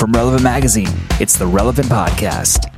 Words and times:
From 0.00 0.12
Relevant 0.12 0.42
Magazine, 0.42 0.88
it's 1.20 1.36
the 1.36 1.46
Relevant 1.46 1.88
Podcast. 1.88 2.69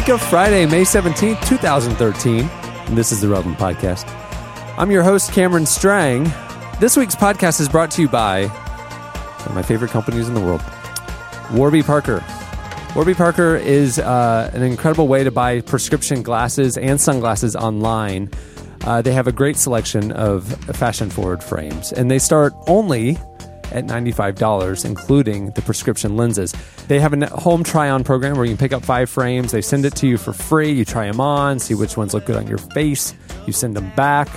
Week 0.00 0.08
of 0.08 0.22
Friday, 0.22 0.64
May 0.64 0.80
17th, 0.80 1.46
2013, 1.46 2.44
and 2.44 2.96
this 2.96 3.12
is 3.12 3.20
the 3.20 3.28
Relevant 3.28 3.58
Podcast. 3.58 4.08
I'm 4.78 4.90
your 4.90 5.02
host, 5.02 5.30
Cameron 5.30 5.66
Strang. 5.66 6.24
This 6.80 6.96
week's 6.96 7.14
podcast 7.14 7.60
is 7.60 7.68
brought 7.68 7.90
to 7.90 8.00
you 8.00 8.08
by 8.08 8.46
one 8.46 9.48
of 9.48 9.54
my 9.54 9.60
favorite 9.60 9.90
companies 9.90 10.26
in 10.26 10.32
the 10.32 10.40
world, 10.40 10.62
Warby 11.52 11.82
Parker. 11.82 12.24
Warby 12.96 13.12
Parker 13.12 13.56
is 13.56 13.98
uh, 13.98 14.50
an 14.54 14.62
incredible 14.62 15.06
way 15.06 15.22
to 15.22 15.30
buy 15.30 15.60
prescription 15.60 16.22
glasses 16.22 16.78
and 16.78 16.98
sunglasses 16.98 17.54
online. 17.54 18.30
Uh, 18.86 19.02
they 19.02 19.12
have 19.12 19.26
a 19.26 19.32
great 19.32 19.58
selection 19.58 20.12
of 20.12 20.46
fashion 20.76 21.10
forward 21.10 21.44
frames, 21.44 21.92
and 21.92 22.10
they 22.10 22.18
start 22.18 22.54
only 22.68 23.18
at 23.72 23.86
$95, 23.86 24.84
including 24.84 25.50
the 25.50 25.62
prescription 25.62 26.16
lenses. 26.16 26.54
They 26.88 27.00
have 27.00 27.12
a 27.12 27.26
home 27.26 27.62
try 27.62 27.90
on 27.90 28.04
program 28.04 28.36
where 28.36 28.44
you 28.44 28.52
can 28.52 28.58
pick 28.58 28.72
up 28.72 28.84
five 28.84 29.10
frames. 29.10 29.52
They 29.52 29.62
send 29.62 29.84
it 29.84 29.94
to 29.96 30.06
you 30.06 30.16
for 30.18 30.32
free. 30.32 30.72
You 30.72 30.84
try 30.84 31.06
them 31.06 31.20
on, 31.20 31.58
see 31.58 31.74
which 31.74 31.96
ones 31.96 32.14
look 32.14 32.26
good 32.26 32.36
on 32.36 32.46
your 32.46 32.58
face. 32.58 33.14
You 33.46 33.52
send 33.52 33.76
them 33.76 33.90
back, 33.96 34.28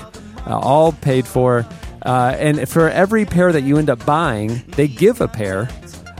uh, 0.48 0.58
all 0.58 0.92
paid 0.92 1.26
for. 1.26 1.66
Uh, 2.04 2.36
and 2.38 2.68
for 2.68 2.90
every 2.90 3.26
pair 3.26 3.52
that 3.52 3.62
you 3.62 3.78
end 3.78 3.90
up 3.90 4.06
buying, 4.06 4.64
they 4.76 4.88
give 4.88 5.22
a 5.22 5.28
pair 5.28 5.70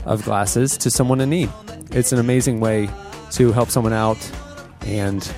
of 0.06 0.24
glasses 0.24 0.76
to 0.78 0.90
someone 0.90 1.20
in 1.20 1.30
need. 1.30 1.50
It's 1.90 2.12
an 2.12 2.18
amazing 2.18 2.60
way 2.60 2.88
to 3.32 3.52
help 3.52 3.68
someone 3.70 3.92
out, 3.92 4.18
and 4.82 5.28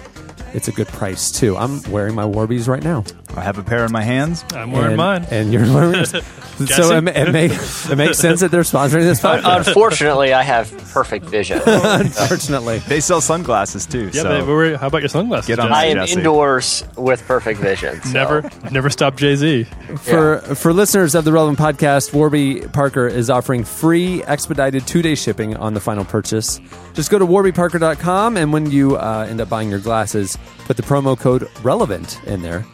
it's 0.55 0.69
a 0.69 0.73
good 0.73 0.89
price 0.89 1.31
too. 1.31 1.57
I'm 1.57 1.83
wearing 1.91 2.15
my 2.15 2.25
Warbies 2.25 2.69
right 2.69 2.83
now. 2.83 3.05
I 3.35 3.41
have 3.43 3.59
a 3.59 3.63
pair 3.63 3.85
in 3.85 3.93
my 3.93 4.03
hands. 4.03 4.45
I'm 4.55 4.71
wearing 4.73 4.89
and, 4.89 4.97
mine. 4.97 5.27
and 5.31 5.53
you're 5.53 5.63
wearing 5.63 5.95
yours. 5.95 6.11
so 6.11 6.97
it, 6.97 7.09
it, 7.09 7.33
make, 7.33 7.53
it 7.53 7.97
makes 7.97 8.19
sense 8.19 8.41
that 8.41 8.51
they're 8.51 8.63
sponsoring 8.63 9.03
this 9.03 9.21
podcast. 9.21 9.67
Unfortunately, 9.69 10.33
I 10.33 10.43
have 10.43 10.71
perfect 10.93 11.27
vision. 11.27 11.61
Unfortunately, 11.67 12.79
They 12.81 13.01
sell 13.01 13.21
sunglasses 13.21 13.85
too. 13.85 14.07
yeah, 14.15 14.23
so 14.23 14.41
but 14.41 14.47
we're- 14.47 14.77
how 14.77 14.87
about 14.87 15.03
your 15.03 15.09
sunglasses? 15.09 15.49
Get 15.49 15.59
on 15.59 15.73
I 15.73 15.87
am 15.87 15.97
Jesse. 15.99 16.13
indoors 16.19 16.85
with 16.97 17.23
perfect 17.27 17.61
vision. 17.61 18.01
so- 18.03 18.13
Never, 18.13 18.51
never 18.71 18.89
stop 18.91 19.17
Jay 19.17 19.37
Z. 19.37 19.65
for 19.99 20.39
for 20.55 20.73
listeners 20.73 21.15
of 21.15 21.25
the 21.25 21.33
relevant 21.33 21.59
podcast, 21.59 22.15
Warby 22.15 22.61
Parker 22.73 23.07
is 23.07 23.29
offering 23.29 23.65
free 23.65 24.23
expedited 24.25 24.87
two 24.87 25.03
day 25.03 25.15
shipping 25.15 25.57
on 25.57 25.75
the 25.75 25.81
final 25.81 26.05
purchase. 26.05 26.59
Just 26.95 27.11
go 27.11 27.19
to 27.19 27.27
warbyparker.com 27.27 28.37
and 28.39 28.53
when 28.53 28.71
you 28.71 28.97
uh, 28.97 29.27
end 29.29 29.41
up 29.41 29.49
buying 29.51 29.69
your 29.69 29.81
glasses, 29.81 30.39
put 30.65 30.77
the 30.79 30.83
promo 30.83 31.19
code 31.19 31.49
relevant 31.63 32.21
in 32.27 32.41
there, 32.41 32.65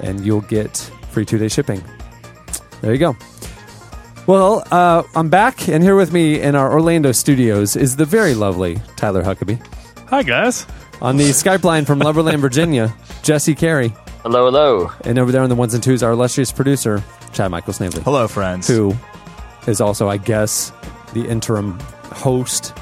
and 0.00 0.24
you'll 0.24 0.42
get 0.42 0.76
free 1.10 1.24
two 1.24 1.38
day 1.38 1.48
shipping. 1.48 1.82
There 2.80 2.92
you 2.92 2.98
go. 2.98 3.16
Well, 4.26 4.62
uh, 4.70 5.02
I'm 5.14 5.30
back, 5.30 5.68
and 5.68 5.82
here 5.82 5.96
with 5.96 6.12
me 6.12 6.40
in 6.40 6.54
our 6.54 6.70
Orlando 6.70 7.12
studios 7.12 7.76
is 7.76 7.96
the 7.96 8.04
very 8.04 8.34
lovely 8.34 8.80
Tyler 8.96 9.22
Huckabee. 9.22 9.64
Hi 10.08 10.22
guys. 10.22 10.66
On 11.00 11.16
the 11.16 11.24
Skype 11.30 11.64
line 11.64 11.84
from 11.84 12.00
Loverland, 12.00 12.40
Virginia, 12.40 12.94
Jesse 13.22 13.54
Carey. 13.54 13.94
Hello, 14.22 14.46
hello. 14.46 14.90
And 15.04 15.18
over 15.18 15.30
there 15.30 15.42
on 15.42 15.48
the 15.48 15.54
ones 15.54 15.74
and 15.74 15.82
twos, 15.82 16.02
our 16.02 16.12
illustrious 16.12 16.50
producer, 16.50 17.02
Chad 17.32 17.50
Michael 17.50 17.72
Snavely. 17.72 18.02
Hello, 18.02 18.26
friends. 18.26 18.66
Who 18.66 18.94
is 19.66 19.80
also, 19.80 20.08
I 20.08 20.16
guess, 20.16 20.72
the 21.14 21.26
interim 21.26 21.78
host 22.12 22.74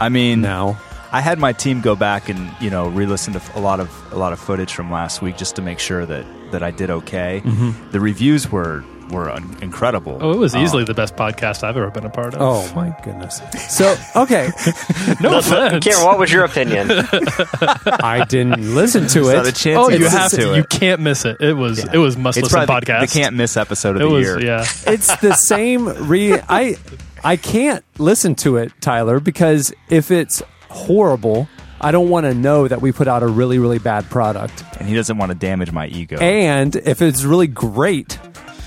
I 0.00 0.08
mean, 0.08 0.40
now. 0.40 0.78
I 1.12 1.20
had 1.20 1.38
my 1.38 1.52
team 1.52 1.80
go 1.80 1.96
back 1.96 2.28
and 2.28 2.50
you 2.60 2.70
know 2.70 2.88
re-listen 2.88 3.32
to 3.34 3.40
a 3.54 3.60
lot 3.60 3.80
of 3.80 3.90
a 4.12 4.16
lot 4.16 4.32
of 4.32 4.38
footage 4.40 4.72
from 4.74 4.90
last 4.90 5.22
week 5.22 5.36
just 5.36 5.56
to 5.56 5.62
make 5.62 5.78
sure 5.78 6.04
that 6.06 6.24
that 6.52 6.62
I 6.62 6.70
did 6.70 6.90
okay. 6.90 7.42
Mm-hmm. 7.44 7.90
The 7.92 8.00
reviews 8.00 8.50
were 8.50 8.84
were 9.10 9.30
un- 9.30 9.56
incredible. 9.62 10.18
Oh, 10.20 10.32
it 10.32 10.36
was 10.36 10.54
Um, 10.54 10.62
easily 10.62 10.84
the 10.84 10.92
best 10.92 11.16
podcast 11.16 11.62
I've 11.64 11.78
ever 11.78 11.90
been 11.90 12.04
a 12.04 12.10
part 12.10 12.34
of. 12.34 12.42
Oh 12.42 12.70
my 12.74 12.94
goodness. 13.02 13.40
So, 13.70 13.96
okay, 14.14 14.48
no 15.22 15.38
offense. 15.38 15.82
Karen, 15.82 16.04
what 16.04 16.18
was 16.18 16.30
your 16.30 16.44
opinion? 16.44 16.90
I 16.92 18.26
didn't 18.28 18.74
listen 18.74 19.04
to 19.04 19.08
so 19.08 19.42
the 19.42 19.48
it. 19.48 19.54
chance 19.54 19.78
Oh, 19.78 19.88
you 19.88 19.98
listen 20.00 20.18
have 20.18 20.30
to 20.32 20.36
to. 20.36 20.52
it. 20.52 20.56
You 20.58 20.64
can't 20.64 21.00
miss 21.00 21.24
it. 21.24 21.40
It 21.40 21.54
was. 21.54 21.82
It 21.84 21.96
was 21.96 22.18
must 22.18 22.36
it's 22.36 22.44
listen 22.52 22.66
probably 22.66 22.80
the- 22.80 22.92
podcast. 22.92 23.00
the 23.12 23.18
can't 23.20 23.34
miss 23.34 23.56
episode 23.56 23.96
of 23.96 24.02
It 24.02 24.04
the 24.04 24.10
was. 24.10 24.24
year. 24.26 24.40
Yeah. 24.44 24.66
It's 24.86 25.16
the 25.16 25.32
same 25.34 25.86
re 26.08 26.34
I 26.48 26.76
I 27.24 27.36
can't 27.36 27.84
listen 27.98 28.34
to 28.36 28.56
it, 28.58 28.72
Tyler, 28.80 29.20
because 29.20 29.72
if 29.88 30.10
it's 30.10 30.42
horrible, 30.68 31.48
I 31.80 31.90
don't 31.92 32.08
want 32.08 32.24
to 32.26 32.34
know 32.34 32.66
that 32.68 32.80
we 32.80 32.92
put 32.92 33.08
out 33.08 33.22
a 33.22 33.26
really 33.26 33.58
really 33.58 33.78
bad 33.78 34.08
product. 34.10 34.64
and 34.78 34.88
he 34.88 34.94
doesn't 34.94 35.16
want 35.18 35.30
to 35.32 35.38
damage 35.38 35.72
my 35.72 35.86
ego. 35.86 36.16
And 36.18 36.74
if 36.76 37.02
it's 37.02 37.24
really 37.24 37.46
great, 37.46 38.18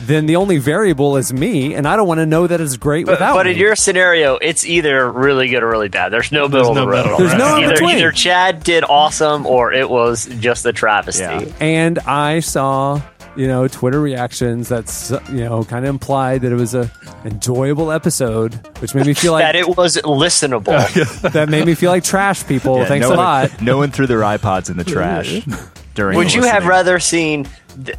then 0.04 0.26
the 0.26 0.36
only 0.38 0.58
variable 0.58 1.16
is 1.18 1.32
me, 1.32 1.76
and 1.76 1.88
I 1.88 1.96
don't 1.96 2.08
want 2.08 2.20
to 2.20 2.26
know 2.26 2.48
that 2.48 2.60
it's 2.60 2.76
great 2.78 3.06
But, 3.06 3.14
without 3.14 3.36
but 3.36 3.46
me. 3.46 3.52
in 3.52 3.58
your 3.60 3.76
scenario, 3.76 4.38
it's 4.38 4.66
either 4.66 5.12
really 5.12 5.48
good 5.50 5.62
or 5.62 5.70
really 5.70 5.90
bad. 5.90 6.10
There's 6.12 6.32
no 6.32 6.48
middle 6.48 6.74
no 6.74 6.82
of 6.84 6.88
the 6.88 6.92
road. 6.92 7.04
middle. 7.04 7.18
There's 7.20 7.36
no 7.38 7.58
in 7.58 7.64
either, 7.66 7.74
between. 7.74 7.98
either 7.98 8.12
Chad 8.12 8.64
did 8.64 8.84
awesome 8.84 9.46
or 9.46 9.72
it 9.72 9.88
was 9.90 10.26
just 10.40 10.66
a 10.66 10.74
travesty. 10.74 11.22
Yeah. 11.24 11.46
and 11.60 12.00
I 12.00 12.40
saw, 12.40 13.00
you 13.36 13.48
know, 13.48 13.68
Twitter 13.68 14.00
reactions 14.00 14.68
that's 14.70 15.12
you 15.30 15.44
know 15.46 15.64
kind 15.64 15.86
of 15.86 15.90
implied 15.90 16.42
that 16.42 16.52
it 16.52 16.56
was 16.56 16.76
a 16.76 16.92
enjoyable 17.26 17.92
episode, 17.92 18.54
which 18.80 18.94
made 18.96 19.06
me 19.06 19.14
feel 19.14 19.32
like 19.34 19.44
That 19.44 19.56
it 19.56 19.78
was 19.78 19.98
listenable. 19.98 21.22
that 21.32 21.50
made 21.50 21.66
me 21.66 21.76
feel 21.76 21.92
like 21.92 22.04
trash 22.04 22.46
people. 22.46 22.78
Yeah, 22.78 22.86
Thanks 22.86 23.08
no 23.08 23.14
a 23.14 23.18
one, 23.18 23.26
lot. 23.26 23.62
No 23.62 23.78
one 23.78 23.92
threw 23.92 24.08
their 24.08 24.20
iPods 24.22 24.70
in 24.70 24.78
the 24.78 24.84
trash 24.84 25.42
during. 25.96 26.18
Would 26.18 26.28
the 26.30 26.34
you 26.36 26.44
have 26.44 26.66
rather 26.66 27.00
seen, 27.00 27.48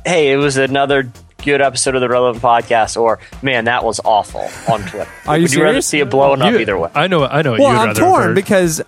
hey, 0.04 0.32
it 0.32 0.36
was 0.36 0.56
another 0.56 1.10
good 1.44 1.60
episode 1.60 1.94
of 1.96 2.00
the 2.00 2.08
Relevant 2.08 2.42
Podcast, 2.42 3.00
or 3.00 3.18
man, 3.42 3.64
that 3.64 3.82
was 3.84 4.00
awful 4.04 4.48
on 4.72 4.80
Twitter? 4.82 5.10
Are 5.26 5.36
you 5.36 5.42
Would 5.42 5.54
you 5.54 5.62
rather 5.64 5.80
see 5.82 5.98
it 6.00 6.08
blowing 6.10 6.40
up 6.42 6.52
either 6.54 6.78
way? 6.78 6.90
I 6.94 7.06
know. 7.08 7.24
I 7.24 7.42
know. 7.42 7.52
What 7.52 7.60
Well, 7.60 7.72
you'd 7.72 7.88
I'm 7.90 7.94
torn 7.94 8.22
heard. 8.22 8.34
because 8.34 8.80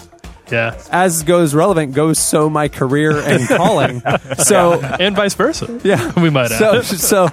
yeah, 0.51 0.81
as 0.91 1.23
goes 1.23 1.55
relevant 1.55 1.95
goes 1.95 2.19
so 2.19 2.49
my 2.51 2.69
career 2.69 3.17
and 3.19 3.47
calling. 3.49 4.03
So 4.39 4.81
and 4.81 5.17
vice 5.17 5.35
versa. 5.35 5.81
yeah, 5.85 6.13
we 6.21 6.31
might 6.31 6.49
So 6.49 6.77
add. 6.79 6.85
so 6.85 7.29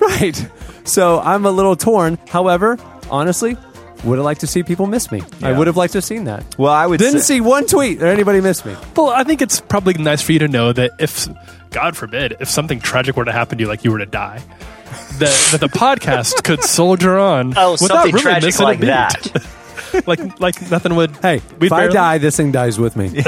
right. 0.00 0.50
So 0.84 1.20
I'm 1.20 1.46
a 1.46 1.50
little 1.50 1.76
torn. 1.76 2.18
However, 2.28 2.78
honestly, 3.10 3.56
would 4.04 4.16
have 4.16 4.24
liked 4.24 4.40
to 4.40 4.46
see 4.46 4.62
people 4.62 4.86
miss 4.86 5.12
me. 5.12 5.22
I 5.42 5.52
would 5.52 5.66
have 5.66 5.76
liked 5.76 5.92
to 5.92 5.98
have 5.98 6.04
seen 6.04 6.24
that. 6.24 6.44
Well, 6.58 6.72
I 6.72 6.86
would 6.86 6.98
Didn't 6.98 7.20
say, 7.20 7.34
see 7.34 7.40
one 7.40 7.66
tweet 7.66 7.98
that 8.00 8.08
anybody 8.08 8.40
missed 8.40 8.64
me. 8.64 8.74
Well, 8.96 9.10
I 9.10 9.24
think 9.24 9.42
it's 9.42 9.60
probably 9.60 9.94
nice 9.94 10.22
for 10.22 10.32
you 10.32 10.38
to 10.40 10.48
know 10.48 10.72
that 10.72 10.92
if, 10.98 11.28
God 11.70 11.96
forbid, 11.96 12.36
if 12.40 12.48
something 12.48 12.80
tragic 12.80 13.16
were 13.16 13.26
to 13.26 13.32
happen 13.32 13.58
to 13.58 13.64
you, 13.64 13.68
like 13.68 13.84
you 13.84 13.92
were 13.92 13.98
to 13.98 14.06
die, 14.06 14.42
that, 15.18 15.48
that 15.52 15.60
the 15.60 15.68
podcast 15.78 16.42
could 16.44 16.62
soldier 16.64 17.18
on. 17.18 17.52
Oh, 17.56 17.72
without 17.72 17.88
something 17.88 18.12
really 18.14 18.22
tragic 18.22 18.46
missing 18.46 18.62
a 18.62 18.64
like 18.66 18.80
beat. 18.80 18.86
that. 18.86 19.46
like 20.06 20.40
like 20.40 20.70
nothing 20.70 20.94
would. 20.96 21.10
Hey, 21.16 21.40
We'd 21.58 21.66
if 21.66 21.72
I 21.72 21.88
die, 21.88 22.18
this 22.18 22.36
thing 22.36 22.52
dies 22.52 22.78
with 22.78 22.96
me. 22.96 23.08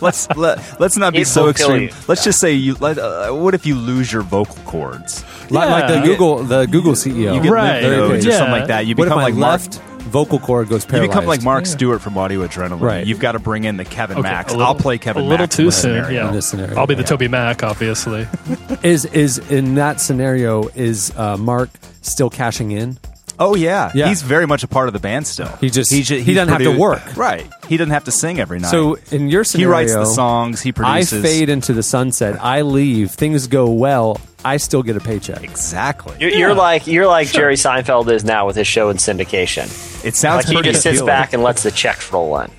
let's 0.00 0.28
let, 0.36 0.80
let's 0.80 0.96
not 0.96 1.12
be 1.12 1.20
It 1.20 1.26
so 1.26 1.48
extreme. 1.48 1.90
Let's 2.08 2.24
just 2.24 2.40
say 2.40 2.52
you. 2.52 2.74
Let, 2.76 2.98
uh, 2.98 3.30
what 3.32 3.54
if 3.54 3.66
you 3.66 3.74
lose 3.74 4.12
your 4.12 4.22
vocal 4.22 4.56
cords? 4.64 5.24
Like, 5.50 5.70
like 5.70 5.88
the 5.88 6.00
Google, 6.06 6.42
the 6.42 6.66
Google 6.66 6.92
CEO. 6.92 7.34
You 7.34 7.42
get 7.42 7.50
Right. 7.52 7.82
lymph 7.82 8.24
or 8.26 8.30
something 8.32 8.50
like 8.50 8.66
that. 8.68 8.86
You 8.86 8.94
what 8.94 9.04
if 9.04 9.08
become 9.08 9.18
my 9.18 9.24
like 9.24 9.34
Mark, 9.34 9.60
left 9.62 9.80
vocal 10.06 10.38
cord 10.38 10.68
goes 10.68 10.86
You 10.92 11.00
become 11.00 11.26
like 11.26 11.42
Mark 11.42 11.66
Stuart 11.66 11.98
from 12.00 12.16
Audio 12.16 12.46
Adrenaline. 12.46 12.80
Right. 12.80 13.06
You've 13.06 13.18
got 13.20 13.32
to 13.32 13.38
bring 13.38 13.64
in 13.64 13.76
the 13.76 13.84
Kevin 13.84 14.18
Okay, 14.18 14.28
Max. 14.28 14.52
little- 14.52 14.66
I'll 14.66 14.74
play 14.74 14.98
Kevin 14.98 15.22
A 15.24 15.26
little 15.26 15.44
Max 15.44 15.58
in 15.58 15.64
too 15.64 15.68
this 15.68 15.82
soon. 15.82 15.94
scenario. 15.94 16.22
Yeah, 16.22 16.28
In 16.28 16.34
this 16.34 16.46
scenario, 16.46 16.76
I'll 16.78 16.86
be 16.86 16.94
the 16.94 17.00
yeah. 17.02 17.06
Toby 17.06 17.28
Mac, 17.28 17.62
obviously. 17.62 18.26
Is 18.82 19.04
is 19.06 19.38
in 19.50 19.74
that 19.76 20.00
scenario 20.00 20.68
is 20.74 21.12
uh, 21.16 21.36
Mark 21.36 21.70
still 22.02 22.30
cashing 22.30 22.70
in? 22.72 22.98
Oh 23.38 23.54
yeah. 23.54 23.90
Yeah. 23.94 24.08
he's 24.08 24.22
very 24.22 24.46
much 24.46 24.62
a 24.64 24.68
part 24.68 24.88
of 24.88 24.94
the 24.94 24.98
band 24.98 25.26
still. 25.26 25.48
He 25.60 25.68
just- 25.70 25.90
ju- 25.92 26.18
he 26.18 26.32
doesn't 26.34 26.48
have 26.52 26.62
to 26.62 26.76
work. 26.78 27.16
Right. 27.16 27.46
He 27.68 27.76
doesn't 27.76 27.92
have 27.92 28.04
to 28.04 28.10
sing 28.10 28.40
every 28.40 28.58
night. 28.60 28.70
So 28.70 28.96
in 29.10 29.28
your 29.28 29.44
scenario, 29.44 29.68
he 29.68 29.72
writes 29.72 29.94
the 29.94 30.06
songs. 30.06 30.62
He 30.62 30.72
produces. 30.72 31.24
I 31.24 31.26
fade 31.28 31.48
into 31.48 31.72
the 31.74 31.82
sunset. 31.82 32.42
I 32.42 32.62
leave. 32.62 33.10
Things 33.10 33.46
go 33.46 33.70
well. 33.70 34.20
I 34.44 34.58
still 34.58 34.82
get 34.82 34.96
a 34.96 35.00
paycheck. 35.00 35.42
exactly. 35.42 36.14
You're, 36.20 36.30
you're 36.30 36.54
like 36.54 36.86
you're 36.86 37.06
like 37.08 37.28
Jerry 37.32 37.56
Seinfeld 37.56 38.08
is 38.10 38.24
now 38.24 38.46
with 38.46 38.54
his 38.56 38.66
show 38.66 38.90
in 38.90 38.96
syndication. 38.96 39.64
It 40.04 40.14
sounds 40.14 40.46
Like 40.48 40.56
he 40.64 40.70
just 40.70 40.82
sits 40.82 40.98
appealing. 40.98 41.06
back 41.06 41.32
and 41.32 41.42
lets 41.42 41.62
the 41.64 41.70
checks 41.72 42.12
roll 42.12 42.38
in. 42.38 42.50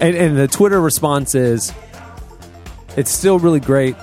And, 0.00 0.14
and 0.16 0.36
the 0.36 0.48
Twitter 0.48 0.80
response 0.80 1.34
is, 1.34 1.72
it's 2.96 3.10
still 3.10 3.38
really 3.38 3.60
great, 3.60 3.94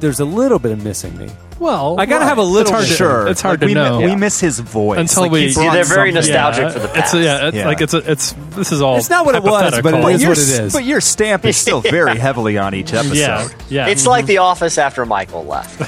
there's 0.00 0.20
a 0.20 0.24
little 0.24 0.58
bit 0.58 0.72
of 0.72 0.82
missing 0.84 1.16
me. 1.18 1.28
Well, 1.58 1.96
I 1.98 2.04
gotta 2.06 2.24
have 2.26 2.36
a 2.38 2.42
little 2.42 2.60
It's 2.62 2.70
hard 2.70 2.82
bit. 2.84 2.88
to, 2.90 2.94
Sure, 2.96 3.26
It's 3.28 3.40
hard 3.40 3.54
Like, 3.54 3.60
to 3.60 3.66
we, 3.66 3.74
know. 3.74 4.00
We 4.00 4.14
miss 4.14 4.38
his 4.40 4.58
voice 4.60 4.98
Until 4.98 5.22
Like, 5.22 5.32
we- 5.32 5.50
See, 5.52 5.60
brought 5.62 5.72
they're 5.72 5.84
very 5.84 6.12
something- 6.12 6.32
nostalgic 6.34 6.72
for 6.72 6.78
the 6.80 6.84
It's 6.86 6.94
past. 7.12 7.14
yeah, 7.14 7.46
it's 7.48 7.56
Yeah. 7.56 7.66
like 7.66 7.80
it's 7.80 7.94
a, 7.94 8.10
it's 8.10 8.34
this 8.50 8.72
is 8.72 8.82
all. 8.82 8.96
It's 8.98 9.08
not 9.10 9.24
what 9.24 9.34
it 9.36 9.42
was, 9.42 9.52
but 9.52 9.66
it 9.72 9.74
hypothetical. 9.76 10.08
is 10.08 10.20
Your 10.22 10.30
what 10.32 10.38
it 10.38 10.42
s- 10.42 10.58
is. 10.58 10.72
But 10.74 10.84
your 10.84 11.00
stamp 11.00 11.44
is 11.46 11.56
still 11.56 11.80
very 11.82 12.18
heavily 12.18 12.58
on 12.58 12.74
each 12.74 12.92
episode. 12.92 13.14
Yeah, 13.16 13.48
yeah. 13.68 13.86
It's 13.88 14.02
mm-hmm. 14.02 14.10
like 14.10 14.26
The 14.26 14.38
Office 14.38 14.76
after 14.76 15.06
Michael 15.06 15.44
left. 15.46 15.80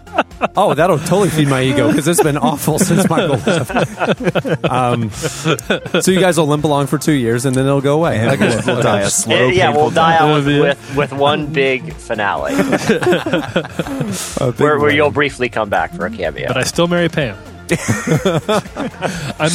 Oh, 0.55 0.73
that'll 0.73 0.97
totally 0.99 1.29
feed 1.29 1.47
my 1.47 1.61
ego 1.61 1.87
because 1.89 2.07
it's 2.07 2.23
been 2.23 2.37
awful 2.37 2.79
since 2.79 3.07
Michael 3.09 3.37
left. 3.37 4.65
um, 4.65 5.09
so 5.11 6.11
you 6.11 6.19
guys 6.19 6.37
will 6.37 6.47
limp 6.47 6.63
along 6.63 6.87
for 6.87 6.97
two 6.97 7.11
years 7.13 7.45
and 7.45 7.55
then 7.55 7.65
it'll 7.65 7.81
go 7.81 7.95
away. 7.95 8.17
And 8.19 8.39
we'll, 8.39 8.61
we'll 8.65 8.81
die 8.81 9.01
a 9.01 9.09
slow, 9.09 9.47
yeah, 9.47 9.75
we'll 9.75 9.91
die 9.91 10.17
out 10.17 10.35
with, 10.43 10.47
with, 10.47 10.95
with 10.97 11.13
one 11.13 11.51
big 11.53 11.93
finale 11.93 12.55
big 12.55 14.59
where, 14.59 14.79
where 14.79 14.91
you'll 14.91 15.11
briefly 15.11 15.49
come 15.49 15.69
back 15.69 15.93
for 15.93 16.05
a 16.05 16.11
cameo. 16.11 16.47
but 16.47 16.57
I 16.57 16.63
still 16.63 16.87
marry 16.87 17.09
Pam. 17.09 17.37
I'm 17.71 17.77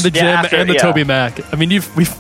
the 0.03 0.11
Jim 0.13 0.25
Yeah, 0.25 0.41
after- 0.41 0.57
and 0.57 0.71
the 0.71 0.75
yeah. 0.75 0.81
Toby 0.81 1.05
Mac. 1.05 1.53
I 1.53 1.57
mean, 1.57 1.71
you've 1.71 1.95
we've. 1.97 2.15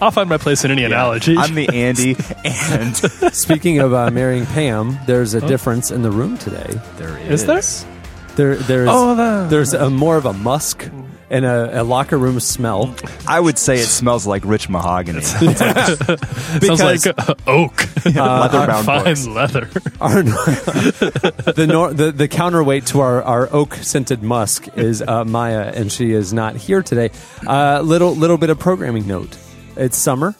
I'll 0.00 0.12
find 0.12 0.28
my 0.28 0.36
place 0.36 0.64
in 0.64 0.70
any 0.70 0.84
analogy. 0.84 1.36
I'm 1.36 1.54
the 1.56 1.68
Andy, 1.68 2.16
and 2.44 2.96
Speaking 3.34 3.80
of 3.80 3.92
uh, 3.92 4.10
marrying 4.12 4.46
Pam, 4.46 4.96
there's 5.06 5.34
a 5.34 5.40
difference 5.40 5.90
in 5.90 6.02
the 6.02 6.10
room 6.12 6.38
today. 6.38 6.78
there 6.98 7.18
Is 7.18 7.42
Is 7.42 7.46
there? 7.46 7.89
There, 8.36 8.54
there's 8.56 8.88
Oh, 8.90 9.14
the- 9.14 9.46
there's 9.48 9.74
a 9.74 9.90
more 9.90 10.16
of 10.16 10.24
a 10.26 10.32
musk 10.32 10.88
and 11.30 11.44
a, 11.44 11.82
a 11.82 11.84
locker 11.84 12.16
room 12.18 12.40
smell. 12.40 12.94
I 13.26 13.38
would 13.38 13.58
say 13.58 13.74
it 13.76 13.86
smells 13.86 14.26
like 14.26 14.44
rich 14.44 14.68
mahogany. 14.68 15.20
Sounds 15.20 16.82
like 16.82 17.06
uh, 17.06 17.34
oak, 17.46 17.86
leather-bound 18.04 18.86
fine 18.86 19.04
books. 19.04 19.26
leather. 19.26 19.68
Our, 20.00 20.22
the, 20.22 21.66
nor, 21.68 21.92
the 21.92 22.10
the 22.12 22.26
counterweight 22.28 22.86
to 22.86 23.00
our, 23.00 23.22
our 23.22 23.48
oak 23.52 23.74
scented 23.74 24.22
musk 24.22 24.66
is 24.76 25.02
uh, 25.02 25.24
Maya, 25.24 25.70
and 25.74 25.92
she 25.92 26.12
is 26.12 26.32
not 26.32 26.56
here 26.56 26.82
today. 26.82 27.10
Uh, 27.46 27.80
little 27.82 28.14
little 28.16 28.38
bit 28.38 28.50
of 28.50 28.58
programming 28.58 29.06
note: 29.06 29.36
it's 29.76 29.98
summer, 29.98 30.34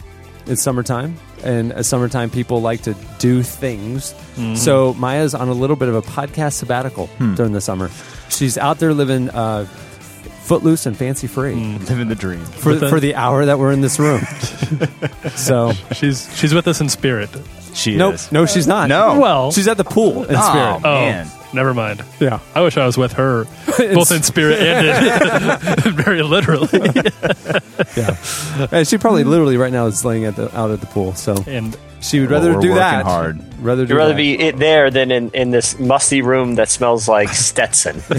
it's 0.47 0.63
summertime, 0.63 1.17
and 1.45 1.73
as 1.73 1.87
summertime 1.87 2.31
people 2.31 2.61
like 2.61 2.83
to 2.83 2.95
do 3.19 3.43
things. 3.43 4.13
Mm-hmm. 4.37 4.57
So 4.57 4.95
Maya's 4.95 5.35
on 5.35 5.49
a 5.49 5.53
little 5.53 5.77
bit 5.77 5.89
of 5.89 5.95
a 5.95 6.03
podcast 6.03 6.55
sabbatical 6.55 7.07
hmm. 7.09 7.35
during 7.35 7.53
the 7.53 7.61
summer. 7.61 7.91
She's 8.29 8.57
out 8.59 8.79
there 8.79 8.95
living 8.95 9.31
uh, 9.31 9.65
footloose 10.45 10.87
and 10.87 10.97
fancy 10.97 11.27
free 11.27 11.55
mm, 11.55 11.89
Living 11.89 12.09
the 12.09 12.15
dream. 12.15 12.45
for 12.45 12.73
But 12.73 12.81
then- 12.81 12.91
for 12.91 13.01
the 13.01 13.15
hour 13.15 13.45
that 13.45 13.59
we're 13.59 13.73
in 13.73 13.81
this 13.81 13.99
room. 13.99 14.21
so 15.37 15.73
She's 15.93 16.29
she's 16.37 16.53
with 16.55 16.67
us 16.69 16.81
in 16.81 16.89
spirit. 16.89 17.31
She 17.75 17.97
nope, 17.97 18.15
is. 18.15 18.33
no, 18.33 18.47
she's 18.47 18.67
not. 18.67 18.89
No. 18.89 19.19
Well, 19.21 19.53
she's 19.53 19.69
at 19.69 19.77
the 19.77 19.85
pool 19.85 20.25
in 20.25 20.37
Oh, 20.37 20.51
spirit. 20.51 20.81
oh, 20.85 21.01
man. 21.01 21.29
never 21.53 21.73
mind. 21.75 22.03
Yeah. 22.19 22.41
I 22.55 22.63
wish 22.63 22.77
I 22.77 22.87
was 22.87 22.97
with 22.99 23.13
her, 23.15 23.45
both 23.79 24.11
in 24.13 24.23
spirit 24.23 24.59
and 24.61 25.87
in, 25.87 25.93
very 25.95 26.23
literally. 26.23 26.69
Yeah, 27.97 28.17
and 28.73 28.87
she 28.87 28.99
probably 28.99 29.25
literally 29.25 29.57
right 29.57 29.73
now 29.73 29.87
is 29.87 30.05
laying 30.05 30.25
at 30.25 30.37
the 30.37 30.55
out 30.57 30.71
at 30.71 30.81
the 30.81 30.87
pool. 30.87 31.15
So 31.15 31.35
And 31.47 31.77
she 32.00 32.20
would 32.20 32.31
Well, 32.31 32.41
rather 32.41 32.55
we're 32.55 32.61
do 32.61 32.69
working 32.70 32.76
that. 32.76 33.05
hard. 33.05 33.41
Rather 33.61 33.85
do 33.85 33.93
You'd 33.93 33.99
rather 33.99 34.12
that. 34.12 34.17
be 34.17 34.38
it 34.41 34.56
there 34.56 34.91
than 34.91 35.11
in, 35.11 35.31
in 35.31 35.50
this 35.50 35.79
musty 35.79 36.23
room 36.23 36.55
that 36.55 36.69
smells 36.70 37.06
like 37.08 37.29
Stetson. 37.31 38.00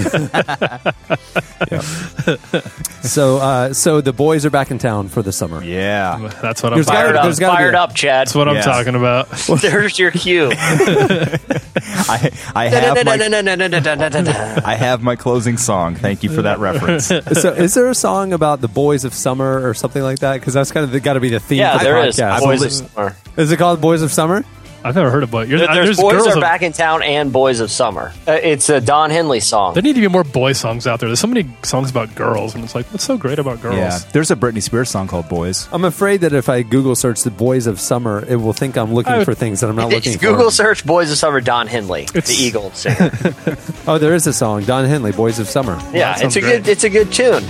So, 3.02 3.38
uh, 3.38 3.74
so 3.74 4.00
the 4.00 4.14
boys 4.14 4.46
are 4.46 4.52
back 4.52 4.70
in 4.70 4.78
town 4.78 5.08
for 5.10 5.24
the 5.24 5.32
summer. 5.32 5.64
Yeah. 5.64 6.30
that's 6.40 6.62
what 6.62 6.72
I'm 6.72 6.78
There's 6.78 6.86
gotta- 6.86 6.98
Fired 7.00 7.16
up, 7.16 7.24
there's 7.24 7.40
gotta 7.40 7.54
be 7.54 7.64
fired 7.64 7.74
a- 7.74 7.80
up, 7.82 7.96
Chad. 7.96 8.28
That's 8.28 8.36
what 8.36 8.48
I'm 8.48 8.56
Yeah. 8.58 8.62
talking 8.62 8.94
about. 8.94 9.28
There's 9.62 9.98
your 9.98 10.12
cue. 10.12 10.52
I, 10.56 12.32
I 12.56 12.68
have 12.68 13.04
my 13.04 14.62
I 14.64 14.76
have 14.76 15.02
my 15.02 15.16
closing 15.16 15.58
song. 15.58 15.96
Thank 15.96 16.22
you 16.22 16.30
for 16.30 16.44
that 16.44 16.60
reference. 16.60 17.08
so, 17.08 17.50
is 17.54 17.74
there 17.74 17.90
a 17.90 17.96
song 17.96 18.34
about 18.34 18.62
the 18.62 18.68
boys 18.68 19.04
of 19.04 19.16
summer 19.16 19.68
or 19.68 19.74
something 19.74 20.04
like 20.04 20.20
that? 20.20 20.36
Because 20.40 20.54
that's 20.54 20.72
kind 20.72 20.94
of 20.94 21.04
got 21.04 21.14
to 21.14 21.20
be 21.20 21.30
the 21.30 21.40
theme. 21.40 21.58
Yeah, 21.60 21.74
for 21.80 21.84
the 21.84 21.84
there 21.86 22.06
is. 22.06 22.18
podcast. 22.20 22.40
Boys 22.42 22.62
of 22.64 22.72
Summer. 22.72 23.16
Is 23.38 23.52
it 23.52 23.58
called 23.58 23.71
Boys 23.80 24.02
of 24.02 24.12
Summer? 24.12 24.44
I've 24.84 24.96
never 24.96 25.12
heard 25.12 25.22
of 25.22 25.30
boy. 25.30 25.44
You're, 25.44 25.60
There- 25.60 25.70
uh, 25.70 25.76
There's, 25.76 25.98
boys 26.00 26.14
girls 26.14 26.28
are 26.30 26.38
of- 26.38 26.42
back 26.42 26.64
in 26.64 26.72
town 26.72 27.04
and 27.04 27.32
Boys 27.32 27.60
of 27.60 27.70
Summer. 27.70 28.12
Uh, 28.28 28.32
it's 28.32 28.68
a 28.68 28.82
Don 28.82 29.12
Henley 29.12 29.40
song. 29.40 29.76
There 29.76 29.84
need 29.84 29.94
to 29.94 30.02
be 30.02 30.08
more 30.08 30.24
boy 30.24 30.54
songs 30.54 30.88
out 30.88 31.00
there. 31.00 31.08
There's 31.08 31.20
so 31.20 31.28
many 31.28 31.48
songs 31.62 31.92
about 31.92 32.16
girls, 32.16 32.56
and 32.56 32.64
it's 32.64 32.74
like, 32.74 32.88
what's 32.88 33.04
so 33.04 33.16
great 33.16 33.38
about 33.38 33.62
girls? 33.62 33.76
yeah. 33.78 34.00
There's 34.12 34.32
a 34.32 34.36
Britney 34.36 34.60
Spears 34.64 34.90
song 34.90 35.08
called 35.08 35.30
Boys. 35.30 35.70
I'm 35.72 35.86
afraid 35.86 36.22
that 36.22 36.34
if 36.34 36.50
I 36.50 36.64
Google 36.64 36.96
search 36.96 37.22
the 37.22 37.30
Boys 37.30 37.68
of 37.68 37.80
Summer, 37.80 38.26
it 38.28 38.38
will 38.38 38.54
think 38.54 38.76
I'm 38.76 38.92
looking 38.96 39.16
would- 39.18 39.26
for 39.26 39.36
things 39.36 39.60
that 39.60 39.70
I'm 39.70 39.76
not 39.76 39.90
looking 39.94 40.18
Google 40.18 40.46
for. 40.46 40.52
search 40.52 40.84
Boys 40.84 41.12
of 41.12 41.18
Summer 41.20 41.42
Don 41.42 41.68
Henley, 41.68 42.06
It's- 42.16 42.28
the 42.36 42.44
Eagle 42.44 42.72
singer. 42.72 43.12
Oh, 43.88 43.98
there 44.00 44.16
is 44.16 44.26
a 44.26 44.34
song, 44.34 44.64
Don 44.64 44.86
Henley, 44.86 45.12
Boys 45.12 45.38
of 45.38 45.48
Summer. 45.48 45.80
Yeah, 45.94 46.16
it's 46.20 46.36
a 46.36 46.42
great. 46.42 46.64
good 46.64 46.68
it's 46.72 46.84
a 46.84 46.90
good 46.90 47.12
tune. 47.14 47.44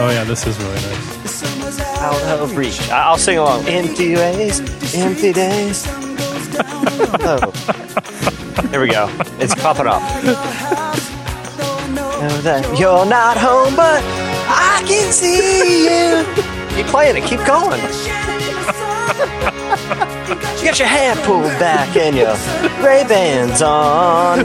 Oh 0.00 0.10
yeah, 0.10 0.24
this 0.24 0.44
is 0.48 0.58
really 0.58 0.74
nice. 0.74 1.13
Out 2.04 2.40
of 2.40 2.56
reach. 2.56 2.80
I- 2.90 3.04
I'll 3.04 3.16
sing 3.18 3.38
along. 3.38 3.66
Empty 3.66 4.14
days, 4.14 4.60
empty 4.94 5.32
days. 5.32 5.86
oh. 7.24 7.50
Here 8.70 8.80
we 8.80 8.88
go. 8.88 9.08
It's 9.38 9.54
popping. 9.54 9.86
Know 9.86 10.00
that 12.42 12.78
you're 12.78 13.06
not 13.06 13.36
home, 13.36 13.74
but 13.76 14.02
I 14.48 14.82
can 14.86 15.12
see 15.12 15.84
you. 15.86 16.24
Keep 16.76 16.86
playing 16.86 17.16
it. 17.16 17.24
Keep 17.24 17.44
going. 17.46 17.80
You 20.58 20.64
got 20.70 20.78
your 20.78 20.88
hair 20.88 21.14
pulled 21.24 21.58
back 21.58 21.96
and 21.96 22.16
your 22.16 22.34
Ray 22.84 23.04
Bans 23.06 23.62
on. 23.62 24.44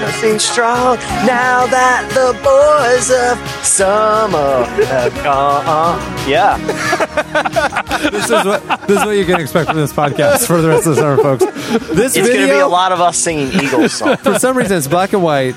Nothing 0.00 0.38
strong 0.38 0.96
now 1.26 1.66
that 1.66 2.06
the 2.12 2.32
boys 2.44 3.10
of 3.10 3.38
summer 3.64 4.64
have 4.86 5.14
gone. 5.24 5.98
Yeah. 6.28 6.56
This 7.96 8.24
is 8.26 8.30
what 8.44 8.62
this 8.86 8.98
is 9.00 9.04
what 9.06 9.16
you 9.16 9.24
can 9.24 9.40
expect 9.40 9.68
from 9.70 9.78
this 9.78 9.92
podcast 9.92 10.46
for 10.46 10.60
the 10.60 10.68
rest 10.68 10.86
of 10.86 10.96
the 10.96 11.00
summer, 11.00 11.16
folks. 11.16 11.44
This 11.88 12.14
It's 12.14 12.28
going 12.28 12.46
to 12.46 12.52
be 12.52 12.58
a 12.58 12.68
lot 12.68 12.92
of 12.92 13.00
us 13.00 13.16
singing 13.16 13.48
Eagles 13.52 13.94
songs. 13.94 14.20
for 14.22 14.38
some 14.38 14.56
reason, 14.56 14.76
it's 14.76 14.86
black 14.86 15.12
and 15.14 15.22
white. 15.22 15.54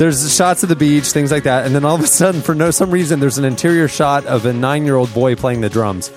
There's 0.00 0.34
shots 0.34 0.62
of 0.62 0.70
the 0.70 0.76
beach, 0.76 1.08
things 1.12 1.30
like 1.30 1.42
that, 1.42 1.66
and 1.66 1.74
then 1.74 1.84
all 1.84 1.94
of 1.94 2.00
a 2.00 2.06
sudden, 2.06 2.40
for 2.40 2.54
no 2.54 2.70
some 2.70 2.90
reason, 2.90 3.20
there's 3.20 3.36
an 3.36 3.44
interior 3.44 3.86
shot 3.86 4.24
of 4.24 4.46
a 4.46 4.52
nine-year-old 4.54 5.12
boy 5.12 5.36
playing 5.36 5.60
the 5.60 5.68
drums, 5.68 6.10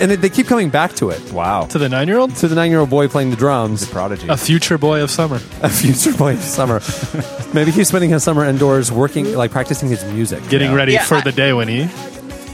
and 0.00 0.10
it, 0.10 0.22
they 0.22 0.30
keep 0.30 0.46
coming 0.46 0.70
back 0.70 0.94
to 0.94 1.10
it. 1.10 1.20
Wow. 1.32 1.66
To 1.66 1.78
the 1.78 1.90
nine-year-old, 1.90 2.34
To 2.36 2.48
the 2.48 2.54
nine-year-old 2.54 2.88
boy 2.88 3.08
playing 3.08 3.28
the 3.28 3.36
drums, 3.36 3.86
Prodigy. 3.90 4.28
a 4.28 4.38
future 4.38 4.78
boy 4.78 5.02
of 5.02 5.10
summer. 5.10 5.36
a 5.60 5.68
future 5.68 6.14
boy 6.16 6.32
of 6.32 6.40
summer. 6.40 6.80
Maybe 7.52 7.72
he's 7.72 7.88
spending 7.88 8.08
his 8.08 8.24
summer 8.24 8.42
indoors 8.42 8.90
working, 8.90 9.34
like 9.34 9.50
practicing 9.50 9.90
his 9.90 10.02
music. 10.06 10.48
getting 10.48 10.72
ready 10.72 10.92
Yeah, 10.94 11.04
for 11.04 11.16
I- 11.16 11.20
the 11.20 11.32
day 11.32 11.52
when 11.52 11.68
he 11.68 11.84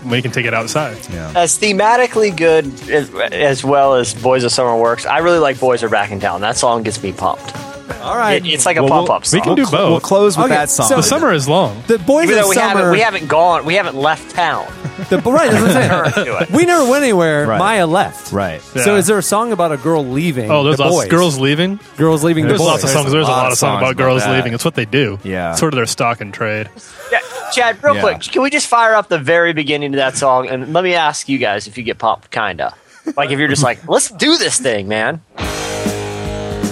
when 0.02 0.14
he 0.14 0.22
can 0.22 0.32
take 0.32 0.46
it 0.46 0.52
outside. 0.54 0.96
yeah. 1.12 1.32
As 1.36 1.56
thematically 1.60 2.36
good 2.36 2.66
as, 2.90 3.08
as 3.14 3.62
well 3.62 3.94
as 3.94 4.14
Boys 4.14 4.42
of 4.42 4.50
Summer 4.50 4.76
works, 4.76 5.06
I 5.06 5.18
really 5.18 5.38
like 5.38 5.60
Boys 5.60 5.84
Are 5.84 5.88
Back 5.88 6.10
in 6.10 6.18
Town. 6.18 6.40
That 6.40 6.56
song 6.56 6.82
gets 6.82 7.00
me 7.00 7.12
pumped. 7.12 7.54
All 8.00 8.16
right, 8.16 8.44
It, 8.44 8.48
it's 8.52 8.66
like 8.66 8.76
a 8.76 8.82
Well, 8.82 8.90
pump 8.90 9.08
we'll- 9.08 9.16
up 9.16 9.26
song. 9.26 9.40
We 9.40 9.44
can 9.44 9.54
do 9.56 9.64
both. 9.64 9.90
We'll 9.90 10.00
close 10.00 10.36
with 10.36 10.46
Okay, 10.46 10.54
that 10.54 10.70
song. 10.70 10.88
so- 10.88 10.96
the 10.96 11.02
summer 11.02 11.32
is 11.32 11.48
long. 11.48 11.82
The 11.86 11.98
boys 11.98 12.24
Even 12.24 12.38
of 12.38 12.44
though 12.44 12.48
we 12.50 12.54
summer. 12.56 12.68
haven't, 12.78 12.92
we 12.92 13.00
haven't 13.00 13.28
gone, 13.28 13.64
we 13.64 13.74
haven't 13.74 13.96
left 13.96 14.34
town. 14.34 14.66
the, 15.08 15.18
right, 15.18 15.50
that's 15.50 15.62
what 15.62 15.76
I'm 15.76 16.26
saying. 16.26 16.46
We 16.54 16.64
never 16.66 16.88
went 16.88 17.02
anywhere. 17.02 17.46
Right. 17.46 17.58
Maya 17.58 17.86
left. 17.86 18.30
right. 18.32 18.60
So 18.60 18.96
is 18.96 19.06
there 19.06 19.18
a 19.18 19.22
song 19.22 19.52
about 19.52 19.72
a 19.72 19.76
girl 19.76 20.04
leaving? 20.04 20.50
Oh, 20.50 20.62
there's 20.64 20.76
the 20.76 20.84
lots 20.84 20.96
boys? 20.96 21.04
of 21.06 21.10
girls 21.10 21.38
leaving. 21.38 21.80
Girls 21.96 22.22
leaving 22.22 22.46
There's 22.46 22.58
the 22.58 22.64
boys. 22.64 22.70
lots 22.72 22.84
of 22.84 22.90
songs. 22.90 23.10
There's 23.10 23.26
a 23.26 23.30
lot 23.30 23.50
of 23.52 23.58
songs 23.58 23.78
about 23.80 23.96
girls 23.96 24.22
that. 24.22 24.32
leaving. 24.32 24.52
It's 24.54 24.64
what 24.64 24.74
they 24.74 24.84
do. 24.84 25.18
Yeah. 25.24 25.50
It's 25.52 25.60
sort 25.60 25.72
of 25.72 25.76
their 25.76 25.86
stock 25.86 26.20
and 26.20 26.32
trade. 26.32 26.68
Yeah, 27.10 27.18
Chad, 27.52 27.82
real 27.82 27.94
Yeah. 27.96 28.00
quick, 28.02 28.20
can 28.22 28.42
we 28.42 28.50
just 28.50 28.66
fire 28.66 28.94
up 28.94 29.08
the 29.08 29.18
very 29.18 29.52
beginning 29.52 29.92
of 29.94 29.96
that 29.98 30.16
song 30.16 30.48
and 30.48 30.72
let 30.72 30.84
me 30.84 30.94
ask 30.94 31.28
you 31.28 31.38
guys 31.38 31.66
if 31.66 31.76
you 31.78 31.84
get 31.84 31.98
pumped, 31.98 32.30
kinda. 32.30 32.74
Like 33.16 33.30
if 33.30 33.38
you're 33.38 33.48
just 33.48 33.62
like, 33.64 33.88
let's 33.88 34.08
do 34.10 34.36
this 34.36 34.58
thing, 34.58 34.88
man. 34.88 35.22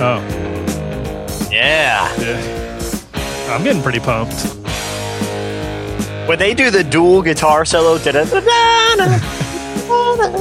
Oh, 0.03 0.17
Yeah. 1.51 2.15
yeah. 2.21 3.51
I'm 3.51 3.65
getting 3.65 3.83
pretty 3.83 3.99
pumped. 4.01 4.35
When 6.29 6.39
they 6.39 6.55
do 6.55 6.71
the 6.71 6.85
dual 6.85 7.23
guitar 7.23 7.65
solo, 7.65 7.99
i- 8.15 8.25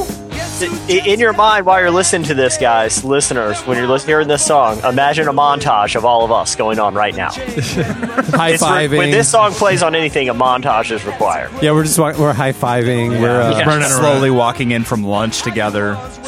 in 0.61 1.19
your 1.19 1.33
mind 1.33 1.65
while 1.65 1.79
you're 1.79 1.91
listening 1.91 2.23
to 2.27 2.33
this, 2.33 2.57
guys, 2.57 3.03
listeners, 3.03 3.59
when 3.61 3.77
you're 3.77 3.87
listening, 3.87 4.09
hearing 4.09 4.27
this 4.27 4.45
song, 4.45 4.79
imagine 4.83 5.27
a 5.27 5.33
montage 5.33 5.95
of 5.95 6.05
all 6.05 6.25
of 6.25 6.31
us 6.31 6.55
going 6.55 6.79
on 6.79 6.93
right 6.93 7.15
now. 7.15 7.29
high 7.31 8.49
It's 8.51 8.61
re- 8.63 8.67
fiving. 8.87 8.97
when 8.97 9.11
this 9.11 9.29
song 9.29 9.51
plays 9.53 9.83
on 9.83 9.95
anything, 9.95 10.29
a 10.29 10.33
montage 10.33 10.91
is 10.91 11.05
required. 11.05 11.51
yeah, 11.61 11.71
we're 11.71 11.83
just 11.83 11.99
wa- 11.99 12.13
we're 12.17 12.33
high 12.33 12.53
fiving. 12.53 13.19
We're 13.21 13.41
uh, 13.41 13.51
Yeah. 13.57 13.65
Running 13.65 13.83
around. 13.83 13.99
Slowly 13.99 14.31
walking 14.31 14.71
in 14.71 14.83
from 14.83 15.03
lunch 15.03 15.41
together. 15.41 15.95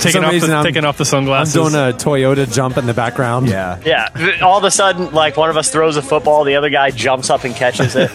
taking 0.00 0.24
off 0.24 0.32
the, 0.40 0.52
I'm- 0.52 0.64
taking 0.64 0.84
off 0.84 0.96
the 0.96 1.02
I'm 1.02 1.06
sunglasses. 1.06 1.54
doing 1.54 1.74
a 1.74 1.92
Toyota 1.96 2.52
jump 2.52 2.76
in 2.76 2.86
the 2.86 2.94
background. 2.94 3.48
Yeah. 3.48 3.80
Yeah. 3.84 4.38
All 4.42 4.58
of 4.58 4.64
a 4.64 4.70
sudden, 4.70 5.12
like 5.12 5.36
one 5.36 5.50
of 5.50 5.56
us 5.56 5.70
throws 5.70 5.96
a 5.96 6.02
football, 6.02 6.44
the 6.44 6.56
other 6.56 6.70
guy 6.70 6.90
jumps 6.90 7.30
up 7.30 7.44
and 7.44 7.54
catches 7.54 7.94
it. 7.96 8.10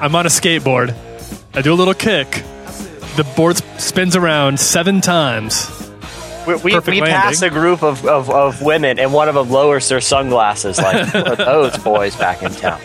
I'm 0.00 0.14
on 0.14 0.26
a 0.26 0.30
skateboard. 0.30 0.94
I 1.54 1.62
do 1.62 1.72
a 1.72 1.74
little 1.76 1.94
kick. 1.94 2.42
The 3.16 3.24
board 3.36 3.56
spins 3.78 4.16
around 4.16 4.58
seven 4.58 5.00
times. 5.00 5.70
We, 6.46 6.56
we, 6.56 6.78
we 6.78 7.00
pass 7.00 7.40
a 7.40 7.48
group 7.48 7.82
of, 7.82 8.04
of, 8.04 8.28
of 8.28 8.60
women, 8.60 8.98
and 8.98 9.14
one 9.14 9.30
of 9.30 9.34
them 9.34 9.48
lowers 9.50 9.88
their 9.88 10.02
sunglasses, 10.02 10.76
like, 10.78 11.06
"Who 11.12 11.24
are 11.24 11.36
those 11.36 11.78
boys 11.78 12.16
back 12.16 12.42
in 12.42 12.50
town. 12.52 12.80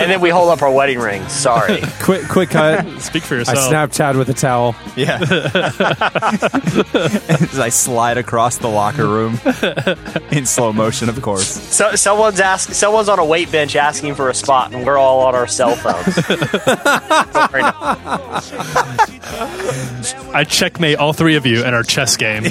And 0.00 0.10
then 0.10 0.20
we 0.20 0.30
hold 0.30 0.48
up 0.48 0.62
our 0.62 0.72
wedding 0.72 0.98
rings. 0.98 1.30
Sorry. 1.30 1.80
Quick, 2.00 2.26
quick 2.26 2.50
cut. 2.50 2.84
Speak 3.00 3.22
for 3.22 3.36
yourself. 3.36 3.56
I 3.56 3.60
yourself. 3.60 3.68
snap 3.68 3.92
Chad 3.92 4.16
with 4.16 4.28
a 4.30 4.34
towel. 4.34 4.74
Yeah. 4.96 5.20
As 7.52 7.58
I 7.60 7.68
slide 7.68 8.18
across 8.18 8.58
the 8.58 8.66
locker 8.68 9.06
room 9.06 9.38
in 10.32 10.44
slow 10.44 10.72
motion, 10.72 11.08
of 11.08 11.22
course. 11.22 11.46
So, 11.46 11.94
someone's 11.94 12.40
ask, 12.40 12.72
someone's 12.72 13.08
on 13.08 13.20
a 13.20 13.24
weight 13.24 13.52
bench 13.52 13.76
asking 13.76 14.16
for 14.16 14.28
a 14.28 14.34
spot, 14.34 14.74
and 14.74 14.84
we're 14.84 14.98
all 14.98 15.20
on 15.20 15.36
our 15.36 15.46
cell 15.46 15.76
phones. 15.76 16.16
Sorry. 20.02 20.30
I 20.34 20.44
checkmate 20.44 20.98
all 20.98 21.12
three 21.12 21.36
of 21.36 21.46
you 21.46 21.64
in 21.64 21.72
our 21.74 21.82
chess 21.82 22.16
game. 22.16 22.44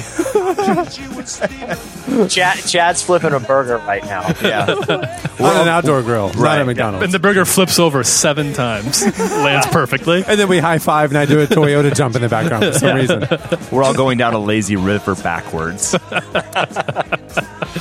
Chad, 2.28 2.58
Chad's 2.58 3.02
flipping 3.02 3.32
a 3.32 3.40
burger 3.40 3.78
right 3.78 4.04
now. 4.04 4.22
Yeah. 4.42 4.66
on 4.68 5.56
an 5.56 5.68
outdoor 5.68 6.02
grill, 6.02 6.28
not 6.28 6.36
Right. 6.36 6.58
at 6.60 6.66
McDonald's. 6.66 7.04
And 7.04 7.12
the 7.14 7.18
burger 7.18 7.44
flips 7.44 7.78
over 7.78 8.02
seven 8.02 8.52
times, 8.52 9.02
lands 9.18 9.66
perfectly. 9.68 10.24
And 10.26 10.38
then 10.38 10.48
we 10.48 10.58
high 10.58 10.78
five, 10.78 11.10
and 11.10 11.18
I 11.18 11.26
do 11.26 11.40
a 11.40 11.46
Toyota 11.46 11.94
jump 11.94 12.16
in 12.16 12.22
the 12.22 12.28
background 12.28 12.64
for 12.64 12.72
some 12.72 12.96
reason. 12.96 13.26
We're 13.70 13.82
all 13.84 13.94
going 13.94 14.18
down 14.18 14.34
a 14.34 14.38
lazy 14.38 14.76
river 14.76 15.14
backwards. 15.14 15.92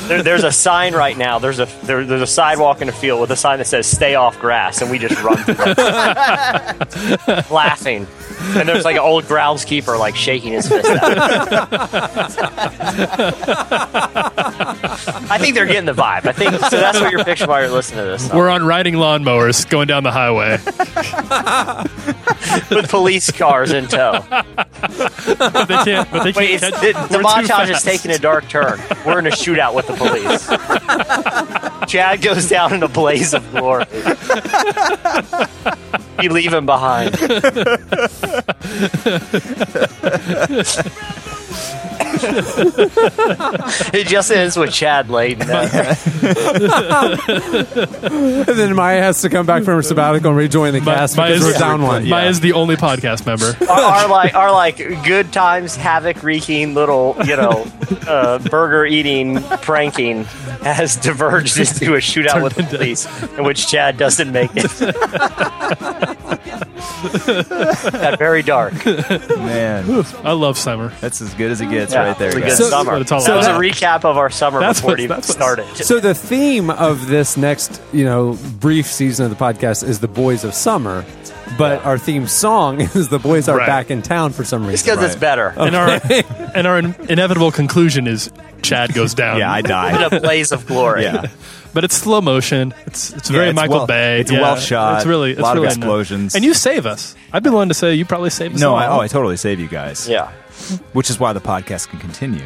There, 0.08 0.24
there's 0.24 0.44
a 0.44 0.52
sign 0.52 0.94
right 0.94 1.18
now. 1.18 1.40
There's 1.40 1.60
a 1.60 1.68
there, 1.84 2.04
there's 2.06 2.22
a 2.22 2.28
sidewalk 2.28 2.82
in 2.82 2.90
a 2.90 2.94
field 2.94 3.22
with 3.22 3.32
a 3.32 3.36
sign 3.36 3.58
that 3.60 3.66
says 3.68 3.86
"Stay 3.88 4.16
off 4.16 4.40
grass," 4.40 4.82
and 4.82 4.90
we 4.92 4.98
just 5.00 5.22
run 5.22 5.38
through 5.38 5.56
it, 5.58 5.68
laughing. 7.52 8.08
And 8.42 8.68
there's 8.68 8.86
like 8.86 8.96
an 8.96 9.02
old 9.02 9.26
groundskeeper 9.26 9.98
like 9.98 10.16
shaking 10.16 10.54
his 10.54 10.68
fist 10.68 10.90
at. 10.90 11.02
I 15.30 15.38
think 15.40 15.56
they're 15.56 15.66
getting 15.66 15.86
the 15.86 15.94
vibe. 15.94 16.26
I 16.26 16.32
think 16.32 16.52
so. 16.54 16.80
That's 16.80 17.00
what 17.00 17.12
you're 17.12 17.24
picturing 17.24 17.50
while 17.50 17.62
you're 17.62 17.72
listening 17.72 18.06
to 18.06 18.12
this. 18.12 18.32
We're 18.34 18.50
on 18.50 18.66
riding 18.66 18.96
lawnmowers 18.96 19.70
going 19.70 19.88
down 19.88 20.04
the 20.04 20.12
highway. 20.12 20.52
with 22.70 22.90
police 22.90 23.32
cars 23.32 23.72
in 23.72 23.88
tow. 23.88 24.24
But 24.30 25.66
they 25.66 25.78
can't. 25.84 26.12
But 26.12 26.24
they 26.24 26.34
can't 26.34 26.36
Wait, 26.36 26.60
catch. 26.60 26.74
the, 26.82 27.18
the 27.18 27.24
montage 27.24 27.70
is 27.70 27.84
taking 27.84 28.12
a 28.12 28.18
dark 28.18 28.48
turn. 28.50 28.80
We're 29.06 29.20
in 29.20 29.28
a 29.28 29.32
shootout 29.32 29.76
with 29.76 29.88
the 29.88 29.94
police. 29.94 30.48
Chad 31.92 32.22
goes 32.22 32.50
down 32.50 32.74
in 32.74 32.84
a 32.84 32.88
blaze 32.88 33.34
of 33.34 33.50
glory. 33.52 33.86
You 36.20 36.30
leave 36.30 36.54
him 36.54 36.66
behind. 36.66 37.16
it 42.24 44.08
just 44.08 44.32
ends 44.32 44.58
with 44.58 44.72
Chad 44.72 45.10
laying 45.10 45.40
down. 45.40 45.70
And 48.42 48.46
then 48.58 48.76
Maya 48.76 49.02
has 49.02 49.22
to 49.22 49.30
come 49.30 49.46
back 49.46 49.64
from 49.64 49.76
her 49.76 49.82
sabbatical 49.82 50.30
and 50.30 50.38
rejoin 50.38 50.74
the 50.74 50.80
Ma- 50.82 50.96
cast 50.96 51.18
Maya's, 51.18 51.40
because 51.40 51.54
we're 51.54 51.60
down 51.60 51.82
one. 51.82 52.08
Maya's 52.08 52.40
the 52.40 52.54
only 52.54 52.76
podcast 52.76 53.26
member. 53.26 53.56
Our, 53.72 53.80
our 53.82 54.08
like 54.10 54.34
our 54.36 54.52
like 54.52 54.78
good 55.04 55.32
times 55.32 55.76
havoc 55.76 56.24
wreaking 56.24 56.74
little 56.74 57.16
you 57.26 57.36
know 57.38 57.66
uh, 58.08 58.40
burger 58.40 58.86
eating 58.86 59.42
pranking 59.62 60.24
has 60.64 60.96
diverged 60.98 61.58
into 61.58 61.94
a 61.96 61.98
shootout 62.00 62.44
with 62.44 62.56
the 62.56 62.64
police 62.64 63.06
in 63.38 63.44
which 63.44 63.68
Chad 63.68 63.98
doesn't 63.98 64.32
make 64.32 64.52
it. 64.56 64.64
that 67.12 68.16
very 68.20 68.42
dark. 68.44 68.74
Man, 68.86 70.06
I 70.24 70.32
love 70.34 70.58
summer. 70.58 70.90
that's 71.02 71.22
as 71.22 71.34
good 71.34 71.52
as 71.52 71.62
it 71.62 71.70
gets 71.70 71.94
Yeah, 71.94 72.11
right 72.12 72.20
there. 72.20 72.28
it's 72.30 72.38
a 72.38 72.42
good. 72.42 72.58
So- 72.58 72.70
summer. 72.70 72.92
what 72.94 73.02
it's 73.02 73.10
that 73.10 73.36
was 73.36 73.48
a 73.48 73.52
recap 73.52 74.06
of 74.06 74.18
our 74.18 74.30
summer 74.30 74.60
That's 74.60 74.80
before 74.80 74.92
what- 74.92 75.00
it 75.00 75.04
even 75.04 75.22
started. 75.24 75.66
So 75.78 76.00
the 76.00 76.14
theme 76.14 76.70
of 76.70 77.08
this 77.08 77.38
next, 77.38 77.82
you 77.94 78.06
know, 78.06 78.38
brief 78.60 78.88
season 78.88 79.26
of 79.26 79.38
the 79.38 79.44
podcast 79.44 79.88
is 79.88 80.00
the 80.00 80.08
Boys 80.08 80.44
of 80.44 80.54
Summer, 80.54 81.06
but 81.58 81.84
our 81.86 81.98
theme 81.98 82.28
song 82.28 82.82
is 82.96 83.10
the 83.10 83.20
Boys 83.20 83.48
Are 83.50 83.58
Right. 83.58 83.68
Back 83.68 83.92
in 83.92 84.02
Town 84.02 84.32
for 84.32 84.44
some 84.44 84.64
it's 84.64 84.84
reason. 84.84 84.96
because 84.96 85.12
it's 85.12 85.20
better. 85.20 85.54
And 85.58 85.76
our 85.76 86.00
and 86.56 86.68
our 86.68 86.78
in- 86.80 86.96
inevitable 87.10 87.52
conclusion 87.52 88.08
is 88.08 88.32
Chad 88.62 88.94
goes 88.94 89.14
down. 89.14 89.40
Yeah, 89.40 89.52
I 89.52 89.62
die 89.64 90.06
In 90.06 90.14
a 90.14 90.20
blaze 90.22 90.52
of 90.52 90.66
glory. 90.68 91.04
Yeah. 91.04 91.28
but 91.74 91.84
it's 91.84 91.96
slow 91.96 92.22
motion. 92.22 92.74
It's 92.86 93.12
it's 93.14 93.30
very 93.30 93.50
it's 93.50 93.56
Michael 93.56 93.78
well- 93.78 93.88
Bay. 93.88 94.22
it's 94.22 94.32
Yeah, 94.32 94.42
well 94.42 94.56
shot, 94.56 94.98
It's 94.98 95.06
really 95.06 95.32
it's 95.32 95.40
lot 95.42 95.58
of 95.58 95.64
really 95.64 95.76
explosions. 95.76 96.36
And 96.36 96.44
you 96.46 96.54
save 96.54 96.86
us. 96.86 97.16
I've 97.34 97.44
been 97.44 97.54
willing 97.54 97.70
to 97.70 97.76
say 97.76 97.96
you 97.96 98.06
probably 98.06 98.30
save 98.30 98.54
us. 98.54 98.60
No. 98.60 98.76
I, 98.76 98.88
oh, 98.88 99.00
I 99.00 99.08
totally 99.08 99.38
save 99.38 99.60
you 99.60 99.68
guys. 99.68 100.08
Yeah. 100.08 100.32
Which 100.94 101.10
is 101.10 101.20
why 101.20 101.34
the 101.34 101.42
podcast 101.42 101.90
can 101.90 102.00
continue. 102.00 102.46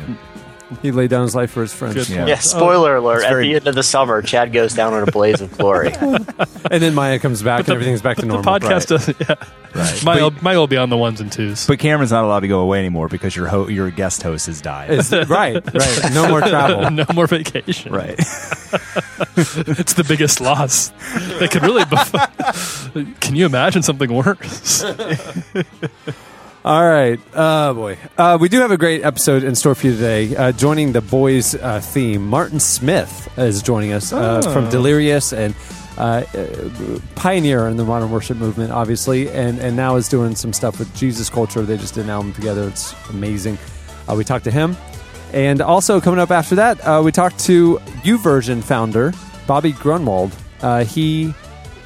He 0.82 0.90
laid 0.92 1.12
down 1.12 1.22
his 1.22 1.36
life 1.36 1.52
for 1.52 1.62
his 1.62 1.72
friends. 1.72 2.10
Yeah. 2.10 2.26
Yeah, 2.26 2.34
oh. 2.34 2.40
spoiler 2.40 2.96
alert. 2.96 3.18
It's 3.18 3.26
At 3.26 3.30
very- 3.30 3.50
the 3.50 3.56
end 3.58 3.68
of 3.68 3.76
the 3.76 3.84
summer, 3.84 4.24
Chad 4.24 4.52
goes 4.52 4.74
down 4.74 4.96
in 4.96 5.08
a 5.08 5.12
blaze 5.12 5.40
of 5.42 5.56
glory. 5.58 5.94
And 6.72 6.82
then 6.82 6.96
Maya 6.96 7.20
comes 7.20 7.44
back 7.44 7.60
and 7.60 7.70
everything's 7.70 8.02
back 8.02 8.16
to 8.16 8.22
The 8.24 8.28
normal. 8.28 8.52
podcast 8.60 8.88
doesn't. 8.88 9.16
Yeah, 9.20 9.36
Right. 9.76 10.04
Mine 10.04 10.22
will, 10.22 10.32
But, 10.32 10.42
mine 10.42 10.58
will 10.58 10.66
be 10.68 10.78
on 10.78 10.90
the 10.90 10.98
ones 10.98 11.22
and 11.22 11.32
twos. 11.32 11.68
but 11.68 11.78
Cameron's 11.78 12.12
not 12.12 12.24
allowed 12.24 12.40
to 12.40 12.48
go 12.48 12.62
away 12.62 12.80
anymore 12.80 13.08
because 13.08 13.36
your 13.36 13.46
ho- 13.46 13.68
your 13.68 13.92
guest 13.92 14.24
host 14.24 14.48
has 14.48 14.62
died. 14.62 14.90
It's, 14.90 15.12
right, 15.30 15.54
right. 15.74 16.12
No 16.14 16.28
more 16.28 16.42
travel. 16.42 16.90
no 16.92 17.06
more 17.14 17.28
vacation. 17.28 17.94
right. 17.94 18.16
It's 18.18 19.94
the 19.94 20.04
biggest 20.08 20.42
loss. 20.42 20.90
That 21.40 21.50
could 21.52 21.62
really. 21.62 21.86
Be, 23.06 23.14
can 23.20 23.36
you 23.36 23.46
imagine 23.46 23.84
something 23.84 24.12
worse? 24.12 24.84
All 26.66 26.84
right. 26.84 27.20
Oh, 27.36 27.76
boy. 27.76 28.00
Uh, 28.18 28.40
we 28.42 28.50
do 28.50 28.60
have 28.62 28.72
a 28.72 28.78
great 28.78 29.06
episode 29.06 29.44
in 29.44 29.54
store 29.54 29.76
for 29.76 29.86
you 29.86 29.94
today. 29.94 30.36
Uh, 30.36 30.52
joining 30.52 30.94
the 30.94 31.02
boys 31.02 31.54
uh, 31.54 31.80
theme, 31.80 32.26
Martin 32.26 32.60
Smith 32.60 33.32
is 33.38 33.62
joining 33.62 33.94
us 33.94 34.12
uh, 34.12 34.42
from 34.52 34.68
Delirious 34.72 35.32
and 35.32 35.54
uh, 36.00 36.24
uh, 36.34 37.00
pioneer 37.14 37.68
in 37.68 37.78
the 37.78 37.86
modern 37.86 38.10
worship 38.10 38.38
movement, 38.38 38.72
obviously, 38.72 39.30
and, 39.30 39.60
and 39.60 39.76
now 39.76 39.96
is 39.96 40.10
doing 40.10 40.36
some 40.36 40.54
stuff 40.54 40.80
with 40.80 40.92
Jesus 40.96 41.30
Culture. 41.30 41.62
They 41.62 41.78
just 41.78 41.94
did 41.94 42.06
an 42.06 42.10
album 42.10 42.34
together. 42.34 42.68
It's 42.68 42.96
amazing. 43.12 43.60
Uh, 44.10 44.16
we 44.16 44.24
talked 44.24 44.46
to 44.46 44.52
him. 44.52 44.76
And 45.34 45.62
also 45.62 46.02
coming 46.02 46.20
up 46.20 46.32
after 46.32 46.56
that, 46.56 46.80
uh, 46.82 47.00
we 47.06 47.12
talked 47.12 47.38
to 47.42 47.78
YouVersion 48.02 48.64
founder, 48.64 49.14
Bobby 49.46 49.72
Gruenewald. 49.72 50.34
Uh, 50.64 50.84
he 50.84 51.32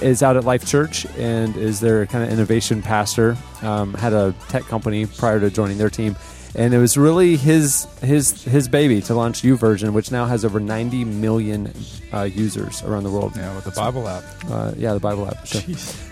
is 0.01 0.23
out 0.23 0.37
at 0.37 0.43
Life 0.43 0.65
Church 0.65 1.05
and 1.17 1.55
is 1.55 1.79
their 1.79 2.05
kind 2.05 2.23
of 2.23 2.31
innovation 2.31 2.81
pastor. 2.81 3.37
Um, 3.61 3.93
had 3.93 4.13
a 4.13 4.33
tech 4.47 4.63
company 4.63 5.05
prior 5.05 5.39
to 5.39 5.49
joining 5.49 5.77
their 5.77 5.89
team, 5.89 6.15
and 6.55 6.73
it 6.73 6.77
was 6.77 6.97
really 6.97 7.35
his 7.35 7.87
his 8.01 8.43
his 8.43 8.67
baby 8.67 9.01
to 9.03 9.13
launch 9.13 9.41
YouVersion, 9.41 9.93
which 9.93 10.11
now 10.11 10.25
has 10.25 10.45
over 10.45 10.59
90 10.59 11.05
million 11.05 11.73
uh, 12.13 12.23
users 12.23 12.83
around 12.83 13.03
the 13.03 13.11
world. 13.11 13.33
Yeah, 13.35 13.53
with 13.55 13.65
the 13.65 13.71
Bible 13.71 14.07
app. 14.07 14.23
Uh, 14.49 14.71
yeah, 14.77 14.93
the 14.93 14.99
Bible 14.99 15.27
app. 15.27 15.45
Sure. 15.45 15.61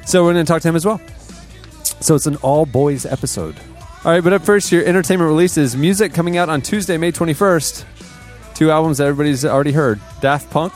So 0.06 0.24
we're 0.24 0.34
going 0.34 0.46
to 0.46 0.52
talk 0.52 0.62
to 0.62 0.68
him 0.70 0.76
as 0.76 0.86
well. 0.86 1.02
So 2.00 2.16
it's 2.16 2.28
an 2.28 2.36
all 2.38 2.66
boys 2.66 3.06
episode. 3.06 3.56
All 4.06 4.12
right, 4.12 4.24
but 4.24 4.32
up 4.32 4.44
first, 4.44 4.72
your 4.72 4.86
entertainment 4.86 5.28
releases 5.28 5.76
music 5.76 6.14
coming 6.14 6.38
out 6.38 6.50
on 6.50 6.62
Tuesday, 6.62 6.98
May 6.98 7.12
21st. 7.12 7.84
Two 8.54 8.72
albums 8.72 9.00
that 9.00 9.08
everybody's 9.08 9.44
already 9.44 9.72
heard 9.72 10.00
Daft 10.22 10.50
Punk 10.50 10.74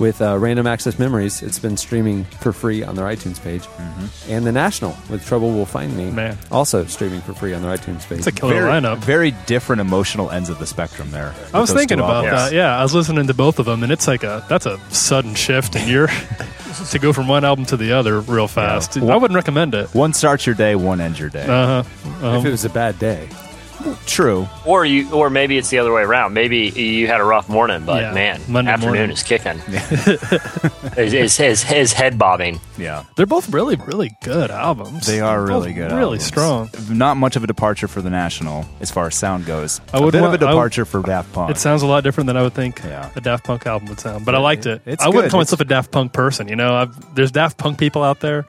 with 0.00 0.20
uh, 0.22 0.36
Random 0.38 0.66
Access 0.66 0.98
Memories. 0.98 1.42
It's 1.42 1.58
been 1.58 1.76
streaming 1.76 2.24
for 2.24 2.52
free 2.52 2.82
on 2.82 2.94
their 2.96 3.06
iTunes 3.06 3.40
page. 3.40 3.64
And 4.28 4.46
The 4.46 4.52
National 4.52 4.96
with 5.10 5.24
Trouble 5.26 5.50
Will 5.52 5.66
Find 5.66 5.96
Me. 5.96 6.10
Man. 6.10 6.36
Also 6.50 6.84
streaming 6.86 7.20
for 7.20 7.34
free 7.34 7.54
on 7.54 7.62
their 7.62 7.76
iTunes 7.76 8.06
page. 8.08 8.18
It's 8.18 8.26
a 8.26 8.32
killer 8.32 8.54
Very, 8.54 8.70
lineup. 8.70 8.98
very 8.98 9.30
different 9.46 9.80
emotional 9.80 10.30
ends 10.30 10.48
of 10.48 10.58
the 10.58 10.66
spectrum 10.66 11.10
there. 11.10 11.34
I 11.54 11.60
was 11.60 11.72
thinking 11.72 11.98
about 11.98 12.24
albums. 12.26 12.50
that. 12.50 12.52
Yeah, 12.56 12.76
I 12.76 12.82
was 12.82 12.94
listening 12.94 13.26
to 13.28 13.34
both 13.34 13.58
of 13.58 13.66
them, 13.66 13.82
and 13.82 13.92
it's 13.92 14.06
like 14.08 14.22
a 14.24 14.44
that's 14.48 14.66
a 14.66 14.78
sudden 14.90 15.34
shift, 15.34 15.76
in 15.76 15.88
you're 15.88 16.08
to 16.90 16.98
go 16.98 17.12
from 17.12 17.28
one 17.28 17.44
album 17.44 17.64
to 17.66 17.76
the 17.76 17.92
other 17.92 18.20
real 18.20 18.48
fast. 18.48 18.96
I 18.96 19.16
wouldn't 19.16 19.36
recommend 19.36 19.74
it. 19.74 19.94
One 19.94 20.12
starts 20.12 20.46
your 20.46 20.54
day, 20.54 20.74
one 20.74 21.00
ends 21.00 21.18
your 21.20 21.28
day. 21.28 21.44
Uh 21.46 21.82
huh. 21.84 22.38
if 22.38 22.44
it 22.46 22.50
was 22.50 22.64
a 22.64 22.70
bad 22.70 22.98
day. 22.98 23.28
True. 24.06 24.48
Or 24.66 24.84
you, 24.84 25.10
or 25.12 25.30
maybe 25.30 25.56
it's 25.58 25.70
the 25.70 25.78
other 25.78 25.92
way 25.92 26.02
around. 26.02 26.34
Maybe 26.34 26.68
you 26.68 27.06
had 27.06 27.20
a 27.20 27.24
rough 27.24 27.48
morning, 27.48 27.84
but 27.84 28.02
Yeah, 28.02 28.12
man, 28.12 28.40
Monday 28.48 28.70
afternoon 28.70 28.94
morning. 28.96 29.10
is 29.12 29.22
kicking. 29.22 29.58
his, 30.96 31.12
his, 31.12 31.36
his, 31.36 31.62
his 31.62 31.92
head 31.92 32.18
bobbing. 32.18 32.60
Yeah. 32.78 33.04
They're 33.16 33.26
both 33.26 33.48
really, 33.52 33.76
really 33.76 34.16
good 34.22 34.50
albums. 34.50 35.06
They 35.06 35.20
are 35.20 35.38
They're 35.38 35.46
really 35.56 35.72
good. 35.72 35.92
really 35.92 36.18
albums. 36.18 36.24
strong. 36.24 36.70
Not 36.90 37.16
much 37.16 37.36
of 37.36 37.44
a 37.44 37.46
departure 37.46 37.88
for 37.88 38.02
the 38.02 38.10
National 38.10 38.64
as 38.80 38.90
far 38.90 39.06
as 39.06 39.14
sound 39.14 39.46
goes. 39.46 39.80
I 39.92 40.00
would 40.00 40.14
have 40.14 40.24
a 40.24 40.26
bit 40.28 40.30
want- 40.30 40.34
of 40.34 40.42
a 40.42 40.44
I 40.46 40.48
would- 40.48 40.54
departure 40.56 40.84
for 40.84 41.02
Daft 41.02 41.32
Punk. 41.32 41.50
It 41.50 41.58
sounds 41.58 41.82
a 41.82 41.86
lot 41.86 42.04
different 42.04 42.26
than 42.26 42.36
I 42.36 42.42
would 42.42 42.54
think 42.54 42.80
Yeah. 42.84 43.10
a 43.16 43.20
Daft 43.20 43.44
Punk 43.44 43.66
album 43.66 43.88
would 43.88 44.00
sound, 44.00 44.24
but 44.24 44.34
I 44.34 44.38
liked 44.38 44.66
it. 44.66 44.82
It's 44.86 45.02
I 45.02 45.08
wouldn't 45.08 45.24
good. 45.24 45.30
call 45.30 45.40
It's- 45.40 45.52
myself 45.52 45.60
a 45.60 45.64
Daft 45.64 45.90
Punk 45.90 46.12
person. 46.12 46.48
You 46.48 46.56
know, 46.56 46.74
I've, 46.74 47.14
there's 47.14 47.30
Daft 47.32 47.56
Punk 47.58 47.78
people 47.78 48.02
out 48.02 48.20
there. 48.20 48.44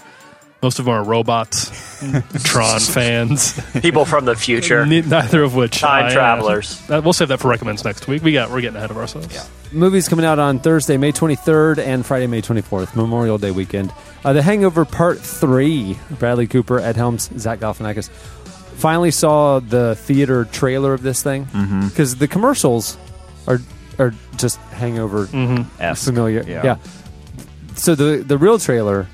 Most 0.63 0.79
of 0.79 0.85
them 0.85 0.93
are 0.93 1.03
robots, 1.03 1.69
Tron 2.43 2.79
fans. 2.79 3.59
People 3.81 4.05
from 4.05 4.23
the 4.25 4.35
future. 4.35 4.85
Ne- 4.85 5.01
Neither 5.01 5.43
of 5.43 5.53
which 5.55 5.79
Time 5.81 6.05
I 6.05 6.07
am. 6.07 6.13
travelers. 6.13 6.81
Uh, 6.89 7.01
we'll 7.03 7.11
save 7.13 7.27
that 7.27 7.39
for 7.41 7.49
recommends 7.49 7.83
next 7.83 8.07
week. 8.07 8.23
We 8.23 8.31
got 8.33 8.49
we're 8.49 8.61
getting 8.61 8.77
ahead 8.77 8.89
of 8.89 8.97
ourselves. 8.97 9.49
Movies 9.73 10.07
coming 10.07 10.23
out 10.25 10.39
on 10.39 10.59
Thursday, 10.59 10.97
May 10.97 11.11
23rd, 11.11 11.79
and 11.79 12.05
Friday, 12.05 12.27
May 12.27 12.41
24th, 12.41 12.95
Memorial 12.95 13.37
Day 13.37 13.51
weekend. 13.51 13.91
Uh, 14.23 14.31
the 14.33 14.41
Hangover 14.41 14.85
Part 14.85 15.19
3, 15.19 15.97
Bradley 16.11 16.47
Cooper, 16.47 16.79
Ed 16.79 16.95
Helms, 16.95 17.29
Zach 17.37 17.59
Galifianakis. 17.59 18.09
finally 18.77 19.11
saw 19.11 19.59
the 19.59 19.95
theater 19.95 20.45
trailer 20.45 20.93
of 20.93 21.01
this 21.03 21.21
thing 21.21 21.45
because 21.89 22.15
the 22.17 22.27
commercials 22.27 22.97
are 23.47 23.59
are 23.99 24.13
just 24.37 24.57
hangover 24.71 25.27
Esque. 25.79 26.05
familiar. 26.05 26.43
Yeah. 26.47 26.63
Yeah. 26.63 26.77
So 27.75 27.95
the 27.95 28.23
the 28.23 28.37
real 28.37 28.59
trailer 28.59 29.07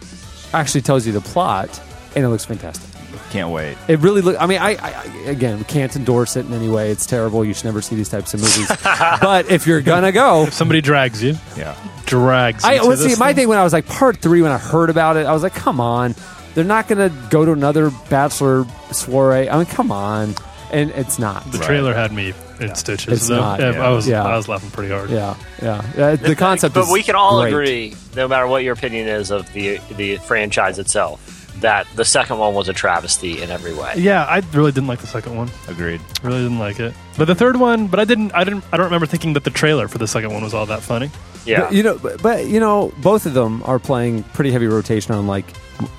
actually 0.53 0.81
tells 0.81 1.05
you 1.07 1.13
the 1.13 1.21
plot, 1.21 1.81
and 2.15 2.23
it 2.25 2.29
looks 2.29 2.45
fantastic. 2.45 2.85
Can't 3.31 3.49
wait. 3.51 3.77
It 3.87 3.99
really 3.99 4.21
look. 4.21 4.35
I 4.41 4.47
mean, 4.47 4.57
I, 4.59 4.71
I 4.71 5.01
I- 5.01 5.29
again 5.29 5.63
can't 5.65 5.95
endorse 5.95 6.35
it 6.35 6.45
in 6.47 6.53
any 6.53 6.67
way. 6.67 6.89
It's 6.89 7.05
terrible. 7.05 7.45
You 7.45 7.53
should 7.53 7.65
never 7.65 7.79
see 7.81 7.95
these 7.95 8.09
types 8.09 8.33
of 8.33 8.39
movies. 8.41 8.67
but 9.21 9.51
if 9.51 9.67
you're 9.67 9.81
gonna 9.81 10.11
go, 10.11 10.47
Somebody 10.49 10.81
drags 10.81 11.21
you, 11.21 11.35
Yeah. 11.55 11.75
drags. 12.07 12.63
I 12.63 12.77
to 12.79 12.83
let's 12.85 13.01
see. 13.01 13.09
this 13.09 13.19
My 13.19 13.27
thing. 13.27 13.35
thing 13.35 13.49
when 13.49 13.59
I 13.59 13.63
was 13.63 13.73
like 13.73 13.85
part 13.85 14.17
three, 14.17 14.41
when 14.41 14.51
I 14.51 14.57
heard 14.57 14.89
about 14.89 15.15
it, 15.15 15.27
I 15.27 15.33
was 15.33 15.43
like, 15.43 15.53
come 15.53 15.79
on, 15.79 16.15
they're 16.55 16.63
not 16.63 16.87
gonna 16.87 17.09
go 17.29 17.45
to 17.45 17.51
another 17.51 17.91
bachelor 18.09 18.65
soiree. 18.91 19.47
I 19.47 19.57
mean, 19.57 19.67
come 19.67 19.91
on, 19.91 20.33
and 20.71 20.89
it's 20.91 21.19
not. 21.19 21.51
The 21.51 21.59
trailer 21.59 21.93
had 21.93 22.11
me 22.11 22.33
in 22.61 22.75
stitches. 22.75 23.13
It's 23.13 23.27
though. 23.27 23.37
not, 23.39 23.59
Yeah, 23.59 23.71
yeah. 23.73 23.85
I 23.87 23.89
was 23.89 24.07
Yeah. 24.07 24.23
I 24.25 24.35
was 24.37 24.47
laughing 24.47 24.71
pretty 24.71 24.91
hard. 24.93 25.09
Yeah, 25.09 25.35
yeah. 25.61 25.81
Uh, 25.97 26.15
the 26.15 26.35
concept, 26.35 26.75
But 26.75 26.85
is 26.85 26.91
we 26.91 27.03
can 27.03 27.15
all 27.15 27.41
great. 27.41 27.53
agree, 27.53 27.95
no 28.15 28.27
matter 28.27 28.47
what 28.47 28.63
your 28.63 28.73
opinion 28.73 29.07
is 29.07 29.31
of 29.31 29.51
the 29.53 29.79
the 29.97 30.17
franchise 30.17 30.79
itself, 30.79 31.35
that 31.61 31.87
the 31.95 32.05
second 32.05 32.37
one 32.37 32.53
was 32.53 32.69
a 32.69 32.73
travesty 32.73 33.41
in 33.41 33.49
every 33.51 33.73
way. 33.73 33.93
Yeah, 33.97 34.23
I 34.23 34.41
really 34.53 34.71
didn't 34.71 34.87
like 34.87 34.99
the 34.99 35.07
second 35.07 35.35
one. 35.35 35.49
Agreed. 35.67 35.99
Really 36.23 36.41
didn't 36.43 36.59
like 36.59 36.79
it. 36.79 36.93
But 37.17 37.25
the 37.25 37.35
third 37.35 37.57
one, 37.59 37.87
but 37.87 37.99
I 37.99 38.05
didn't. 38.05 38.33
I 38.33 38.43
didn't. 38.43 38.63
I 38.71 38.77
don't 38.77 38.85
remember 38.85 39.05
thinking 39.05 39.33
that 39.33 39.43
the 39.43 39.49
trailer 39.49 39.87
for 39.87 39.97
the 39.97 40.07
second 40.07 40.31
one 40.33 40.43
was 40.43 40.53
all 40.53 40.65
that 40.67 40.81
funny. 40.81 41.09
Yeah. 41.45 41.61
But, 41.61 41.73
you 41.73 41.83
know, 41.83 41.97
but, 41.97 42.21
but 42.21 42.47
you 42.47 42.59
know, 42.59 42.91
both 43.01 43.25
of 43.25 43.33
them 43.33 43.63
are 43.65 43.79
playing 43.79 44.23
pretty 44.23 44.51
heavy 44.51 44.67
rotation 44.67 45.13
on 45.15 45.25
like 45.25 45.45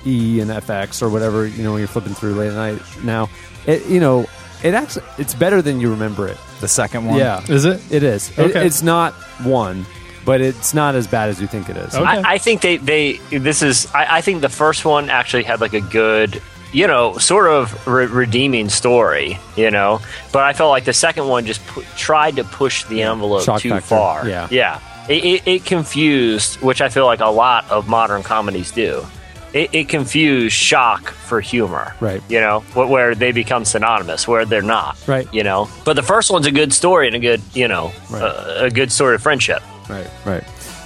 E 0.05 0.39
and 0.39 0.49
FX 0.51 1.01
or 1.01 1.09
whatever. 1.09 1.45
You 1.45 1.63
know, 1.63 1.71
when 1.73 1.79
you're 1.79 1.87
flipping 1.87 2.13
through 2.13 2.35
late 2.35 2.49
at 2.49 2.53
night. 2.55 2.81
Now, 3.03 3.29
it 3.67 3.85
you 3.87 3.99
know, 3.99 4.25
it 4.63 4.73
actually 4.73 5.05
it's 5.17 5.33
better 5.33 5.61
than 5.61 5.79
you 5.79 5.89
remember 5.91 6.27
it. 6.27 6.37
The 6.59 6.67
second 6.67 7.05
one. 7.05 7.17
Yeah, 7.17 7.41
Is 7.49 7.65
it? 7.65 7.81
it 7.91 8.03
is. 8.03 8.29
It- 8.37 8.39
Okay. 8.51 8.65
it's 8.65 8.83
not 8.83 9.13
one, 9.43 9.85
but 10.25 10.41
it's 10.41 10.73
not 10.73 10.95
as 10.95 11.07
bad 11.07 11.29
as 11.29 11.41
you 11.41 11.47
think 11.47 11.69
it 11.69 11.77
is. 11.77 11.95
Okay. 11.95 12.03
I, 12.05 12.33
I 12.33 12.37
think 12.37 12.61
they, 12.61 12.77
they 12.77 13.13
this 13.37 13.61
is 13.63 13.87
I, 13.93 14.17
I 14.17 14.21
think 14.21 14.41
the 14.41 14.49
first 14.49 14.85
one 14.85 15.09
actually 15.09 15.43
had 15.43 15.59
like 15.61 15.73
a 15.73 15.81
good 15.81 16.41
you 16.73 16.87
know 16.87 17.17
sort 17.17 17.47
of 17.47 17.85
re- 17.87 18.05
redeeming 18.05 18.69
story 18.69 19.37
you 19.57 19.69
know 19.71 19.99
but 20.31 20.43
I 20.43 20.53
felt 20.53 20.69
like 20.69 20.85
the 20.85 20.93
second 20.93 21.27
one 21.27 21.45
just 21.45 21.65
pu- 21.67 21.83
tried 21.97 22.37
to 22.37 22.45
push 22.45 22.85
the 22.85 23.01
envelope 23.03 23.43
Shock 23.43 23.59
too 23.59 23.71
factor, 23.71 23.87
far 23.87 24.29
yeah. 24.29 24.47
yeah 24.49 24.79
it, 25.09 25.25
it, 25.25 25.47
it 25.47 25.65
confused 25.65 26.61
which 26.61 26.79
I 26.79 26.87
feel 26.87 27.05
like 27.05 27.19
a 27.19 27.25
lot 27.29 27.69
of 27.69 27.89
modern 27.89 28.23
comedies 28.23 28.71
do 28.71 29.05
it, 29.53 29.73
it 29.73 29.89
confused 29.89 30.55
shock 30.55 31.09
for 31.09 31.41
humor 31.41 31.93
Right. 31.99 32.21
you 32.29 32.39
know 32.39 32.61
where 32.73 33.15
they 33.15 33.31
become 33.31 33.65
synonymous 33.65 34.27
where 34.27 34.45
they're 34.45 34.61
not 34.61 34.97
Right. 35.07 35.27
you 35.33 35.43
know 35.43 35.69
but 35.85 35.95
the 35.95 36.03
first 36.03 36.31
one's 36.31 36.47
a 36.47 36.51
good 36.51 36.71
story 36.73 37.07
and 37.07 37.15
a 37.15 37.19
good 37.19 37.41
you 37.53 37.67
know 37.67 37.91
Right. 38.09 38.21
uh, 38.23 38.53
a 38.65 38.69
good 38.69 38.91
story 38.91 39.15
of 39.15 39.21
friendship 39.21 39.61
Right, 39.89 40.07
right. 40.25 40.43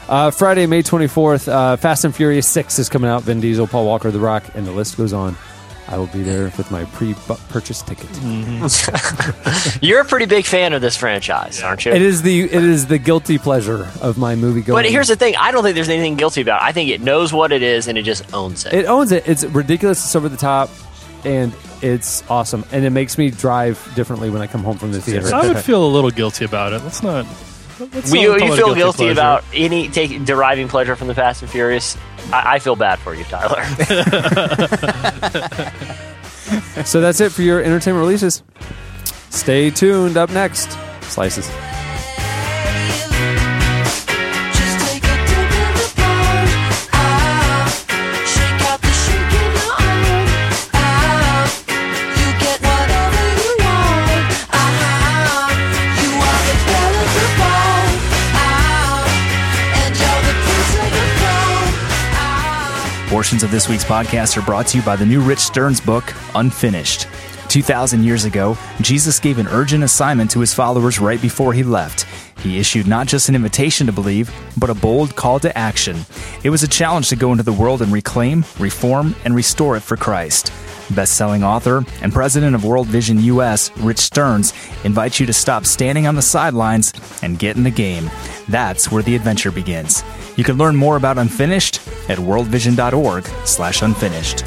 Uh, 0.08 0.32
Friday, 0.32 0.66
May 0.68 0.82
24th, 0.84 1.48
uh, 1.48 1.78
Fast 1.78 2.06
and 2.06 2.16
Furious 2.16 2.48
6 2.48 2.78
is 2.80 2.90
coming 2.90 3.10
out. 3.10 3.24
Vin 3.24 3.40
Diesel, 3.40 3.66
Paul 3.68 3.86
Walker, 3.86 4.10
The 4.12 4.20
Rock, 4.20 4.44
and 4.56 4.66
the 4.66 4.72
list 4.72 4.98
goes 4.98 5.14
on. 5.14 5.36
I 5.88 5.98
will 5.98 6.08
be 6.08 6.24
there 6.24 6.46
with 6.58 6.72
my 6.72 6.86
pre-purchase 6.86 7.82
ticket. 7.84 8.08
Mm-hmm. 8.08 9.78
You're 9.86 10.02
a 10.02 10.06
pretty 10.06 10.26
big 10.26 10.46
fan 10.46 10.74
of 10.74 10.82
this 10.82 10.98
franchise, 10.98 11.62
aren't 11.62 11.86
you? 11.86 11.92
It 11.92 12.02
is 12.02 12.22
the 12.24 12.42
it 12.44 12.52
is 12.64 12.88
the 12.88 12.98
guilty 12.98 13.38
pleasure 13.38 13.88
of 14.02 14.18
my 14.18 14.36
movie 14.36 14.62
going. 14.62 14.84
But 14.84 14.90
here's 14.90 15.10
the 15.10 15.16
thing: 15.16 15.36
I 15.36 15.52
don't 15.52 15.64
think 15.64 15.76
there's 15.76 15.90
anything 15.90 16.16
guilty 16.16 16.42
about. 16.42 16.62
it. 16.62 16.66
I 16.66 16.72
think 16.72 16.90
it 16.90 17.02
knows 17.02 17.32
what 17.34 17.52
it 17.52 17.62
is 17.62 17.88
and 17.88 17.98
it 17.98 18.04
just 18.04 18.34
owns 18.34 18.66
it. 18.66 18.74
it 18.74 18.86
owns 18.86 19.12
it. 19.12 19.28
It's 19.28 19.44
ridiculous. 19.44 20.04
It's 20.04 20.16
over 20.16 20.28
the 20.28 20.38
top, 20.38 20.70
and 21.24 21.54
it's 21.82 22.24
awesome. 22.30 22.66
And 22.72 22.84
it 22.84 22.90
makes 22.90 23.18
me 23.18 23.30
drive 23.30 23.78
differently 23.96 24.30
when 24.32 24.42
I 24.42 24.48
come 24.48 24.64
home 24.64 24.78
from 24.78 24.92
the 24.92 25.02
theater. 25.02 25.34
I 25.36 25.48
would 25.48 25.60
feel 25.64 25.86
a 25.86 25.88
little 25.88 26.12
guilty 26.12 26.46
about 26.46 26.74
it. 26.74 26.82
Let's 26.82 27.04
not. 27.04 27.26
We- 27.80 28.22
you, 28.22 28.40
feel 28.40 28.56
guilty 28.56 28.76
guilty 28.76 29.08
about 29.10 29.44
any 29.54 29.90
take, 29.90 30.24
deriving 30.26 30.68
pleasure 30.68 30.96
from 30.96 31.08
the 31.08 31.16
Fast 31.16 31.42
and 31.42 31.52
Furious? 31.52 31.98
I, 32.32 32.56
I 32.56 32.60
feel 32.60 32.76
bad 32.76 33.00
for 33.00 33.14
you, 33.14 33.24
Tyler. 33.26 33.64
so 36.86 37.02
that's 37.02 37.20
it 37.20 37.32
for 37.32 37.42
your 37.42 37.62
entertainment 37.62 38.02
releases. 38.02 38.44
Stay 39.30 39.70
tuned. 39.70 40.18
Up 40.18 40.30
next, 40.32 40.72
slices. 41.02 41.50
Portions 63.16 63.44
of 63.44 63.52
this 63.52 63.70
week's 63.70 63.86
podcast 63.86 64.36
are 64.36 64.42
brought 64.42 64.68
to 64.68 64.78
you 64.78 64.84
by 64.84 64.98
the 64.98 65.06
new 65.06 65.22
Rich 65.22 65.40
Stearns 65.40 65.80
book, 65.80 66.04
Unfinished. 66.36 67.08
2,000 67.48 68.04
years 68.04 68.26
ago, 68.26 68.58
Jesus 68.82 69.22
gave 69.22 69.38
an 69.38 69.48
urgent 69.48 69.86
assignment 69.86 70.30
to 70.32 70.42
his 70.42 70.54
followers 70.54 71.00
right 71.00 71.22
before 71.22 71.54
he 71.54 71.64
left. 71.64 72.06
He 72.42 72.60
issued 72.60 72.88
not 72.88 73.08
just 73.08 73.30
an 73.30 73.36
invitation 73.36 73.88
to 73.88 73.94
believe, 73.94 74.30
but 74.58 74.70
a 74.70 74.74
bold 74.74 75.16
call 75.16 75.40
to 75.40 75.58
action. 75.58 76.06
It 76.44 76.50
was 76.50 76.64
a 76.64 76.68
challenge 76.68 77.08
to 77.08 77.16
go 77.16 77.32
into 77.32 77.46
the 77.46 77.54
world 77.54 77.82
and 77.82 77.90
reclaim, 77.90 78.44
reform, 78.60 79.16
and 79.24 79.34
restore 79.34 79.78
it 79.78 79.84
for 79.84 79.96
Christ. 79.96 80.52
Best-selling 80.94 81.42
author 81.42 81.86
and 82.02 82.12
president 82.12 82.54
of 82.54 82.66
World 82.66 82.88
Vision 82.88 83.24
US, 83.24 83.72
Rich 83.78 84.00
Stearns, 84.00 84.54
invites 84.84 85.22
you 85.22 85.26
to 85.26 85.32
stop 85.32 85.66
standing 85.66 86.06
on 86.06 86.16
the 86.16 86.22
sidelines 86.22 86.92
and 87.24 87.40
get 87.40 87.56
in 87.56 87.64
the 87.64 87.72
game. 87.72 88.12
That's 88.50 88.92
where 88.92 89.04
the 89.04 89.16
adventure 89.16 89.52
begins. 89.52 90.04
You 90.36 90.44
can 90.44 90.58
learn 90.58 90.76
more 90.76 90.98
about 90.98 91.18
Unfinished 91.18 91.80
at 92.10 92.18
worldvision.org 92.18 93.26
slash 93.46 93.82
unfinished. 93.82 94.44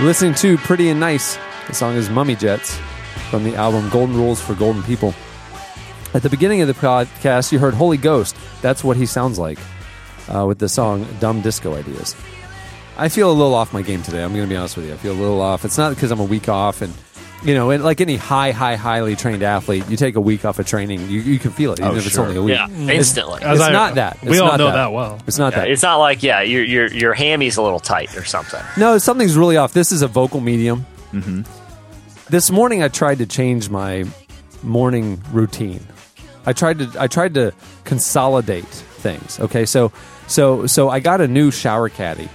Listening 0.00 0.34
to 0.34 0.58
Pretty 0.58 0.88
and 0.88 0.98
Nice. 0.98 1.38
The 1.68 1.74
song 1.74 1.94
is 1.94 2.10
Mummy 2.10 2.34
Jets 2.34 2.76
from 3.30 3.44
the 3.44 3.54
album 3.54 3.88
Golden 3.88 4.16
Rules 4.16 4.40
for 4.40 4.54
Golden 4.54 4.82
People. 4.82 5.14
At 6.12 6.22
the 6.22 6.28
beginning 6.28 6.60
of 6.60 6.66
the 6.66 6.74
podcast, 6.74 7.52
you 7.52 7.60
heard 7.60 7.72
Holy 7.72 7.96
Ghost. 7.96 8.36
That's 8.62 8.82
what 8.82 8.96
he 8.96 9.06
sounds 9.06 9.38
like 9.38 9.58
uh, 10.28 10.44
with 10.46 10.58
the 10.58 10.68
song 10.68 11.06
Dumb 11.20 11.40
Disco 11.40 11.74
Ideas. 11.74 12.16
I 13.02 13.08
feel 13.08 13.30
a 13.30 13.32
little 13.32 13.54
off 13.54 13.72
my 13.72 13.82
game 13.82 14.02
today. 14.02 14.22
I'm 14.22 14.32
going 14.32 14.44
to 14.44 14.48
be 14.48 14.56
honest 14.56 14.76
with 14.76 14.86
you. 14.86 14.94
I 14.94 14.96
feel 14.96 15.12
a 15.12 15.20
little 15.20 15.40
off. 15.40 15.64
It's 15.64 15.76
not 15.78 15.94
because 15.94 16.10
I'm 16.10 16.20
a 16.20 16.24
week 16.24 16.48
off 16.48 16.82
and. 16.82 16.92
You 17.44 17.54
know, 17.54 17.70
and 17.70 17.82
like 17.82 18.00
any 18.00 18.14
high, 18.14 18.52
high, 18.52 18.76
highly 18.76 19.16
trained 19.16 19.42
athlete, 19.42 19.82
you 19.88 19.96
take 19.96 20.14
a 20.14 20.20
week 20.20 20.44
off 20.44 20.60
of 20.60 20.66
training, 20.68 21.08
you, 21.08 21.20
you 21.22 21.40
can 21.40 21.50
feel 21.50 21.72
it, 21.72 21.80
even 21.80 21.90
Oh, 21.90 21.96
if 21.96 22.06
it's 22.06 22.14
sure. 22.14 22.24
only 22.26 22.36
a 22.36 22.42
week. 22.42 22.54
yeah, 22.54 22.68
instantly. 22.68 23.42
As 23.42 23.58
It's 23.58 23.68
I- 23.68 23.72
not 23.72 23.96
that. 23.96 24.22
We 24.22 24.38
all 24.38 24.46
not 24.46 24.58
know 24.58 24.66
that. 24.66 24.74
that 24.74 24.92
well. 24.92 25.18
It's 25.26 25.38
not 25.38 25.52
Yeah, 25.52 25.58
that. 25.62 25.70
it's 25.72 25.82
not 25.82 25.96
like 25.96 26.22
yeah, 26.22 26.42
your 26.42 26.62
your 26.62 26.86
your 26.86 27.14
hammy's 27.14 27.56
a 27.56 27.62
little 27.62 27.80
tight 27.80 28.16
or 28.16 28.24
something. 28.24 28.60
No, 28.76 28.96
something's 28.98 29.36
really 29.36 29.56
off. 29.56 29.72
This 29.72 29.90
is 29.90 30.02
a 30.02 30.06
vocal 30.06 30.38
medium. 30.40 30.86
Mm-hmm. 31.12 31.42
This 32.30 32.52
morning, 32.52 32.84
I 32.84 32.86
tried 32.86 33.18
to 33.18 33.26
change 33.26 33.68
my 33.68 34.04
morning 34.62 35.20
routine. 35.32 35.84
I 36.46 36.52
tried 36.52 36.78
to 36.78 36.92
I 36.96 37.08
tried 37.08 37.34
to 37.34 37.52
consolidate 37.82 38.66
things. 38.66 39.40
Okay, 39.40 39.66
so 39.66 39.90
so 40.28 40.68
so 40.68 40.90
I 40.90 41.00
got 41.00 41.20
a 41.20 41.26
new 41.26 41.50
shower 41.50 41.88
caddy, 41.88 42.28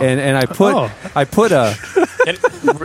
and 0.00 0.20
and 0.20 0.36
I 0.36 0.46
put 0.46 0.74
Oh. 0.74 0.90
I 1.14 1.24
put 1.24 1.52
a 1.52 1.76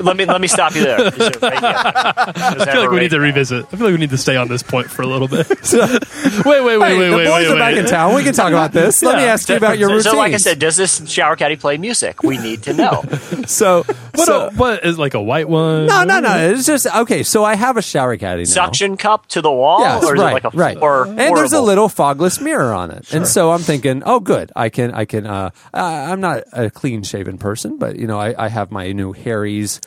let 0.04 0.18
me 0.18 0.26
let 0.26 0.42
me 0.42 0.48
stop 0.48 0.76
you 0.76 0.84
there. 0.84 0.98
I 1.42 2.24
I 2.36 2.66
feel 2.72 2.82
like 2.82 2.92
we 2.92 3.00
need 3.00 3.12
to 3.12 3.20
revisit. 3.20 3.66
I 3.66 3.70
feel 3.78 3.88
like 3.88 3.94
we 3.94 3.98
need 4.00 4.10
to 4.12 4.18
stay 4.18 4.36
on 4.36 4.48
this 4.48 4.64
point 4.64 4.90
for 4.90 5.02
a 5.02 5.08
little 5.08 5.28
bit. 5.28 5.48
wait, 6.46 6.64
wait, 6.64 6.78
wait, 6.78 6.80
Hey, 6.86 6.98
wait, 6.98 7.10
the 7.10 7.16
wait, 7.18 7.26
boys 7.26 7.48
wait, 7.48 7.52
are 7.52 7.56
back 7.58 7.76
wait. 7.76 7.80
in 7.80 7.86
town. 7.86 8.16
We 8.16 8.24
can 8.24 8.34
talk 8.34 8.50
about 8.50 8.72
this. 8.72 9.02
Let 9.04 9.18
me 9.18 9.24
ask 9.24 9.50
you 9.50 9.56
about 9.58 9.78
your 9.78 9.90
so, 9.90 9.96
routine. 9.96 10.12
so 10.14 10.18
like 10.18 10.34
I 10.34 10.38
said, 10.38 10.60
does 10.60 10.76
this 10.76 11.10
shower 11.10 11.36
caddy 11.36 11.56
play 11.56 11.78
music? 11.78 12.24
We 12.24 12.38
need 12.38 12.64
to 12.64 12.74
know. 12.74 13.04
so 13.48 13.84
What, 14.16 14.26
so 14.26 14.48
a, 14.48 14.52
what 14.54 14.86
is 14.86 14.98
like 14.98 15.14
a 15.14 15.22
white 15.22 15.50
one? 15.50 15.88
no 15.88 16.04
no 16.04 16.20
no. 16.20 16.38
It's 16.52 16.66
just 16.66 16.86
okay. 16.88 17.24
So 17.24 17.44
I 17.44 17.56
have 17.56 17.78
a 17.78 17.82
shower 17.82 18.16
caddy 18.18 18.42
now. 18.44 18.46
Suction 18.50 18.98
cup 18.98 19.28
to 19.28 19.42
the 19.42 19.52
wall, 19.52 19.80
Yes, 19.82 20.04
or 20.04 20.16
is 20.16 20.22
right, 20.22 20.32
it 20.32 20.44
like 20.44 20.54
a 20.54 20.58
right. 20.58 20.78
floor? 20.78 21.06
and 21.06 21.20
there's 21.38 21.54
a 21.54 21.62
little 21.62 21.88
fogless 21.90 22.42
mirror 22.42 22.74
on 22.74 22.92
it, 22.92 23.14
and 23.14 23.28
so 23.28 23.52
I'm 23.52 23.60
thinking, 23.62 24.04
oh, 24.06 24.20
good, 24.20 24.52
I 24.56 24.70
can, 24.70 24.92
I 24.94 25.06
can. 25.06 25.26
Uh, 25.26 25.50
I- 25.74 26.06
I'm 26.12 26.22
not 26.22 26.44
a 26.54 26.70
clean 26.70 27.04
shaven 27.04 27.38
person, 27.38 27.78
but 27.78 27.96
you 27.98 28.08
know, 28.08 28.20
I, 28.20 28.46
I 28.46 28.48
have 28.50 28.72
my 28.72 28.92
new 28.92 29.12
Harry's. 29.26 29.82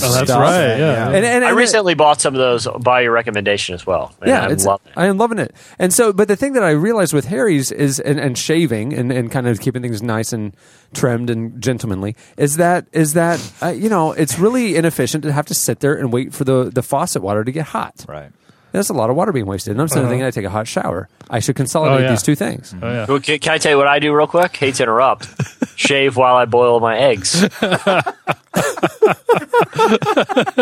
Oh, 0.00 0.12
that's 0.12 0.30
stuff. 0.30 0.40
right, 0.40 0.78
yeah. 0.78 1.06
And, 1.08 1.16
and, 1.16 1.44
I 1.44 1.48
and 1.48 1.58
it- 1.58 1.58
recently 1.58 1.94
bought 1.94 2.20
some 2.20 2.32
of 2.32 2.38
those 2.38 2.68
by 2.80 3.00
your 3.00 3.10
recommendation 3.10 3.74
as 3.74 3.84
well. 3.84 4.14
And 4.20 4.28
yeah, 4.28 4.46
I'm 4.46 4.56
loving 4.56 4.86
it. 4.86 4.92
I 4.96 5.06
am 5.06 5.18
loving 5.18 5.38
it. 5.40 5.52
And 5.80 5.92
so, 5.92 6.12
but 6.12 6.28
the 6.28 6.36
thing 6.36 6.52
that 6.52 6.62
I 6.62 6.70
realized 6.70 7.12
with 7.12 7.24
Harry's 7.24 7.72
is, 7.72 7.98
and, 7.98 8.20
and 8.20 8.38
shaving 8.38 8.92
and, 8.92 9.10
and 9.10 9.32
kind 9.32 9.48
of 9.48 9.58
keeping 9.58 9.82
things 9.82 10.00
nice 10.00 10.32
and 10.32 10.54
trimmed 10.94 11.28
and 11.28 11.60
gentlemanly, 11.60 12.14
is 12.36 12.56
that 12.58 12.86
is 12.92 13.14
that 13.14 13.40
uh, 13.62 13.70
you 13.70 13.88
know 13.88 14.12
it's 14.12 14.38
really 14.38 14.76
inefficient 14.76 15.24
to 15.24 15.32
have 15.32 15.46
to 15.46 15.54
sit 15.54 15.80
there 15.80 15.94
and 15.96 16.12
wait 16.12 16.32
for 16.34 16.44
the 16.44 16.70
the 16.72 16.84
faucet 16.84 17.20
water 17.20 17.42
to 17.42 17.50
get 17.50 17.66
hot. 17.66 18.04
Right. 18.06 18.30
There's 18.72 18.88
a 18.90 18.94
lot 18.94 19.10
of 19.10 19.16
water 19.16 19.32
being 19.32 19.46
wasted. 19.46 19.72
And 19.72 19.80
I'm 19.80 19.88
sitting 19.88 20.02
there 20.04 20.10
thinking 20.10 20.26
I 20.26 20.30
take 20.30 20.44
a 20.44 20.50
hot 20.50 20.66
shower. 20.68 21.08
I 21.28 21.40
should 21.40 21.56
consolidate 21.56 21.92
Uh-huh. 21.92 22.00
Oh, 22.02 22.04
yeah. 22.06 22.10
these 22.12 22.22
two 22.22 22.34
things. 22.36 22.74
Oh 22.80 22.90
yeah. 22.90 23.06
Well, 23.08 23.20
can, 23.20 23.38
can 23.38 23.52
I 23.54 23.58
tell 23.58 23.72
you 23.72 23.78
what 23.78 23.86
I 23.88 23.98
do 23.98 24.14
real 24.14 24.26
quick? 24.26 24.56
Hate 24.56 24.76
to 24.76 24.82
interrupt. 24.84 25.28
Shave 25.76 26.16
while 26.16 26.36
I 26.36 26.44
boil 26.44 26.78
my 26.80 26.96
eggs. 26.98 27.30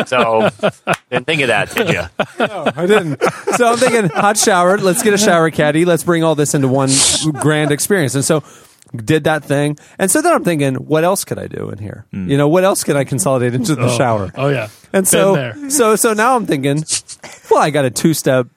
so, 0.06 0.48
didn't 1.10 1.26
think 1.26 1.42
of 1.42 1.48
that, 1.48 1.70
did 1.74 1.88
you? 1.88 2.02
No, 2.38 2.70
I 2.76 2.86
didn't. 2.86 3.22
So 3.56 3.66
I'm 3.72 3.76
thinking 3.78 4.08
hot 4.10 4.36
shower. 4.36 4.78
Let's 4.78 5.02
get 5.02 5.14
a 5.14 5.18
shower 5.18 5.50
caddy. 5.50 5.84
Let's 5.84 6.04
bring 6.04 6.22
all 6.24 6.34
this 6.34 6.54
into 6.54 6.68
one 6.68 6.90
grand 7.34 7.72
experience. 7.72 8.14
And 8.14 8.24
so 8.24 8.42
did 8.94 9.24
that 9.24 9.44
thing. 9.44 9.78
And 9.98 10.10
so 10.10 10.22
then 10.22 10.32
I'm 10.32 10.44
thinking, 10.44 10.74
what 10.76 11.04
else 11.04 11.24
could 11.24 11.38
I 11.38 11.46
do 11.46 11.70
in 11.70 11.78
here? 11.78 12.06
You 12.12 12.36
know, 12.36 12.48
what 12.48 12.64
else 12.64 12.84
can 12.84 12.96
I 12.96 13.04
consolidate 13.04 13.54
into 13.54 13.74
the 13.74 13.88
shower? 13.96 14.30
Oh 14.34 14.48
yeah. 14.48 14.68
And 14.92 15.02
Been 15.02 15.04
so, 15.04 15.34
there. 15.34 15.70
so, 15.70 15.96
so 15.96 16.12
now 16.14 16.34
I'm 16.36 16.46
thinking, 16.46 16.82
well, 17.50 17.60
I 17.60 17.70
got 17.70 17.84
a 17.84 17.90
two 17.90 18.14
step 18.14 18.48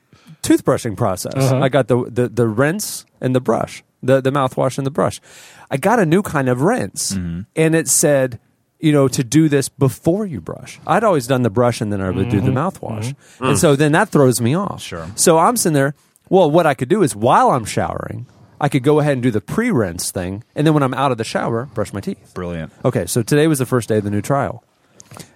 toothbrushing 0.42 0.98
process. 0.98 1.36
Uh-huh. 1.36 1.60
I 1.60 1.70
got 1.70 1.88
the, 1.88 2.04
the, 2.10 2.28
the 2.28 2.48
rinse 2.48 3.06
and 3.20 3.36
the 3.36 3.42
brush, 3.42 3.84
the, 4.02 4.22
the 4.22 4.32
mouthwash 4.32 4.78
and 4.78 4.86
the 4.86 4.92
brush. 4.92 5.22
I 5.70 5.78
got 5.78 6.00
a 6.00 6.06
new 6.06 6.22
kind 6.22 6.50
of 6.50 6.62
rinse 6.62 7.14
mm-hmm. 7.14 7.42
and 7.56 7.76
it 7.76 7.88
said, 7.88 8.40
you 8.80 8.92
know, 8.92 9.08
to 9.08 9.24
do 9.24 9.48
this 9.48 9.70
before 9.70 10.26
you 10.26 10.42
brush. 10.42 10.80
I'd 10.88 11.04
always 11.04 11.28
done 11.28 11.44
the 11.44 11.52
brush 11.52 11.82
and 11.82 11.94
then 11.94 12.02
I 12.02 12.10
would 12.10 12.30
do 12.30 12.42
the 12.42 12.50
mm-hmm. 12.50 12.58
mouthwash. 12.58 13.14
Mm-hmm. 13.14 13.46
And 13.46 13.60
so 13.60 13.76
then 13.76 13.92
that 13.92 14.10
throws 14.10 14.42
me 14.42 14.56
off. 14.56 14.82
Sure. 14.82 15.08
So 15.16 15.38
I'm 15.38 15.56
sitting 15.56 15.76
there, 15.76 15.94
well, 16.30 16.50
what 16.50 16.66
I 16.66 16.74
could 16.74 16.90
do 16.90 17.04
is 17.04 17.16
while 17.16 17.52
I'm 17.52 17.66
showering, 17.66 18.26
I 18.60 18.70
could 18.70 18.84
go 18.84 19.00
ahead 19.00 19.14
and 19.14 19.24
do 19.24 19.32
the 19.32 19.42
pre 19.42 19.70
rinse 19.70 20.12
thing. 20.12 20.44
And 20.56 20.66
then 20.66 20.74
when 20.74 20.84
I'm 20.84 20.94
out 20.94 21.12
of 21.12 21.18
the 21.18 21.24
shower, 21.24 21.66
brush 21.74 21.94
my 21.94 22.00
teeth. 22.00 22.34
Brilliant. 22.34 22.72
Okay, 22.84 23.06
so 23.06 23.22
today 23.22 23.48
was 23.48 23.60
the 23.60 23.66
first 23.66 23.90
day 23.90 23.98
of 23.98 24.04
the 24.04 24.12
new 24.12 24.22
trial. 24.22 24.64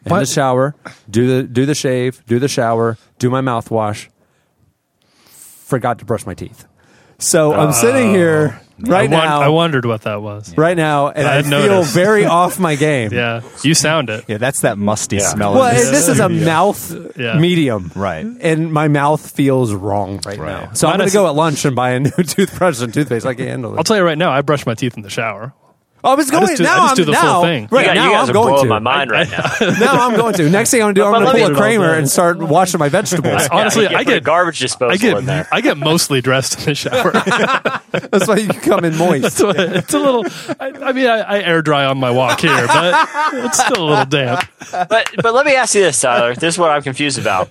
In 0.05 0.11
What? 0.11 0.19
the 0.19 0.25
shower, 0.25 0.75
do 1.09 1.27
the 1.27 1.43
do 1.47 1.65
the 1.65 1.75
shave, 1.75 2.23
do 2.27 2.39
the 2.39 2.47
shower, 2.47 2.97
do 3.19 3.29
my 3.29 3.41
mouthwash. 3.41 4.07
Forgot 5.25 5.99
to 5.99 6.05
brush 6.05 6.25
my 6.25 6.33
teeth. 6.33 6.65
So 7.17 7.53
I'm 7.53 7.71
sitting 7.73 8.09
oh. 8.09 8.13
here 8.13 8.61
right 8.79 9.09
I, 9.09 9.15
won- 9.15 9.25
now, 9.25 9.41
I 9.41 9.47
wondered 9.47 9.85
what 9.85 10.01
that 10.01 10.21
was. 10.21 10.55
right 10.57 10.75
now, 10.75 11.07
and 11.07 11.25
I 11.25 11.38
I, 11.38 11.41
feel 11.43 11.51
noticed. 11.51 11.93
very 11.93 12.25
off 12.41 12.59
my 12.59 12.75
game. 12.75 13.11
Yeah, 13.13 13.41
you 13.63 13.73
sound 13.73 14.09
it. 14.09 14.25
Yeah, 14.27 14.38
that's 14.38 14.61
that 14.61 14.77
musty 14.77 15.19
smell. 15.19 15.53
Well, 15.55 15.69
in 15.69 15.77
and 15.77 15.88
the 15.88 15.91
this 15.91 16.07
is 16.09 16.19
a 16.19 16.27
mouth 16.29 17.17
Yeah. 17.17 17.39
medium, 17.39 17.89
Right. 17.95 18.25
And 18.25 18.71
my 18.71 18.89
mouth 18.89 19.31
feels 19.31 19.73
wrong 19.73 20.19
right, 20.25 20.38
Right. 20.38 20.63
now. 20.65 20.73
So 20.73 20.88
I'm 20.89 20.97
going 20.97 21.09
to 21.09 21.13
go 21.13 21.27
at 21.27 21.35
lunch 21.35 21.63
and 21.65 21.73
buy 21.75 21.91
a 21.91 21.99
new 22.01 22.09
toothbrush 22.11 22.81
and 22.81 22.93
toothpaste. 22.93 23.25
I 23.25 23.33
can't 23.33 23.49
handle 23.49 23.73
it. 23.73 23.77
I'll 23.77 23.83
tell 23.85 23.97
you 23.97 24.03
right 24.03 24.17
now. 24.17 24.31
I 24.31 24.41
brush 24.41 24.65
my 24.65 24.73
teeth 24.75 24.97
in 24.97 25.03
the 25.03 25.09
shower. 25.09 25.53
I 26.06 26.15
was 26.15 26.30
going 26.32 26.48
just 26.48 26.58
do- 26.58 26.63
now. 26.63 26.84
I 26.84 26.88
just 26.89 26.91
I'm 26.91 26.96
do 26.98 27.06
the 27.06 27.13
full 27.13 27.24
now, 27.30 27.41
thing. 27.41 27.68
Right 27.72 27.82
you, 27.82 27.88
guys- 27.88 27.96
now, 27.96 28.06
you 28.06 28.12
guys 28.12 28.24
I'm 28.24 28.30
are 28.30 28.34
going 28.34 28.63
to. 28.63 28.70
my 28.70 28.80
mind 28.80 29.12
right 29.12 29.30
now. 29.30 29.52
now 29.80 30.08
I'm 30.08 30.15
going 30.15 30.34
to. 30.36 30.50
Next 30.50 30.72
thing 30.72 30.82
I'm 30.82 30.94
going 30.94 30.96
to 30.96 31.02
do, 31.02 31.06
I'm 31.15 31.24
going 31.24 31.36
to 31.36 31.44
pull 31.48 31.52
a 31.52 31.56
Kramer 31.58 31.94
and 31.96 32.10
start 32.10 32.38
washing 32.39 32.80
my 32.80 32.89
vegetables. 32.89 33.48
Honestly, 33.52 33.84
Yeah, 33.84 33.98
I 33.98 34.04
put 34.04 34.08
get 34.13 34.24
garbage 34.24 34.60
disposal 34.60 34.94
I 34.94 34.98
get 34.98 35.18
in 35.18 35.26
there. 35.26 35.48
I 35.52 35.62
get 35.62 35.78
mostly 35.78 36.22
dressed 36.22 36.60
in 36.60 36.65
the 36.65 36.76
shower. 36.76 37.12
That's 37.91 38.28
why 38.28 38.38
you 38.38 38.48
come 38.50 38.86
in 38.86 38.98
moist. 38.98 39.38
So 39.38 39.50
it's 39.50 39.94
a 39.94 40.00
little. 40.00 40.26
I, 40.60 40.72
I 40.89 40.91
mean, 40.94 41.08
I, 41.08 41.20
I 41.20 41.39
air 41.41 41.62
dry 41.62 41.86
on 41.86 41.98
my 42.00 42.12
walk 42.12 42.41
here, 42.41 42.68
but 42.68 43.10
it's 43.34 43.63
still 43.63 43.84
a 43.84 43.88
little 43.89 44.06
damp. 44.06 44.48
But 44.72 45.10
but 45.22 45.34
let 45.34 45.46
me 45.46 45.56
ask 45.56 45.76
you 45.76 45.82
this, 45.82 46.00
Tyler. 46.02 46.36
This 46.36 46.56
is 46.56 46.60
what 46.60 46.72
I'm 46.72 46.82
confused 46.82 47.20
about. 47.20 47.50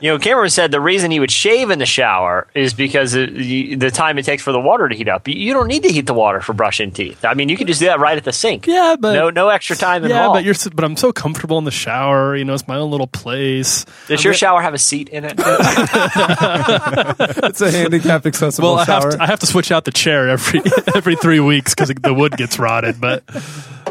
You 0.00 0.12
know, 0.12 0.18
Cameron 0.18 0.50
said 0.50 0.70
the 0.72 0.80
reason 0.80 1.10
he 1.10 1.20
would 1.20 1.30
shave 1.30 1.70
in 1.70 1.78
the 1.78 1.86
shower 1.86 2.46
is 2.54 2.74
because 2.74 3.14
of 3.14 3.32
the, 3.32 3.76
the 3.76 3.90
time 3.90 4.18
it 4.18 4.24
takes 4.26 4.42
for 4.42 4.52
the 4.52 4.60
water 4.60 4.88
to 4.90 4.94
heat 4.94 5.08
up. 5.08 5.26
You- 5.26 5.34
You 5.34 5.54
don't 5.54 5.68
need 5.68 5.84
to 5.84 5.88
heat 5.90 6.06
the 6.06 6.12
water 6.14 6.40
for 6.42 6.52
brushing 6.52 6.90
teeth. 6.90 7.24
I 7.24 7.32
mean, 7.34 7.48
you 7.48 7.56
can 7.56 7.66
just 7.66 7.80
do 7.80 7.86
that 7.86 7.95
right 7.98 8.16
at 8.16 8.24
the 8.24 8.32
sink. 8.32 8.66
Yeah, 8.66 8.96
but 8.98 9.14
no 9.14 9.30
no 9.30 9.48
extra 9.48 9.76
time 9.76 10.04
at 10.04 10.10
all. 10.10 10.16
yeah, 10.16 10.28
but 10.32 10.44
you're. 10.44 10.54
But 10.74 10.84
I'm 10.84 10.96
so 10.96 11.12
comfortable 11.12 11.58
in 11.58 11.64
the 11.64 11.70
shower. 11.70 12.36
You 12.36 12.44
know, 12.44 12.54
it's 12.54 12.68
my 12.68 12.76
own 12.76 12.90
little 12.90 13.06
place. 13.06 13.84
Does 14.08 14.24
your 14.24 14.34
shower 14.34 14.60
have 14.60 14.74
a 14.74 14.78
seat 14.78 15.08
in 15.08 15.24
it? 15.24 15.38
It's 17.46 17.60
a 17.60 17.70
handicap 17.70 18.26
accessible 18.26 18.74
Well, 18.74 18.78
I 18.78 18.84
have 18.84 19.10
to, 19.10 19.22
I 19.22 19.26
have 19.26 19.40
to 19.40 19.46
switch 19.46 19.70
out 19.70 19.84
the 19.84 19.92
chair 19.92 20.28
every 20.28 20.60
every 20.94 21.16
three 21.16 21.40
weeks 21.40 21.74
because 21.74 21.88
the 21.88 22.14
wood 22.14 22.36
gets 22.36 22.58
rotted. 22.58 23.00
But 23.00 23.22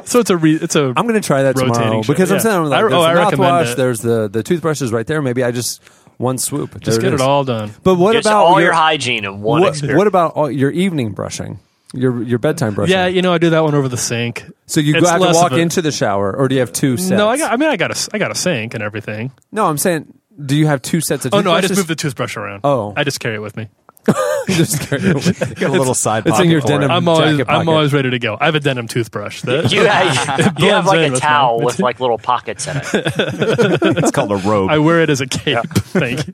so 0.03 0.19
it's 0.19 0.29
a 0.29 0.37
re, 0.37 0.55
it's 0.55 0.75
a. 0.75 0.93
I'm 0.95 1.07
going 1.07 1.19
to 1.19 1.25
try 1.25 1.43
that 1.43 1.55
tomorrow 1.55 2.01
shower, 2.01 2.03
because 2.03 2.31
I'm 2.31 2.37
yeah. 2.37 2.41
saying 2.41 2.63
like, 2.65 2.77
I- 2.77 2.81
there's 2.81 2.93
oh, 2.93 3.01
I 3.01 3.13
the 3.13 3.19
recommend 3.19 3.41
mouthwash, 3.41 3.71
it. 3.71 3.77
there's 3.77 4.01
the 4.01 4.27
the 4.27 4.43
toothbrushes 4.43 4.91
right 4.91 5.07
there. 5.07 5.21
Maybe 5.21 5.43
I 5.43 5.51
just 5.51 5.81
one 6.17 6.37
swoop. 6.37 6.71
There 6.71 6.79
just 6.79 7.01
get 7.01 7.13
is. 7.13 7.21
it 7.21 7.23
all 7.23 7.43
done. 7.43 7.71
But 7.83 7.95
what 7.95 8.13
just 8.13 8.27
about 8.27 8.45
all 8.45 8.53
your, 8.53 8.69
your 8.69 8.73
hygiene 8.73 9.25
in 9.25 9.41
one 9.41 9.61
what, 9.61 9.81
what 9.81 10.07
about 10.07 10.33
all 10.33 10.51
your 10.51 10.71
evening 10.71 11.11
brushing? 11.11 11.59
Your 11.95 12.21
your 12.23 12.39
bedtime 12.39 12.73
brushing. 12.73 12.91
Yeah, 12.93 13.08
you 13.08 13.21
know, 13.21 13.34
I 13.34 13.38
do 13.38 13.49
that 13.51 13.63
one 13.63 13.73
over 13.75 13.88
the 13.88 13.97
sink. 13.97 14.43
So 14.65 14.79
you 14.81 14.93
It's 14.95 15.03
go 15.03 15.08
have 15.10 15.19
to 15.19 15.25
less 15.27 15.36
walk 15.36 15.51
of 15.51 15.58
a- 15.58 15.62
into 15.62 15.81
the 15.81 15.91
shower, 15.91 16.36
or 16.36 16.47
do 16.47 16.55
you 16.55 16.62
have 16.62 16.71
two 16.73 16.97
sets? 16.97 17.12
No, 17.12 17.27
I 17.29 17.38
got. 17.38 17.51
I 17.51 17.58
mean, 17.58 17.69
I 17.69 17.77
got 17.77 17.91
a 17.91 18.10
I 18.13 18.17
got 18.17 18.31
a 18.31 18.36
sink 18.36 18.73
and 18.73 18.84
everything. 18.84 19.31
No, 19.51 19.65
I'm 19.65 19.77
saying, 19.77 20.13
do 20.45 20.55
you 20.55 20.67
have 20.67 20.81
two 20.81 21.01
sets 21.01 21.25
of? 21.25 21.34
Oh 21.34 21.41
no, 21.41 21.51
I 21.51 21.62
just 21.62 21.69
toothbrushes? 21.69 21.77
moved 21.77 21.89
the 21.89 21.95
toothbrush 21.95 22.38
around. 22.38 22.62
Oh. 22.63 22.93
I 22.97 23.03
just 23.03 23.19
carry 23.19 23.36
it 23.36 23.41
with 23.41 23.55
me. 23.55 23.69
Just 24.47 24.81
carry 24.81 25.01
it 25.09 25.15
with- 25.15 25.59
Got 25.59 25.69
a 25.69 25.73
little 25.73 25.93
side 25.93 26.27
It's 26.27 26.39
in 26.39 26.49
your 26.49 26.61
for 26.61 26.67
denim. 26.67 26.91
it. 26.91 26.93
I'm 26.93 27.07
always 27.07 27.37
jacket 27.37 27.49
I'm 27.51 27.65
pocket. 27.65 27.69
always 27.71 27.93
ready 27.93 28.09
to 28.11 28.19
go. 28.19 28.37
I 28.39 28.45
have 28.45 28.55
a 28.55 28.59
denim 28.59 28.87
toothbrush. 28.87 29.41
That, 29.41 29.71
you 29.71 29.85
have, 29.85 30.55
you 30.59 30.69
have 30.69 30.85
like 30.85 31.11
a 31.13 31.15
towel 31.15 31.59
my- 31.59 31.65
with 31.65 31.79
like 31.79 31.99
little 31.99 32.17
pockets 32.17 32.67
in 32.67 32.77
it. 32.77 32.83
It's 32.93 34.11
called 34.11 34.31
a 34.31 34.35
robe. 34.37 34.69
I 34.69 34.77
wear 34.79 35.01
it 35.01 35.09
as 35.09 35.21
a 35.21 35.27
cape. 35.27 35.63
Thank 35.73 36.27
you. 36.27 36.33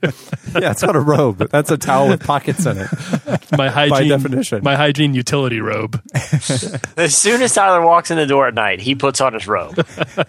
yeah, 0.60 0.70
it's 0.72 0.82
not 0.82 0.94
a 0.96 1.00
robe. 1.00 1.48
That's 1.50 1.70
a 1.70 1.78
towel 1.78 2.08
with 2.08 2.24
pockets 2.24 2.66
in 2.66 2.76
it. 2.78 2.88
My 3.56 3.68
hygiene 3.70 4.08
definition. 4.08 4.62
My 4.62 4.76
hygiene 4.76 5.14
utility 5.14 5.60
robe. 5.60 6.00
As 6.96 7.16
soon 7.16 7.42
as 7.42 7.54
Tyler 7.54 7.84
walks 7.84 8.10
in 8.10 8.16
the 8.18 8.26
door 8.26 8.48
at 8.48 8.54
night, 8.54 8.80
he 8.80 8.94
puts 8.94 9.20
on 9.20 9.32
his 9.34 9.46
robe. 9.48 9.86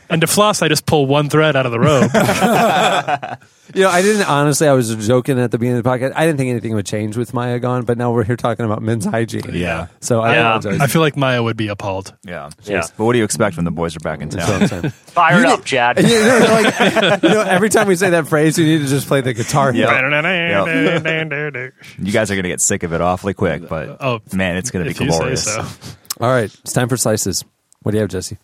And 0.10 0.22
to 0.22 0.28
floss, 0.28 0.62
I 0.62 0.68
just 0.70 0.86
pull 0.86 1.06
one 1.06 1.30
thread 1.30 1.56
out 1.56 1.66
of 1.66 1.72
the 1.72 1.80
robe. 1.80 3.40
You 3.74 3.84
know, 3.84 3.90
I 3.90 4.02
didn't 4.02 4.28
honestly. 4.28 4.68
I 4.68 4.74
was 4.74 4.94
joking 5.08 5.40
at 5.40 5.52
the 5.52 5.58
beginning 5.58 5.78
of 5.80 5.84
the 5.86 5.90
podcast. 5.90 6.14
I 6.16 6.26
didn't 6.26 6.38
think 6.38 6.50
anything 6.50 6.74
would 6.76 6.86
change 6.86 7.16
with 7.16 7.34
Maya 7.34 7.60
gone, 7.60 7.84
but 7.86 7.98
now 7.98 8.12
we're 8.12 8.26
here 8.26 8.36
talking 8.36 8.66
about 8.66 8.82
men's 8.82 9.06
hygiene. 9.06 9.44
Yeah. 9.54 9.88
So 10.02 10.22
I 10.22 10.34
Yeah. 10.34 10.56
apologize. 10.58 10.82
I 10.82 10.88
feel 10.88 11.02
like 11.02 11.16
Maya 11.16 11.42
would 11.42 11.56
be 11.56 11.70
appalled. 11.70 12.14
yeah. 12.24 12.50
Yeah. 12.64 12.82
But 12.98 13.06
what 13.06 13.14
do 13.14 13.20
you 13.20 13.24
expect 13.24 13.56
when 13.56 13.66
the 13.66 13.72
boys 13.72 13.96
are 13.96 14.00
back 14.02 14.20
in 14.22 14.30
That's 14.30 14.48
what 14.50 14.54
town? 14.54 14.62
I'm 14.62 14.68
saying. 14.68 14.90
Fire 15.06 15.46
up, 15.46 15.60
did- 15.60 15.66
Chad. 15.66 15.98
You 16.04 16.08
know, 16.10 16.48
like, 16.52 17.24
you 17.24 17.30
know, 17.30 17.42
every 17.42 17.70
time 17.70 17.88
we 17.88 17.96
say 17.96 18.10
that 18.12 18.28
phrase, 18.28 18.58
you 18.58 18.66
need 18.66 18.80
to 18.80 18.88
just 18.88 19.08
play 19.08 19.22
the 19.22 19.34
guitar. 19.34 19.74
Yeah. 19.74 19.90
You 22.00 22.12
guys 22.12 22.32
are 22.32 22.36
going 22.36 22.44
to 22.44 22.50
get 22.50 22.62
sick 22.62 22.84
of 22.84 22.94
it 22.94 23.02
awfully 23.02 23.34
quick, 23.34 23.68
but 23.68 23.98
Oh, 24.02 24.20
man, 24.34 24.58
it's 24.58 24.72
going 24.72 24.84
to 24.86 24.90
be 24.90 24.92
if 24.92 25.00
you 25.00 25.12
say 25.12 25.18
glorious. 25.18 25.44
so. 25.46 25.62
All 26.20 26.30
right, 26.30 26.54
it's 26.64 26.74
time 26.74 26.90
for 26.90 26.98
slices. 26.98 27.44
What 27.82 27.92
do 27.92 27.98
you 27.98 28.02
have, 28.02 28.10
Jesse? 28.10 28.38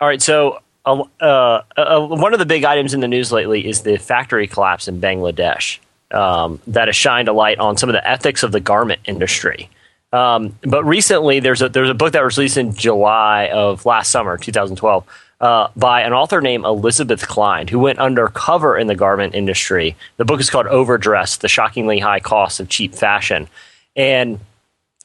All 0.00 0.08
right, 0.08 0.22
so 0.22 0.58
uh, 0.86 1.02
uh, 1.20 1.62
uh, 1.76 2.06
one 2.06 2.32
of 2.32 2.38
the 2.38 2.46
big 2.46 2.64
items 2.64 2.92
in 2.92 3.00
the 3.00 3.08
news 3.08 3.32
lately 3.32 3.66
is 3.66 3.82
the 3.82 3.96
factory 3.96 4.46
collapse 4.46 4.86
in 4.86 5.00
Bangladesh 5.00 5.78
um, 6.10 6.60
that 6.66 6.88
has 6.88 6.96
shined 6.96 7.28
a 7.28 7.32
light 7.32 7.58
on 7.58 7.76
some 7.76 7.88
of 7.88 7.94
the 7.94 8.06
ethics 8.08 8.42
of 8.42 8.52
the 8.52 8.60
garment 8.60 9.00
industry. 9.06 9.70
Um, 10.12 10.58
but 10.62 10.84
recently, 10.84 11.40
there's 11.40 11.62
a 11.62 11.68
there's 11.68 11.90
a 11.90 11.94
book 11.94 12.12
that 12.12 12.22
was 12.22 12.36
released 12.38 12.56
in 12.56 12.74
July 12.74 13.48
of 13.48 13.84
last 13.84 14.10
summer, 14.10 14.38
2012, 14.38 15.04
uh, 15.40 15.68
by 15.74 16.02
an 16.02 16.12
author 16.12 16.40
named 16.40 16.64
Elizabeth 16.64 17.26
Cline, 17.26 17.66
who 17.66 17.80
went 17.80 17.98
undercover 17.98 18.78
in 18.78 18.86
the 18.86 18.94
garment 18.94 19.34
industry. 19.34 19.96
The 20.18 20.24
book 20.24 20.38
is 20.38 20.50
called 20.50 20.66
Overdressed: 20.66 21.40
The 21.40 21.48
Shockingly 21.48 21.98
High 21.98 22.20
Cost 22.20 22.60
of 22.60 22.68
Cheap 22.68 22.94
Fashion, 22.94 23.48
and 23.96 24.38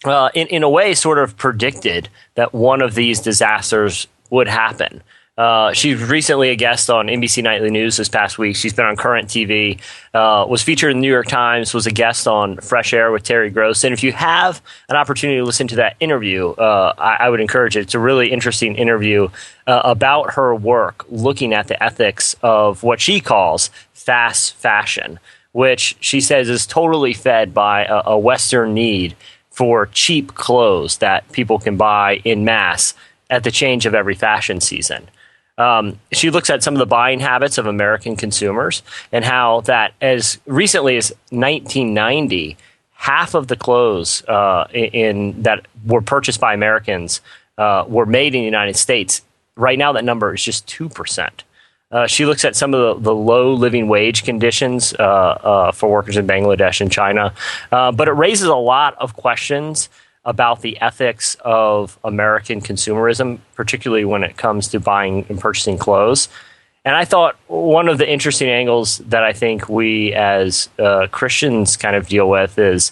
in, 0.05 0.47
in 0.47 0.61
a 0.61 0.69
way, 0.69 0.93
sort 0.93 1.17
of 1.17 1.37
predicted 1.37 2.09
that 2.35 2.53
one 2.53 2.81
of 2.81 2.93
these 2.93 3.19
disasters 3.19 4.05
would 4.29 4.47
happen. 4.47 5.01
Uh, 5.39 5.71
she's 5.71 6.03
recently 6.03 6.49
a 6.49 6.55
guest 6.57 6.89
on 6.89 7.07
NBC 7.07 7.41
Nightly 7.41 7.69
News 7.69 7.95
this 7.95 8.09
past 8.09 8.37
week. 8.37 8.57
She's 8.57 8.73
been 8.73 8.83
on 8.83 8.97
Current 8.97 9.29
TV, 9.29 9.79
uh, 10.13 10.45
was 10.45 10.61
featured 10.61 10.91
in 10.91 10.97
the 10.97 11.01
New 11.01 11.09
York 11.09 11.27
Times, 11.27 11.73
was 11.73 11.87
a 11.87 11.91
guest 11.91 12.27
on 12.27 12.57
Fresh 12.57 12.91
Air 12.91 13.09
with 13.09 13.23
Terry 13.23 13.49
Gross. 13.49 13.85
And 13.85 13.93
if 13.93 14.03
you 14.03 14.11
have 14.11 14.61
an 14.89 14.97
opportunity 14.97 15.39
to 15.39 15.45
listen 15.45 15.65
to 15.69 15.77
that 15.77 15.95
interview, 16.01 16.49
uh, 16.49 16.93
I, 16.97 17.27
I 17.27 17.29
would 17.29 17.39
encourage 17.39 17.77
it. 17.77 17.83
It's 17.83 17.95
a 17.95 17.99
really 17.99 18.33
interesting 18.33 18.75
interview 18.75 19.29
uh, 19.65 19.79
about 19.85 20.33
her 20.33 20.53
work 20.53 21.05
looking 21.07 21.53
at 21.53 21.69
the 21.69 21.81
ethics 21.81 22.35
of 22.43 22.83
what 22.83 22.99
she 22.99 23.21
calls 23.21 23.69
fast 23.93 24.55
fashion, 24.55 25.19
which 25.53 25.95
she 26.01 26.19
says 26.19 26.49
is 26.49 26.67
totally 26.67 27.13
fed 27.13 27.53
by 27.53 27.85
a, 27.85 28.01
a 28.07 28.19
Western 28.19 28.73
need 28.73 29.15
for 29.51 29.85
cheap 29.85 30.35
clothes 30.35 30.97
that 30.97 31.31
people 31.31 31.59
can 31.59 31.77
buy 31.77 32.19
in 32.25 32.43
mass 32.43 32.93
at 33.29 33.45
the 33.45 33.51
change 33.51 33.85
of 33.85 33.95
every 33.95 34.15
fashion 34.15 34.59
season. 34.59 35.07
Um, 35.59 35.99
she 36.11 36.31
looks 36.31 36.49
at 36.49 36.63
some 36.63 36.73
of 36.73 36.79
the 36.79 36.85
buying 36.85 37.19
habits 37.19 37.57
of 37.57 37.67
American 37.67 38.15
consumers 38.15 38.81
and 39.11 39.25
how 39.25 39.61
that 39.61 39.93
as 40.01 40.39
recently 40.45 40.95
as 40.97 41.11
1990, 41.29 42.57
half 42.93 43.35
of 43.35 43.47
the 43.47 43.55
clothes 43.55 44.23
uh, 44.23 44.67
in, 44.73 45.43
that 45.43 45.67
were 45.85 46.01
purchased 46.01 46.39
by 46.39 46.53
Americans 46.53 47.21
uh, 47.57 47.83
were 47.87 48.05
made 48.05 48.33
in 48.33 48.41
the 48.41 48.45
United 48.45 48.77
States. 48.77 49.21
Right 49.55 49.77
now, 49.77 49.91
that 49.91 50.05
number 50.05 50.33
is 50.33 50.43
just 50.43 50.65
two 50.67 50.87
percent. 50.87 51.43
Uh, 51.91 52.07
she 52.07 52.25
looks 52.25 52.45
at 52.45 52.55
some 52.55 52.73
of 52.73 52.97
the, 52.97 53.03
the 53.03 53.15
low 53.15 53.53
living 53.53 53.87
wage 53.87 54.23
conditions 54.23 54.93
uh, 54.93 55.03
uh, 55.03 55.71
for 55.71 55.89
workers 55.89 56.17
in 56.17 56.27
Bangladesh 56.27 56.81
and 56.81 56.91
China, 56.91 57.33
uh, 57.71 57.91
but 57.91 58.07
it 58.07 58.11
raises 58.11 58.47
a 58.47 58.55
lot 58.55 58.95
of 58.99 59.15
questions 59.15 59.89
about 60.25 60.61
the 60.61 60.79
ethics 60.81 61.35
of 61.41 61.97
American 62.03 62.61
consumerism, 62.61 63.39
particularly 63.55 64.05
when 64.05 64.23
it 64.23 64.37
comes 64.37 64.67
to 64.69 64.79
buying 64.79 65.25
and 65.29 65.39
purchasing 65.39 65.77
clothes. 65.77 66.29
And 66.85 66.95
I 66.95 67.05
thought 67.05 67.37
one 67.47 67.87
of 67.87 67.97
the 67.97 68.09
interesting 68.09 68.49
angles 68.49 68.99
that 68.99 69.23
I 69.23 69.33
think 69.33 69.69
we 69.69 70.13
as 70.13 70.69
uh, 70.79 71.07
Christians 71.11 71.77
kind 71.77 71.95
of 71.95 72.07
deal 72.07 72.29
with 72.29 72.57
is 72.57 72.91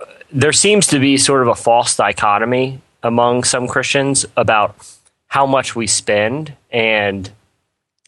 uh, 0.00 0.06
there 0.32 0.52
seems 0.52 0.86
to 0.88 0.98
be 0.98 1.16
sort 1.16 1.42
of 1.42 1.48
a 1.48 1.54
false 1.54 1.96
dichotomy 1.96 2.80
among 3.02 3.44
some 3.44 3.66
Christians 3.66 4.24
about 4.36 4.76
how 5.28 5.46
much 5.46 5.74
we 5.74 5.86
spend 5.86 6.54
and 6.70 7.30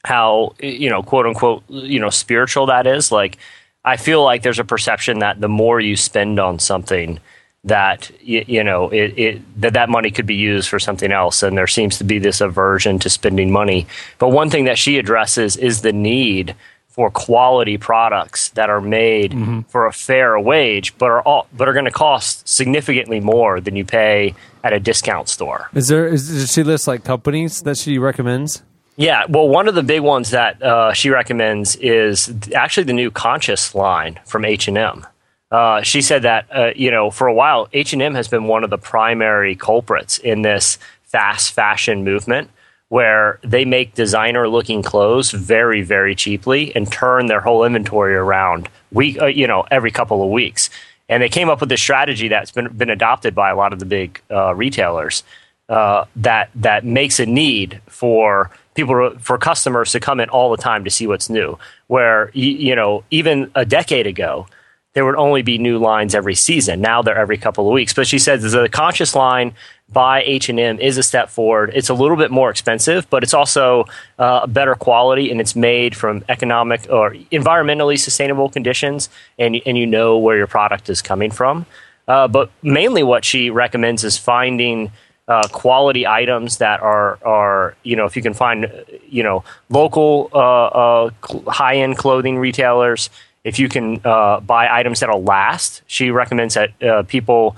how 0.05 0.55
you 0.61 0.91
know 0.91 1.03
quote 1.03 1.27
unquote 1.27 1.63
you 1.69 1.99
know 1.99 2.11
spiritual 2.11 2.67
that 2.67 2.87
is 2.87 3.11
like 3.11 3.39
i 3.85 3.97
feel 3.97 4.23
like 4.23 4.43
there's 4.43 4.59
a 4.59 4.65
perception 4.65 5.21
that 5.21 5.41
the 5.41 5.49
more 5.49 5.81
you 5.81 5.97
spend 5.97 6.39
on 6.39 6.59
something 6.59 7.19
that 7.65 8.11
you, 8.21 8.45
you 8.47 8.63
know 8.63 8.91
it, 8.91 9.19
it 9.19 9.61
that 9.61 9.73
that 9.73 9.89
money 9.89 10.11
could 10.11 10.27
be 10.27 10.35
used 10.35 10.69
for 10.69 10.79
something 10.79 11.11
else 11.11 11.43
and 11.43 11.57
there 11.57 11.67
seems 11.67 11.99
to 11.99 12.05
be 12.05 12.19
this 12.19 12.41
aversion 12.41 12.99
to 12.99 13.09
spending 13.09 13.51
money 13.51 13.87
but 14.19 14.29
one 14.29 14.51
thing 14.51 14.65
that 14.67 14.79
she 14.79 14.99
addresses 14.99 15.57
is 15.57 15.83
the 15.83 15.93
need 15.93 16.55
for 16.89 17.11
quality 17.11 17.77
products 17.77 18.51
that 18.51 18.71
are 18.71 18.81
made 18.81 19.35
for 19.69 19.87
a 19.87 19.93
fair 19.93 20.39
wage 20.39 20.97
but 20.99 21.07
are 21.07 21.23
all, 21.23 21.49
but 21.53 21.69
are 21.69 21.73
going 21.73 21.87
to 21.87 21.91
cost 21.91 22.47
significantly 22.47 23.19
more 23.19 23.61
than 23.61 23.75
you 23.75 23.85
pay 23.85 24.35
at 24.63 24.73
a 24.73 24.79
discount 24.79 25.29
store 25.29 25.69
Is 25.75 25.89
there? 25.89 26.07
Is, 26.07 26.29
does 26.29 26.53
she 26.53 26.63
list 26.63 26.87
like 26.87 27.03
companies 27.03 27.63
that 27.63 27.79
she 27.79 27.99
recommends? 27.99 28.63
yeah, 28.97 29.25
well, 29.29 29.49
one 29.49 29.67
of 29.67 29.75
the 29.75 29.83
big 29.83 30.03
ones 30.03 30.31
that 30.31 30.63
uh, 30.63 30.93
she 30.93 31.11
recommends 31.11 31.75
is 31.77 32.33
actually 32.55 32.85
the 32.85 32.93
new 32.93 33.11
Conscious 33.11 33.75
line 33.75 34.21
from 34.25 34.45
H 34.45 34.69
and 34.69 34.79
M. 34.79 35.07
Uh, 35.55 35.83
she 35.83 36.03
said 36.03 36.23
that 36.23 36.47
uh, 36.51 36.73
you 36.75 36.91
know 36.91 37.13
for 37.13 37.29
a 37.29 37.33
while 37.33 37.69
H 37.73 37.93
and 37.93 38.03
M 38.03 38.17
has 38.17 38.27
been 38.27 38.49
one 38.49 38.65
of 38.65 38.71
the 38.71 38.77
primary 38.77 39.55
culprits 39.55 40.19
in 40.19 40.43
this 40.43 40.79
fast 41.05 41.53
fashion 41.53 42.03
movement, 42.03 42.51
where 42.89 43.39
they 43.45 43.65
make 43.65 43.95
designer 43.95 44.49
looking 44.49 44.83
clothes 44.83 45.31
very 45.31 45.83
very 45.83 46.17
cheaply 46.17 46.75
and 46.75 46.91
turn 46.91 47.27
their 47.27 47.41
whole 47.41 47.63
inventory 47.65 48.17
around 48.17 48.69
week 48.91 49.23
uh, 49.23 49.27
you 49.27 49.47
know 49.47 49.65
every 49.71 49.93
couple 49.93 50.25
of 50.25 50.31
weeks. 50.31 50.71
And 51.09 51.23
they 51.23 51.29
came 51.29 51.49
up 51.49 51.61
with 51.61 51.69
this 51.69 51.81
strategy 51.81 52.27
that's 52.27 52.51
been 52.51 52.77
been 52.77 52.91
adopted 52.91 53.33
by 53.33 53.51
a 53.51 53.57
lot 53.57 53.73
of 53.73 53.79
the 53.79 53.87
big 53.87 54.21
uh, 54.33 54.57
retailers 54.57 55.23
uh, 55.69 56.07
that 56.17 56.51
that 56.57 56.85
makes 56.85 57.21
a 57.21 57.27
need 57.27 57.81
for 57.87 58.51
people 58.75 59.17
for 59.21 59.39
customers 59.39 59.93
to 59.93 60.01
come 60.01 60.19
in 60.19 60.29
all 60.31 60.51
the 60.51 60.61
time 60.61 60.83
to 60.83 60.91
see 60.91 61.07
what's 61.07 61.31
new. 61.31 61.57
Where 61.87 62.33
you, 62.35 62.51
you 62.51 62.75
know 62.75 63.05
even 63.13 63.53
a 63.55 63.65
decade 63.65 64.09
ago 64.09 64.49
there 64.95 65.05
would 65.05 65.17
only 65.17 65.43
be 65.43 65.59
new 65.59 65.79
lines 65.79 66.15
every 66.15 66.35
season. 66.37 66.81
Now 66.81 67.03
they're 67.03 67.19
every 67.19 67.37
couple 67.37 67.69
of 67.69 67.73
weeks. 67.73 67.93
But 67.93 68.07
she 68.07 68.19
says 68.19 68.53
the 68.53 68.69
conscious 68.69 69.15
line 69.15 69.55
by 69.93 70.23
H 70.23 70.49
and 70.49 70.59
M 70.59 70.81
is 70.81 70.97
a 70.97 71.03
step 71.03 71.29
forward. 71.29 71.73
It's 71.75 71.89
a 71.89 71.95
little 71.95 72.17
bit 72.17 72.31
more 72.31 72.49
expensive, 72.49 73.09
but 73.11 73.23
it's 73.23 73.35
also 73.35 73.85
uh, 74.19 74.47
better 74.47 74.75
quality 74.75 75.31
and 75.31 75.41
it's 75.41 75.55
made 75.55 75.95
from 75.97 76.25
economic 76.29 76.87
or 76.89 77.11
environmentally 77.11 77.99
sustainable 77.99 78.49
conditions, 78.49 79.09
and 79.39 79.61
and 79.67 79.77
you 79.77 79.87
know 79.87 80.17
where 80.19 80.37
your 80.37 80.47
product 80.47 80.89
is 80.89 81.03
coming 81.03 81.31
from. 81.31 81.67
Uh, 82.07 82.29
but 82.29 82.51
mainly, 82.63 83.03
what 83.03 83.25
she 83.25 83.51
recommends 83.51 84.05
is 84.05 84.17
finding 84.17 84.91
uh, 85.27 85.49
quality 85.49 86.07
items 86.07 86.59
that 86.59 86.81
are 86.81 87.19
are 87.25 87.75
you 87.83 87.97
know 87.97 88.05
if 88.05 88.17
you 88.17 88.23
can 88.23 88.35
find 88.35 88.67
uh, 88.67 88.69
you 89.09 89.23
know 89.23 89.45
local 89.71 90.31
uh, 90.33 90.67
uh, 90.67 91.11
high 91.49 91.77
end 91.77 91.99
clothing 91.99 92.39
retailers. 92.39 93.11
If 93.45 93.59
you 93.59 93.69
can 93.69 94.01
uh, 94.05 94.41
buy 94.41 94.69
items 94.71 95.01
that'll 95.01 95.23
last, 95.23 95.83
she 95.87 96.11
recommends 96.11 96.55
that 96.55 96.83
uh, 96.83 97.03
people 97.05 97.57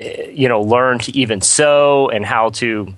uh, 0.00 0.04
you 0.30 0.48
know 0.48 0.60
learn 0.60 0.98
to 1.00 1.16
even 1.16 1.40
sew 1.40 2.08
and 2.08 2.26
how 2.26 2.50
to 2.50 2.94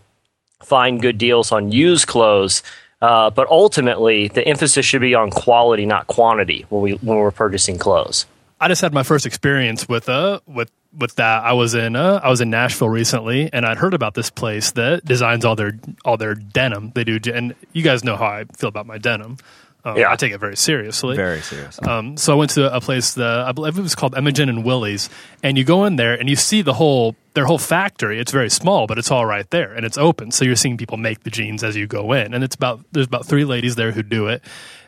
find 0.63 1.01
good 1.01 1.19
deals 1.19 1.53
on 1.53 1.71
used 1.71 2.07
clothes. 2.07 2.63
Uh, 3.03 3.31
but 3.31 3.49
ultimately, 3.49 4.29
the 4.29 4.47
emphasis 4.47 4.85
should 4.85 5.01
be 5.01 5.15
on 5.15 5.31
quality, 5.31 5.87
not 5.87 6.07
quantity, 6.07 6.67
when 6.69 6.83
we 6.83 6.93
when 6.95 7.19
we're 7.19 7.31
purchasing 7.31 7.79
clothes. 7.79 8.27
I 8.61 8.69
just 8.69 8.83
had 8.83 8.93
my 8.93 9.03
first 9.03 9.25
experience 9.25 9.89
with 9.89 10.09
uh 10.09 10.41
with 10.47 10.71
with 10.97 11.15
that. 11.17 11.45
I 11.45 11.53
was 11.55 11.75
in 11.75 11.97
uh, 11.97 12.21
I 12.23 12.29
was 12.29 12.41
in 12.41 12.51
Nashville 12.51 12.89
recently, 12.89 13.51
and 13.53 13.65
I'd 13.65 13.79
heard 13.79 13.95
about 13.95 14.15
this 14.15 14.31
place 14.31 14.73
that 14.73 15.05
designs 15.05 15.45
all 15.45 15.57
their 15.57 15.79
all 16.05 16.17
their 16.17 16.35
denim. 16.35 16.93
They 16.95 17.05
do, 17.05 17.19
and 17.33 17.55
you 17.73 17.83
guys 17.83 18.05
know 18.05 18.17
how 18.17 18.27
I 18.27 18.45
feel 18.57 18.69
about 18.69 18.87
my 18.87 18.99
denim. 18.99 19.39
Um, 19.85 19.97
Yeah. 19.97 20.11
I 20.11 20.17
take 20.17 20.33
it 20.33 20.39
very 20.39 20.57
seriously. 20.57 21.17
Very 21.17 21.41
serious. 21.41 21.79
Um, 21.87 22.17
so 22.17 22.33
I 22.33 22.37
went 22.37 22.51
to 22.53 22.75
a 22.75 22.81
place 22.81 23.15
that 23.15 23.41
I 23.41 23.53
believe 23.53 23.79
it 23.79 23.83
was 23.83 23.95
called 23.95 24.15
Imogene 24.17 24.49
and 24.49 24.65
Willie's, 24.65 25.09
and 25.43 25.57
you 25.57 25.65
go 25.65 25.85
in 25.85 25.97
there 25.97 26.15
and 26.15 26.29
you 26.29 26.37
see 26.37 26.63
the 26.63 26.75
whole 26.75 27.17
their 27.35 27.47
whole 27.47 27.59
factory. 27.59 28.19
It's 28.19 28.33
very 28.33 28.51
small, 28.51 28.87
but 28.87 28.99
it's 28.99 29.11
all 29.11 29.25
right 29.25 29.49
there 29.51 29.73
and 29.73 29.87
it's 29.87 29.97
open. 29.97 30.33
So 30.33 30.45
you're 30.45 30.57
seeing 30.57 30.77
people 30.77 30.97
make 30.97 31.23
the 31.23 31.31
jeans 31.31 31.63
as 31.65 31.77
you 31.77 31.87
go 31.87 32.13
in, 32.13 32.35
and 32.35 32.45
it's 32.45 32.55
about 32.57 32.81
there's 32.93 33.07
about 33.07 33.25
three 33.27 33.45
ladies 33.45 33.77
there 33.77 33.93
who 33.93 34.03
do 34.03 34.27
it, 34.29 34.43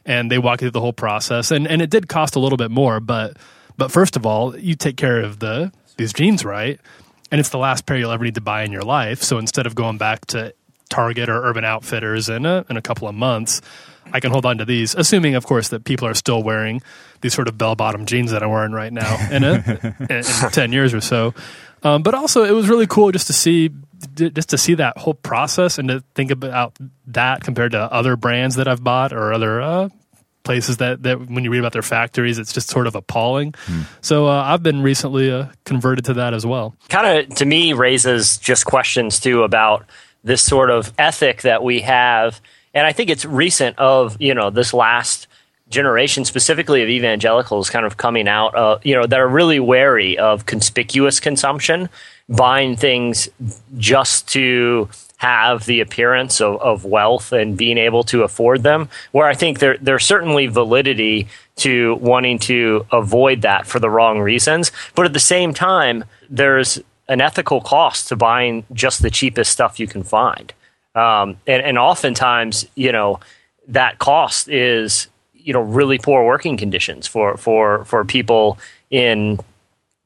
and 0.05 0.31
they 0.31 0.38
walk 0.38 0.61
you 0.61 0.66
through 0.66 0.72
the 0.72 0.81
whole 0.81 0.92
process. 0.92 1.50
And 1.50 1.66
and 1.66 1.81
it 1.81 1.88
did 1.90 2.09
cost 2.09 2.37
a 2.37 2.40
little 2.40 2.59
bit 2.59 2.70
more, 2.70 3.00
but 3.00 3.37
but 3.78 3.90
first 3.90 4.16
of 4.16 4.26
all, 4.26 4.57
you 4.59 4.74
take 4.74 4.96
care 4.96 5.20
of 5.20 5.38
the 5.38 5.72
these 5.96 6.12
jeans 6.12 6.44
right, 6.44 6.78
and 7.31 7.38
it's 7.40 7.50
the 7.50 7.59
last 7.59 7.87
pair 7.87 7.96
you'll 7.96 8.11
ever 8.12 8.24
need 8.24 8.35
to 8.35 8.40
buy 8.42 8.62
in 8.64 8.72
your 8.72 8.83
life. 8.83 9.22
So 9.22 9.38
instead 9.38 9.66
of 9.66 9.74
going 9.74 9.96
back 9.98 10.26
to 10.26 10.52
Target 10.90 11.28
or 11.31 11.42
Urban 11.44 11.64
Outfitters 11.64 12.28
in 12.28 12.44
a, 12.44 12.64
in 12.68 12.76
a 12.76 12.83
couple 12.83 13.09
of 13.09 13.14
months, 13.14 13.62
I 14.12 14.21
can 14.21 14.31
hold 14.31 14.47
on 14.47 14.59
to 14.59 14.65
these, 14.65 14.95
assuming, 14.95 15.35
of 15.35 15.47
course, 15.47 15.69
that 15.69 15.85
people 15.85 16.07
are 16.09 16.15
still 16.15 16.43
wearing 16.43 16.83
these 17.21 17.35
sort 17.35 17.49
of 17.49 17.57
bell 17.57 17.75
bottom 17.75 18.07
jeans 18.07 18.31
that 18.33 18.43
I'm 18.43 18.51
wearing 18.51 18.73
right 18.73 18.93
now 18.93 19.29
in, 19.31 19.45
a, 19.45 19.97
in, 20.11 20.17
in 20.17 20.25
ten 20.53 20.73
years 20.73 20.95
or 20.95 21.01
so. 21.01 21.35
Um, 21.83 22.03
but 22.03 22.15
also, 22.15 22.45
it 22.45 22.53
was 22.53 22.69
really 22.69 22.87
cool 22.87 23.11
just 23.12 23.27
to 23.29 23.33
see 23.33 23.71
just 24.17 24.51
to 24.51 24.59
see 24.59 24.75
that 24.75 24.99
whole 24.99 25.15
process 25.15 25.79
and 25.79 25.88
to 25.88 26.03
think 26.15 26.33
about 26.33 26.77
that 27.07 27.43
compared 27.43 27.71
to 27.73 27.79
other 27.79 28.17
brands 28.17 28.57
that 28.57 28.67
I've 28.67 28.83
bought 28.83 29.12
or 29.12 29.33
other 29.33 29.61
uh, 29.61 29.88
places 30.43 30.79
that, 30.79 31.05
that 31.05 31.31
when 31.31 31.45
you 31.45 31.51
read 31.51 31.61
about 31.61 31.73
their 31.73 31.83
factories, 31.83 32.38
it's 32.38 32.53
just 32.53 32.69
sort 32.69 32.88
of 32.88 32.97
appalling. 32.97 33.55
So 34.01 34.27
uh, 34.27 34.43
I've 34.43 34.62
been 34.62 34.83
recently 34.83 35.31
uh, 35.31 35.47
converted 35.65 36.07
to 36.07 36.15
that 36.15 36.35
as 36.35 36.45
well. 36.45 36.75
kind 36.88 37.31
of 37.31 37.37
to 37.37 37.45
me 37.45 37.73
raises 37.75 38.38
just 38.38 38.65
questions 38.65 39.21
too 39.21 39.45
about 39.45 39.87
this 40.25 40.43
sort 40.43 40.71
of 40.71 40.93
ethic 40.99 41.43
that 41.43 41.62
we 41.62 41.81
have 41.83 42.41
and 42.75 42.87
i 42.87 42.93
think 42.93 43.11
it's 43.11 43.25
recent 43.25 43.79
of 43.79 44.21
you 44.21 44.35
know 44.35 44.51
this 44.51 44.73
last 44.75 45.27
generation 45.69 46.25
specifically 46.25 46.83
of 46.83 46.89
evangelicals 46.89 47.71
kind 47.71 47.87
of 47.87 47.97
coming 47.97 48.29
out 48.29 48.55
uh, 48.55 48.79
you 48.83 48.95
know 48.95 49.07
that 49.07 49.21
are 49.21 49.29
really 49.29 49.61
wary 49.61 50.19
of 50.19 50.47
conspicuous 50.47 51.21
consumption 51.21 51.89
buying 52.29 52.77
things 52.77 53.29
just 53.79 54.29
to 54.29 54.89
have 55.17 55.67
the 55.67 55.81
appearance 55.81 56.41
of, 56.41 56.61
of 56.61 56.85
wealth 56.85 57.33
and 57.33 57.57
being 57.57 57.79
able 57.79 58.03
to 58.03 58.23
afford 58.23 58.63
them 58.63 58.89
where 59.13 59.27
i 59.27 59.35
think 59.35 59.61
there, 59.61 59.79
there's 59.79 60.05
certainly 60.05 60.47
validity 60.47 61.27
to 61.57 61.95
wanting 61.97 62.39
to 62.39 62.87
avoid 62.93 63.43
that 63.43 63.67
for 63.67 63.79
the 63.79 63.91
wrong 63.91 64.21
reasons. 64.21 64.73
But 64.95 65.07
at 65.07 65.13
the 65.13 65.21
same 65.21 65.55
time 65.55 66.05
there's 66.31 66.81
an 67.09 67.21
ethical 67.21 67.61
cost 67.61 68.09
to 68.09 68.17
buying 68.17 68.65
just 68.73 69.03
the 69.03 69.11
cheapest 69.11 69.53
stuff 69.53 69.79
you 69.79 69.87
can 69.87 70.03
find 70.03 70.53
um, 70.94 71.37
and, 71.46 71.62
and 71.62 71.78
oftentimes 71.78 72.66
you 72.74 72.92
know 72.92 73.20
that 73.68 73.98
cost 73.98 74.48
is 74.48 75.09
you 75.35 75.52
know 75.52 75.61
really 75.61 75.98
poor 75.98 76.24
working 76.24 76.57
conditions 76.57 77.07
for 77.07 77.37
for 77.37 77.85
for 77.85 78.05
people 78.05 78.59
in 78.90 79.38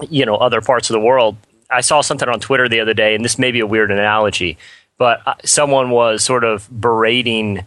you 0.09 0.25
know 0.25 0.37
other 0.37 0.61
parts 0.61 0.91
of 0.91 0.95
the 0.95 1.01
world. 1.01 1.37
I 1.71 1.81
saw 1.81 2.01
something 2.01 2.29
on 2.29 2.39
Twitter 2.39 2.69
the 2.69 2.81
other 2.81 2.95
day, 2.95 3.15
and 3.15 3.25
this 3.25 3.39
may 3.39 3.51
be 3.51 3.61
a 3.61 3.67
weird 3.67 3.91
analogy, 3.91 4.57
but 4.99 5.21
uh, 5.27 5.35
someone 5.45 5.91
was 5.91 6.23
sort 6.23 6.45
of 6.45 6.69
berating 6.81 7.67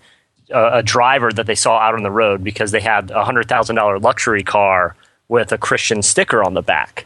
a, 0.51 0.77
a 0.77 0.83
driver 0.83 1.31
that 1.33 1.45
they 1.45 1.55
saw 1.55 1.77
out 1.77 1.95
on 1.95 2.03
the 2.03 2.11
road 2.11 2.43
because 2.43 2.71
they 2.71 2.79
had 2.79 3.11
a 3.11 3.25
hundred 3.25 3.47
thousand 3.47 3.75
dollar 3.75 3.99
luxury 3.99 4.43
car 4.43 4.95
with 5.27 5.51
a 5.51 5.57
Christian 5.57 6.01
sticker 6.01 6.43
on 6.43 6.53
the 6.53 6.61
back. 6.61 7.05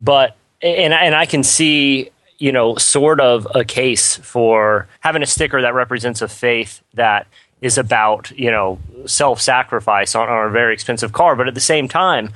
But 0.00 0.36
and 0.62 0.92
and 0.92 1.14
I 1.14 1.26
can 1.26 1.42
see 1.42 2.10
you 2.38 2.52
know 2.52 2.76
sort 2.76 3.20
of 3.20 3.46
a 3.54 3.64
case 3.64 4.16
for 4.16 4.88
having 5.00 5.22
a 5.22 5.26
sticker 5.26 5.60
that 5.62 5.74
represents 5.74 6.22
a 6.22 6.28
faith 6.28 6.82
that 6.94 7.26
is 7.60 7.78
about 7.78 8.30
you 8.32 8.50
know 8.50 8.78
self 9.06 9.40
sacrifice 9.40 10.14
on, 10.14 10.28
on 10.28 10.48
a 10.48 10.50
very 10.50 10.74
expensive 10.74 11.12
car, 11.12 11.36
but 11.36 11.48
at 11.48 11.54
the 11.54 11.60
same 11.60 11.88
time 11.88 12.30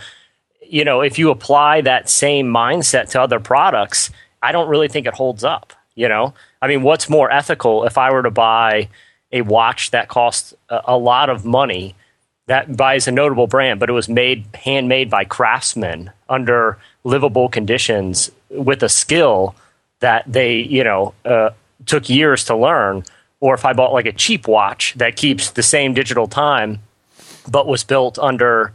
you 0.72 0.86
know, 0.86 1.02
if 1.02 1.18
you 1.18 1.30
apply 1.30 1.82
that 1.82 2.08
same 2.08 2.48
mindset 2.48 3.10
to 3.10 3.20
other 3.20 3.38
products, 3.38 4.10
I 4.42 4.52
don't 4.52 4.70
really 4.70 4.88
think 4.88 5.06
it 5.06 5.12
holds 5.12 5.44
up. 5.44 5.74
You 5.94 6.08
know, 6.08 6.32
I 6.62 6.68
mean, 6.68 6.82
what's 6.82 7.10
more 7.10 7.30
ethical 7.30 7.84
if 7.84 7.98
I 7.98 8.10
were 8.10 8.22
to 8.22 8.30
buy 8.30 8.88
a 9.30 9.42
watch 9.42 9.90
that 9.90 10.08
costs 10.08 10.54
a, 10.70 10.80
a 10.86 10.96
lot 10.96 11.28
of 11.28 11.44
money 11.44 11.94
that 12.46 12.74
buys 12.74 13.06
a 13.06 13.12
notable 13.12 13.46
brand, 13.46 13.78
but 13.78 13.90
it 13.90 13.92
was 13.92 14.08
made 14.08 14.46
handmade 14.54 15.10
by 15.10 15.24
craftsmen 15.24 16.10
under 16.30 16.78
livable 17.04 17.50
conditions 17.50 18.30
with 18.48 18.82
a 18.82 18.88
skill 18.88 19.54
that 20.02 20.24
they, 20.30 20.56
you 20.56 20.84
know, 20.84 21.14
uh, 21.24 21.50
took 21.86 22.08
years 22.08 22.44
to 22.44 22.56
learn, 22.56 23.02
or 23.40 23.54
if 23.54 23.64
I 23.64 23.72
bought 23.72 23.92
like 23.92 24.06
a 24.06 24.12
cheap 24.12 24.46
watch 24.46 24.94
that 24.94 25.16
keeps 25.16 25.50
the 25.50 25.62
same 25.62 25.94
digital 25.94 26.28
time, 26.28 26.80
but 27.48 27.66
was 27.66 27.82
built 27.82 28.18
under 28.18 28.72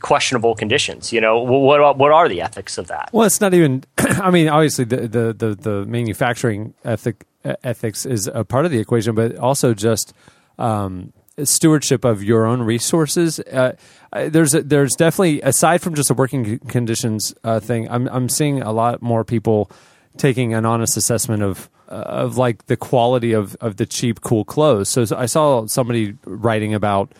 questionable 0.00 0.54
conditions. 0.54 1.12
You 1.12 1.20
know, 1.20 1.40
what 1.40 1.98
what 1.98 2.12
are 2.12 2.28
the 2.28 2.40
ethics 2.40 2.78
of 2.78 2.86
that? 2.86 3.10
Well, 3.12 3.26
it's 3.26 3.40
not 3.40 3.52
even. 3.52 3.84
I 3.98 4.30
mean, 4.30 4.48
obviously, 4.48 4.84
the 4.84 5.08
the 5.08 5.32
the, 5.32 5.54
the 5.54 5.84
manufacturing 5.86 6.74
ethic 6.84 7.26
ethics 7.44 8.06
is 8.06 8.26
a 8.26 8.44
part 8.44 8.64
of 8.64 8.70
the 8.70 8.78
equation, 8.78 9.14
but 9.14 9.36
also 9.36 9.74
just 9.74 10.14
um, 10.58 11.12
stewardship 11.42 12.04
of 12.04 12.22
your 12.22 12.46
own 12.46 12.62
resources. 12.62 13.40
Uh, 13.40 13.72
there's 14.12 14.52
there's 14.52 14.94
definitely 14.94 15.40
aside 15.42 15.82
from 15.82 15.94
just 15.94 16.10
a 16.10 16.14
working 16.14 16.58
conditions 16.60 17.34
uh, 17.44 17.60
thing. 17.60 17.90
I'm 17.90 18.08
I'm 18.08 18.28
seeing 18.28 18.62
a 18.62 18.72
lot 18.72 19.02
more 19.02 19.24
people 19.24 19.70
taking 20.16 20.54
an 20.54 20.64
honest 20.64 20.96
assessment 20.96 21.42
of 21.42 21.68
uh, 21.88 21.94
of 21.94 22.36
like 22.36 22.66
the 22.66 22.76
quality 22.76 23.32
of 23.32 23.56
of 23.56 23.76
the 23.76 23.86
cheap 23.86 24.20
cool 24.20 24.44
clothes. 24.44 24.88
So, 24.88 25.04
I 25.16 25.26
saw 25.26 25.66
somebody 25.66 26.16
writing 26.24 26.74
about 26.74 27.12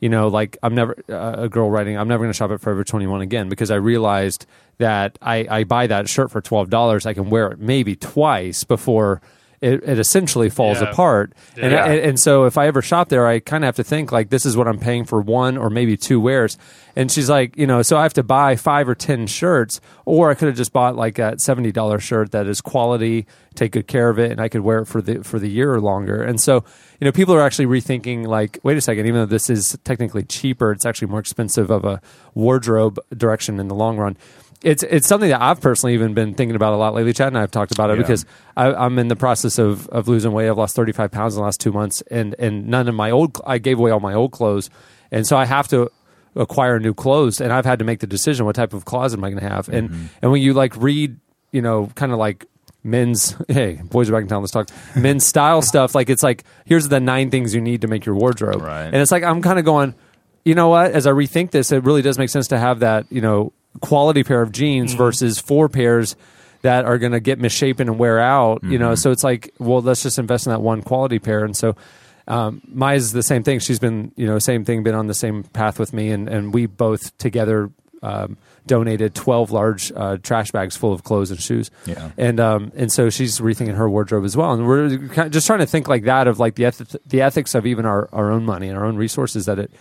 you 0.00 0.08
know, 0.08 0.28
like 0.28 0.56
I'm 0.62 0.74
never 0.74 0.96
uh, 1.08 1.34
a 1.38 1.48
girl 1.48 1.70
writing. 1.70 1.98
I'm 1.98 2.08
never 2.08 2.22
going 2.22 2.32
to 2.32 2.36
shop 2.36 2.50
at 2.50 2.60
Forever 2.60 2.84
21 2.84 3.20
again 3.20 3.48
because 3.48 3.70
I 3.70 3.76
realized 3.76 4.46
that 4.78 5.18
I, 5.20 5.46
I 5.50 5.64
buy 5.64 5.88
that 5.88 6.08
shirt 6.08 6.30
for 6.30 6.40
twelve 6.40 6.70
dollars. 6.70 7.04
I 7.04 7.14
can 7.14 7.30
wear 7.30 7.48
it 7.48 7.58
maybe 7.58 7.96
twice 7.96 8.64
before 8.64 9.20
it, 9.60 9.82
it 9.82 9.98
essentially 9.98 10.48
falls 10.50 10.80
Yeah. 10.80 10.90
apart. 10.90 11.32
And, 11.56 11.72
Yeah. 11.72 11.84
and 11.86 12.00
and 12.00 12.20
so 12.20 12.44
if 12.44 12.56
I 12.56 12.66
ever 12.66 12.80
shop 12.82 13.08
there, 13.08 13.26
I 13.26 13.40
kind 13.40 13.64
of 13.64 13.66
have 13.68 13.76
to 13.76 13.84
think 13.84 14.12
like 14.12 14.30
this 14.30 14.46
is 14.46 14.56
what 14.56 14.68
I'm 14.68 14.78
paying 14.78 15.04
for 15.04 15.20
one 15.20 15.56
or 15.56 15.68
maybe 15.70 15.96
two 15.96 16.20
wears. 16.20 16.56
And 16.96 17.10
she's 17.12 17.28
like, 17.30 17.56
you 17.56 17.66
know, 17.66 17.82
so 17.82 17.96
I 17.96 18.02
have 18.02 18.14
to 18.14 18.22
buy 18.24 18.56
five 18.56 18.88
or 18.88 18.94
ten 18.94 19.26
shirts, 19.28 19.80
or 20.04 20.30
I 20.30 20.34
could 20.34 20.48
have 20.48 20.56
just 20.56 20.72
bought 20.72 20.96
like 20.96 21.14
that 21.16 21.40
seventy 21.40 21.70
dollar 21.72 21.98
shirt 22.00 22.32
that 22.32 22.46
is 22.46 22.60
quality, 22.60 23.26
take 23.54 23.72
good 23.72 23.86
care 23.86 24.08
of 24.08 24.18
it, 24.18 24.30
and 24.32 24.40
I 24.40 24.48
could 24.48 24.62
wear 24.62 24.78
it 24.80 24.86
for 24.86 25.00
the 25.00 25.22
for 25.22 25.38
the 25.38 25.48
year 25.48 25.72
or 25.72 25.80
longer. 25.80 26.22
And 26.22 26.40
so, 26.40 26.64
you 27.00 27.04
know, 27.04 27.12
people 27.12 27.34
are 27.34 27.40
actually 27.42 27.66
rethinking 27.66 28.26
like, 28.26 28.58
wait 28.64 28.76
a 28.76 28.80
second, 28.80 29.06
even 29.06 29.20
though 29.20 29.26
this 29.26 29.48
is 29.48 29.78
technically 29.84 30.24
cheaper, 30.24 30.72
it's 30.72 30.84
actually 30.86 31.08
more 31.08 31.20
expensive 31.20 31.70
of 31.70 31.84
a 31.84 32.00
wardrobe 32.34 32.98
direction 33.16 33.60
in 33.60 33.68
the 33.68 33.74
long 33.74 33.96
run. 33.96 34.16
It's 34.62 34.82
it's 34.82 35.06
something 35.06 35.30
that 35.30 35.40
I've 35.40 35.60
personally 35.60 35.94
even 35.94 36.14
been 36.14 36.34
thinking 36.34 36.56
about 36.56 36.72
a 36.72 36.76
lot 36.76 36.92
lately. 36.94 37.12
Chad 37.12 37.28
and 37.28 37.38
I 37.38 37.42
have 37.42 37.50
talked 37.52 37.70
about 37.72 37.90
it 37.90 37.94
Yeah. 37.96 38.02
because 38.02 38.26
I, 38.56 38.72
I'm 38.74 38.98
in 38.98 39.06
the 39.08 39.14
process 39.16 39.58
of, 39.58 39.88
of 39.90 40.08
losing 40.08 40.32
weight. 40.32 40.48
I've 40.48 40.58
lost 40.58 40.74
35 40.74 41.10
pounds 41.12 41.34
in 41.34 41.40
the 41.40 41.44
last 41.44 41.60
two 41.60 41.70
months, 41.72 42.02
and 42.10 42.34
and 42.38 42.66
none 42.66 42.88
of 42.88 42.94
my 42.94 43.10
old 43.10 43.40
I 43.46 43.58
gave 43.58 43.78
away 43.78 43.90
all 43.92 44.00
my 44.00 44.14
old 44.14 44.32
clothes, 44.32 44.68
and 45.12 45.26
so 45.26 45.36
I 45.36 45.44
have 45.44 45.68
to 45.68 45.90
acquire 46.34 46.78
new 46.80 46.92
clothes, 46.94 47.40
and 47.40 47.52
I've 47.52 47.64
had 47.64 47.78
to 47.78 47.84
make 47.84 48.00
the 48.00 48.06
decision 48.06 48.46
what 48.46 48.56
type 48.56 48.72
of 48.72 48.84
closet 48.84 49.18
am 49.18 49.24
I 49.24 49.30
going 49.30 49.42
to 49.42 49.48
have, 49.48 49.68
and 49.68 49.90
mm-hmm. 49.90 50.06
and 50.22 50.32
when 50.32 50.42
you 50.42 50.54
like 50.54 50.76
read, 50.76 51.18
you 51.52 51.62
know, 51.62 51.90
kind 51.94 52.10
of 52.12 52.18
like 52.18 52.46
men's 52.84 53.34
hey 53.48 53.80
boys 53.90 54.08
are 54.08 54.12
back 54.12 54.22
in 54.22 54.28
town 54.28 54.40
let's 54.40 54.52
talk 54.52 54.68
men's 54.94 55.26
style 55.26 55.60
stuff 55.60 55.96
like 55.96 56.08
it's 56.08 56.22
like 56.22 56.44
here's 56.64 56.88
the 56.88 57.00
nine 57.00 57.28
things 57.28 57.52
you 57.52 57.60
need 57.60 57.80
to 57.80 57.88
make 57.88 58.06
your 58.06 58.14
wardrobe 58.14 58.62
Right. 58.62 58.84
and 58.84 58.94
it's 58.94 59.10
like 59.10 59.24
i'm 59.24 59.42
kind 59.42 59.58
of 59.58 59.64
going 59.64 59.94
you 60.44 60.54
know 60.54 60.68
what 60.68 60.92
as 60.92 61.04
i 61.04 61.10
rethink 61.10 61.50
this 61.50 61.72
it 61.72 61.82
really 61.82 62.02
does 62.02 62.18
make 62.18 62.30
sense 62.30 62.46
to 62.48 62.58
have 62.58 62.78
that 62.80 63.04
you 63.10 63.20
know 63.20 63.52
quality 63.78 64.24
pair 64.24 64.42
of 64.42 64.52
jeans 64.52 64.94
versus 64.94 65.38
four 65.40 65.68
pairs 65.68 66.16
that 66.62 66.84
are 66.84 66.98
going 66.98 67.12
to 67.12 67.20
get 67.20 67.38
misshapen 67.38 67.88
and 67.88 67.98
wear 67.98 68.18
out 68.18 68.62
you 68.64 68.78
know 68.78 68.94
so 68.94 69.10
it's 69.10 69.24
like 69.24 69.52
well 69.58 69.80
let's 69.80 70.02
just 70.02 70.18
invest 70.18 70.46
in 70.46 70.50
that 70.50 70.60
one 70.60 70.82
quality 70.82 71.18
pair 71.18 71.44
and 71.44 71.56
so 71.56 71.76
um, 72.28 72.60
Maya's 72.68 73.12
the 73.12 73.22
same 73.22 73.42
thing. 73.42 73.58
She's 73.58 73.78
been, 73.78 74.12
you 74.14 74.26
know, 74.26 74.38
same 74.38 74.64
thing, 74.64 74.82
been 74.82 74.94
on 74.94 75.06
the 75.06 75.14
same 75.14 75.44
path 75.44 75.78
with 75.78 75.94
me, 75.94 76.10
and, 76.10 76.28
and 76.28 76.52
we 76.52 76.66
both 76.66 77.16
together 77.16 77.70
um, 78.02 78.36
donated 78.66 79.14
twelve 79.14 79.50
large 79.50 79.90
uh, 79.96 80.18
trash 80.18 80.50
bags 80.52 80.76
full 80.76 80.92
of 80.92 81.02
clothes 81.02 81.30
and 81.30 81.40
shoes. 81.40 81.70
Yeah. 81.86 82.10
and 82.18 82.38
um, 82.38 82.70
and 82.76 82.92
so 82.92 83.08
she's 83.08 83.40
rethinking 83.40 83.76
her 83.76 83.88
wardrobe 83.88 84.24
as 84.24 84.36
well, 84.36 84.52
and 84.52 84.66
we're 84.66 85.08
kind 85.08 85.26
of 85.26 85.32
just 85.32 85.46
trying 85.46 85.60
to 85.60 85.66
think 85.66 85.88
like 85.88 86.04
that 86.04 86.28
of 86.28 86.38
like 86.38 86.54
the 86.54 86.66
eth- 86.66 86.96
the 87.06 87.22
ethics 87.22 87.54
of 87.54 87.66
even 87.66 87.86
our, 87.86 88.10
our 88.12 88.30
own 88.30 88.44
money 88.44 88.68
and 88.68 88.76
our 88.76 88.84
own 88.84 88.96
resources 88.96 89.46
that 89.46 89.58
it 89.58 89.72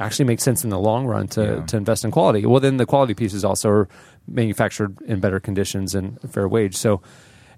actually 0.00 0.24
makes 0.24 0.42
sense 0.42 0.64
in 0.64 0.70
the 0.70 0.78
long 0.78 1.06
run 1.06 1.28
to, 1.28 1.42
Yeah. 1.42 1.66
to 1.66 1.76
invest 1.76 2.04
in 2.04 2.10
quality. 2.10 2.44
Well, 2.46 2.60
then 2.60 2.76
the 2.78 2.86
quality 2.86 3.14
pieces 3.14 3.44
also 3.44 3.68
are 3.70 3.88
manufactured 4.26 4.96
in 5.02 5.20
better 5.20 5.38
conditions 5.40 5.94
and 5.94 6.18
fair 6.32 6.48
wage. 6.48 6.76
So 6.76 7.00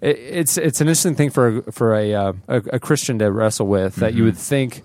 it, 0.01 0.19
it's 0.19 0.59
it's 0.59 0.81
an 0.81 0.89
interesting 0.89 1.15
thing 1.15 1.31
for 1.31 1.59
a, 1.59 1.73
for 1.73 1.95
a, 1.95 2.15
uh, 2.15 2.33
a 2.49 2.57
a 2.75 2.79
Christian 2.81 3.19
to 3.21 3.31
wrestle 3.31 3.67
with 3.67 3.97
that 3.97 4.15
you 4.15 4.25
would 4.25 4.37
think 4.37 4.83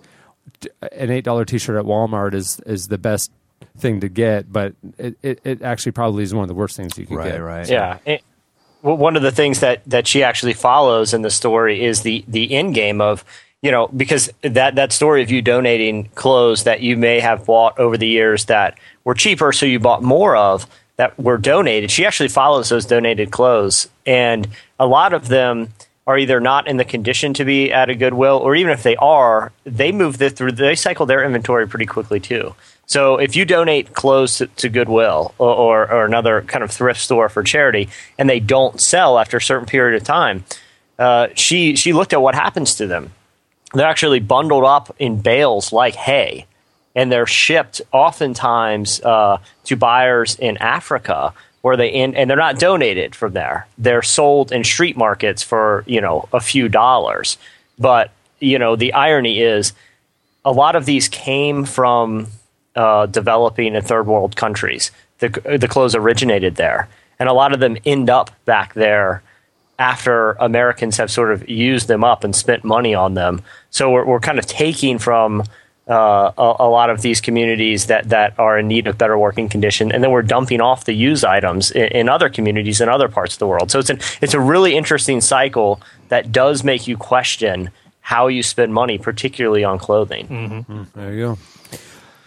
an 0.92 1.12
eight 1.12 1.24
dollar 1.26 1.44
t 1.46 1.58
shirt 1.58 1.78
at 1.78 1.86
Walmart 1.86 2.34
is 2.34 2.60
is 2.66 2.88
the 2.88 2.98
best 2.98 3.32
thing 3.78 4.00
to 4.02 4.08
get, 4.10 4.52
but 4.52 4.74
it, 4.98 5.18
it, 5.24 5.40
it 5.44 5.62
actually 5.62 5.92
probably 5.92 6.24
is 6.24 6.34
one 6.34 6.44
of 6.44 6.48
the 6.48 6.54
worst 6.56 6.78
things 6.78 6.98
you 6.98 7.06
could 7.08 7.18
Right, 7.18 7.32
get. 7.32 7.38
right. 7.38 7.70
Yeah. 7.70 7.98
It- 8.06 8.24
well, 8.84 8.96
one 8.96 9.16
of 9.16 9.24
the 9.24 9.32
things 9.32 9.62
that, 9.62 9.82
that 9.88 10.06
she 10.08 10.22
actually 10.22 10.54
follows 10.54 11.12
in 11.16 11.24
the 11.24 11.32
story 11.32 11.84
is 11.84 12.04
the, 12.04 12.24
the 12.28 12.54
end 12.54 12.76
game 12.76 13.02
of, 13.02 13.26
you 13.62 13.72
know, 13.72 13.88
because 13.88 14.32
that, 14.42 14.76
that 14.76 14.92
story 14.92 15.24
of 15.24 15.32
you 15.32 15.42
donating 15.42 16.10
clothes 16.16 16.64
that 16.66 16.82
you 16.82 16.96
may 16.96 17.20
have 17.20 17.46
bought 17.46 17.78
over 17.80 17.98
the 17.98 18.08
years 18.08 18.46
that 18.46 18.78
were 19.04 19.16
cheaper, 19.16 19.52
so 19.52 19.66
you 19.66 19.80
bought 19.80 20.04
more 20.04 20.36
of 20.36 20.68
that 20.98 21.18
were 21.20 21.38
donated. 21.38 21.92
She 21.92 22.06
actually 22.06 22.30
follows 22.30 22.70
those 22.70 22.86
donated 22.86 23.32
clothes. 23.32 23.88
And 24.06 24.48
a 24.80 24.88
lot 24.88 25.14
of 25.14 25.28
them 25.28 25.70
are 26.06 26.18
either 26.18 26.40
not 26.40 26.68
in 26.68 26.78
the 26.78 26.86
condition 26.86 27.34
to 27.34 27.46
be 27.46 27.72
at 27.72 27.90
a 27.90 27.96
Goodwill, 27.96 28.38
or 28.38 28.56
even 28.56 28.72
if 28.72 28.84
they 28.84 28.96
are, 28.96 29.52
they 29.64 29.92
move 29.92 30.18
the, 30.18 30.30
through, 30.30 30.54
they 30.54 30.76
cycle 30.76 31.06
their 31.06 31.24
inventory 31.24 31.68
pretty 31.68 31.86
quickly 31.86 32.20
too. 32.20 32.56
So 32.86 33.18
if 33.18 33.36
you 33.36 33.44
donate 33.44 33.94
clothes 33.94 34.38
to, 34.38 34.48
to 34.48 34.70
Goodwill 34.70 35.36
or, 35.38 35.54
or, 35.54 35.92
or 35.92 36.06
another 36.06 36.42
kind 36.44 36.64
of 36.64 36.72
thrift 36.72 37.02
store 37.02 37.28
for 37.28 37.44
charity, 37.44 37.90
and 38.18 38.30
they 38.30 38.40
don't 38.40 38.80
sell 38.80 39.20
after 39.20 39.38
a 39.38 39.42
certain 39.42 39.68
period 39.68 40.02
of 40.02 40.08
time, 40.08 40.46
uh, 40.98 41.28
she 41.36 41.76
she 41.76 41.94
looked 41.94 42.14
at 42.14 42.22
what 42.22 42.34
happens 42.34 42.76
to 42.76 42.88
them. 42.88 43.12
They're 43.78 43.88
actually 43.88 44.20
bundled 44.20 44.64
up 44.64 44.96
in 44.98 45.22
bales 45.22 45.72
like 45.72 45.96
hay, 45.96 46.46
and 46.96 47.12
they're 47.12 47.28
shipped 47.28 47.82
oftentimes 47.92 49.02
uh, 49.02 49.38
to 49.66 49.76
buyers 49.76 50.36
in 50.36 50.58
Africa 50.58 51.34
where 51.62 51.76
they 51.76 51.92
and 51.92 52.30
they're 52.30 52.38
not 52.38 52.60
donated 52.60 53.14
from 53.14 53.34
there. 53.34 53.68
They're 53.78 54.02
sold 54.02 54.52
in 54.52 54.64
street 54.64 54.96
markets 54.96 55.44
for 55.44 55.84
you 55.86 56.02
know 56.02 56.30
a 56.32 56.40
few 56.40 56.70
dollars. 56.70 57.38
But 57.78 58.12
you 58.40 58.58
know 58.58 58.76
the 58.76 58.94
irony 58.94 59.42
is 59.42 59.74
a 60.46 60.52
lot 60.52 60.76
of 60.76 60.86
these 60.86 61.08
came 61.10 61.66
from 61.66 62.28
uh, 62.76 63.08
developing 63.08 63.76
and 63.76 63.86
third 63.86 64.08
world 64.08 64.36
countries. 64.36 64.92
The, 65.20 65.58
the 65.60 65.68
clothes 65.68 65.94
originated 65.94 66.56
there, 66.56 66.88
and 67.20 67.28
a 67.28 67.34
lot 67.34 67.54
of 67.54 67.60
them 67.60 67.78
end 67.86 68.10
up 68.10 68.32
back 68.46 68.74
there 68.74 69.24
after 69.80 70.32
Americans 70.40 70.98
have 70.98 71.12
sort 71.12 71.32
of 71.32 71.48
used 71.50 71.88
them 71.88 72.04
up 72.04 72.24
and 72.24 72.36
spent 72.36 72.64
money 72.64 72.96
on 72.96 73.14
them. 73.14 73.42
So 73.70 73.92
we're, 73.92 74.06
we're 74.06 74.20
kind 74.20 74.40
of 74.40 74.46
taking 74.46 74.98
from 74.98 75.44
uh, 75.88 76.32
a, 76.38 76.56
a 76.60 76.70
lot 76.70 76.90
of 76.90 77.02
these 77.02 77.22
communities 77.22 77.86
that, 77.86 78.10
that 78.10 78.38
are 78.40 78.60
in 78.60 78.68
need 78.68 78.88
of 78.88 78.98
better 78.98 79.18
working 79.18 79.48
condition, 79.48 79.92
and 79.92 80.04
then 80.04 80.12
we're 80.12 80.22
dumping 80.22 80.60
off 80.60 80.86
the 80.86 80.94
used 80.94 81.24
items 81.24 81.72
in, 81.72 81.88
in 81.88 82.10
other 82.10 82.30
communities 82.30 82.82
in 82.82 82.90
other 82.90 83.08
parts 83.08 83.36
of 83.36 83.40
the 83.40 83.48
world. 83.48 83.72
So 83.72 83.80
it's 83.80 83.90
an, 83.90 84.00
it's 84.22 84.34
a 84.34 84.40
really 84.40 84.76
interesting 84.76 85.22
cycle 85.22 85.80
that 86.10 86.32
does 86.32 86.64
make 86.64 86.88
you 86.88 86.98
question 86.98 87.70
how 88.02 88.28
you 88.28 88.44
spend 88.44 88.74
money, 88.74 88.98
particularly 88.98 89.64
on 89.64 89.78
clothing. 89.78 90.28
Mm-hmm. 90.28 90.54
Mm-hmm. 90.54 90.74
Mm-hmm. 90.74 91.00
There 91.00 91.14
you 91.14 91.20
go. 91.20 91.38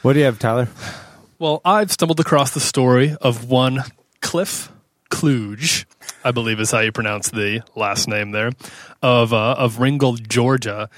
What 0.03 0.15
do 0.15 0.21
you 0.21 0.25
have, 0.25 0.39
Tyler? 0.39 0.69
Well, 1.39 1.61
I've 1.65 1.91
stumbled 1.91 2.21
across 2.21 2.53
the 2.53 2.61
story 2.61 3.17
of 3.21 3.51
one 3.51 3.85
Cliff 4.21 4.71
Kluge, 5.11 5.87
I 6.25 6.31
believe 6.33 6.61
is 6.61 6.71
how 6.71 6.81
you 6.81 6.93
pronounce 6.93 7.31
the 7.31 7.63
last 7.77 8.09
name 8.09 8.33
there, 8.33 8.51
of 9.03 9.33
uh, 9.33 9.55
of 9.59 9.79
Ringgold, 9.81 10.29
Georgia, 10.29 10.89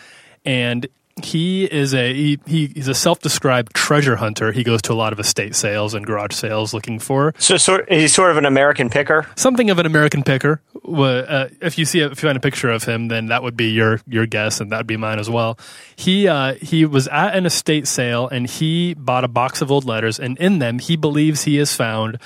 and 0.45 0.87
he 1.23 1.65
is 1.65 1.93
a 1.95 2.13
he, 2.15 2.39
he, 2.47 2.67
he's 2.69 2.89
a 2.89 2.95
self-described 2.95 3.75
treasure 3.75 4.17
hunter. 4.17 4.51
He 4.51 4.65
goes 4.65 4.81
to 4.83 4.93
a 4.93 4.95
lot 4.95 5.13
of 5.13 5.21
estate 5.21 5.55
sales 5.55 5.93
and 5.95 6.07
garage 6.07 6.33
sales 6.35 6.73
looking 6.73 6.99
for 6.99 7.35
So 7.39 7.59
sort, 7.59 7.91
he's 7.93 8.15
sort 8.15 8.31
of 8.31 8.39
an 8.39 8.47
American 8.47 8.89
picker. 8.89 9.27
something 9.37 9.69
of 9.69 9.79
an 9.79 9.85
American 9.85 10.23
picker. 10.23 10.63
Uh, 10.85 11.49
if 11.61 11.79
you 11.79 11.85
see 11.85 12.01
if 12.01 12.23
you 12.23 12.29
find 12.29 12.37
a 12.37 12.41
picture 12.41 12.71
of 12.71 12.85
him, 12.85 13.09
then 13.09 13.27
that 13.27 13.43
would 13.43 13.57
be 13.57 13.71
your 13.71 14.01
your 14.09 14.27
guess, 14.27 14.61
and 14.61 14.73
that'd 14.73 14.87
be 14.87 14.97
mine 14.97 15.19
as 15.19 15.29
well. 15.31 15.59
He 15.95 16.27
uh, 16.27 16.55
he 16.55 16.87
was 16.87 17.09
at 17.09 17.37
an 17.37 17.47
estate 17.47 17.87
sale, 17.87 18.29
and 18.29 18.49
he 18.49 18.95
bought 18.95 19.23
a 19.23 19.29
box 19.29 19.61
of 19.63 19.71
old 19.71 19.85
letters, 19.85 20.19
and 20.19 20.37
in 20.39 20.59
them 20.59 20.79
he 20.79 20.97
believes 20.97 21.45
he 21.45 21.57
has 21.57 21.75
found 21.75 22.19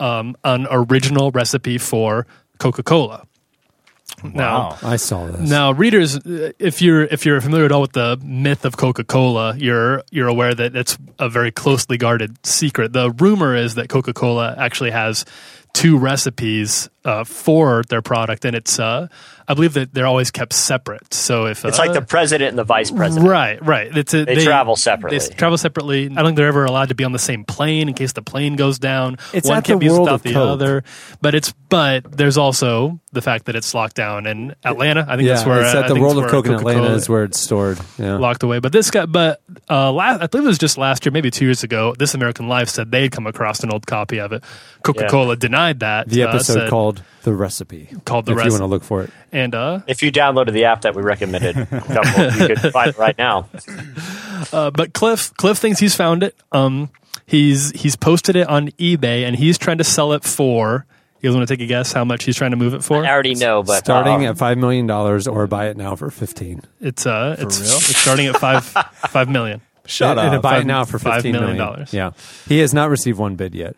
um, 0.00 0.36
an 0.44 0.66
original 0.70 1.30
recipe 1.30 1.78
for 1.78 2.26
Coca 2.58 2.82
Cola. 2.82 3.26
Now, 4.22 4.76
I 4.82 4.96
saw 4.96 5.26
this. 5.26 5.48
now, 5.48 5.72
readers, 5.72 6.16
uh, 6.18 6.52
if 6.58 6.82
you're 6.82 7.04
if 7.04 7.24
you're 7.24 7.40
familiar 7.40 7.64
at 7.64 7.72
all 7.72 7.80
with 7.80 7.92
the 7.92 8.20
myth 8.22 8.64
of 8.64 8.76
Coca 8.76 9.04
Cola, 9.04 9.56
you're 9.56 10.02
you're 10.10 10.28
aware 10.28 10.54
that 10.54 10.76
it's 10.76 10.98
a 11.18 11.28
very 11.28 11.50
closely 11.50 11.96
guarded 11.96 12.44
secret. 12.44 12.92
The 12.92 13.10
rumor 13.12 13.56
is 13.56 13.76
that 13.76 13.88
Coca 13.88 14.12
Cola 14.12 14.54
actually 14.58 14.90
has 14.90 15.24
two 15.72 15.96
recipes 15.96 16.90
uh, 17.04 17.24
for 17.24 17.82
their 17.88 18.02
product, 18.02 18.44
and 18.44 18.54
it's 18.54 18.78
uh, 18.78 19.08
I 19.48 19.54
believe 19.54 19.72
that 19.74 19.92
they're 19.94 20.06
always 20.06 20.30
kept 20.30 20.52
separate. 20.52 21.12
So 21.12 21.46
if 21.46 21.64
It's 21.64 21.78
uh, 21.78 21.82
like 21.82 21.92
the 21.92 22.02
president 22.02 22.50
and 22.50 22.58
the 22.58 22.64
vice 22.64 22.90
president. 22.90 23.28
Right, 23.28 23.64
right. 23.64 23.96
It's 23.96 24.14
a, 24.14 24.24
They 24.24 24.44
travel 24.44 24.76
separately. 24.76 25.18
They 25.18 25.34
travel 25.34 25.58
separately. 25.58 26.04
I 26.06 26.08
don't 26.08 26.24
think 26.26 26.36
they're 26.36 26.46
ever 26.48 26.64
allowed 26.66 26.90
to 26.90 26.94
be 26.94 27.04
on 27.04 27.12
the 27.12 27.18
same 27.18 27.44
plane 27.44 27.88
in 27.88 27.94
case 27.94 28.12
the 28.12 28.22
plane 28.22 28.56
goes 28.56 28.78
down. 28.78 29.18
It's 29.32 29.48
One 29.48 29.62
can't 29.62 29.80
be 29.80 29.88
World 29.88 30.02
without 30.02 30.22
the 30.22 30.32
Coke. 30.34 30.50
other. 30.50 30.84
But 31.20 31.34
it's 31.34 31.52
but 31.68 32.16
there's 32.16 32.36
also 32.36 33.00
the 33.12 33.22
fact 33.22 33.46
that 33.46 33.56
it's 33.56 33.72
locked 33.74 33.96
down 33.96 34.26
in 34.26 34.54
Atlanta. 34.64 35.04
I 35.08 35.16
think 35.16 35.26
yeah, 35.26 35.34
that's 35.34 35.46
where 35.46 35.60
it's 35.62 35.74
I 35.74 35.82
the 35.82 35.94
think 35.94 36.00
World 36.00 36.18
of 36.22 36.30
Coke 36.30 36.46
in 36.46 36.54
Atlanta 36.54 36.78
Coca-Cola 36.80 36.96
is 36.96 37.08
where 37.08 37.24
it's 37.24 37.38
stored. 37.40 37.78
Yeah. 37.98 38.16
locked 38.18 38.42
away. 38.42 38.58
But 38.60 38.72
this 38.72 38.90
guy, 38.90 39.06
but 39.06 39.40
uh, 39.68 39.90
last, 39.92 40.20
I 40.22 40.26
believe 40.26 40.44
it 40.44 40.48
was 40.48 40.58
just 40.58 40.78
last 40.78 41.04
year, 41.06 41.12
maybe 41.12 41.30
two 41.30 41.44
years 41.44 41.62
ago. 41.62 41.94
This 41.98 42.14
American 42.14 42.48
Life 42.48 42.68
said 42.68 42.90
they'd 42.90 43.10
come 43.10 43.26
across 43.26 43.62
an 43.62 43.72
old 43.72 43.86
copy 43.86 44.20
of 44.20 44.32
it. 44.32 44.44
Coca 44.82 45.06
Cola 45.08 45.36
denied 45.36 45.80
that. 45.80 46.08
The 46.08 46.24
uh, 46.24 46.28
episode 46.28 46.52
said- 46.54 46.70
called 46.70 46.89
"The 47.22 47.32
Recipe." 47.32 47.88
Called 48.04 48.26
The 48.26 48.34
recipe. 48.34 48.48
if 48.48 48.52
you 48.52 48.60
want 48.60 48.68
to 48.70 48.74
look 48.74 48.82
for 48.84 49.02
it. 49.02 49.10
and 49.32 49.54
uh, 49.54 49.80
If 49.86 50.02
you 50.02 50.10
downloaded 50.10 50.52
the 50.52 50.64
app 50.64 50.82
that 50.82 50.94
we 50.94 51.02
recommended, 51.02 51.54
couple, 51.70 52.24
you 52.48 52.54
could 52.54 52.72
find 52.72 52.90
it 52.90 52.98
right 52.98 53.16
now. 53.18 53.48
Uh, 54.52 54.70
but 54.70 54.94
Cliff, 54.94 55.34
Cliff 55.36 55.58
thinks 55.58 55.78
he's 55.78 55.94
found 55.94 56.22
it. 56.22 56.34
Um, 56.50 56.88
he's 57.26 57.72
he's 57.72 57.94
posted 57.94 58.36
it 58.36 58.48
on 58.48 58.68
eBay 58.72 59.24
and 59.26 59.36
he's 59.36 59.58
trying 59.58 59.76
to 59.78 59.84
sell 59.84 60.14
it 60.14 60.24
for. 60.24 60.86
You 61.20 61.28
guys 61.28 61.36
want 61.36 61.46
to 61.46 61.54
take 61.54 61.62
a 61.62 61.66
guess 61.66 61.92
how 61.92 62.04
much 62.06 62.24
he's 62.24 62.36
trying 62.36 62.52
to 62.52 62.56
move 62.56 62.72
it 62.72 62.82
for? 62.82 63.04
I 63.04 63.10
already 63.10 63.34
know, 63.34 63.62
but 63.62 63.84
Starting 63.84 64.26
uh, 64.26 64.30
at 64.30 64.38
five 64.38 64.56
million 64.56 64.86
dollars, 64.86 65.28
or 65.28 65.46
buy 65.46 65.68
it 65.68 65.76
now 65.76 65.94
for 65.94 66.10
fifteen. 66.10 66.62
It's 66.80 67.04
uh, 67.04 67.36
it's 67.38 67.60
it's 67.60 67.96
starting 67.98 68.26
at 68.28 68.38
five 68.38 68.64
five 69.08 69.28
million. 69.28 69.60
Shut 69.84 70.16
and, 70.16 70.20
up. 70.20 70.32
And 70.32 70.42
buy 70.42 70.50
Five- 70.52 70.62
it 70.62 70.66
now 70.66 70.84
for 70.86 70.98
five 70.98 71.16
fifteen 71.16 71.32
million 71.32 71.56
million 71.58 71.66
dollars. 71.66 71.92
Yeah, 71.92 72.12
he 72.48 72.60
has 72.60 72.72
not 72.72 72.88
received 72.88 73.18
one 73.18 73.36
bid 73.36 73.54
yet. 73.54 73.76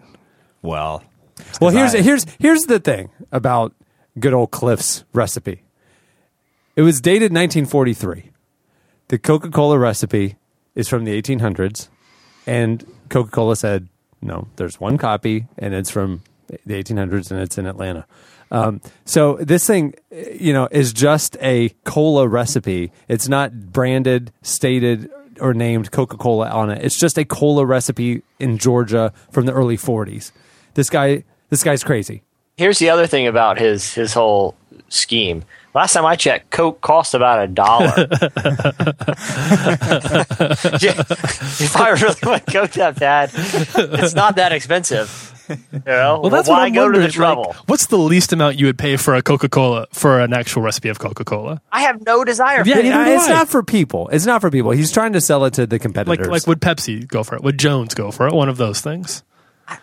Well, 0.63 1.03
Well, 1.61 1.71
here's 1.71 1.95
I- 1.95 2.03
here's 2.03 2.27
here's 2.39 2.63
the 2.63 2.79
thing 2.81 3.11
about 3.31 3.75
good 4.19 4.33
old 4.35 4.51
Cliff's 4.51 5.05
recipe. 5.13 5.63
It 6.77 6.83
was 6.83 7.01
dated 7.01 7.33
1943. 7.33 8.31
The 9.09 9.19
Coca-Cola 9.19 9.79
recipe 9.79 10.37
is 10.75 10.89
from 10.89 11.05
the 11.05 11.21
1800s, 11.21 11.89
and 12.47 12.85
Coca-Cola 13.11 13.57
said, 13.57 13.89
"No, 14.23 14.49
there's 14.57 14.81
one 14.81 14.97
copy, 14.97 15.47
and 15.59 15.75
it's 15.75 15.91
from 15.91 16.23
the 16.65 16.75
1800s, 16.75 17.31
and 17.31 17.39
it's 17.41 17.59
in 17.59 17.67
Atlanta." 17.67 18.07
Um, 18.51 18.81
so 19.05 19.37
this 19.41 19.67
thing, 19.67 19.95
you 20.39 20.53
know, 20.53 20.69
is 20.71 20.93
just 20.93 21.37
a 21.41 21.71
cola 21.85 22.29
recipe. 22.29 22.93
It's 23.09 23.29
not 23.29 23.73
branded, 23.73 24.31
stated, 24.43 25.11
or 25.41 25.55
named 25.55 25.91
Coca-Cola 25.91 26.49
on 26.51 26.71
it. 26.71 26.85
It's 26.85 26.99
just 26.99 27.17
a 27.17 27.25
cola 27.25 27.65
recipe 27.65 28.23
in 28.39 28.59
Georgia 28.59 29.13
from 29.31 29.47
the 29.47 29.53
early 29.53 29.79
40s. 29.79 30.33
This 30.75 30.91
guy, 30.91 31.25
this 31.53 31.63
guy's 31.63 31.85
crazy. 31.85 32.23
here's 32.57 32.79
the 32.79 32.89
other 32.89 33.07
thing 33.07 33.27
about 33.27 33.59
his 33.59 33.93
his 33.93 34.15
whole 34.15 34.55
scheme. 34.89 35.45
Last 35.75 35.93
time 35.93 36.05
I 36.05 36.17
checked, 36.17 36.51
Coke 36.51 36.81
cost 36.81 37.15
about 37.15 37.45
a 37.45 37.47
dollar. 37.47 37.93
Yeah, 40.81 40.99
if 41.09 41.77
I 41.77 41.91
really 41.91 42.15
want 42.23 42.47
Coke 42.47 42.73
that 42.73 42.99
bad, 42.99 43.31
it's 43.35 44.15
not 44.15 44.37
that 44.37 44.53
expensive. 44.53 45.29
You 45.49 45.83
know, 45.87 46.21
Well, 46.21 46.31
that's 46.31 46.49
why 46.49 46.57
what 46.61 46.63
I'm 46.69 46.73
go 46.73 46.91
to 46.91 46.99
the 47.01 47.09
trouble? 47.09 47.49
Like, 47.49 47.69
what's 47.69 47.87
the 47.87 47.99
least 47.99 48.33
amount 48.33 48.59
you 48.59 48.67
would 48.67 48.79
pay 48.79 48.97
for 48.97 49.15
a 49.15 49.23
Coca 49.23 49.49
Cola 49.49 49.87
for 49.93 50.21
an 50.21 50.33
actual 50.33 50.63
recipe 50.63 50.89
of 50.89 50.99
Coca 50.99 51.25
Cola? 51.25 51.61
I 51.71 51.83
have 51.83 52.05
no 52.07 52.25
desire. 52.25 52.63
Yeah, 52.65 52.77
for 52.77 52.81
it. 52.81 53.15
it's 53.15 53.29
not 53.29 53.49
for 53.49 53.63
people. 53.63 54.09
It's 54.09 54.25
not 54.25 54.41
for 54.41 54.51
people. 54.51 54.71
He's 54.71 54.91
trying 54.93 55.13
to 55.13 55.21
sell 55.21 55.45
it 55.45 55.55
to 55.55 55.67
the 55.67 55.79
competitors. 55.79 56.19
Like 56.27 56.31
like 56.31 56.47
would 56.47 56.61
Pepsi 56.61 57.07
go 57.07 57.23
for 57.23 57.35
it? 57.37 57.43
Would 57.43 57.59
Jones 57.59 57.95
go 57.95 58.11
for 58.11 58.27
it? 58.27 58.33
One 58.35 58.49
of 58.49 58.57
those 58.57 58.81
things. 58.81 59.23
I 59.69 59.79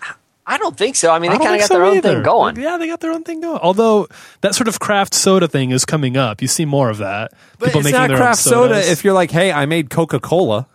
don't 0.57 0.75
think 0.77 0.95
so. 0.95 1.11
I 1.11 1.19
mean, 1.19 1.31
they 1.31 1.37
kind 1.37 1.55
of 1.55 1.61
got 1.61 1.69
their 1.69 1.83
own 1.83 1.97
either. 1.97 2.15
thing 2.15 2.23
going. 2.23 2.59
Yeah, 2.59 2.77
they 2.77 2.87
got 2.87 2.99
their 2.99 3.11
own 3.11 3.23
thing 3.23 3.41
going. 3.41 3.59
Although 3.59 4.07
that 4.41 4.55
sort 4.55 4.67
of 4.67 4.79
craft 4.79 5.13
soda 5.13 5.47
thing 5.47 5.71
is 5.71 5.85
coming 5.85 6.17
up. 6.17 6.41
You 6.41 6.47
see 6.47 6.65
more 6.65 6.89
of 6.89 6.97
that. 6.97 7.31
but 7.59 7.67
People 7.67 7.81
it's 7.81 7.85
making 7.85 7.99
not 7.99 8.07
their 8.07 8.17
craft 8.17 8.47
own 8.47 8.51
soda. 8.51 8.91
If 8.91 9.03
you're 9.03 9.13
like, 9.13 9.31
hey, 9.31 9.51
I 9.51 9.65
made 9.65 9.89
Coca 9.89 10.19
Cola. 10.19 10.67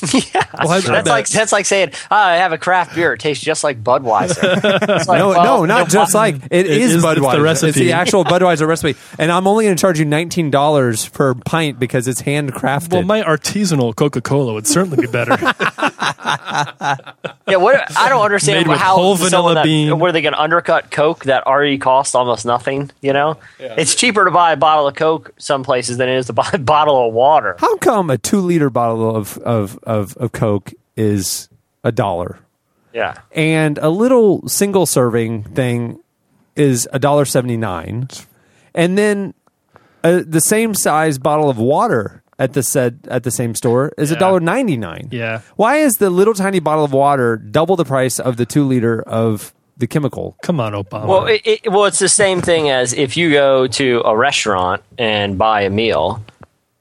yeah, 0.14 0.44
Well, 0.58 0.70
I- 0.70 0.76
I 0.76 0.80
that's 0.80 1.08
like 1.08 1.28
that's 1.28 1.52
like 1.52 1.66
saying 1.66 1.90
oh, 2.10 2.16
I 2.16 2.36
have 2.36 2.52
a 2.52 2.58
craft 2.58 2.94
beer. 2.94 3.14
It 3.14 3.20
tastes 3.20 3.42
just 3.42 3.64
like 3.64 3.82
Budweiser. 3.82 4.58
Like, 5.08 5.18
No, 5.18 5.28
well, 5.30 5.42
no, 5.44 5.64
not 5.64 5.78
then 5.78 5.88
just 5.88 6.14
why- 6.14 6.30
like 6.30 6.36
it 6.50 6.66
is, 6.66 6.94
is- 6.94 6.94
it's 6.94 7.02
the 7.02 7.08
Budweiser. 7.20 7.68
It's, 7.68 7.76
the 7.76 7.92
actual 8.00 8.24
Budweiser 8.24 8.66
recipe, 8.68 8.98
and 9.18 9.32
I'm 9.32 9.46
only 9.46 9.64
going 9.64 9.76
to 9.76 9.80
charge 9.80 9.98
you 9.98 10.04
nineteen 10.04 10.50
dollars 10.50 11.08
per 11.08 11.34
pint 11.34 11.78
because 11.78 12.06
it's 12.06 12.22
handcrafted. 12.22 12.92
well, 12.92 13.02
my 13.02 13.22
artisanal 13.22 13.94
Coca 13.96 14.20
Cola 14.20 14.52
would 14.52 14.66
certainly 14.66 14.98
be 15.06 15.10
better. 15.10 15.36
Yeah, 17.48 17.56
what 17.56 17.96
I 17.96 18.08
don't 18.08 18.22
understand 18.22 18.66
Made 18.66 18.68
with 18.68 18.78
how 18.78 18.96
whole 18.96 19.14
vanilla 19.16 19.54
that, 19.54 19.64
bean. 19.64 19.98
Were 19.98 20.12
they 20.12 20.20
going 20.20 20.34
to 20.34 20.40
undercut 20.40 20.90
Coke 20.90 21.24
that 21.24 21.46
already 21.46 21.78
costs 21.78 22.14
almost 22.14 22.44
nothing? 22.44 22.90
You 23.00 23.12
know, 23.14 23.38
it's 23.58 23.94
cheaper 23.94 24.24
to 24.26 24.30
buy 24.30 24.52
a 24.52 24.56
bottle 24.56 24.86
of 24.86 24.94
Coke 24.94 25.32
some 25.38 25.62
places 25.64 25.96
than 25.96 26.08
it 26.08 26.16
is 26.16 26.26
to 26.26 26.32
buy 26.34 26.48
a 26.52 26.58
bottle 26.58 27.08
of 27.08 27.14
water. 27.14 27.56
How 27.58 27.76
come 27.78 28.10
a 28.10 28.18
two 28.18 28.40
liter 28.40 28.68
bottle 28.70 29.16
of, 29.16 29.38
of, 29.38 29.78
of, 29.88 30.16
of 30.18 30.30
Coke 30.32 30.72
is 30.96 31.48
a 31.82 31.90
dollar, 31.90 32.38
Yeah, 32.92 33.14
and 33.32 33.78
a 33.78 33.88
little 33.88 34.46
single 34.48 34.86
serving 34.86 35.42
thing 35.44 35.98
is 36.54 36.88
a 36.92 36.98
dollar 36.98 37.24
seventy 37.24 37.56
nine, 37.56 38.08
and 38.74 38.96
then 38.98 39.34
uh, 40.04 40.22
the 40.26 40.40
same 40.40 40.74
size 40.74 41.18
bottle 41.18 41.48
of 41.50 41.58
water 41.58 42.22
at 42.38 42.52
the 42.52 42.62
said 42.62 43.00
at 43.10 43.22
the 43.24 43.30
same 43.32 43.54
store 43.54 43.92
is 43.98 44.10
a 44.10 44.14
Yeah. 44.14 44.18
dollar 44.20 44.40
ninety 44.40 44.76
nine. 44.76 45.08
Yeah. 45.10 45.40
Why 45.56 45.76
is 45.78 45.96
the 45.98 46.10
little 46.10 46.34
tiny 46.34 46.60
bottle 46.60 46.84
of 46.84 46.92
water 46.92 47.36
double 47.36 47.74
the 47.76 47.84
price 47.84 48.20
of 48.20 48.36
the 48.36 48.46
two 48.46 48.64
liter 48.64 49.02
of 49.02 49.52
the 49.76 49.86
chemical? 49.86 50.36
Come 50.42 50.60
on, 50.60 50.72
Obama. 50.72 51.06
Well, 51.06 51.26
it, 51.26 51.42
it, 51.44 51.72
well, 51.72 51.84
it's 51.86 51.98
the 52.00 52.08
same 52.08 52.40
thing 52.42 52.68
as 52.70 52.92
if 52.92 53.16
you 53.16 53.30
go 53.30 53.66
to 53.68 54.02
a 54.04 54.16
restaurant 54.16 54.82
and 54.98 55.38
buy 55.38 55.62
a 55.62 55.70
meal 55.70 56.22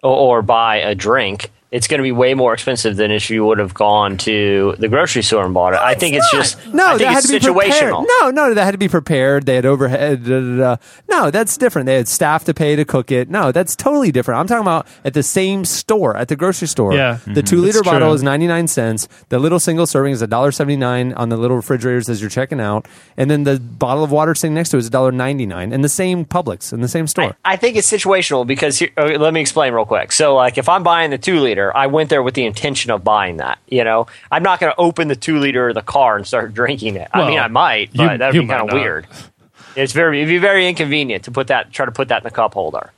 or, 0.04 0.38
or 0.38 0.42
buy 0.42 0.78
a 0.78 0.94
drink. 0.96 1.52
It's 1.78 1.88
going 1.88 2.00
to 2.00 2.04
be 2.04 2.12
way 2.12 2.34
more 2.34 2.54
expensive 2.54 2.96
than 2.96 3.12
if 3.12 3.30
you 3.30 3.46
would 3.46 3.60
have 3.60 3.74
gone 3.74 4.18
to 4.18 4.76
the 4.80 4.88
grocery 4.88 5.22
store 5.22 5.46
and 5.46 5.54
bought 5.54 5.74
it. 5.74 5.80
I 5.80 5.94
think 5.94 6.16
it's 6.16 6.32
just 6.32 6.58
No, 6.74 6.86
I 6.86 6.90
think 6.98 7.02
that 7.02 7.14
had 7.14 7.24
to 7.24 7.28
be 7.30 7.40
prepared. 7.40 7.72
situational. 7.72 8.06
No, 8.08 8.32
no, 8.32 8.54
that 8.54 8.64
had 8.64 8.72
to 8.72 8.78
be 8.78 8.88
prepared. 8.88 9.46
They 9.46 9.56
had 9.56 9.66
overhead. 9.66 10.24
Da, 10.24 10.40
da, 10.40 10.58
da. 10.58 10.76
No, 11.08 11.32
that's 11.32 11.56
different. 11.58 11.86
They 11.86 11.96
had 11.96 12.08
staff 12.08 12.44
to 12.46 12.54
pay 12.54 12.76
to 12.76 12.84
cook 12.84 13.12
it. 13.12 13.30
No, 13.30 13.52
that's 13.52 13.76
totally 13.76 14.12
different. 14.12 14.40
I'm 14.40 14.48
talking 14.48 14.62
about 14.62 14.88
at 15.06 15.14
the 15.14 15.24
same 15.24 15.66
store, 15.66 16.18
at 16.18 16.28
the 16.28 16.36
grocery 16.36 16.68
store. 16.68 16.94
Yeah. 16.94 17.20
the 17.26 17.32
mm-hmm. 17.32 17.42
two 17.42 17.58
liter 17.58 17.84
bottle 17.84 18.14
is 18.14 18.24
99 18.24 18.68
cents. 18.68 19.08
The 19.30 19.40
little 19.40 19.60
single 19.60 19.86
serving 19.86 20.14
is 20.14 20.22
$1.79 20.24 21.14
on 21.18 21.30
the 21.30 21.38
little 21.38 21.58
refrigerators 21.58 22.10
as 22.10 22.22
you're 22.22 22.30
checking 22.30 22.60
out, 22.60 22.88
and 23.16 23.30
then 23.30 23.44
the 23.44 23.60
bottle 23.60 24.04
of 24.04 24.12
water 24.12 24.36
sitting 24.36 24.56
next 24.56 24.70
to 24.70 24.78
it 24.78 24.80
is 24.80 24.90
$1.99 24.90 25.72
in 25.72 25.82
the 25.82 25.90
same 25.90 26.26
Publix 26.26 26.74
in 26.74 26.82
the 26.82 26.88
same 26.88 27.08
store. 27.08 27.36
I 27.46 27.56
think 27.56 27.78
it's 27.78 27.90
situational 27.90 28.46
because 28.46 28.80
here, 28.80 28.90
uh, 28.98 29.06
let 29.18 29.34
me 29.34 29.42
explain 29.42 29.74
real 29.74 29.86
quick. 29.86 30.12
So, 30.12 30.36
like, 30.36 30.58
if 30.58 30.70
I'm 30.70 30.84
buying 30.84 31.12
the 31.12 31.18
two 31.18 31.40
liter, 31.40 31.67
I 31.76 31.88
went 31.88 32.10
there 32.10 32.22
with 32.24 32.34
the 32.36 32.46
intention 32.46 32.92
of 32.92 33.04
buying 33.04 33.38
that. 33.38 33.60
You 33.68 33.84
know, 33.84 34.08
I'm 34.32 34.44
not 34.44 34.60
going 34.60 34.72
to 34.72 34.80
open 34.80 35.08
the 35.08 35.16
two 35.16 35.40
liter 35.40 35.70
of 35.70 35.76
the 35.76 35.82
car 35.82 36.16
and 36.18 36.26
start 36.28 36.54
drinking 36.54 36.96
it. 36.96 37.10
I 37.14 37.28
mean, 37.28 37.40
I 37.40 37.48
might, 37.48 37.90
you- 37.94 38.06
but 38.08 38.18
that 38.20 38.34
would 38.34 38.42
be 38.42 38.48
kind 38.48 38.70
of 38.70 38.74
weird. 38.74 39.08
It's 39.76 39.94
very, 39.94 40.20
it'd 40.22 40.30
be 40.30 40.38
very 40.40 40.68
inconvenient 40.68 41.26
to 41.26 41.32
put 41.32 41.48
that, 41.48 41.72
try 41.72 41.86
to 41.86 41.92
put 41.92 42.08
that 42.08 42.18
in 42.20 42.24
the 42.24 42.32
cup 42.32 42.54
holder. 42.56 42.92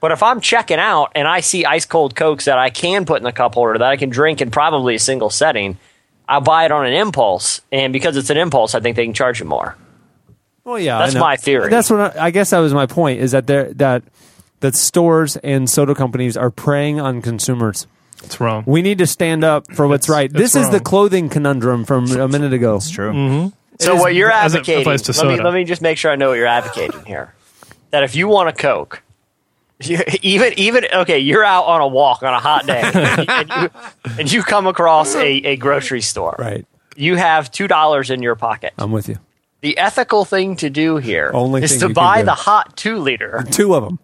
But 0.00 0.12
if 0.12 0.22
I'm 0.22 0.40
checking 0.40 0.78
out 0.78 1.12
and 1.14 1.26
I 1.28 1.40
see 1.40 1.64
ice 1.64 1.84
cold 1.86 2.14
cokes 2.14 2.44
that 2.46 2.56
I 2.58 2.70
can 2.70 3.04
put 3.04 3.18
in 3.18 3.24
the 3.24 3.32
cup 3.32 3.54
holder 3.54 3.76
that 3.78 3.82
I 3.90 3.96
can 3.96 4.08
drink 4.10 4.40
in 4.40 4.50
probably 4.50 4.94
a 4.94 4.98
single 4.98 5.28
setting, 5.28 5.76
I'll 6.28 6.40
buy 6.40 6.64
it 6.64 6.70
on 6.72 6.86
an 6.86 6.92
impulse, 6.92 7.60
and 7.72 7.92
because 7.92 8.16
it's 8.16 8.30
an 8.30 8.36
impulse, 8.36 8.74
I 8.76 8.80
think 8.80 8.94
they 8.96 9.04
can 9.04 9.12
charge 9.14 9.40
you 9.40 9.46
more. 9.46 9.76
Well, 10.62 10.78
yeah, 10.78 10.98
That's 10.98 11.16
my 11.16 11.36
theory. 11.36 11.68
That's 11.68 11.90
what 11.90 12.16
I, 12.16 12.26
I 12.26 12.30
guess 12.30 12.50
that 12.50 12.60
was 12.60 12.72
my 12.72 12.86
point. 12.86 13.18
Is 13.20 13.32
that 13.32 13.46
there 13.48 13.72
that 13.74 14.04
that 14.60 14.76
stores 14.76 15.36
and 15.38 15.68
soda 15.68 15.94
companies 15.94 16.36
are 16.36 16.50
preying 16.50 17.00
on 17.00 17.20
consumers. 17.22 17.86
It's 18.24 18.40
wrong. 18.40 18.64
We 18.66 18.82
need 18.82 18.98
to 18.98 19.06
stand 19.06 19.44
up 19.44 19.72
for 19.72 19.86
what's 19.86 20.06
It's- 20.06 20.14
right. 20.16 20.30
it's 20.30 20.34
This 20.34 20.54
is 20.56 20.66
the 20.70 20.74
wrong. 20.78 20.84
clothing 20.84 21.28
conundrum 21.28 21.84
from 21.84 22.10
a 22.12 22.28
minute 22.28 22.52
ago. 22.52 22.76
It's 22.76 22.90
true. 22.90 23.12
Mm-hmm. 23.12 23.48
So 23.78 23.94
is- 23.94 24.00
what 24.00 24.14
you're 24.14 24.30
as 24.30 24.54
it 24.54 24.58
advocating? 24.58 24.82
applies 24.82 25.02
to 25.02 25.12
let 25.12 25.26
me 25.26 25.36
soda. 25.36 25.44
let 25.44 25.54
me 25.54 25.64
just 25.64 25.82
make 25.82 25.98
sure 25.98 26.10
I 26.12 26.16
know 26.16 26.28
what 26.30 26.34
you're 26.38 26.46
advocating 26.46 27.04
here. 27.04 27.34
That 27.90 28.02
if 28.04 28.14
you 28.14 28.28
want 28.28 28.48
a 28.48 28.52
Coke, 28.52 29.02
you, 29.82 29.98
even 30.22 30.52
even 30.58 30.84
okay, 30.92 31.18
you're 31.18 31.44
out 31.44 31.64
on 31.64 31.80
a 31.80 31.88
walk 31.88 32.22
on 32.22 32.34
a 32.34 32.38
hot 32.40 32.66
day, 32.66 32.82
and 32.84 33.50
you, 33.50 33.70
and 34.18 34.32
you 34.32 34.42
come 34.42 34.66
across 34.66 35.14
a, 35.16 35.26
a 35.26 35.56
grocery 35.56 36.02
store. 36.02 36.36
Right. 36.38 36.66
You 36.96 37.16
have 37.16 37.50
two 37.50 37.66
dollars 37.68 38.10
in 38.10 38.22
your 38.22 38.36
pocket. 38.36 38.74
I'm 38.78 38.92
with 38.92 39.08
you. 39.08 39.16
The 39.62 39.76
ethical 39.78 40.24
thing 40.24 40.56
to 40.56 40.70
do 40.70 40.96
here 40.98 41.30
Only 41.34 41.62
is 41.62 41.70
thing 41.72 41.80
to 41.80 41.84
you 41.88 41.88
can 41.88 41.94
buy 41.94 42.20
do. 42.20 42.26
the 42.26 42.34
hot 42.34 42.76
two 42.76 42.96
liter, 42.98 43.44
Two 43.50 43.74
of 43.74 43.82
them. 43.84 43.98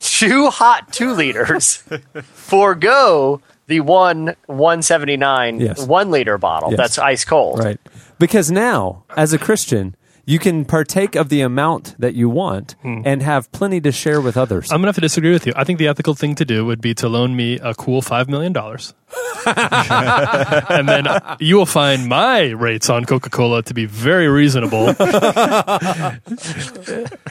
two 0.00 0.48
hot 0.50 0.92
two 0.92 1.12
liters, 1.12 1.76
forego 2.22 3.40
the 3.66 3.80
one 3.80 4.36
one 4.46 4.82
seventy 4.82 5.16
nine 5.16 5.60
Yes. 5.60 5.86
one 5.86 6.10
liter 6.10 6.38
bottle 6.38 6.70
Yes. 6.70 6.78
that's 6.78 6.98
ice 6.98 7.24
cold. 7.24 7.58
Right. 7.58 7.78
Because 8.18 8.50
now, 8.50 9.04
as 9.16 9.32
a 9.32 9.38
Christian, 9.38 9.96
you 10.26 10.38
can 10.38 10.64
partake 10.64 11.16
of 11.16 11.28
the 11.28 11.42
amount 11.42 11.94
that 11.98 12.14
you 12.14 12.30
want 12.30 12.76
hmm. 12.82 13.02
and 13.04 13.22
have 13.22 13.52
plenty 13.52 13.80
to 13.82 13.92
share 13.92 14.20
with 14.20 14.36
others. 14.36 14.70
I'm 14.72 14.78
gonna 14.78 14.88
have 14.88 14.94
to 14.94 15.00
disagree 15.00 15.32
with 15.32 15.46
you. 15.46 15.52
I 15.54 15.64
think 15.64 15.78
the 15.78 15.88
ethical 15.88 16.14
thing 16.14 16.34
to 16.36 16.44
do 16.44 16.64
would 16.64 16.80
be 16.80 16.94
to 16.94 17.08
loan 17.08 17.36
me 17.36 17.58
a 17.58 17.74
cool 17.74 18.00
five 18.00 18.28
million 18.28 18.52
dollars, 18.52 18.94
and 19.46 20.88
then 20.88 21.06
you 21.40 21.56
will 21.56 21.66
find 21.66 22.08
my 22.08 22.50
rates 22.50 22.88
on 22.88 23.04
Coca-Cola 23.04 23.62
to 23.64 23.74
be 23.74 23.84
very 23.84 24.28
reasonable. 24.28 24.94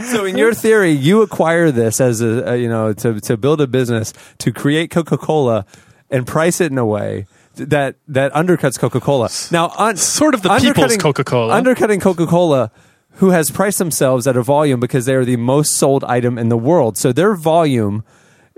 so, 0.03 0.25
in 0.25 0.38
your 0.38 0.53
theory, 0.53 0.91
you 0.91 1.23
acquire 1.23 1.71
this 1.71 1.99
as 1.99 2.21
a, 2.21 2.51
a 2.51 2.57
you 2.57 2.69
know 2.69 2.93
to 2.93 3.19
to 3.21 3.38
build 3.38 3.59
a 3.61 3.67
business 3.67 4.13
to 4.39 4.51
create 4.51 4.91
Coca 4.91 5.17
Cola 5.17 5.65
and 6.14 6.26
price 6.26 6.61
it 6.61 6.72
in 6.72 6.78
a 6.78 6.86
way 6.86 7.26
that 7.55 7.95
that 8.07 8.32
undercuts 8.34 8.80
Coca 8.80 8.99
Cola. 9.01 9.30
Now, 9.51 9.74
un- 9.78 9.97
Sort 9.97 10.34
of 10.34 10.41
the 10.41 10.49
people's 10.49 10.64
undercutting- 10.70 10.99
Coca-Cola. 10.99 11.53
undercutting 11.53 11.99
Coca 11.99 12.26
Cola. 12.26 12.72
Who 13.18 13.30
has 13.30 13.51
priced 13.51 13.78
themselves 13.78 14.26
at 14.26 14.36
a 14.36 14.41
volume 14.41 14.80
because 14.80 15.05
they 15.05 15.14
are 15.14 15.24
the 15.26 15.36
most 15.38 15.76
sold 15.76 16.03
item 16.05 16.39
in 16.39 16.49
the 16.49 16.57
world? 16.57 16.97
So 16.97 17.11
their 17.11 17.36
volume 17.36 18.03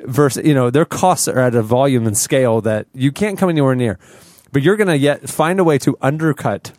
versus 0.06 0.46
you 0.46 0.54
know 0.54 0.70
their 0.70 0.86
costs 0.86 1.28
are 1.28 1.40
at 1.40 1.56
a 1.56 1.62
volume 1.62 2.08
and 2.08 2.18
scale 2.18 2.62
that 2.62 2.88
you 2.94 3.12
can't 3.12 3.38
come 3.38 3.50
anywhere 3.50 3.76
near. 3.76 4.00
But 4.54 4.62
you're 4.64 4.78
going 4.78 4.88
to 4.88 4.98
yet 4.98 5.28
find 5.30 5.60
a 5.60 5.66
way 5.66 5.78
to 5.80 5.98
undercut 6.02 6.72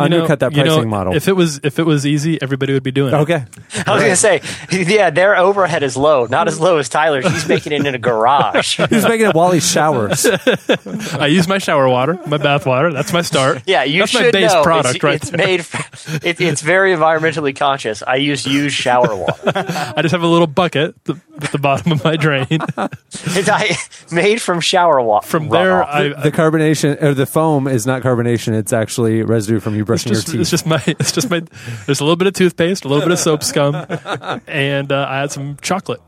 undercut 0.00 0.40
that 0.40 0.52
you 0.52 0.64
know, 0.64 0.74
pricing 0.74 0.88
model. 0.90 1.14
If 1.14 1.28
it 1.28 1.34
was 1.34 1.60
if 1.62 1.78
it 1.78 1.84
was 1.84 2.06
easy, 2.06 2.40
everybody 2.42 2.72
would 2.72 2.82
be 2.82 2.90
doing 2.90 3.14
it. 3.14 3.16
okay. 3.18 3.44
I 3.86 3.94
was 3.94 4.02
gonna 4.02 4.16
say, 4.16 4.40
yeah, 4.72 5.10
their 5.10 5.36
overhead 5.36 5.82
is 5.82 5.96
low, 5.96 6.26
not 6.26 6.48
as 6.48 6.58
low 6.60 6.78
as 6.78 6.88
Tyler's. 6.88 7.26
He's 7.30 7.48
making 7.48 7.72
it 7.72 7.84
in 7.86 7.94
a 7.94 7.98
garage. 7.98 8.76
He's 8.90 9.06
making 9.06 9.26
it 9.28 9.34
while 9.34 9.52
he 9.52 9.60
showers. 9.60 10.26
I 11.14 11.26
use 11.26 11.46
my 11.48 11.58
shower 11.58 11.88
water, 11.88 12.18
my 12.26 12.36
bath 12.38 12.66
water. 12.66 12.92
That's 12.92 13.12
my 13.12 13.22
start. 13.22 13.62
Yeah, 13.66 13.84
you 13.84 14.00
That's 14.00 14.12
should 14.12 14.22
my 14.22 14.30
base 14.30 14.52
know. 14.52 14.62
product 14.62 14.96
it's, 14.96 15.04
right 15.04 15.14
it's 15.16 15.30
there. 15.30 15.46
made. 15.46 15.60
f- 15.60 16.24
It, 16.24 16.40
it's 16.40 16.60
very 16.62 16.94
environmentally 16.94 17.54
conscious. 17.56 18.02
I 18.02 18.16
use 18.16 18.46
used 18.46 18.74
shower 18.74 19.14
water. 19.14 19.52
I 19.54 20.02
just 20.02 20.12
have 20.12 20.22
a 20.22 20.26
little 20.26 20.46
bucket 20.46 20.94
at 21.08 21.52
the 21.52 21.58
bottom 21.58 21.92
of 21.92 22.02
my 22.04 22.16
drain. 22.16 22.46
It's 22.50 23.48
I, 23.48 23.76
made 24.14 24.40
from 24.42 24.60
shower 24.60 25.00
water. 25.02 25.26
From 25.26 25.48
there, 25.48 25.82
I, 25.82 26.08
the 26.08 26.30
carbonation 26.32 27.00
or 27.02 27.14
the 27.14 27.26
foam 27.26 27.66
is 27.66 27.86
not 27.86 28.02
carbonation. 28.02 28.54
It's 28.54 28.72
actually 28.72 29.22
residue 29.22 29.60
from 29.60 29.74
you 29.76 29.84
it's 29.94 30.04
brushing 30.04 30.14
just, 30.14 30.28
your 30.28 30.32
teeth. 30.32 30.40
it's 30.40 30.50
just 30.50 30.66
my 30.66 30.82
it's 30.86 31.12
just 31.12 31.30
my 31.30 31.40
there's 31.86 32.00
a 32.00 32.04
little 32.04 32.16
bit 32.16 32.26
of 32.28 32.34
toothpaste, 32.34 32.84
a 32.84 32.88
little 32.88 33.02
bit 33.02 33.12
of 33.12 33.18
soap 33.18 33.42
scum, 33.42 33.74
and 34.46 34.92
uh, 34.92 35.06
I 35.08 35.22
add 35.22 35.32
some 35.32 35.56
chocolate. 35.60 36.00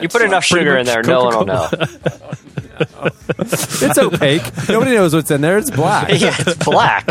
you 0.00 0.08
put 0.08 0.22
enough 0.22 0.44
sugar 0.44 0.76
in 0.76 0.86
much 0.86 0.94
there, 0.94 1.02
no 1.02 1.24
one 1.24 1.36
will 1.36 1.44
know. 1.46 1.68
It's 3.38 3.98
opaque. 3.98 4.42
Nobody 4.68 4.92
knows 4.92 5.14
what's 5.14 5.30
in 5.30 5.42
there. 5.42 5.58
It's 5.58 5.70
black. 5.70 6.08
yeah, 6.18 6.34
it's 6.38 6.64
black. 6.64 7.06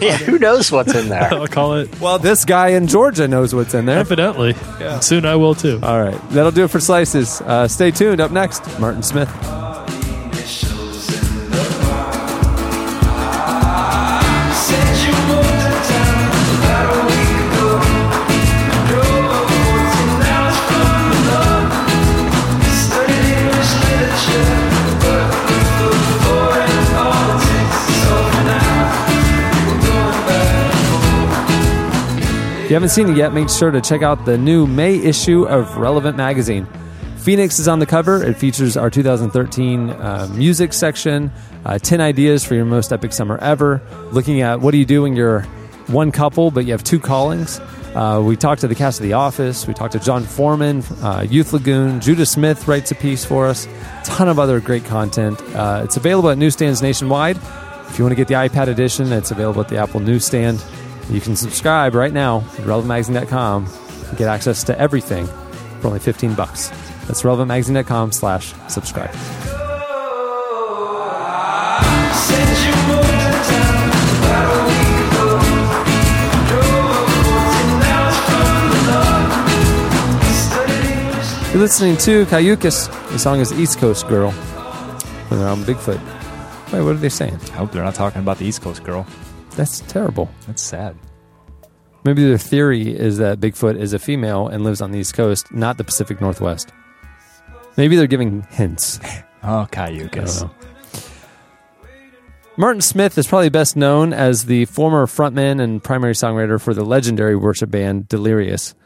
yeah, 0.00 0.16
who 0.18 0.38
knows 0.38 0.70
what's 0.70 0.94
in 0.94 1.08
there? 1.08 1.34
I'll 1.34 1.48
call 1.48 1.74
it 1.74 2.00
Well, 2.00 2.20
this 2.20 2.44
guy 2.44 2.68
in 2.68 2.86
Georgia 2.86 3.26
knows 3.26 3.52
what's 3.54 3.74
in 3.74 3.86
there. 3.86 3.98
evidently. 3.98 4.54
Soon 5.00 5.26
I 5.26 5.34
will 5.34 5.56
too. 5.56 5.80
All 5.82 6.00
right, 6.00 6.30
that'll 6.30 6.52
do 6.52 6.64
it 6.64 6.70
for 6.70 6.78
slices. 6.78 7.40
Uh, 7.40 7.66
stay 7.66 7.90
tuned. 7.90 8.20
Up 8.20 8.30
next, 8.30 8.78
Martin 8.78 9.02
Smith. 9.02 9.28
You 32.72 32.76
haven't 32.76 32.88
seen 32.88 33.10
it 33.10 33.18
yet, 33.18 33.34
make 33.34 33.50
sure 33.50 33.70
to 33.70 33.82
check 33.82 34.00
out 34.00 34.24
the 34.24 34.38
new 34.38 34.66
May 34.66 34.94
issue 34.94 35.44
of 35.44 35.76
Relevant 35.76 36.16
Magazine. 36.16 36.66
Phoenix 37.18 37.58
is 37.58 37.68
on 37.68 37.80
the 37.80 37.84
cover. 37.84 38.24
It 38.24 38.38
features 38.38 38.78
our 38.78 38.88
2013 38.88 39.90
uh, 39.90 40.26
music 40.32 40.72
section, 40.72 41.30
uh, 41.66 41.78
10 41.78 42.00
ideas 42.00 42.46
for 42.46 42.54
your 42.54 42.64
most 42.64 42.90
epic 42.90 43.12
summer 43.12 43.36
ever, 43.42 43.82
looking 44.10 44.40
at 44.40 44.62
what 44.62 44.70
do 44.70 44.78
you 44.78 44.86
do 44.86 45.02
when 45.02 45.14
you're 45.14 45.42
one 45.88 46.12
couple 46.12 46.50
but 46.50 46.64
you 46.64 46.72
have 46.72 46.82
two 46.82 46.98
callings. 46.98 47.60
Uh, 47.94 48.22
we 48.24 48.36
talked 48.36 48.62
to 48.62 48.68
the 48.68 48.74
cast 48.74 49.00
of 49.00 49.04
The 49.04 49.12
Office. 49.12 49.66
We 49.66 49.74
talked 49.74 49.92
to 49.92 50.00
Jon 50.00 50.24
Foreman, 50.24 50.82
uh, 51.02 51.26
Youth 51.28 51.52
Lagoon. 51.52 52.00
Judah 52.00 52.24
Smith 52.24 52.66
writes 52.66 52.90
a 52.90 52.94
piece 52.94 53.22
for 53.22 53.48
us. 53.48 53.68
Ton 54.02 54.30
of 54.30 54.38
other 54.38 54.60
great 54.60 54.86
content. 54.86 55.38
Uh, 55.54 55.82
it's 55.84 55.98
available 55.98 56.30
at 56.30 56.38
newsstands 56.38 56.80
nationwide. 56.80 57.36
If 57.90 57.98
you 57.98 58.04
want 58.06 58.12
to 58.12 58.16
get 58.16 58.28
the 58.28 58.34
iPad 58.34 58.68
edition, 58.68 59.12
it's 59.12 59.30
available 59.30 59.60
at 59.60 59.68
the 59.68 59.76
Apple 59.76 60.00
newsstand. 60.00 60.64
You 61.10 61.20
can 61.20 61.36
subscribe 61.36 61.94
right 61.94 62.12
now 62.12 62.38
at 62.38 62.64
relevantmagazine.com 62.64 63.66
and 64.08 64.18
get 64.18 64.28
access 64.28 64.64
to 64.64 64.78
everything 64.78 65.26
for 65.80 65.88
only 65.88 65.98
15 65.98 66.34
bucks. 66.34 66.68
That's 67.06 67.22
relevantmagazine.com 67.22 68.12
slash 68.12 68.54
subscribe. 68.68 69.14
You're 81.52 81.60
listening 81.60 81.98
to 81.98 82.24
Cayucas. 82.26 82.88
The 83.10 83.18
song 83.18 83.40
is 83.40 83.52
East 83.52 83.78
Coast 83.78 84.08
Girl 84.08 84.30
from 84.30 85.38
their 85.38 85.48
album 85.48 85.66
Bigfoot. 85.66 86.00
Wait, 86.72 86.80
what 86.80 86.94
are 86.94 86.94
they 86.94 87.10
saying? 87.10 87.38
I 87.52 87.56
hope 87.56 87.72
they're 87.72 87.84
not 87.84 87.94
talking 87.94 88.22
about 88.22 88.38
the 88.38 88.46
East 88.46 88.62
Coast 88.62 88.82
girl. 88.84 89.06
That's 89.56 89.80
terrible. 89.80 90.30
That's 90.46 90.62
sad. 90.62 90.96
Maybe 92.04 92.24
their 92.24 92.38
theory 92.38 92.94
is 92.94 93.18
that 93.18 93.38
Bigfoot 93.38 93.78
is 93.78 93.92
a 93.92 93.98
female 93.98 94.48
and 94.48 94.64
lives 94.64 94.80
on 94.80 94.90
the 94.90 94.98
East 94.98 95.14
Coast, 95.14 95.52
not 95.52 95.78
the 95.78 95.84
Pacific 95.84 96.20
Northwest. 96.20 96.72
Maybe 97.76 97.96
they're 97.96 98.06
giving 98.06 98.42
hints. 98.50 99.00
Oh, 99.44 99.66
Cayucas. 99.72 100.48
Martin 102.56 102.80
Smith 102.80 103.18
is 103.18 103.26
probably 103.26 103.48
best 103.48 103.76
known 103.76 104.12
as 104.12 104.44
the 104.44 104.66
former 104.66 105.06
frontman 105.06 105.60
and 105.60 105.82
primary 105.82 106.12
songwriter 106.12 106.60
for 106.60 106.74
the 106.74 106.84
legendary 106.84 107.34
worship 107.34 107.68
band 107.68 108.06
Delirious. 108.06 108.76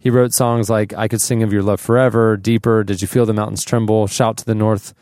He 0.00 0.10
wrote 0.10 0.32
songs 0.32 0.68
like 0.68 0.92
I 0.94 1.06
Could 1.06 1.20
Sing 1.20 1.44
of 1.44 1.52
Your 1.52 1.62
Love 1.62 1.80
Forever, 1.80 2.36
Deeper, 2.36 2.82
Did 2.82 3.02
You 3.02 3.06
Feel 3.06 3.24
the 3.24 3.32
Mountains 3.32 3.64
Tremble, 3.64 4.08
Shout 4.08 4.38
to 4.38 4.44
the 4.44 4.54
North, 4.56 4.92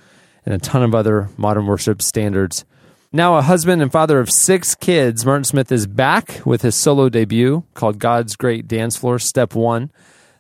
and 0.44 0.54
a 0.54 0.58
ton 0.58 0.82
of 0.82 0.94
other 0.94 1.30
modern 1.38 1.64
worship 1.64 2.02
standards. 2.02 2.66
Now, 3.10 3.38
a 3.38 3.42
husband 3.42 3.80
and 3.80 3.90
father 3.90 4.20
of 4.20 4.30
six 4.30 4.74
kids, 4.74 5.24
Martin 5.24 5.44
Smith 5.44 5.72
is 5.72 5.86
back 5.86 6.42
with 6.44 6.60
his 6.60 6.74
solo 6.74 7.08
debut 7.08 7.64
called 7.72 7.98
God's 7.98 8.36
Great 8.36 8.68
Dance 8.68 8.98
Floor 8.98 9.18
Step 9.18 9.54
1. 9.54 9.90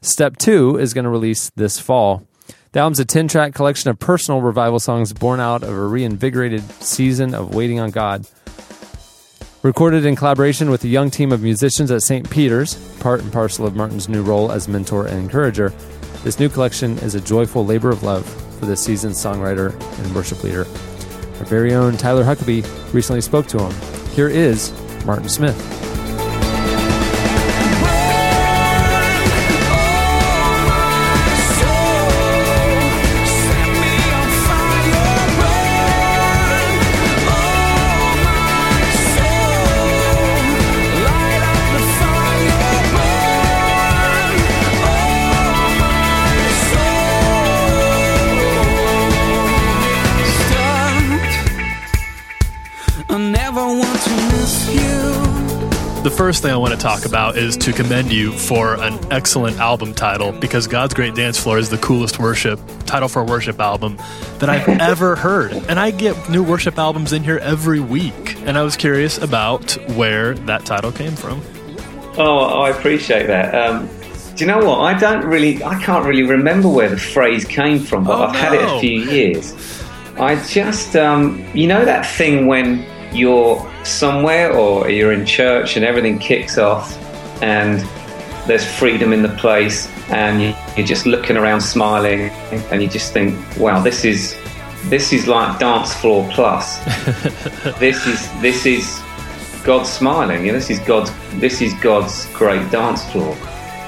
Step 0.02 0.36
2 0.36 0.76
is 0.76 0.92
going 0.92 1.04
to 1.04 1.10
release 1.10 1.50
this 1.56 1.80
fall. 1.80 2.28
The 2.72 2.80
album's 2.80 3.00
a 3.00 3.06
10 3.06 3.26
track 3.28 3.54
collection 3.54 3.88
of 3.88 3.98
personal 3.98 4.42
revival 4.42 4.80
songs 4.80 5.14
born 5.14 5.40
out 5.40 5.62
of 5.62 5.70
a 5.70 5.86
reinvigorated 5.86 6.62
season 6.82 7.34
of 7.34 7.54
waiting 7.54 7.80
on 7.80 7.90
God. 7.90 8.26
Recorded 9.62 10.04
in 10.04 10.14
collaboration 10.14 10.68
with 10.68 10.84
a 10.84 10.88
young 10.88 11.10
team 11.10 11.32
of 11.32 11.42
musicians 11.42 11.90
at 11.90 12.02
St. 12.02 12.28
Peter's, 12.28 12.74
part 12.98 13.22
and 13.22 13.32
parcel 13.32 13.66
of 13.66 13.76
Martin's 13.76 14.10
new 14.10 14.22
role 14.22 14.52
as 14.52 14.68
mentor 14.68 15.06
and 15.06 15.18
encourager, 15.18 15.70
this 16.22 16.38
new 16.38 16.50
collection 16.50 16.98
is 16.98 17.14
a 17.14 17.20
joyful 17.22 17.64
labor 17.64 17.88
of 17.88 18.02
love 18.02 18.26
for 18.58 18.66
the 18.66 18.76
seasoned 18.76 19.14
songwriter 19.14 19.72
and 20.04 20.14
worship 20.14 20.44
leader. 20.44 20.66
Our 21.38 21.46
very 21.46 21.74
own 21.74 21.96
Tyler 21.96 22.24
Huckabee 22.24 22.64
recently 22.92 23.20
spoke 23.20 23.46
to 23.48 23.58
him. 23.58 23.72
Here 24.10 24.28
is 24.28 24.72
Martin 25.04 25.28
Smith. 25.28 25.87
First 56.28 56.42
thing 56.42 56.52
I 56.52 56.58
want 56.58 56.74
to 56.74 56.78
talk 56.78 57.06
about 57.06 57.38
is 57.38 57.56
to 57.56 57.72
commend 57.72 58.12
you 58.12 58.32
for 58.32 58.74
an 58.74 58.98
excellent 59.10 59.56
album 59.60 59.94
title 59.94 60.30
because 60.30 60.66
God's 60.66 60.92
Great 60.92 61.14
Dance 61.14 61.40
Floor 61.40 61.56
is 61.56 61.70
the 61.70 61.78
coolest 61.78 62.18
worship 62.18 62.60
title 62.84 63.08
for 63.08 63.22
a 63.22 63.24
worship 63.24 63.58
album 63.58 63.96
that 64.38 64.50
I've 64.50 64.68
ever 64.78 65.16
heard. 65.16 65.52
And 65.52 65.80
I 65.80 65.90
get 65.90 66.28
new 66.28 66.42
worship 66.44 66.76
albums 66.76 67.14
in 67.14 67.24
here 67.24 67.38
every 67.38 67.80
week. 67.80 68.36
And 68.42 68.58
I 68.58 68.62
was 68.62 68.76
curious 68.76 69.16
about 69.16 69.72
where 69.92 70.34
that 70.34 70.66
title 70.66 70.92
came 70.92 71.16
from. 71.16 71.40
Oh, 72.18 72.60
I 72.60 72.76
appreciate 72.76 73.26
that. 73.28 73.54
Um, 73.54 73.88
do 74.34 74.44
you 74.44 74.48
know 74.48 74.58
what? 74.58 74.80
I 74.80 74.98
don't 74.98 75.24
really, 75.24 75.64
I 75.64 75.82
can't 75.82 76.04
really 76.04 76.24
remember 76.24 76.68
where 76.68 76.90
the 76.90 76.98
phrase 76.98 77.46
came 77.46 77.78
from, 77.78 78.04
but 78.04 78.18
Oh, 78.18 78.24
I've 78.24 78.36
had 78.36 78.52
it 78.52 78.60
a 78.60 78.80
few 78.80 79.00
years. 79.00 79.54
I 80.18 80.34
just, 80.44 80.94
um, 80.94 81.42
you 81.54 81.66
know, 81.66 81.86
that 81.86 82.04
thing 82.04 82.46
when 82.46 82.84
you're 83.12 83.58
somewhere 83.84 84.52
or 84.52 84.90
you're 84.90 85.12
in 85.12 85.24
church 85.24 85.76
and 85.76 85.84
everything 85.84 86.18
kicks 86.18 86.58
off 86.58 86.96
and 87.42 87.80
there's 88.46 88.64
freedom 88.64 89.12
in 89.12 89.22
the 89.22 89.28
place 89.36 89.88
and 90.10 90.42
you, 90.42 90.54
you're 90.76 90.86
just 90.86 91.06
looking 91.06 91.36
around 91.36 91.60
smiling 91.60 92.30
and 92.70 92.82
you 92.82 92.88
just 92.88 93.12
think, 93.12 93.38
wow, 93.56 93.80
this 93.80 94.04
is. 94.04 94.36
This 94.84 95.12
is 95.12 95.26
like 95.26 95.58
dance 95.58 95.92
floor 95.92 96.26
plus. 96.32 96.78
this 97.80 98.06
is 98.06 98.40
this 98.40 98.64
is 98.64 99.02
God's 99.64 99.90
smiling. 99.90 100.46
You 100.46 100.52
know, 100.52 100.58
this 100.58 100.70
is 100.70 100.78
God's 100.78 101.10
this 101.40 101.60
is 101.60 101.74
God's 101.74 102.26
great 102.32 102.70
dance 102.70 103.02
floor. 103.10 103.36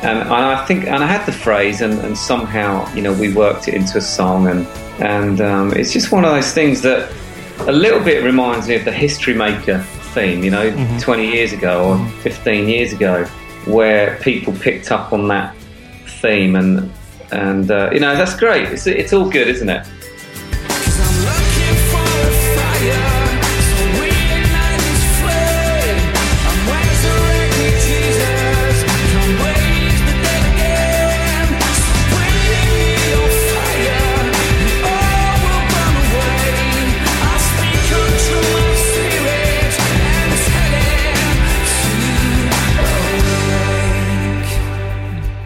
And, 0.03 0.18
and 0.18 0.33
I 0.33 0.64
think 0.66 0.89
and 0.89 1.05
I 1.05 1.07
had 1.07 1.25
the 1.27 1.33
phrase 1.33 1.81
and, 1.81 2.01
and 2.01 2.18
somehow 2.18 2.93
you 2.93 3.03
know 3.03 3.12
we 3.12 3.33
worked 3.33 3.68
it 3.68 3.75
into 3.75 3.99
a 3.99 4.01
song 4.01 4.49
and 4.49 4.66
and 5.01 5.41
um, 5.41 5.73
it's 5.75 5.93
just 5.93 6.11
one 6.11 6.25
of 6.25 6.33
those 6.33 6.53
things 6.53 6.83
that 6.83 7.12
a 7.69 7.73
little 7.73 8.01
bit 8.03 8.25
reminds 8.25 8.69
me 8.69 8.75
of 8.77 8.85
the 8.85 8.93
History 8.93 9.35
Maker 9.35 9.79
theme. 10.15 10.43
You 10.43 10.51
know, 10.51 10.99
20 11.01 11.27
years 11.27 11.53
ago 11.53 11.91
or 11.91 12.09
15 12.23 12.69
years 12.69 12.93
ago, 12.93 13.25
where 13.67 14.17
people 14.23 14.53
picked 14.55 14.91
up 14.91 15.13
on 15.13 15.29
that 15.29 15.55
theme 16.21 16.57
and 16.57 16.91
and 17.33 17.71
uh, 17.71 17.91
you 17.93 18.01
know 18.01 18.17
that's 18.17 18.35
great. 18.37 18.69
It's 18.69 18.87
it's 18.87 19.13
all 19.13 19.29
good, 19.31 19.49
isn't 19.49 19.69
it? 19.69 19.87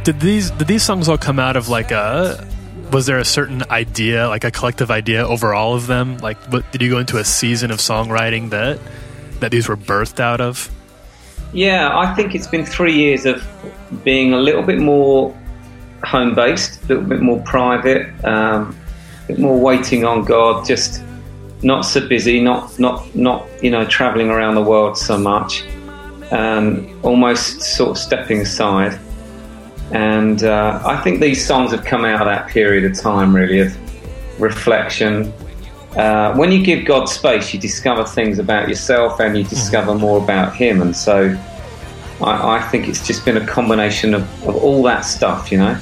Did 0.04 0.20
these 0.20 0.50
did 0.50 0.68
these 0.68 0.82
songs 0.82 1.08
all 1.08 1.16
come 1.16 1.38
out 1.38 1.56
of 1.56 1.68
like 1.68 1.90
a? 1.90 2.46
Was 2.92 3.06
there 3.06 3.18
a 3.18 3.24
certain 3.24 3.62
idea, 3.70 4.28
like 4.28 4.44
a 4.44 4.50
collective 4.50 4.90
idea 4.90 5.26
over 5.26 5.54
all 5.54 5.74
of 5.74 5.86
them? 5.86 6.18
Like, 6.18 6.36
what, 6.52 6.70
did 6.70 6.82
you 6.82 6.90
go 6.90 6.98
into 6.98 7.16
a 7.16 7.24
season 7.24 7.70
of 7.70 7.78
songwriting 7.78 8.50
that 8.50 8.78
that 9.40 9.50
these 9.50 9.66
were 9.66 9.76
birthed 9.78 10.20
out 10.20 10.42
of? 10.42 10.70
Yeah, 11.54 11.96
I 11.96 12.14
think 12.14 12.34
it's 12.34 12.46
been 12.46 12.66
three 12.66 12.94
years 12.94 13.24
of 13.24 13.42
being 14.04 14.34
a 14.34 14.38
little 14.38 14.62
bit 14.62 14.78
more 14.78 15.34
home 16.04 16.34
based, 16.34 16.84
a 16.84 16.88
little 16.88 17.04
bit 17.04 17.22
more 17.22 17.40
private, 17.42 18.06
um, 18.26 18.76
a 19.24 19.28
bit 19.28 19.38
more 19.38 19.58
waiting 19.58 20.04
on 20.04 20.24
God, 20.24 20.66
just 20.66 21.02
not 21.62 21.82
so 21.82 22.06
busy, 22.06 22.40
not 22.40 22.78
not 22.78 23.14
not 23.16 23.48
you 23.62 23.70
know 23.70 23.86
traveling 23.86 24.28
around 24.28 24.54
the 24.54 24.62
world 24.62 24.98
so 24.98 25.16
much, 25.16 25.64
um, 26.30 27.00
almost 27.02 27.62
sort 27.62 27.92
of 27.92 27.98
stepping 27.98 28.42
aside. 28.42 29.00
And 29.94 30.42
uh, 30.42 30.82
I 30.84 31.00
think 31.02 31.20
these 31.20 31.46
songs 31.46 31.70
have 31.70 31.84
come 31.84 32.04
out 32.04 32.20
of 32.20 32.26
that 32.26 32.48
period 32.48 32.84
of 32.84 32.98
time, 32.98 33.34
really, 33.34 33.60
of 33.60 34.40
reflection. 34.40 35.32
Uh, 35.96 36.34
when 36.34 36.50
you 36.50 36.64
give 36.64 36.84
God 36.84 37.04
space, 37.08 37.54
you 37.54 37.60
discover 37.60 38.04
things 38.04 38.40
about 38.40 38.68
yourself 38.68 39.20
and 39.20 39.38
you 39.38 39.44
discover 39.44 39.94
more 39.94 40.20
about 40.20 40.52
Him. 40.56 40.82
And 40.82 40.96
so 40.96 41.38
I, 42.20 42.56
I 42.56 42.68
think 42.70 42.88
it's 42.88 43.06
just 43.06 43.24
been 43.24 43.36
a 43.36 43.46
combination 43.46 44.14
of, 44.14 44.22
of 44.48 44.56
all 44.56 44.82
that 44.82 45.02
stuff, 45.02 45.52
you 45.52 45.58
know. 45.58 45.78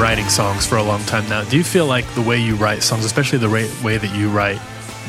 Writing 0.00 0.28
songs 0.30 0.66
for 0.66 0.78
a 0.78 0.82
long 0.82 1.04
time 1.04 1.28
now, 1.28 1.44
do 1.44 1.58
you 1.58 1.62
feel 1.62 1.84
like 1.84 2.06
the 2.14 2.22
way 2.22 2.38
you 2.38 2.56
write 2.56 2.82
songs, 2.82 3.04
especially 3.04 3.38
the 3.38 3.50
way, 3.50 3.98
that 3.98 4.16
you 4.16 4.30
write 4.30 4.58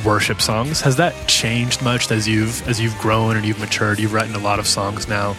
worship 0.06 0.42
songs, 0.42 0.82
has 0.82 0.98
that 0.98 1.16
changed 1.30 1.82
much 1.82 2.12
as 2.12 2.28
you've 2.28 2.68
as 2.68 2.82
you've 2.82 2.98
grown 2.98 3.38
and 3.38 3.46
you've 3.46 3.60
matured? 3.60 4.00
You've 4.00 4.12
written 4.12 4.36
a 4.36 4.40
lot 4.40 4.60
of 4.60 4.68
songs 4.68 5.08
now. 5.08 5.34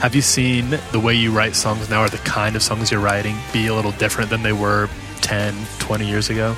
Have 0.00 0.14
you 0.14 0.20
seen 0.20 0.78
the 0.92 1.00
way 1.00 1.14
you 1.14 1.32
write 1.32 1.56
songs 1.56 1.88
now 1.88 2.04
or 2.04 2.08
the 2.10 2.18
kind 2.18 2.54
of 2.54 2.62
songs 2.62 2.90
you're 2.90 3.00
writing 3.00 3.36
be 3.50 3.66
a 3.68 3.74
little 3.74 3.92
different 3.92 4.28
than 4.28 4.42
they 4.42 4.52
were 4.52 4.90
10, 5.22 5.54
20 5.78 6.06
years 6.06 6.28
ago? 6.28 6.54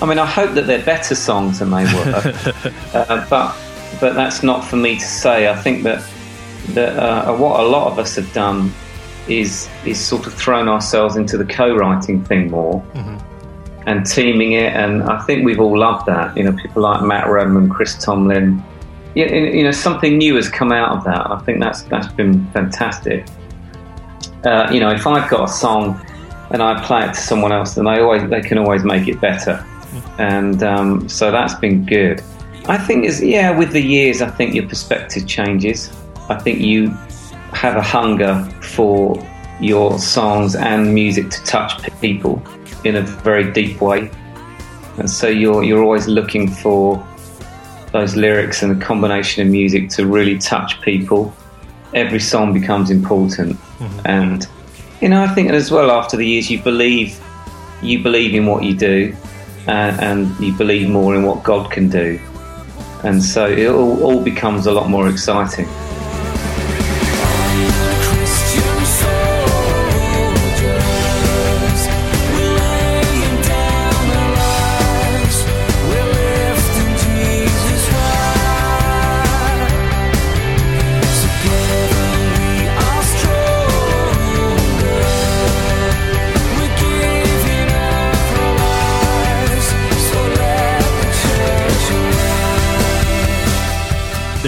I 0.00 0.06
mean, 0.06 0.18
I 0.18 0.26
hope 0.26 0.54
that 0.54 0.68
they're 0.68 0.84
better 0.84 1.16
songs 1.16 1.58
than 1.58 1.70
they 1.70 1.84
were, 1.84 2.72
uh, 2.94 3.26
but 3.28 3.56
but 4.00 4.14
that's 4.14 4.44
not 4.44 4.64
for 4.64 4.76
me 4.76 4.94
to 4.94 5.04
say. 5.04 5.48
I 5.48 5.56
think 5.56 5.82
that 5.82 6.08
that 6.68 6.96
uh, 6.96 7.36
what 7.36 7.58
a 7.58 7.64
lot 7.64 7.90
of 7.90 7.98
us 7.98 8.14
have 8.14 8.32
done 8.32 8.72
is 9.28 9.68
is 9.84 9.98
sort 9.98 10.26
of 10.26 10.34
thrown 10.34 10.68
ourselves 10.68 11.16
into 11.16 11.36
the 11.36 11.44
co-writing 11.44 12.24
thing 12.24 12.50
more 12.50 12.84
and 13.86 14.06
teaming 14.06 14.52
it, 14.52 14.72
and 14.72 15.02
I 15.02 15.20
think 15.22 15.44
we've 15.44 15.60
all 15.60 15.78
loved 15.78 16.06
that. 16.06 16.36
You 16.36 16.44
know, 16.44 16.52
people 16.52 16.82
like 16.82 17.02
Matt 17.02 17.28
Redman, 17.28 17.68
Chris 17.68 18.02
Tomlin. 18.02 18.62
Yeah, 19.14 19.32
you 19.32 19.62
know, 19.62 19.70
something 19.70 20.18
new 20.18 20.34
has 20.36 20.48
come 20.48 20.72
out 20.72 20.96
of 20.96 21.04
that. 21.04 21.30
I 21.30 21.38
think 21.40 21.60
that's 21.60 21.82
that's 21.82 22.12
been 22.12 22.46
fantastic. 22.50 23.26
Uh, 24.44 24.68
you 24.72 24.80
know, 24.80 24.90
if 24.90 25.06
I've 25.06 25.30
got 25.30 25.48
a 25.48 25.52
song 25.52 26.04
and 26.50 26.62
I 26.62 26.82
play 26.84 27.04
it 27.04 27.14
to 27.14 27.20
someone 27.20 27.52
else, 27.52 27.74
then 27.74 27.84
they 27.84 28.00
always 28.00 28.28
they 28.28 28.40
can 28.40 28.58
always 28.58 28.84
make 28.84 29.06
it 29.06 29.20
better, 29.20 29.64
and 30.18 30.62
um, 30.62 31.08
so 31.08 31.30
that's 31.30 31.54
been 31.54 31.84
good. 31.84 32.22
I 32.66 32.78
think 32.78 33.04
is 33.04 33.22
yeah, 33.22 33.56
with 33.56 33.72
the 33.72 33.82
years, 33.82 34.22
I 34.22 34.30
think 34.30 34.54
your 34.54 34.68
perspective 34.68 35.26
changes. 35.26 35.90
I 36.30 36.38
think 36.38 36.60
you 36.60 36.96
have 37.64 37.76
a 37.76 37.82
hunger 37.98 38.44
for 38.60 39.16
your 39.58 39.98
songs 39.98 40.54
and 40.54 40.94
music 40.94 41.30
to 41.30 41.42
touch 41.44 41.72
people 42.02 42.42
in 42.84 42.96
a 42.96 43.00
very 43.00 43.50
deep 43.52 43.80
way, 43.80 44.10
and 44.98 45.08
so 45.08 45.28
you're 45.28 45.64
you're 45.64 45.82
always 45.82 46.06
looking 46.06 46.46
for 46.46 47.02
those 47.90 48.16
lyrics 48.16 48.62
and 48.62 48.70
the 48.78 48.84
combination 48.84 49.46
of 49.46 49.48
music 49.50 49.88
to 49.88 50.06
really 50.06 50.36
touch 50.36 50.78
people. 50.82 51.34
Every 51.94 52.20
song 52.20 52.52
becomes 52.52 52.90
important, 52.90 53.56
mm-hmm. 53.56 54.00
and 54.04 54.46
you 55.00 55.08
know 55.08 55.22
I 55.22 55.28
think 55.28 55.50
as 55.50 55.70
well 55.70 55.90
after 55.90 56.18
the 56.18 56.26
years 56.26 56.50
you 56.50 56.62
believe 56.62 57.18
you 57.80 58.02
believe 58.02 58.34
in 58.34 58.44
what 58.44 58.62
you 58.62 58.76
do, 58.76 59.16
and, 59.68 59.98
and 60.08 60.38
you 60.38 60.52
believe 60.52 60.90
more 60.90 61.14
in 61.14 61.22
what 61.22 61.42
God 61.42 61.70
can 61.70 61.88
do, 61.88 62.20
and 63.04 63.22
so 63.22 63.46
it 63.46 63.68
all, 63.68 64.02
all 64.02 64.22
becomes 64.22 64.66
a 64.66 64.72
lot 64.72 64.90
more 64.90 65.08
exciting. 65.08 65.66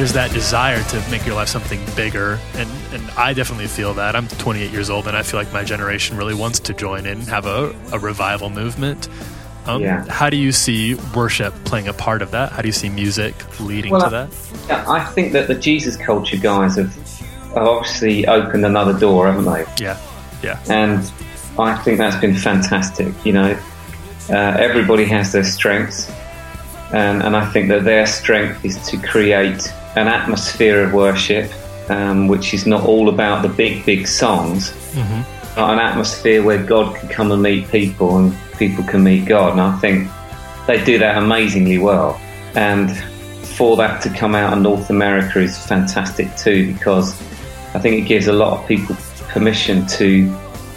There's 0.06 0.14
that 0.14 0.30
desire 0.32 0.80
to 0.84 1.10
make 1.10 1.26
your 1.26 1.34
life 1.34 1.48
something 1.48 1.80
bigger 1.96 2.38
and 2.54 2.70
and 2.92 3.10
I 3.18 3.32
definitely 3.32 3.66
feel 3.66 3.92
that. 3.94 4.14
I'm 4.14 4.28
28 4.28 4.70
years 4.70 4.88
old 4.88 5.08
and 5.08 5.16
I 5.16 5.24
feel 5.24 5.40
like 5.40 5.52
my 5.52 5.64
generation 5.64 6.16
really 6.16 6.32
wants 6.34 6.60
to 6.60 6.72
join 6.74 7.06
in 7.06 7.18
and 7.18 7.22
have 7.28 7.46
a, 7.46 7.74
a 7.92 7.98
revival 7.98 8.48
movement. 8.48 9.08
Um, 9.66 9.82
Yeah. 9.82 10.04
How 10.08 10.30
do 10.30 10.36
you 10.36 10.52
see 10.52 10.94
worship 11.12 11.52
playing 11.64 11.88
a 11.88 11.92
part 11.92 12.22
of 12.22 12.30
that? 12.30 12.52
How 12.52 12.62
do 12.62 12.68
you 12.68 12.72
see 12.72 12.88
music 12.88 13.34
leading 13.58 13.90
Well, 13.90 14.02
to 14.02 14.06
I- 14.06 14.10
that? 14.10 14.28
Yeah, 14.68 14.84
I 14.88 15.04
think 15.06 15.32
that 15.32 15.48
the 15.48 15.56
Jesus 15.56 15.96
culture 15.96 16.36
guys 16.36 16.76
have, 16.76 16.94
have 17.54 17.66
obviously 17.66 18.28
opened 18.28 18.64
another 18.64 18.96
door, 18.96 19.26
haven't 19.26 19.44
they? 19.52 19.64
Yeah, 19.84 19.98
yeah, 20.40 20.60
and 20.70 21.00
I 21.58 21.74
think 21.82 21.98
that's 21.98 22.16
been 22.20 22.36
fantastic. 22.36 23.12
You 23.26 23.32
know, 23.32 23.58
uh, 24.30 24.34
everybody 24.66 25.04
has 25.06 25.32
their 25.32 25.42
strengths, 25.42 26.08
and, 26.92 27.24
and 27.24 27.34
I 27.36 27.44
think 27.50 27.68
that 27.70 27.82
their 27.82 28.06
strength 28.06 28.64
is 28.64 28.76
to 28.90 28.98
create 28.98 29.62
an 29.96 30.08
atmosphere 30.08 30.84
of 30.84 30.92
worship, 30.92 31.50
um, 31.90 32.28
which 32.28 32.54
is 32.54 32.66
not 32.66 32.84
all 32.84 33.08
about 33.08 33.42
the 33.42 33.48
big, 33.48 33.84
big 33.84 34.06
songs, 34.06 34.72
but 35.54 35.70
an 35.70 35.78
atmosphere 35.78 36.42
where 36.42 36.62
God 36.62 36.94
can 36.96 37.08
come 37.08 37.32
and 37.32 37.42
meet 37.42 37.68
people, 37.68 38.18
and 38.18 38.36
people 38.58 38.84
can 38.84 39.02
meet 39.02 39.24
God. 39.24 39.52
And 39.52 39.60
I 39.60 39.76
think 39.78 40.08
they 40.66 40.84
do 40.84 40.98
that 40.98 41.16
amazingly 41.16 41.78
well. 41.78 42.20
And 42.54 42.94
for 43.56 43.76
that 43.78 44.02
to 44.02 44.10
come 44.10 44.34
out 44.34 44.52
in 44.52 44.62
North 44.62 44.90
America 44.90 45.40
is 45.40 45.58
fantastic 45.66 46.34
too, 46.36 46.72
because 46.74 47.18
I 47.74 47.78
think 47.78 48.04
it 48.04 48.06
gives 48.06 48.26
a 48.26 48.32
lot 48.32 48.58
of 48.58 48.68
people 48.68 48.96
permission 49.28 49.86
to 49.86 50.30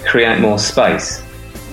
create 0.06 0.40
more 0.40 0.60
space, 0.60 1.22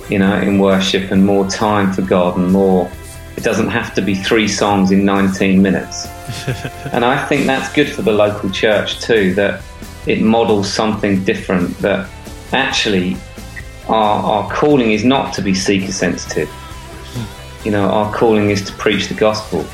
you 0.08 0.18
know, 0.18 0.36
in 0.40 0.58
worship 0.58 1.12
and 1.12 1.24
more 1.24 1.48
time 1.48 1.92
for 1.92 2.02
God 2.02 2.36
and 2.38 2.50
more. 2.50 2.90
It 3.36 3.44
doesn't 3.44 3.68
have 3.68 3.94
to 3.94 4.02
be 4.02 4.14
three 4.14 4.48
songs 4.48 4.90
in 4.90 5.04
19 5.04 5.60
minutes. 5.60 6.06
and 6.92 7.04
I 7.04 7.24
think 7.26 7.46
that's 7.46 7.72
good 7.72 7.88
for 7.90 8.02
the 8.02 8.12
local 8.12 8.50
church 8.50 9.00
too, 9.00 9.34
that 9.34 9.62
it 10.06 10.22
models 10.22 10.72
something 10.72 11.24
different, 11.24 11.76
that 11.78 12.08
actually 12.52 13.16
our, 13.88 14.22
our 14.22 14.52
calling 14.52 14.92
is 14.92 15.04
not 15.04 15.34
to 15.34 15.42
be 15.42 15.54
seeker 15.54 15.92
sensitive. 15.92 16.50
You 17.64 17.72
know, 17.72 17.88
our 17.88 18.14
calling 18.14 18.50
is 18.50 18.64
to 18.66 18.72
preach 18.74 19.08
the 19.08 19.14
gospel. 19.14 19.66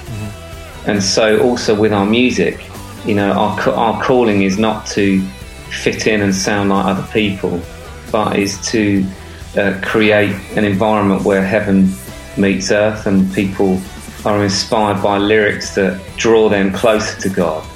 And 0.87 1.03
so 1.03 1.41
also 1.43 1.79
with 1.79 1.93
our 1.93 2.07
music, 2.07 2.65
you 3.05 3.15
know, 3.15 3.33
our, 3.33 3.61
our 3.71 4.03
calling 4.03 4.43
is 4.43 4.59
not 4.59 4.87
to 4.89 5.21
fit 5.71 6.07
in 6.07 6.21
and 6.23 6.35
sound 6.35 6.71
like 6.71 6.85
other 6.87 7.07
people, 7.13 7.61
but 8.11 8.39
is 8.39 8.61
to 8.71 9.07
uh, 9.57 9.79
create 9.83 10.35
an 10.57 10.65
environment 10.65 11.23
where 11.23 11.45
heaven 11.45 11.89
meets 12.39 12.70
earth 12.70 13.07
and 13.07 13.33
people 13.35 13.80
are 14.24 14.43
inspired 14.43 15.03
by 15.03 15.18
lyrics 15.18 15.74
that 15.74 16.01
draw 16.16 16.49
them 16.49 16.72
closer 16.72 17.20
to 17.20 17.28
God. 17.28 17.66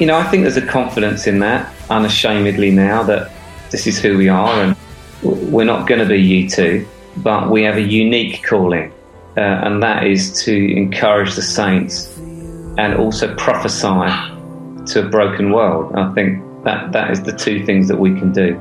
You 0.00 0.06
know, 0.06 0.16
I 0.16 0.24
think 0.24 0.42
there's 0.42 0.56
a 0.56 0.66
confidence 0.66 1.26
in 1.26 1.38
that, 1.40 1.72
unashamedly 1.88 2.70
now, 2.70 3.02
that 3.04 3.30
this 3.70 3.86
is 3.86 4.00
who 4.00 4.18
we 4.18 4.28
are 4.28 4.52
and 4.62 4.76
we're 5.22 5.64
not 5.64 5.86
going 5.86 6.00
to 6.00 6.06
be 6.06 6.46
U2, 6.46 6.86
but 7.18 7.50
we 7.50 7.62
have 7.62 7.76
a 7.76 7.82
unique 7.82 8.42
calling 8.42 8.92
uh, 9.36 9.40
and 9.40 9.82
that 9.82 10.06
is 10.06 10.42
to 10.44 10.76
encourage 10.76 11.34
the 11.34 11.42
saints 11.42 12.16
and 12.78 12.94
also 12.94 13.34
prophesy 13.36 14.06
to 14.86 15.06
a 15.06 15.08
broken 15.08 15.50
world. 15.50 15.94
I 15.96 16.12
think 16.14 16.42
that 16.64 16.92
that 16.92 17.10
is 17.10 17.22
the 17.22 17.32
two 17.32 17.64
things 17.64 17.88
that 17.88 17.98
we 17.98 18.10
can 18.10 18.32
do. 18.32 18.60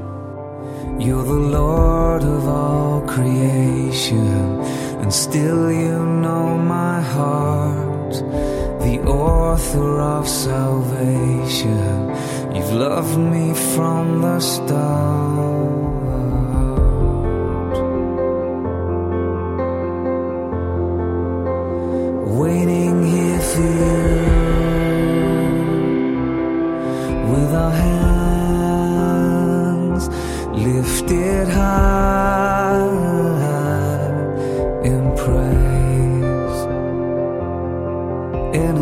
You're 0.99 1.23
the 1.23 1.33
Lord 1.33 2.23
of 2.23 2.47
all 2.47 3.01
creation, 3.01 4.25
and 5.03 5.13
still 5.13 5.69
you 5.69 5.99
know 6.23 6.57
my 6.57 7.01
heart. 7.01 8.13
The 8.85 9.01
author 9.05 9.99
of 9.99 10.29
salvation, 10.29 12.15
you've 12.55 12.71
loved 12.71 13.17
me 13.17 13.53
from 13.75 14.21
the 14.21 14.39
start. 14.39 15.73
Waiting 22.41 23.03
here 23.13 23.41
for 23.51 23.69
you 23.83 24.15
with 27.31 27.51
our 27.63 27.75
hands 27.87 29.23
lifted 30.67 31.47
high 31.49 33.22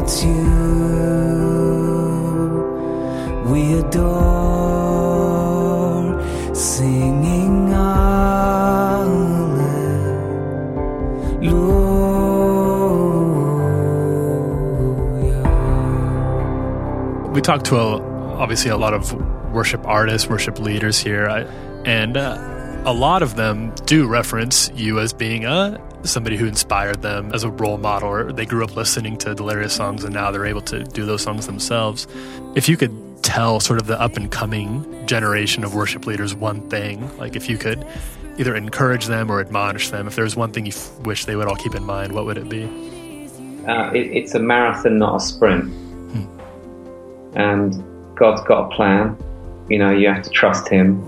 it's 0.01 0.23
you 0.23 0.31
we 3.45 3.73
adore, 3.73 4.15
singing 6.55 7.67
Hallelujah. 17.11 17.31
we 17.33 17.41
talked 17.41 17.65
to 17.65 17.75
a, 17.77 18.01
obviously 18.37 18.71
a 18.71 18.77
lot 18.77 18.93
of 18.93 19.13
worship 19.51 19.85
artists, 19.85 20.29
worship 20.29 20.59
leaders 20.59 20.99
here, 20.99 21.27
and 21.85 22.17
uh, 22.17 22.81
a 22.85 22.93
lot 22.93 23.21
of 23.21 23.35
them 23.35 23.73
do 23.85 24.07
reference 24.07 24.71
you 24.73 24.99
as 24.99 25.13
being 25.13 25.45
a 25.45 25.79
somebody 26.03 26.37
who 26.37 26.45
inspired 26.45 27.01
them 27.01 27.31
as 27.33 27.43
a 27.43 27.49
role 27.49 27.77
model, 27.77 28.09
or 28.09 28.31
they 28.31 28.45
grew 28.45 28.63
up 28.63 28.75
listening 28.75 29.17
to 29.17 29.35
Delirious 29.35 29.73
songs 29.73 30.03
and 30.03 30.13
now 30.13 30.31
they're 30.31 30.45
able 30.45 30.61
to 30.61 30.83
do 30.83 31.05
those 31.05 31.21
songs 31.21 31.45
themselves. 31.45 32.07
If 32.55 32.67
you 32.67 32.77
could 32.77 33.23
tell 33.23 33.59
sort 33.59 33.79
of 33.79 33.87
the 33.87 33.99
up 34.01 34.17
and 34.17 34.31
coming 34.31 35.05
generation 35.05 35.63
of 35.63 35.75
worship 35.75 36.05
leaders 36.05 36.33
one 36.33 36.67
thing, 36.69 37.15
like 37.17 37.35
if 37.35 37.49
you 37.49 37.57
could 37.57 37.85
either 38.37 38.55
encourage 38.55 39.05
them 39.05 39.29
or 39.29 39.39
admonish 39.39 39.89
them, 39.89 40.07
if 40.07 40.15
there's 40.15 40.35
one 40.35 40.51
thing 40.51 40.65
you 40.65 40.71
f- 40.71 40.99
wish 41.01 41.25
they 41.25 41.35
would 41.35 41.47
all 41.47 41.55
keep 41.55 41.75
in 41.75 41.83
mind, 41.83 42.13
what 42.13 42.25
would 42.25 42.37
it 42.37 42.49
be? 42.49 42.63
Uh, 43.67 43.91
it, 43.91 44.07
it's 44.11 44.33
a 44.33 44.39
marathon, 44.39 44.97
not 44.97 45.17
a 45.17 45.19
sprint. 45.19 45.71
And 47.33 47.83
God's 48.15 48.41
got 48.41 48.71
a 48.71 48.75
plan. 48.75 49.17
You 49.69 49.79
know, 49.79 49.91
you 49.91 50.07
have 50.09 50.23
to 50.23 50.29
trust 50.29 50.67
Him. 50.67 51.05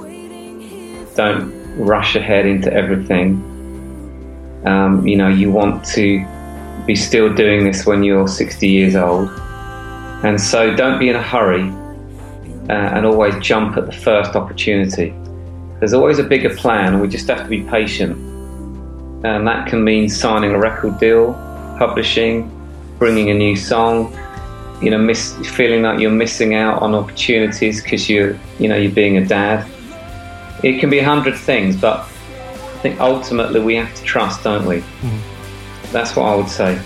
Don't 1.15 1.51
rush 1.77 2.15
ahead 2.15 2.45
into 2.45 2.71
everything. 2.71 3.41
Um, 4.65 5.05
you 5.07 5.17
know, 5.17 5.27
you 5.27 5.51
want 5.51 5.85
to 5.85 6.25
be 6.85 6.95
still 6.95 7.33
doing 7.33 7.63
this 7.63 7.85
when 7.85 8.03
you're 8.03 8.27
60 8.27 8.67
years 8.67 8.95
old. 8.95 9.29
And 10.23 10.39
so 10.39 10.75
don't 10.75 10.99
be 10.99 11.09
in 11.09 11.15
a 11.15 11.21
hurry 11.21 11.69
uh, 12.69 12.95
and 12.95 13.05
always 13.05 13.35
jump 13.39 13.77
at 13.77 13.85
the 13.85 13.91
first 13.91 14.35
opportunity. 14.35 15.13
There's 15.79 15.93
always 15.93 16.19
a 16.19 16.23
bigger 16.23 16.55
plan, 16.55 16.93
and 16.93 17.01
we 17.01 17.09
just 17.09 17.27
have 17.27 17.43
to 17.43 17.49
be 17.49 17.63
patient. 17.63 18.15
And 19.25 19.47
that 19.47 19.67
can 19.67 19.83
mean 19.83 20.07
signing 20.07 20.51
a 20.51 20.59
record 20.59 20.97
deal, 20.99 21.33
publishing, 21.77 22.49
bringing 22.99 23.29
a 23.29 23.33
new 23.33 23.55
song, 23.55 24.17
you 24.81 24.89
know, 24.89 24.97
miss, 24.97 25.35
feeling 25.49 25.83
like 25.83 25.99
you're 25.99 26.11
missing 26.11 26.55
out 26.55 26.81
on 26.81 26.95
opportunities 26.95 27.81
because 27.81 28.09
you're, 28.09 28.37
you 28.59 28.67
know, 28.67 28.77
you're 28.77 28.91
being 28.91 29.17
a 29.17 29.25
dad. 29.25 29.69
It 30.63 30.79
can 30.79 30.89
be 30.89 30.99
a 30.99 31.05
hundred 31.05 31.37
things, 31.37 31.75
but 31.75 32.07
think 32.83 32.99
ultimately 32.99 33.61
we 33.61 33.75
have 33.77 33.95
to 33.95 34.03
trust, 34.03 34.43
don't 34.43 34.65
we? 34.65 34.79
Mm-hmm. 34.79 35.91
That's 35.93 36.17
what 36.17 36.25
I 36.25 36.35
would 36.35 36.49
say. 36.49 36.81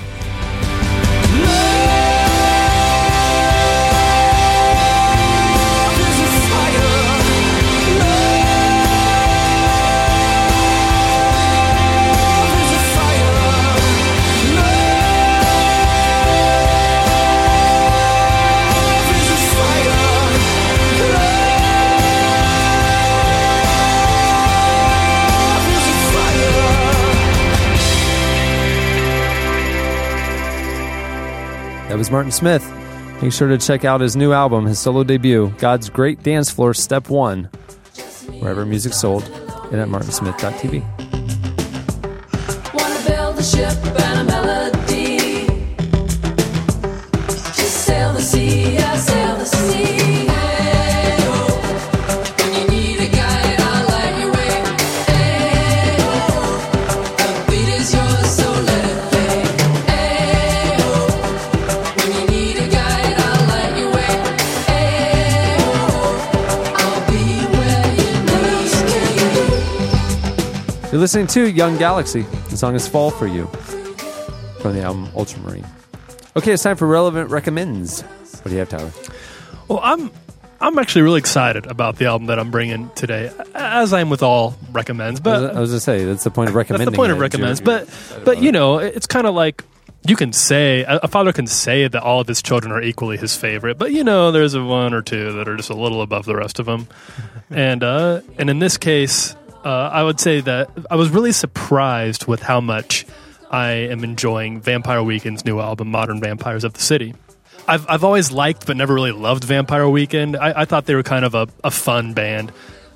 Was 31.98 32.12
Martin 32.12 32.32
Smith. 32.32 32.64
Make 33.22 33.34
sure 33.34 33.48
to 33.48 33.58
check 33.58 33.84
out 33.84 34.02
his 34.02 34.16
new 34.16 34.32
album, 34.32 34.66
his 34.66 34.78
solo 34.78 35.04
debut, 35.04 35.52
God's 35.58 35.90
Great 35.90 36.22
Dance 36.22 36.52
Floor 36.52 36.74
Step 36.74 37.10
1, 37.10 37.46
wherever 38.40 38.66
music's 38.66 39.00
sold, 39.00 39.24
and 39.72 39.82
at 39.82 39.88
martinsmith.tv. 39.88 40.86
You're 70.98 71.02
listening 71.04 71.28
to 71.28 71.48
Young 71.48 71.78
Galaxy. 71.78 72.24
The 72.50 72.58
song 72.58 72.74
is 72.74 72.88
Fall 72.88 73.12
for 73.12 73.28
You 73.28 73.46
from 74.62 74.74
the 74.74 74.82
album 74.82 75.08
Ultramarine. 75.16 75.64
Okay, 76.36 76.54
it's 76.54 76.64
time 76.64 76.76
for 76.76 76.88
Relevant 76.88 77.30
Recommends. 77.30 78.02
What 78.02 78.46
do 78.46 78.54
you 78.54 78.58
have, 78.58 78.70
Tyler? 78.70 78.92
Well, 79.68 79.80
I'm 79.84 80.10
I'm 80.60 80.80
actually 80.80 81.04
really 81.04 81.20
excited 81.20 81.68
about 81.68 81.98
the 81.98 82.08
album 82.08 82.26
that 82.30 82.40
I'm 82.40 82.50
bringing 82.50 82.90
today, 82.96 83.32
as 83.54 83.94
I 83.94 84.00
am 84.00 84.10
with 84.10 84.24
all 84.24 84.56
recommends. 84.72 85.20
But 85.20 85.56
I 85.56 85.60
was 85.60 85.70
going 85.70 85.78
to 85.78 85.80
say, 85.82 86.04
that's 86.04 86.24
the 86.24 86.32
point 86.32 86.50
of 86.50 86.56
recommending. 86.56 86.86
That's 86.88 86.96
the 86.96 86.98
point 86.98 87.12
of 87.12 87.20
recommends. 87.20 87.62
You're- 87.62 87.86
But 88.16 88.26
but 88.26 88.42
you 88.42 88.52
know, 88.52 88.80
it's 88.80 89.06
kind 89.06 89.28
of 89.28 89.36
like 89.36 89.64
you 90.08 90.16
can 90.16 90.34
say 90.34 90.82
a 90.82 90.98
a 91.04 91.08
father 91.08 91.32
can 91.32 91.46
say 91.46 91.88
that 91.88 92.02
all 92.02 92.22
of 92.22 92.28
his 92.28 92.42
children 92.42 92.72
are 92.74 92.82
equally 92.82 93.18
his 93.18 93.36
favorite, 93.38 93.78
but 93.78 93.92
you 93.92 94.04
know, 94.04 94.32
there's 94.32 94.56
a 94.56 94.64
one 94.64 94.96
or 94.96 95.04
two 95.04 95.34
that 95.34 95.48
are 95.48 95.58
just 95.58 95.70
a 95.70 95.76
little 95.76 96.02
above 96.02 96.26
the 96.26 96.36
rest 96.36 96.58
of 96.58 96.66
them. 96.66 96.88
and 97.52 97.84
uh, 97.84 98.22
and 98.40 98.50
in 98.50 98.58
this 98.58 98.80
case, 98.80 99.36
uh, 99.68 99.90
I 99.92 100.02
would 100.02 100.18
say 100.18 100.40
that 100.40 100.70
I 100.90 100.96
was 100.96 101.10
really 101.10 101.34
surprised 101.34 102.26
with 102.26 102.42
how 102.42 102.62
much 102.62 103.06
I 103.52 103.72
am 103.72 104.02
enjoying 104.06 104.62
Vampire 104.62 105.04
Weekend's 105.04 105.44
new 105.44 105.60
album, 105.60 105.92
Modern 105.92 106.22
Vampires 106.22 106.64
of 106.64 106.72
the 106.72 106.80
City. 106.80 107.16
I've, 107.68 107.86
I've 107.90 108.06
always 108.06 108.32
liked 108.32 108.66
but 108.66 108.78
never 108.78 108.94
really 108.94 109.12
loved 109.12 109.44
Vampire 109.44 109.90
Weekend. 109.90 110.38
I, 110.38 110.62
I 110.62 110.66
thought 110.66 110.86
they 110.86 110.96
were 110.96 111.04
kind 111.04 111.26
of 111.26 111.36
a, 111.36 111.50
a 111.66 111.72
fun 111.72 112.14
band. 112.14 112.54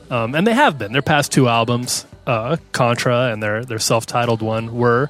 Um, 0.10 0.34
and 0.34 0.48
they 0.48 0.54
have 0.54 0.78
been. 0.78 0.94
Their 0.94 1.02
past 1.02 1.34
two 1.34 1.50
albums, 1.50 2.06
uh, 2.26 2.56
Contra 2.72 3.34
and 3.34 3.44
their, 3.44 3.66
their 3.66 3.80
self 3.80 4.06
titled 4.06 4.42
one, 4.42 4.74
were 4.74 5.10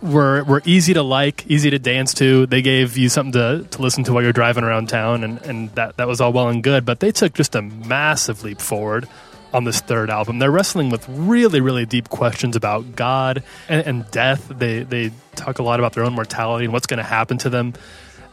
were 0.00 0.42
were 0.44 0.62
easy 0.64 0.94
to 0.94 1.02
like, 1.02 1.46
easy 1.48 1.68
to 1.68 1.78
dance 1.78 2.14
to. 2.14 2.46
They 2.46 2.62
gave 2.62 2.96
you 2.96 3.10
something 3.10 3.32
to, 3.32 3.66
to 3.70 3.82
listen 3.82 4.04
to 4.04 4.14
while 4.14 4.22
you're 4.22 4.32
driving 4.32 4.64
around 4.64 4.88
town, 4.88 5.22
and, 5.22 5.38
and 5.42 5.70
that, 5.74 5.98
that 5.98 6.08
was 6.08 6.22
all 6.22 6.32
well 6.32 6.48
and 6.48 6.62
good. 6.62 6.86
But 6.86 7.00
they 7.00 7.12
took 7.12 7.34
just 7.34 7.54
a 7.54 7.60
massive 7.60 8.42
leap 8.42 8.60
forward 8.60 9.06
on 9.52 9.64
this 9.64 9.80
third 9.80 10.10
album. 10.10 10.38
They're 10.38 10.50
wrestling 10.50 10.90
with 10.90 11.06
really, 11.08 11.60
really 11.60 11.86
deep 11.86 12.08
questions 12.08 12.56
about 12.56 12.96
God 12.96 13.42
and, 13.68 13.86
and 13.86 14.10
death. 14.10 14.48
They 14.48 14.82
they 14.82 15.12
talk 15.34 15.58
a 15.58 15.62
lot 15.62 15.78
about 15.78 15.92
their 15.92 16.04
own 16.04 16.14
mortality 16.14 16.64
and 16.64 16.72
what's 16.72 16.86
going 16.86 16.98
to 16.98 17.04
happen 17.04 17.38
to 17.38 17.50
them 17.50 17.74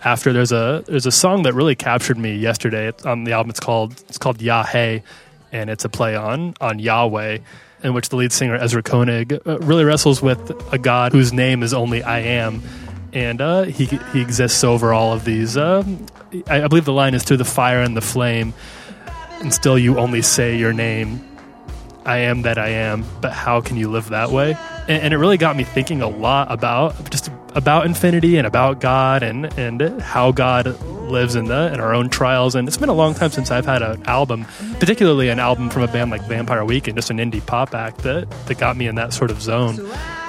after. 0.04 0.34
There's 0.34 0.52
a 0.52 0.84
there's 0.88 1.06
a 1.06 1.12
song 1.12 1.44
that 1.44 1.54
really 1.54 1.76
captured 1.76 2.18
me 2.18 2.36
yesterday 2.36 2.92
on 3.06 3.24
the 3.24 3.34
album. 3.34 3.50
It's 3.50 3.60
called 3.60 3.94
it's 4.08 4.18
called 4.18 4.42
Yahweh, 4.42 5.00
and 5.52 5.70
it's 5.70 5.86
a 5.86 5.90
play 5.90 6.16
on 6.16 6.56
on 6.62 6.80
Yahweh 6.80 7.40
in 7.84 7.94
which 7.94 8.10
the 8.10 8.16
lead 8.16 8.32
singer 8.32 8.56
Ezra 8.56 8.84
Koenig 8.84 9.34
uh, 9.46 9.60
really 9.60 9.86
wrestles 9.86 10.22
with 10.22 10.52
a 10.74 10.78
God 10.78 11.12
whose 11.12 11.32
name 11.32 11.64
is 11.64 11.74
only 11.74 12.04
I 12.04 12.20
am, 12.20 12.62
and 13.14 13.42
uh, 13.42 13.64
he 13.64 13.86
he 13.86 14.22
exists 14.22 14.64
over 14.64 14.94
all 14.94 15.14
of 15.14 15.26
these. 15.26 15.58
Uh, 15.58 15.84
I, 16.48 16.64
I 16.64 16.68
believe 16.68 16.86
the 16.86 16.94
line 16.94 17.14
is 17.14 17.24
through 17.24 17.38
the 17.38 17.46
fire 17.46 17.82
and 17.82 17.96
the 17.96 18.02
flame, 18.02 18.54
and 19.40 19.54
still 19.54 19.78
you 19.78 19.98
only 19.98 20.22
say 20.22 20.58
your 20.58 20.74
name. 20.74 21.26
I 22.06 22.18
am 22.20 22.44
that 22.44 22.58
I 22.58 22.70
am, 22.70 23.06
but 23.22 23.34
how 23.34 23.62
can 23.62 23.78
you 23.78 23.90
live 23.90 24.10
that 24.10 24.32
way? 24.32 24.58
and, 24.90 25.04
and 25.04 25.14
it 25.14 25.18
really 25.18 25.38
got 25.38 25.56
me 25.56 25.64
thinking 25.64 26.02
a 26.02 26.10
lot 26.10 26.52
about 26.52 27.10
just 27.10 27.30
about 27.56 27.86
infinity 27.86 28.38
and 28.38 28.46
about 28.46 28.82
God 28.82 29.24
and 29.24 29.46
and 29.58 30.02
how 30.02 30.32
God 30.32 30.82
lives 30.84 31.36
in 31.36 31.46
the 31.46 31.72
in 31.74 31.80
our 31.80 31.94
own 31.94 32.10
trials. 32.10 32.56
And 32.56 32.68
it's 32.68 32.78
been 32.78 32.90
a 32.90 32.94
long 32.94 33.14
time 33.14 33.30
since 33.30 33.52
I've 33.52 33.66
had 33.66 33.82
an 33.82 34.04
album, 34.08 34.46
particularly 34.80 35.30
an 35.30 35.40
album 35.40 35.70
from 35.70 35.84
a 35.84 35.88
band 35.88 36.12
like 36.12 36.24
Vampire 36.24 36.66
Weekend, 36.66 36.98
just 36.98 37.12
an 37.12 37.18
indie 37.18 37.46
pop 37.46 37.74
act 37.74 38.00
that 38.00 38.30
that 38.48 38.58
got 38.58 38.76
me 38.76 38.88
in 38.88 38.96
that 38.96 39.14
sort 39.14 39.32
of 39.32 39.42
zone. 39.42 39.76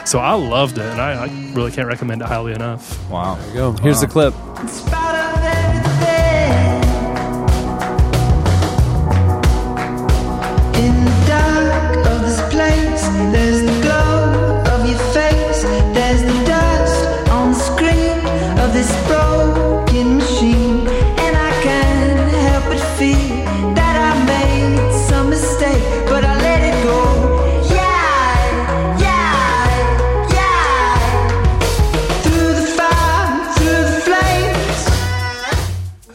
So 0.05 0.19
I 0.19 0.33
loved 0.33 0.79
it, 0.79 0.85
and 0.85 1.01
I, 1.01 1.25
I 1.25 1.53
really 1.53 1.71
can't 1.71 1.87
recommend 1.87 2.23
it 2.23 2.29
highly 2.29 2.53
enough. 2.53 3.11
Wow. 3.11 3.35
There 3.35 3.49
you 3.49 3.55
go. 3.55 3.73
Here's 3.73 4.01
the 4.01 4.07
clip. 4.07 4.35
Place, 13.29 13.50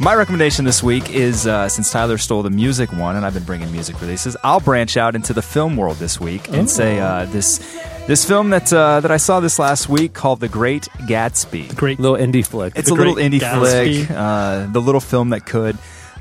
My 0.05 0.13
recommendation 0.13 0.65
this 0.65 0.83
week 0.83 1.09
is 1.09 1.47
uh, 1.47 1.67
since 1.67 1.89
Tyler 1.89 2.19
stole 2.19 2.43
the 2.43 2.51
music 2.51 2.93
one, 2.93 3.15
and 3.15 3.25
I've 3.25 3.33
been 3.33 3.41
bringing 3.41 3.71
music 3.71 3.99
releases, 3.99 4.37
I'll 4.43 4.59
branch 4.59 4.97
out 4.97 5.15
into 5.15 5.33
the 5.33 5.41
film 5.41 5.75
world 5.75 5.97
this 5.97 6.19
week 6.19 6.47
and 6.49 6.69
say 6.69 6.99
uh, 6.99 7.25
this 7.25 7.57
this 8.05 8.23
film 8.23 8.51
that 8.51 8.71
uh, 8.71 8.99
that 8.99 9.09
I 9.09 9.17
saw 9.17 9.39
this 9.39 9.57
last 9.57 9.89
week 9.89 10.13
called 10.13 10.41
The 10.41 10.47
Great 10.47 10.83
Gatsby. 11.07 11.75
Great. 11.75 11.99
Little 11.99 12.17
indie 12.17 12.45
flick. 12.45 12.73
It's 12.75 12.87
The 12.87 12.93
a 12.93 12.97
little 12.97 13.15
indie 13.15 13.39
Gatsby. 13.39 14.05
flick, 14.05 14.11
uh, 14.11 14.67
the 14.67 14.79
little 14.79 15.01
film 15.01 15.31
that 15.31 15.47
could. 15.47 15.75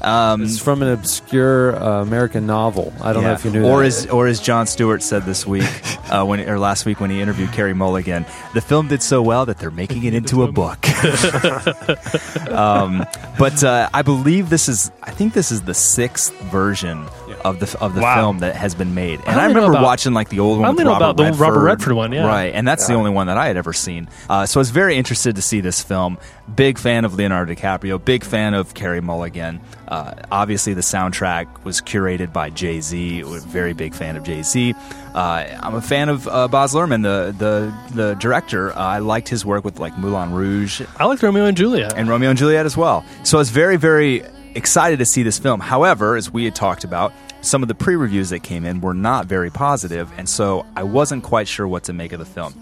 Um, 0.05 0.43
It's 0.43 0.59
from 0.59 0.83
an 0.83 0.89
obscure 0.93 1.75
uh, 1.77 2.03
American 2.03 2.47
novel. 2.47 2.93
I 3.01 3.13
don't 3.13 3.23
know 3.25 3.33
if 3.33 3.45
you 3.45 3.51
knew 3.51 3.65
or 3.65 3.81
that. 3.81 3.87
as 3.87 4.07
or 4.07 4.27
as 4.27 4.41
Jon 4.41 4.67
Stewart 4.67 5.03
said 5.03 5.23
this 5.25 5.47
week, 5.47 5.65
uh, 6.11 6.25
when 6.25 6.41
or 6.49 6.59
last 6.59 6.85
week 6.87 7.01
when 7.01 7.11
he 7.11 7.21
interviewed 7.21 7.53
Carey 7.53 7.75
Mulligan, 7.75 8.27
the 8.53 8.61
film 8.61 8.89
did 8.89 9.03
so 9.03 9.23
well 9.23 9.47
that 9.47 9.59
they're 9.59 9.71
making 9.71 10.05
it 10.05 10.15
into 10.15 10.43
a 10.43 10.53
book. 10.63 10.87
um, 12.51 13.05
but 13.39 13.63
uh, 13.65 13.89
I 13.93 14.03
believe 14.03 14.51
this 14.51 14.69
is 14.69 14.91
I 15.03 15.11
think 15.11 15.33
this 15.35 15.51
is 15.51 15.63
the 15.63 15.75
sixth 15.75 16.33
version 16.51 17.07
of 17.45 17.61
the 17.61 17.79
of 17.81 17.95
the 17.95 18.01
Wow. 18.01 18.17
film 18.17 18.39
that 18.39 18.57
has 18.57 18.75
been 18.75 18.95
made. 18.95 19.21
And 19.27 19.39
I 19.39 19.45
I, 19.45 19.47
remember 19.49 19.73
about- 19.73 19.83
watching 19.83 20.15
like 20.15 20.31
the 20.31 20.41
old 20.41 20.59
one 20.59 20.67
I 20.67 20.71
with 20.71 20.81
only 20.81 20.85
know 20.85 20.91
Robert 20.93 21.05
about 21.05 21.17
the 21.19 21.25
Redford. 21.25 21.41
Robert 21.41 21.61
Redford 21.65 21.93
one, 21.93 22.13
yeah. 22.13 22.27
right, 22.27 22.53
and 22.55 22.67
that's 22.67 22.87
the 22.87 22.95
only 22.95 23.11
one 23.11 23.27
that 23.27 23.37
I 23.37 23.47
had 23.47 23.57
ever 23.57 23.73
seen. 23.73 24.09
Uh, 24.31 24.47
so 24.47 24.59
I 24.59 24.63
was 24.63 24.71
very 24.71 24.97
interested 24.97 25.37
to 25.37 25.43
see 25.43 25.61
this 25.61 25.83
film. 25.83 26.17
Big 26.57 26.79
fan 26.79 27.05
of 27.05 27.15
Leonardo 27.15 27.55
DiCaprio. 27.55 28.03
Big 28.05 28.25
fan 28.25 28.55
of 28.55 28.75
Carey 28.75 29.01
Mulligan. 29.01 29.61
Uh, 29.89 30.13
obviously, 30.33 30.75
the 30.75 30.81
soundtrack 30.81 31.47
was 31.65 31.81
curated 31.81 32.33
by 32.33 32.49
Jay 32.51 32.81
Z. 32.81 33.23
Very 33.47 33.75
big 33.75 33.95
fan 33.95 34.17
of 34.17 34.25
Jay 34.25 34.43
Z. 34.43 34.75
Uh, 35.15 35.45
I'm 35.63 35.75
a 35.75 35.81
fan 35.83 36.09
of 36.09 36.27
uh, 36.27 36.49
Baz 36.49 36.73
Luhrmann, 36.75 37.03
the 37.03 37.35
the 37.39 37.73
the 37.95 38.15
director. 38.15 38.73
Uh, 38.73 38.81
I 38.81 38.99
liked 38.99 39.29
his 39.29 39.45
work 39.45 39.65
with 39.65 39.79
like 39.79 39.97
Moulin 39.99 40.33
Rouge 40.33 40.83
I 40.99 41.05
liked 41.05 41.23
Romeo 41.23 41.45
and 41.45 41.57
Juliet. 41.57 41.95
and 41.97 42.09
Romeo 42.09 42.31
and 42.31 42.39
Juliet 42.39 42.65
as 42.67 42.77
well. 42.77 43.05
So 43.23 43.37
I 43.39 43.41
was 43.41 43.51
very, 43.51 43.77
very 43.77 44.25
excited 44.55 44.99
to 44.99 45.05
see 45.05 45.23
this 45.23 45.39
film. 45.39 45.61
However, 45.61 46.17
as 46.17 46.31
we 46.31 46.45
had 46.45 46.55
talked 46.55 46.85
about, 46.85 47.13
some 47.41 47.63
of 47.63 47.69
the 47.69 47.75
pre 47.75 47.97
reviews 47.97 48.31
that 48.31 48.41
came 48.41 48.65
in 48.65 48.81
were 48.81 48.95
not 48.95 49.27
very 49.27 49.51
positive, 49.51 50.11
and 50.17 50.29
so 50.29 50.65
I 50.77 50.83
wasn't 50.83 51.25
quite 51.25 51.49
sure 51.49 51.69
what 51.69 51.85
to 51.85 51.93
make 51.93 52.13
of 52.13 52.19
the 52.19 52.25
film. 52.25 52.55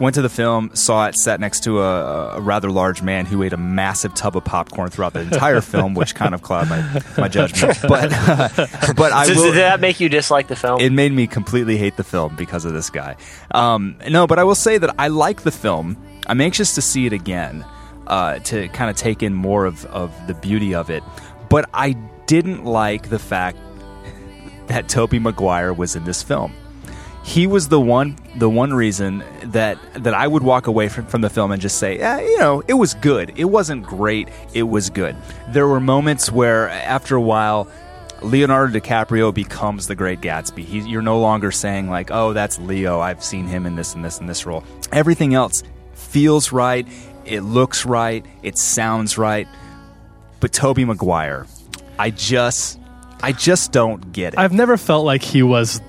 Went 0.00 0.14
to 0.14 0.22
the 0.22 0.30
film, 0.30 0.70
saw 0.74 1.06
it, 1.08 1.16
sat 1.16 1.38
next 1.38 1.64
to 1.64 1.80
a, 1.80 2.36
a 2.36 2.40
rather 2.40 2.70
large 2.70 3.02
man 3.02 3.26
who 3.26 3.42
ate 3.42 3.52
a 3.52 3.58
massive 3.58 4.14
tub 4.14 4.38
of 4.38 4.44
popcorn 4.44 4.88
throughout 4.88 5.12
the 5.12 5.20
entire 5.20 5.60
film, 5.72 5.92
which 5.92 6.14
kind 6.14 6.34
of 6.34 6.40
clouded 6.40 6.70
my, 6.70 7.02
my 7.18 7.28
judgment. 7.28 7.78
But, 7.82 8.08
but 8.96 9.12
I 9.12 9.26
Does, 9.26 9.36
will, 9.36 9.44
did 9.44 9.56
that 9.56 9.80
make 9.80 10.00
you 10.00 10.08
dislike 10.08 10.48
the 10.48 10.56
film? 10.56 10.80
it 10.80 10.92
made 10.92 11.12
me 11.12 11.26
completely 11.26 11.76
hate 11.76 11.98
the 11.98 12.04
film 12.04 12.34
because 12.36 12.64
of 12.64 12.72
this 12.72 12.88
guy. 12.88 13.16
Um, 13.50 13.96
no, 14.08 14.26
but 14.26 14.38
I 14.38 14.44
will 14.44 14.54
say 14.54 14.78
that 14.78 14.94
I 14.98 15.08
like 15.08 15.42
the 15.42 15.50
film. 15.50 15.98
I'm 16.26 16.40
anxious 16.40 16.74
to 16.76 16.82
see 16.82 17.04
it 17.04 17.12
again 17.12 17.62
uh, 18.06 18.38
to 18.40 18.68
kind 18.68 18.90
of 18.90 18.96
take 18.96 19.22
in 19.22 19.34
more 19.34 19.66
of, 19.66 19.84
of 19.86 20.12
the 20.26 20.34
beauty 20.34 20.74
of 20.74 20.90
it. 20.90 21.02
But 21.52 21.68
I 21.74 21.92
didn't 22.24 22.64
like 22.64 23.10
the 23.10 23.18
fact 23.18 23.58
that 24.68 24.88
Tobey 24.88 25.18
Maguire 25.18 25.74
was 25.74 25.96
in 25.96 26.04
this 26.04 26.22
film. 26.22 26.54
He 27.24 27.46
was 27.46 27.68
the 27.68 27.78
one 27.78 28.16
the 28.36 28.48
one 28.48 28.72
reason 28.72 29.22
that 29.44 29.78
that 30.02 30.14
I 30.14 30.26
would 30.26 30.42
walk 30.42 30.66
away 30.66 30.88
from, 30.88 31.04
from 31.04 31.20
the 31.20 31.28
film 31.28 31.52
and 31.52 31.60
just 31.60 31.78
say, 31.78 31.98
yeah, 31.98 32.20
you 32.20 32.38
know, 32.38 32.62
it 32.66 32.72
was 32.72 32.94
good. 32.94 33.34
It 33.36 33.44
wasn't 33.44 33.84
great. 33.84 34.30
It 34.54 34.62
was 34.62 34.88
good. 34.88 35.14
There 35.50 35.68
were 35.68 35.78
moments 35.78 36.32
where 36.32 36.70
after 36.70 37.16
a 37.16 37.20
while 37.20 37.68
Leonardo 38.22 38.80
DiCaprio 38.80 39.34
becomes 39.34 39.88
the 39.88 39.94
great 39.94 40.22
Gatsby. 40.22 40.64
He, 40.64 40.80
you're 40.80 41.02
no 41.02 41.20
longer 41.20 41.52
saying 41.52 41.90
like, 41.90 42.10
"Oh, 42.10 42.32
that's 42.32 42.58
Leo. 42.60 42.98
I've 42.98 43.22
seen 43.22 43.46
him 43.46 43.66
in 43.66 43.76
this 43.76 43.94
and 43.94 44.02
this 44.02 44.18
and 44.20 44.26
this 44.26 44.46
role." 44.46 44.64
Everything 44.90 45.34
else 45.34 45.64
feels 45.92 46.50
right. 46.50 46.88
It 47.26 47.42
looks 47.42 47.84
right. 47.84 48.24
It 48.42 48.56
sounds 48.56 49.18
right. 49.18 49.46
But 50.42 50.52
Tobey 50.52 50.84
Maguire, 50.84 51.46
I 52.00 52.10
just, 52.10 52.80
I 53.22 53.30
just 53.30 53.70
don't 53.70 54.12
get 54.12 54.34
it. 54.34 54.40
I've 54.40 54.52
never 54.52 54.76
felt 54.76 55.06
like 55.06 55.22
he 55.22 55.44
was 55.44 55.80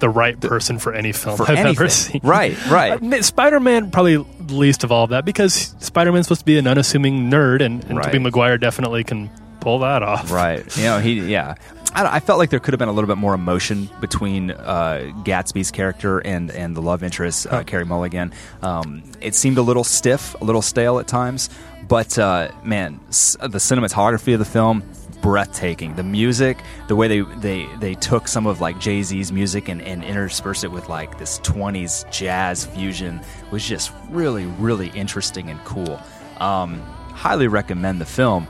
the 0.00 0.08
right 0.08 0.38
person 0.40 0.80
for 0.80 0.92
any 0.92 1.12
film 1.12 1.36
For 1.36 1.48
I've 1.48 1.58
ever 1.58 1.88
seen. 1.88 2.20
Right, 2.24 2.56
right. 2.70 3.24
Spider 3.24 3.60
Man 3.60 3.92
probably 3.92 4.16
least 4.16 4.82
of 4.82 4.90
all 4.90 5.04
of 5.04 5.10
that 5.10 5.24
because 5.24 5.54
Spider 5.78 6.10
Man's 6.10 6.26
supposed 6.26 6.40
to 6.40 6.44
be 6.44 6.58
an 6.58 6.66
unassuming 6.66 7.30
nerd, 7.30 7.62
and, 7.62 7.84
and 7.84 7.98
Right. 7.98 8.06
Tobey 8.06 8.18
Maguire 8.18 8.58
definitely 8.58 9.04
can 9.04 9.30
pull 9.60 9.78
that 9.78 10.02
off. 10.02 10.32
Right. 10.32 10.76
You 10.76 10.84
know, 10.84 10.98
he, 10.98 11.20
yeah. 11.20 11.54
I, 11.94 12.16
I 12.16 12.20
felt 12.20 12.38
like 12.38 12.50
there 12.50 12.60
could 12.60 12.72
have 12.72 12.78
been 12.78 12.88
a 12.88 12.92
little 12.92 13.08
bit 13.08 13.18
more 13.18 13.34
emotion 13.34 13.88
between 14.00 14.50
uh, 14.50 15.12
Gatsby's 15.24 15.70
character 15.70 16.18
and, 16.18 16.50
and 16.50 16.76
the 16.76 16.82
love 16.82 17.02
interest, 17.02 17.46
uh, 17.48 17.62
Carey 17.64 17.84
Mulligan. 17.84 18.32
Um, 18.62 19.02
it 19.20 19.34
seemed 19.34 19.58
a 19.58 19.62
little 19.62 19.84
stiff, 19.84 20.34
a 20.40 20.44
little 20.44 20.62
stale 20.62 20.98
at 20.98 21.06
times, 21.06 21.50
but 21.90 22.18
uh, 22.18 22.48
man, 22.64 22.98
s- 23.08 23.36
the 23.40 23.58
cinematography 23.58 24.32
of 24.32 24.38
the 24.38 24.46
film, 24.46 24.82
breathtaking. 25.20 25.96
The 25.96 26.02
music, 26.02 26.56
the 26.88 26.96
way 26.96 27.06
they, 27.08 27.20
they, 27.40 27.66
they 27.80 27.94
took 27.94 28.26
some 28.28 28.46
of 28.46 28.62
like 28.62 28.78
Jay 28.80 29.02
Z's 29.02 29.30
music 29.30 29.68
and, 29.68 29.82
and 29.82 30.02
interspersed 30.02 30.64
it 30.64 30.68
with 30.70 30.88
like 30.88 31.18
this 31.18 31.38
20s 31.40 32.10
jazz 32.10 32.64
fusion 32.64 33.20
was 33.50 33.66
just 33.66 33.92
really, 34.08 34.46
really 34.46 34.88
interesting 34.90 35.50
and 35.50 35.62
cool. 35.64 36.00
Um, 36.38 36.80
highly 37.12 37.48
recommend 37.48 38.00
the 38.00 38.06
film. 38.06 38.46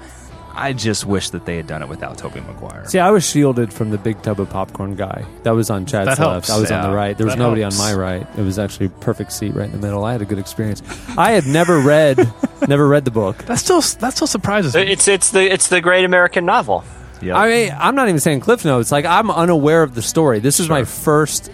I 0.61 0.73
just 0.73 1.07
wish 1.07 1.31
that 1.31 1.47
they 1.47 1.57
had 1.57 1.67
done 1.67 1.83
it 1.83 1.89
without 1.89 2.19
Tobey 2.19 2.41
Maguire. 2.41 2.85
See, 2.87 2.99
I 2.99 3.11
was 3.11 3.29
shielded 3.29 3.73
from 3.73 3.91
the 3.91 3.99
big 3.99 4.21
tub 4.23 4.41
of 4.41 4.51
popcorn 4.51 4.95
guy. 4.95 5.25
That 5.45 5.53
was 5.53 5.71
on 5.71 5.87
Chad's 5.87 6.07
That 6.07 6.19
left. 6.19 6.47
helps. 6.47 6.51
I 6.51 6.61
was 6.61 6.71
on 6.71 6.83
the 6.91 6.95
right. 6.95 7.17
There 7.17 7.27
was 7.27 7.35
That 7.35 7.39
nobody 7.43 7.63
helps. 7.63 7.81
on 7.81 7.87
my 7.87 8.01
right. 8.01 8.27
It 8.37 8.43
was 8.43 8.59
actually 8.59 8.87
a 8.87 8.91
perfect 8.91 9.33
seat 9.33 9.55
right 9.55 9.67
in 9.67 9.73
the 9.73 9.79
middle. 9.79 10.05
I 10.05 10.13
had 10.13 10.23
a 10.23 10.25
good 10.27 10.39
experience. 10.39 10.83
I 11.17 11.33
had 11.33 11.47
never 11.47 11.81
read, 11.81 12.19
never 12.69 12.87
read 12.87 13.05
the 13.05 13.11
book. 13.11 13.39
That 13.47 13.59
still 13.59 13.81
that 13.81 14.15
still 14.15 14.27
surprises 14.27 14.75
me. 14.75 14.83
it's 14.83 15.09
it's 15.09 15.31
the 15.31 15.51
it's 15.53 15.69
the 15.69 15.81
great 15.81 16.05
American 16.05 16.45
novel. 16.45 16.85
Yep. 17.23 17.37
I 17.37 17.49
mean, 17.49 17.77
I'm 17.79 17.95
not 17.95 18.09
even 18.09 18.21
saying 18.21 18.41
Cliff 18.41 18.65
Notes. 18.65 18.91
Like 18.93 19.05
I'm 19.05 19.31
unaware 19.31 19.83
of 19.83 19.95
the 19.95 20.03
story. 20.03 20.39
This 20.41 20.59
is 20.61 20.69
my 20.69 20.85
first. 20.85 21.51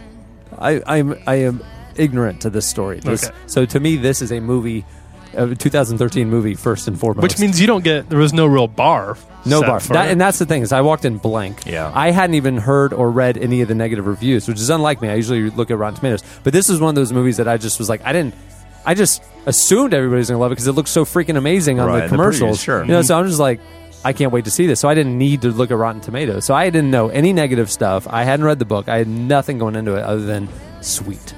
I, 0.59 0.81
I'm 0.87 1.19
I 1.27 1.35
am 1.37 1.63
ignorant 1.97 2.43
to 2.43 2.51
this 2.51 2.67
story. 2.67 3.01
This, 3.01 3.25
Okay. 3.25 3.37
So 3.47 3.67
to 3.67 3.81
me, 3.81 3.97
this 3.97 4.23
is 4.23 4.31
a 4.33 4.41
movie, 4.41 4.85
Uh, 5.37 5.49
a 5.49 5.55
2013 5.55 6.29
movie 6.31 6.55
first 6.55 6.89
and 6.89 6.99
foremost. 6.99 7.23
Which 7.23 7.39
means 7.39 7.61
you 7.61 7.67
don't 7.67 7.85
get 7.85 8.09
there 8.09 8.19
was 8.19 8.33
no 8.33 8.47
real 8.47 8.69
bar. 8.69 9.17
no 9.45 9.61
bar. 9.63 9.81
That, 9.81 10.11
and 10.11 10.21
that's 10.21 10.39
the 10.39 10.47
thing 10.47 10.63
is 10.63 10.73
I 10.73 10.81
walked 10.81 11.05
in 11.05 11.19
blank. 11.19 11.67
Yeah. 11.67 11.91
I 11.95 12.11
hadn't 12.11 12.35
even 12.35 12.57
heard 12.59 12.93
or 12.93 13.11
read 13.11 13.37
any 13.39 13.61
of 13.63 13.69
the 13.69 13.75
negative 13.75 14.07
reviews, 14.07 14.49
which 14.49 14.59
is 14.59 14.71
unlike 14.71 15.01
me. 15.03 15.09
I 15.09 15.15
usually 15.15 15.51
look 15.51 15.71
at 15.71 15.79
Rotten 15.79 15.97
Tomatoes, 15.97 16.23
but 16.45 16.53
this 16.53 16.69
is 16.71 16.81
one 16.81 16.91
of 16.91 16.95
those 16.95 17.13
movies 17.13 17.37
that 17.37 17.49
I 17.49 17.57
just 17.57 17.79
was 17.79 17.89
like, 17.89 18.05
I 18.05 18.13
didn't. 18.13 18.35
I 18.85 18.95
just 18.95 19.23
assumed 19.47 19.95
everybody's 19.95 20.29
gonna 20.29 20.39
love 20.39 20.53
it 20.53 20.55
because 20.55 20.69
it 20.69 20.73
looks 20.73 20.91
so 20.91 21.05
freaking 21.05 21.37
amazing 21.37 21.81
on 21.81 21.89
Right, 21.89 21.97
the 21.97 22.03
the 22.03 22.09
commercials. 22.09 22.59
previews, 22.59 22.65
sure. 22.65 22.83
You 22.83 22.93
know, 22.93 23.01
mm-hmm. 23.01 23.07
so 23.07 23.19
I'm 23.19 23.27
just 23.27 23.41
like, 23.41 23.61
I 24.05 24.13
can't 24.13 24.31
wait 24.31 24.45
to 24.45 24.51
see 24.53 24.67
this. 24.69 24.79
So 24.79 24.89
I 24.89 24.95
didn't 24.95 25.19
need 25.19 25.43
to 25.43 25.49
look 25.51 25.73
at 25.73 25.77
Rotten 25.77 26.01
Tomatoes. 26.01 26.45
So 26.45 26.55
I 26.55 26.71
didn't 26.71 26.93
know 26.93 27.09
any 27.09 27.33
negative 27.33 27.69
stuff. 27.71 28.07
I 28.09 28.23
hadn't 28.23 28.47
read 28.47 28.61
the 28.61 28.65
book. 28.65 28.89
I 28.89 28.99
had 28.99 29.09
nothing 29.09 29.59
going 29.59 29.75
into 29.75 29.97
it 29.97 30.05
other 30.05 30.25
than 30.25 30.49
sweet. 30.83 31.35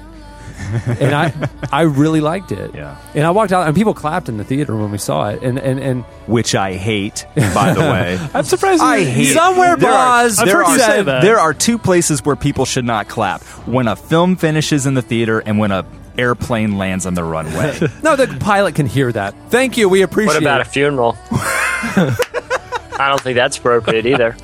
and 0.99 1.15
I, 1.15 1.33
I 1.71 1.81
really 1.81 2.21
liked 2.21 2.51
it. 2.51 2.73
Yeah. 2.75 2.97
And 3.13 3.25
I 3.25 3.31
walked 3.31 3.51
out, 3.51 3.67
and 3.67 3.75
people 3.75 3.93
clapped 3.93 4.29
in 4.29 4.37
the 4.37 4.43
theater 4.43 4.75
when 4.75 4.91
we 4.91 4.97
saw 4.97 5.29
it. 5.29 5.41
And 5.41 5.59
and 5.59 5.79
and 5.79 6.03
which 6.27 6.55
I 6.55 6.73
hate, 6.73 7.25
by 7.53 7.73
the 7.73 7.79
way. 7.81 8.19
I'm 8.33 8.43
surprised. 8.45 8.81
I 8.81 9.03
hate 9.03 9.33
Somewhere, 9.33 9.75
there 9.75 9.91
are, 9.91 10.23
Boz, 10.23 10.39
I've 10.39 10.45
there 10.45 10.57
heard 10.57 10.65
are, 10.65 10.73
you 10.73 10.79
say 10.79 11.01
that. 11.03 11.21
There 11.21 11.39
are 11.39 11.53
two 11.53 11.77
places 11.77 12.23
where 12.23 12.35
people 12.35 12.65
should 12.65 12.85
not 12.85 13.07
clap: 13.07 13.41
when 13.67 13.87
a 13.87 13.95
film 13.95 14.35
finishes 14.35 14.85
in 14.85 14.93
the 14.93 15.01
theater 15.01 15.39
and 15.39 15.57
when 15.59 15.71
a 15.71 15.85
airplane 16.17 16.77
lands 16.77 17.05
on 17.05 17.13
the 17.13 17.23
runway. 17.23 17.79
No, 18.03 18.15
the 18.15 18.27
pilot 18.39 18.75
can 18.75 18.85
hear 18.85 19.11
that. 19.11 19.33
Thank 19.49 19.77
you. 19.77 19.87
We 19.87 20.01
appreciate 20.01 20.35
What 20.35 20.43
about 20.43 20.61
a 20.61 20.65
funeral? 20.65 21.17
I 21.31 23.07
don't 23.07 23.21
think 23.21 23.35
that's 23.35 23.57
appropriate 23.57 24.05
either. 24.05 24.35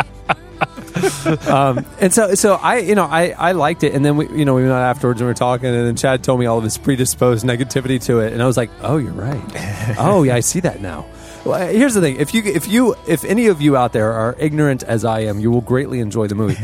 um, 1.48 1.86
and 2.00 2.14
so, 2.14 2.36
so 2.36 2.56
I, 2.56 2.80
you 2.80 2.96
know, 2.96 3.06
I, 3.06 3.30
I 3.30 3.52
liked 3.54 3.84
it, 3.84 3.94
and 3.94 4.04
then 4.04 4.18
we, 4.18 4.30
you 4.30 4.46
know, 4.46 4.56
we 4.56 4.62
went 4.62 4.74
out 4.74 4.82
afterwards 4.82 5.22
and 5.22 5.28
we 5.28 5.32
were 5.32 5.36
talking, 5.36 5.68
and 5.68 5.88
then 5.88 5.96
Chad 5.96 6.24
told 6.24 6.40
me 6.40 6.46
all 6.46 6.58
of 6.58 6.64
his 6.64 6.78
predisposed 6.78 7.46
negativity 7.46 8.02
to 8.06 8.20
it, 8.20 8.34
and 8.34 8.42
I 8.42 8.46
was 8.46 8.58
like, 8.58 8.70
oh, 8.82 8.98
you're 8.98 9.12
right. 9.12 9.96
oh, 10.00 10.24
yeah, 10.24 10.36
I 10.36 10.40
see 10.40 10.60
that 10.62 10.82
now. 10.82 11.06
Well, 11.46 11.68
here's 11.68 11.94
the 11.94 12.02
thing: 12.02 12.16
if 12.20 12.34
you, 12.34 12.42
if 12.44 12.68
you, 12.68 12.96
if 13.08 13.24
any 13.24 13.48
of 13.48 13.62
you 13.62 13.78
out 13.78 13.94
there 13.94 14.12
are 14.12 14.36
ignorant 14.40 14.82
as 14.82 15.06
I 15.06 15.22
am, 15.22 15.40
you 15.40 15.52
will 15.52 15.62
greatly 15.62 16.00
enjoy 16.00 16.28
the 16.28 16.34
movie. 16.34 16.58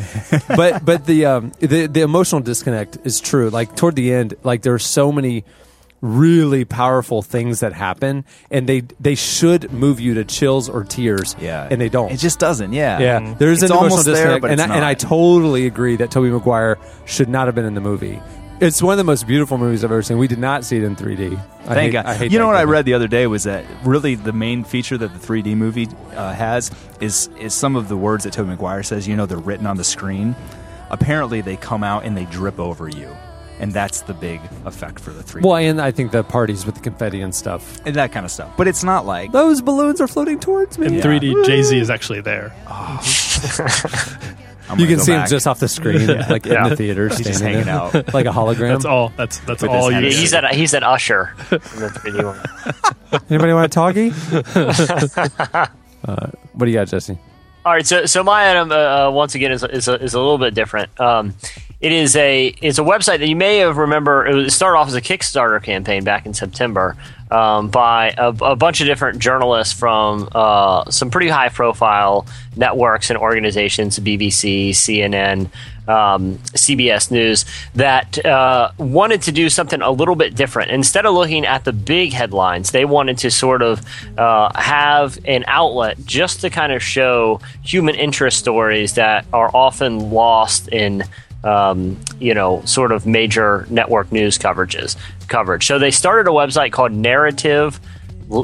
but, 0.47 0.83
but 0.83 1.05
the, 1.05 1.27
um, 1.27 1.51
the, 1.59 1.85
the 1.85 2.01
emotional 2.01 2.41
disconnect 2.41 2.97
is 3.03 3.21
true. 3.21 3.51
Like 3.51 3.75
toward 3.75 3.95
the 3.95 4.11
end, 4.11 4.33
like 4.43 4.63
there 4.63 4.73
are 4.73 4.79
so 4.79 5.11
many 5.11 5.43
really 6.01 6.65
powerful 6.65 7.21
things 7.21 7.59
that 7.61 7.73
happen, 7.73 8.25
and 8.49 8.67
they, 8.67 8.81
they 8.99 9.15
should 9.15 9.71
move 9.71 9.99
you 9.99 10.15
to 10.15 10.25
chills 10.25 10.69
or 10.69 10.83
tears. 10.83 11.35
Yeah, 11.39 11.67
and 11.69 11.79
they 11.79 11.89
don't. 11.89 12.11
It 12.11 12.17
just 12.17 12.39
doesn't. 12.39 12.73
Yeah, 12.73 12.99
Yeah, 12.99 13.35
there's 13.37 13.63
It's 13.63 13.71
an 13.71 13.77
emotional 13.77 13.91
almost 13.91 14.05
there, 14.05 14.15
disconnect, 14.15 14.41
but 14.41 14.51
and, 14.51 14.59
it's 14.59 14.69
I, 14.69 14.75
and 14.75 14.85
I 14.85 14.93
totally 14.93 15.67
agree 15.67 15.95
that 15.97 16.11
Tobey 16.11 16.29
Maguire 16.29 16.77
should 17.05 17.29
not 17.29 17.47
have 17.47 17.55
been 17.55 17.65
in 17.65 17.75
the 17.75 17.81
movie. 17.81 18.19
It's 18.61 18.79
one 18.79 18.93
of 18.93 18.99
the 18.99 19.03
most 19.03 19.25
beautiful 19.25 19.57
movies 19.57 19.83
I've 19.83 19.91
ever 19.91 20.03
seen. 20.03 20.19
We 20.19 20.27
did 20.27 20.37
not 20.37 20.63
see 20.63 20.77
it 20.77 20.83
in 20.83 20.95
3D. 20.95 21.33
I 21.33 21.73
Thank 21.73 21.77
hate, 21.77 21.91
God. 21.93 22.05
I 22.05 22.13
hate 22.13 22.31
you 22.31 22.37
know 22.37 22.45
what 22.45 22.55
I 22.55 22.63
read 22.65 22.85
the 22.85 22.93
other 22.93 23.07
day 23.07 23.25
was 23.25 23.45
that 23.45 23.65
really 23.83 24.13
the 24.13 24.33
main 24.33 24.63
feature 24.63 24.99
that 24.99 25.11
the 25.11 25.19
3D 25.19 25.57
movie 25.57 25.87
uh, 26.15 26.31
has 26.31 26.69
is 26.99 27.27
is 27.39 27.55
some 27.55 27.75
of 27.75 27.87
the 27.89 27.97
words 27.97 28.23
that 28.23 28.33
Tobey 28.33 28.49
Maguire 28.51 28.83
says. 28.83 29.07
You 29.07 29.15
know, 29.15 29.25
they're 29.25 29.39
written 29.39 29.65
on 29.65 29.77
the 29.77 29.83
screen. 29.83 30.35
Apparently, 30.91 31.41
they 31.41 31.57
come 31.57 31.83
out 31.83 32.05
and 32.05 32.15
they 32.15 32.25
drip 32.25 32.59
over 32.59 32.87
you, 32.87 33.09
and 33.61 33.71
that's 33.71 34.01
the 34.01 34.13
big 34.13 34.41
effect 34.65 34.99
for 34.99 35.11
the 35.11 35.23
3D 35.23 35.43
Well, 35.45 35.55
and 35.55 35.79
I 35.79 35.91
think 35.91 36.11
the 36.11 36.23
parties 36.23 36.65
with 36.65 36.75
the 36.75 36.81
confetti 36.81 37.21
and 37.21 37.33
stuff. 37.33 37.79
and 37.85 37.95
that 37.95 38.11
kind 38.11 38.25
of 38.25 38.31
stuff. 38.31 38.51
But 38.57 38.67
it's 38.67 38.83
not 38.83 39.05
like 39.05 39.31
Those 39.31 39.61
balloons 39.61 40.01
are 40.01 40.07
floating 40.07 40.39
towards 40.39 40.77
me. 40.77 40.87
In 40.87 40.93
3D, 40.95 41.45
Jay 41.45 41.61
Z 41.63 41.77
is 41.79 41.89
actually 41.89 42.21
there. 42.21 42.53
I'm 44.69 44.79
You 44.79 44.87
can 44.87 44.97
go 44.97 45.03
see 45.03 45.11
him 45.11 45.27
just 45.27 45.47
off 45.47 45.59
the 45.59 45.67
screen, 45.67 46.07
like 46.29 46.45
in 46.47 46.63
the 46.63 46.75
theater, 46.75 47.09
He's 47.09 47.19
just 47.21 47.41
hanging 47.41 47.65
there, 47.65 47.73
out. 47.75 47.93
like 48.13 48.25
a 48.25 48.29
hologram. 48.29 48.69
That's 48.69 48.85
all. 48.85 49.11
That's 49.17 49.39
that's 49.39 49.61
With 49.61 49.71
all 49.71 49.91
you. 49.91 49.99
Yeah, 49.99 50.09
he's 50.09 50.31
that 50.31 50.53
he's 50.55 50.71
that 50.71 50.83
usher 50.83 51.33
in 51.51 51.57
the 51.59 51.91
3D 51.93 52.23
one. 52.23 53.21
Anybody 53.29 53.53
want 53.53 53.65
a 53.65 53.69
talkie? 53.69 54.11
uh, 56.05 56.27
what 56.53 56.65
do 56.65 56.71
you 56.71 56.77
got, 56.77 56.87
Jesse? 56.87 57.17
All 57.63 57.71
right, 57.71 57.85
so 57.85 58.07
so 58.07 58.23
my 58.23 58.49
item 58.49 58.71
uh, 58.71 58.75
uh, 58.75 59.11
once 59.11 59.35
again 59.35 59.51
is 59.51 59.63
is 59.63 59.87
a, 59.87 60.01
is 60.01 60.15
a 60.15 60.19
little 60.19 60.39
bit 60.39 60.55
different. 60.55 60.99
Um, 60.99 61.35
it 61.79 61.91
is 61.91 62.15
a 62.15 62.47
it's 62.59 62.79
a 62.79 62.83
website 62.83 63.19
that 63.19 63.27
you 63.27 63.35
may 63.35 63.57
have 63.57 63.77
remember. 63.77 64.25
It 64.25 64.51
started 64.51 64.79
off 64.79 64.87
as 64.87 64.95
a 64.95 65.01
Kickstarter 65.01 65.61
campaign 65.61 66.03
back 66.03 66.25
in 66.25 66.33
September 66.33 66.97
um, 67.31 67.69
by 67.69 68.13
a, 68.17 68.27
a 68.41 68.55
bunch 68.55 68.81
of 68.81 68.87
different 68.87 69.19
journalists 69.19 69.73
from 69.73 70.27
uh, 70.33 70.89
some 70.91 71.09
pretty 71.09 71.29
high 71.29 71.49
profile 71.49 72.27
networks 72.55 73.09
and 73.09 73.17
organizations, 73.17 73.97
BBC, 73.99 74.71
CNN, 74.71 75.49
um, 75.87 76.37
CBS 76.53 77.09
News, 77.09 77.45
that 77.75 78.23
uh, 78.25 78.71
wanted 78.77 79.21
to 79.23 79.31
do 79.31 79.49
something 79.49 79.81
a 79.81 79.91
little 79.91 80.15
bit 80.15 80.35
different. 80.35 80.71
Instead 80.71 81.05
of 81.05 81.13
looking 81.13 81.45
at 81.45 81.63
the 81.63 81.73
big 81.73 82.11
headlines, 82.11 82.71
they 82.71 82.85
wanted 82.85 83.17
to 83.19 83.31
sort 83.31 83.61
of 83.61 83.81
uh, 84.17 84.51
have 84.59 85.17
an 85.25 85.45
outlet 85.47 85.97
just 86.05 86.41
to 86.41 86.49
kind 86.49 86.73
of 86.73 86.83
show 86.83 87.39
human 87.63 87.95
interest 87.95 88.37
stories 88.37 88.95
that 88.95 89.25
are 89.31 89.49
often 89.53 90.11
lost 90.11 90.67
in. 90.67 91.03
Um, 91.43 91.99
you 92.19 92.35
know, 92.35 92.61
sort 92.65 92.91
of 92.91 93.07
major 93.07 93.65
network 93.69 94.11
news 94.11 94.37
coverages 94.37 94.95
coverage. 95.27 95.65
So 95.65 95.79
they 95.79 95.89
started 95.89 96.29
a 96.29 96.33
website 96.33 96.71
called 96.71 96.91
Narrative. 96.91 97.79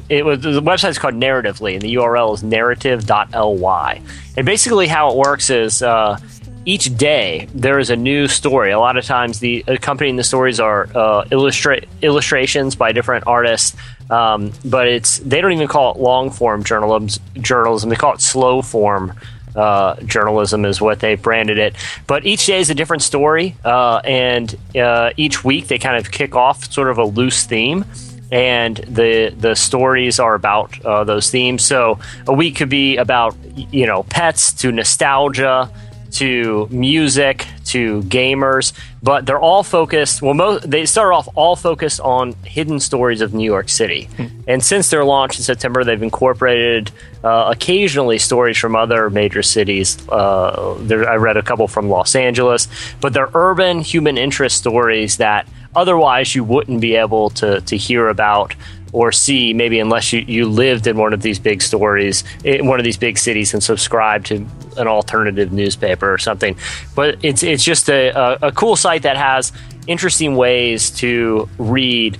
It 0.09 0.25
was 0.25 0.41
the 0.41 0.61
website's 0.61 0.97
called 0.97 1.13
Narratively, 1.13 1.73
and 1.73 1.81
the 1.81 1.93
URL 1.95 2.33
is 2.33 2.43
narrative.ly. 2.43 4.01
And 4.35 4.45
basically, 4.45 4.87
how 4.87 5.11
it 5.11 5.17
works 5.17 5.49
is 5.49 5.83
uh, 5.83 6.17
each 6.65 6.97
day 6.97 7.47
there 7.53 7.79
is 7.79 7.89
a 7.89 7.95
new 7.95 8.27
story. 8.27 8.71
A 8.71 8.79
lot 8.79 8.97
of 8.97 9.05
times, 9.05 9.39
the 9.39 9.63
accompanying 9.67 10.17
the 10.17 10.23
stories 10.23 10.59
are 10.59 10.83
uh, 10.95 11.23
illustra- 11.25 11.85
illustrations 12.01 12.75
by 12.75 12.91
different 12.91 13.25
artists. 13.27 13.77
Um, 14.09 14.51
but 14.65 14.87
it's 14.87 15.19
they 15.19 15.41
don't 15.41 15.51
even 15.51 15.67
call 15.67 15.93
it 15.93 15.99
long 15.99 16.29
form 16.31 16.63
journalism. 16.63 17.23
Journalism 17.41 17.89
they 17.89 17.95
call 17.95 18.13
it 18.13 18.21
slow 18.21 18.61
form 18.61 19.13
uh, 19.57 19.95
journalism 20.01 20.63
is 20.65 20.79
what 20.79 20.99
they 20.99 21.15
branded 21.15 21.57
it. 21.57 21.75
But 22.05 22.25
each 22.25 22.45
day 22.45 22.59
is 22.59 22.69
a 22.69 22.75
different 22.75 23.01
story, 23.01 23.55
uh, 23.65 24.01
and 24.03 24.55
uh, 24.75 25.11
each 25.17 25.43
week 25.43 25.67
they 25.67 25.79
kind 25.79 25.97
of 25.97 26.11
kick 26.11 26.35
off 26.35 26.71
sort 26.71 26.89
of 26.89 26.97
a 26.97 27.05
loose 27.05 27.45
theme. 27.45 27.83
And 28.29 28.75
the 28.75 29.33
the 29.37 29.55
stories 29.55 30.19
are 30.19 30.35
about 30.35 30.85
uh, 30.85 31.05
those 31.05 31.31
themes. 31.31 31.63
So 31.63 31.99
a 32.27 32.33
week 32.33 32.57
could 32.57 32.69
be 32.69 32.97
about 32.97 33.35
you 33.71 33.85
know 33.85 34.03
pets 34.03 34.51
to 34.61 34.71
nostalgia 34.71 35.71
to 36.11 36.67
music 36.69 37.47
to 37.68 38.01
gamers, 38.03 38.74
but 39.01 39.26
they're 39.26 39.39
all 39.39 39.63
focused. 39.63 40.22
Well, 40.22 40.34
mo- 40.34 40.59
they 40.59 40.86
start 40.86 41.13
off 41.13 41.28
all 41.36 41.55
focused 41.55 41.99
on 42.01 42.34
hidden 42.43 42.80
stories 42.80 43.22
of 43.22 43.34
New 43.34 43.45
York 43.45 43.70
City. 43.70 44.09
And 44.47 44.63
since 44.63 44.89
their 44.89 45.03
launch 45.03 45.38
in 45.38 45.43
September, 45.43 45.84
they've 45.84 46.01
incorporated 46.01 46.91
uh, 47.24 47.51
occasionally 47.55 48.18
stories 48.18 48.57
from 48.57 48.76
other 48.76 49.09
major 49.09 49.43
cities. 49.43 49.97
Uh, 50.09 50.76
there, 50.80 51.09
I 51.09 51.15
read 51.15 51.38
a 51.38 51.43
couple 51.43 51.68
from 51.68 51.89
Los 51.89 52.15
Angeles, 52.15 52.68
but 53.01 53.13
they're 53.13 53.30
urban 53.34 53.82
human 53.82 54.18
interest 54.18 54.57
stories 54.57 55.18
that 55.18 55.47
otherwise 55.76 56.34
you 56.34 56.43
wouldn't 56.43 56.82
be 56.82 56.95
able 56.95 57.30
to, 57.32 57.61
to 57.61 57.78
hear 57.78 58.09
about 58.09 58.55
or 58.93 59.11
see 59.11 59.53
maybe 59.53 59.79
unless 59.79 60.13
you, 60.13 60.21
you 60.21 60.47
lived 60.47 60.88
in 60.88 60.97
one 60.97 61.13
of 61.13 61.21
these 61.21 61.39
big 61.39 61.61
stories 61.61 62.23
in 62.43 62.67
one 62.67 62.79
of 62.79 62.83
these 62.83 62.97
big 62.97 63.17
cities 63.17 63.53
and 63.53 63.61
subscribed 63.63 64.27
to 64.27 64.35
an 64.77 64.88
alternative 64.88 65.51
newspaper 65.51 66.11
or 66.11 66.17
something 66.17 66.55
but 66.95 67.17
it's 67.23 67.43
it's 67.43 67.63
just 67.63 67.89
a, 67.89 68.09
a, 68.09 68.47
a 68.47 68.51
cool 68.51 68.75
site 68.75 69.03
that 69.03 69.17
has 69.17 69.51
interesting 69.88 70.35
ways 70.35 70.91
to 70.91 71.49
read 71.57 72.17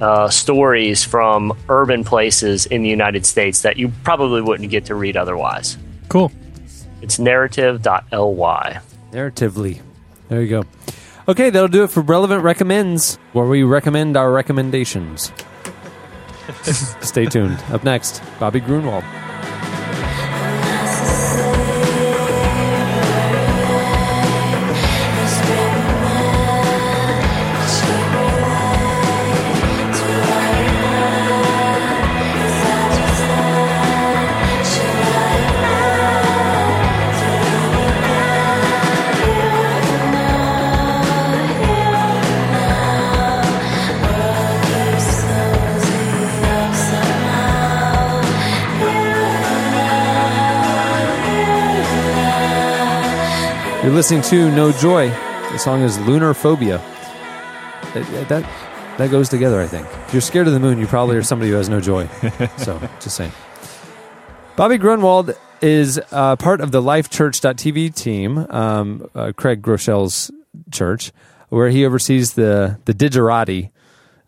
uh, 0.00 0.28
stories 0.30 1.04
from 1.04 1.56
urban 1.68 2.04
places 2.04 2.66
in 2.66 2.82
the 2.82 2.88
United 2.88 3.26
States 3.26 3.62
that 3.62 3.76
you 3.76 3.92
probably 4.02 4.40
wouldn't 4.40 4.70
get 4.70 4.86
to 4.86 4.94
read 4.94 5.16
otherwise. 5.16 5.76
Cool. 6.08 6.32
It's 7.02 7.18
narrative.ly. 7.18 8.80
Narratively. 9.12 9.80
There 10.28 10.42
you 10.42 10.48
go. 10.48 10.64
Okay, 11.28 11.50
that'll 11.50 11.68
do 11.68 11.84
it 11.84 11.90
for 11.90 12.00
Relevant 12.00 12.42
Recommends, 12.42 13.16
where 13.32 13.46
we 13.46 13.62
recommend 13.62 14.16
our 14.16 14.32
recommendations. 14.32 15.32
Stay 17.02 17.26
tuned. 17.26 17.62
Up 17.72 17.84
next, 17.84 18.22
Bobby 18.38 18.60
Gruenewald. 18.60 19.29
Listening 54.00 54.22
to 54.22 54.50
No 54.52 54.72
Joy. 54.72 55.10
The 55.10 55.58
song 55.58 55.82
is 55.82 55.98
Lunar 56.06 56.32
Phobia. 56.32 56.78
That, 57.92 58.28
that, 58.30 58.96
that 58.96 59.10
goes 59.10 59.28
together, 59.28 59.60
I 59.60 59.66
think. 59.66 59.86
If 60.06 60.14
you're 60.14 60.22
scared 60.22 60.46
of 60.46 60.54
the 60.54 60.58
moon, 60.58 60.78
you 60.78 60.86
probably 60.86 61.18
are 61.18 61.22
somebody 61.22 61.50
who 61.50 61.58
has 61.58 61.68
no 61.68 61.82
joy. 61.82 62.06
so, 62.56 62.80
just 62.98 63.14
saying. 63.14 63.30
Bobby 64.56 64.78
Gruenewald 64.78 65.36
is 65.60 66.00
uh, 66.12 66.36
part 66.36 66.62
of 66.62 66.70
the 66.72 66.80
LifeChurch.tv 66.80 67.94
team, 67.94 68.38
um, 68.48 69.06
uh, 69.14 69.32
Craig 69.36 69.60
Groeschel's 69.60 70.30
church, 70.70 71.12
where 71.50 71.68
he 71.68 71.84
oversees 71.84 72.32
the, 72.32 72.78
the 72.86 72.94
Digerati 72.94 73.70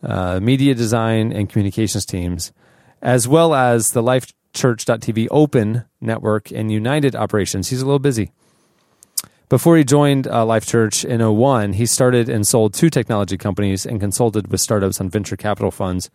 uh, 0.02 0.38
media 0.38 0.74
design 0.74 1.32
and 1.32 1.48
communications 1.48 2.04
teams, 2.04 2.52
as 3.00 3.26
well 3.26 3.54
as 3.54 3.92
the 3.92 4.02
LifeChurch.tv 4.02 5.28
Open 5.30 5.86
Network 5.98 6.50
and 6.50 6.70
United 6.70 7.16
operations. 7.16 7.70
He's 7.70 7.80
a 7.80 7.86
little 7.86 7.98
busy. 7.98 8.32
Before 9.52 9.76
he 9.76 9.84
joined 9.84 10.26
uh, 10.28 10.46
Life 10.46 10.64
Church 10.64 11.04
in 11.04 11.20
01, 11.20 11.74
he 11.74 11.84
started 11.84 12.30
and 12.30 12.46
sold 12.46 12.72
two 12.72 12.88
technology 12.88 13.36
companies 13.36 13.84
and 13.84 14.00
consulted 14.00 14.50
with 14.50 14.62
startups 14.62 14.98
on 14.98 15.10
venture 15.10 15.36
capital 15.36 15.70
funds. 15.70 16.08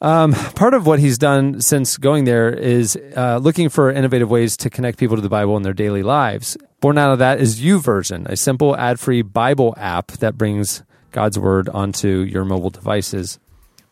Um, 0.00 0.32
part 0.56 0.74
of 0.74 0.84
what 0.84 0.98
he's 0.98 1.16
done 1.16 1.60
since 1.60 1.96
going 1.96 2.24
there 2.24 2.52
is 2.52 2.98
uh, 3.16 3.38
looking 3.40 3.68
for 3.68 3.88
innovative 3.88 4.28
ways 4.28 4.56
to 4.56 4.68
connect 4.68 4.98
people 4.98 5.14
to 5.14 5.22
the 5.22 5.28
Bible 5.28 5.56
in 5.56 5.62
their 5.62 5.72
daily 5.72 6.02
lives. 6.02 6.56
Born 6.80 6.98
out 6.98 7.12
of 7.12 7.20
that 7.20 7.40
is 7.40 7.60
YouVersion, 7.60 8.26
a 8.28 8.36
simple 8.36 8.76
ad-free 8.76 9.22
Bible 9.22 9.72
app 9.76 10.08
that 10.08 10.36
brings 10.36 10.82
God's 11.12 11.38
Word 11.38 11.68
onto 11.68 12.22
your 12.22 12.44
mobile 12.44 12.70
devices. 12.70 13.38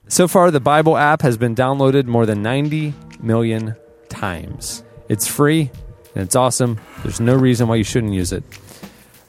So 0.09 0.26
far, 0.26 0.50
the 0.50 0.59
Bible 0.59 0.96
app 0.96 1.22
has 1.22 1.36
been 1.36 1.54
downloaded 1.54 2.06
more 2.06 2.26
than 2.26 2.42
90 2.42 2.92
million 3.20 3.76
times. 4.09 4.82
It's 5.09 5.28
free, 5.28 5.70
and 6.18 6.26
it's 6.26 6.34
awesome. 6.34 6.80
There's 7.04 7.20
no 7.20 7.36
reason 7.36 7.68
why 7.68 7.76
you 7.76 7.84
shouldn't 7.84 8.12
use 8.12 8.32
it. 8.32 8.42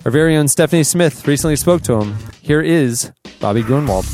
Our 0.06 0.12
very 0.12 0.36
own 0.36 0.48
Stephanie 0.48 0.84
Smith 0.84 1.28
recently 1.28 1.56
spoke 1.56 1.84
to 1.84 2.02
him. 2.02 2.16
Here 2.42 2.62
is 2.62 3.12
Bobby 3.40 3.62
Gruenewald. 3.62 4.08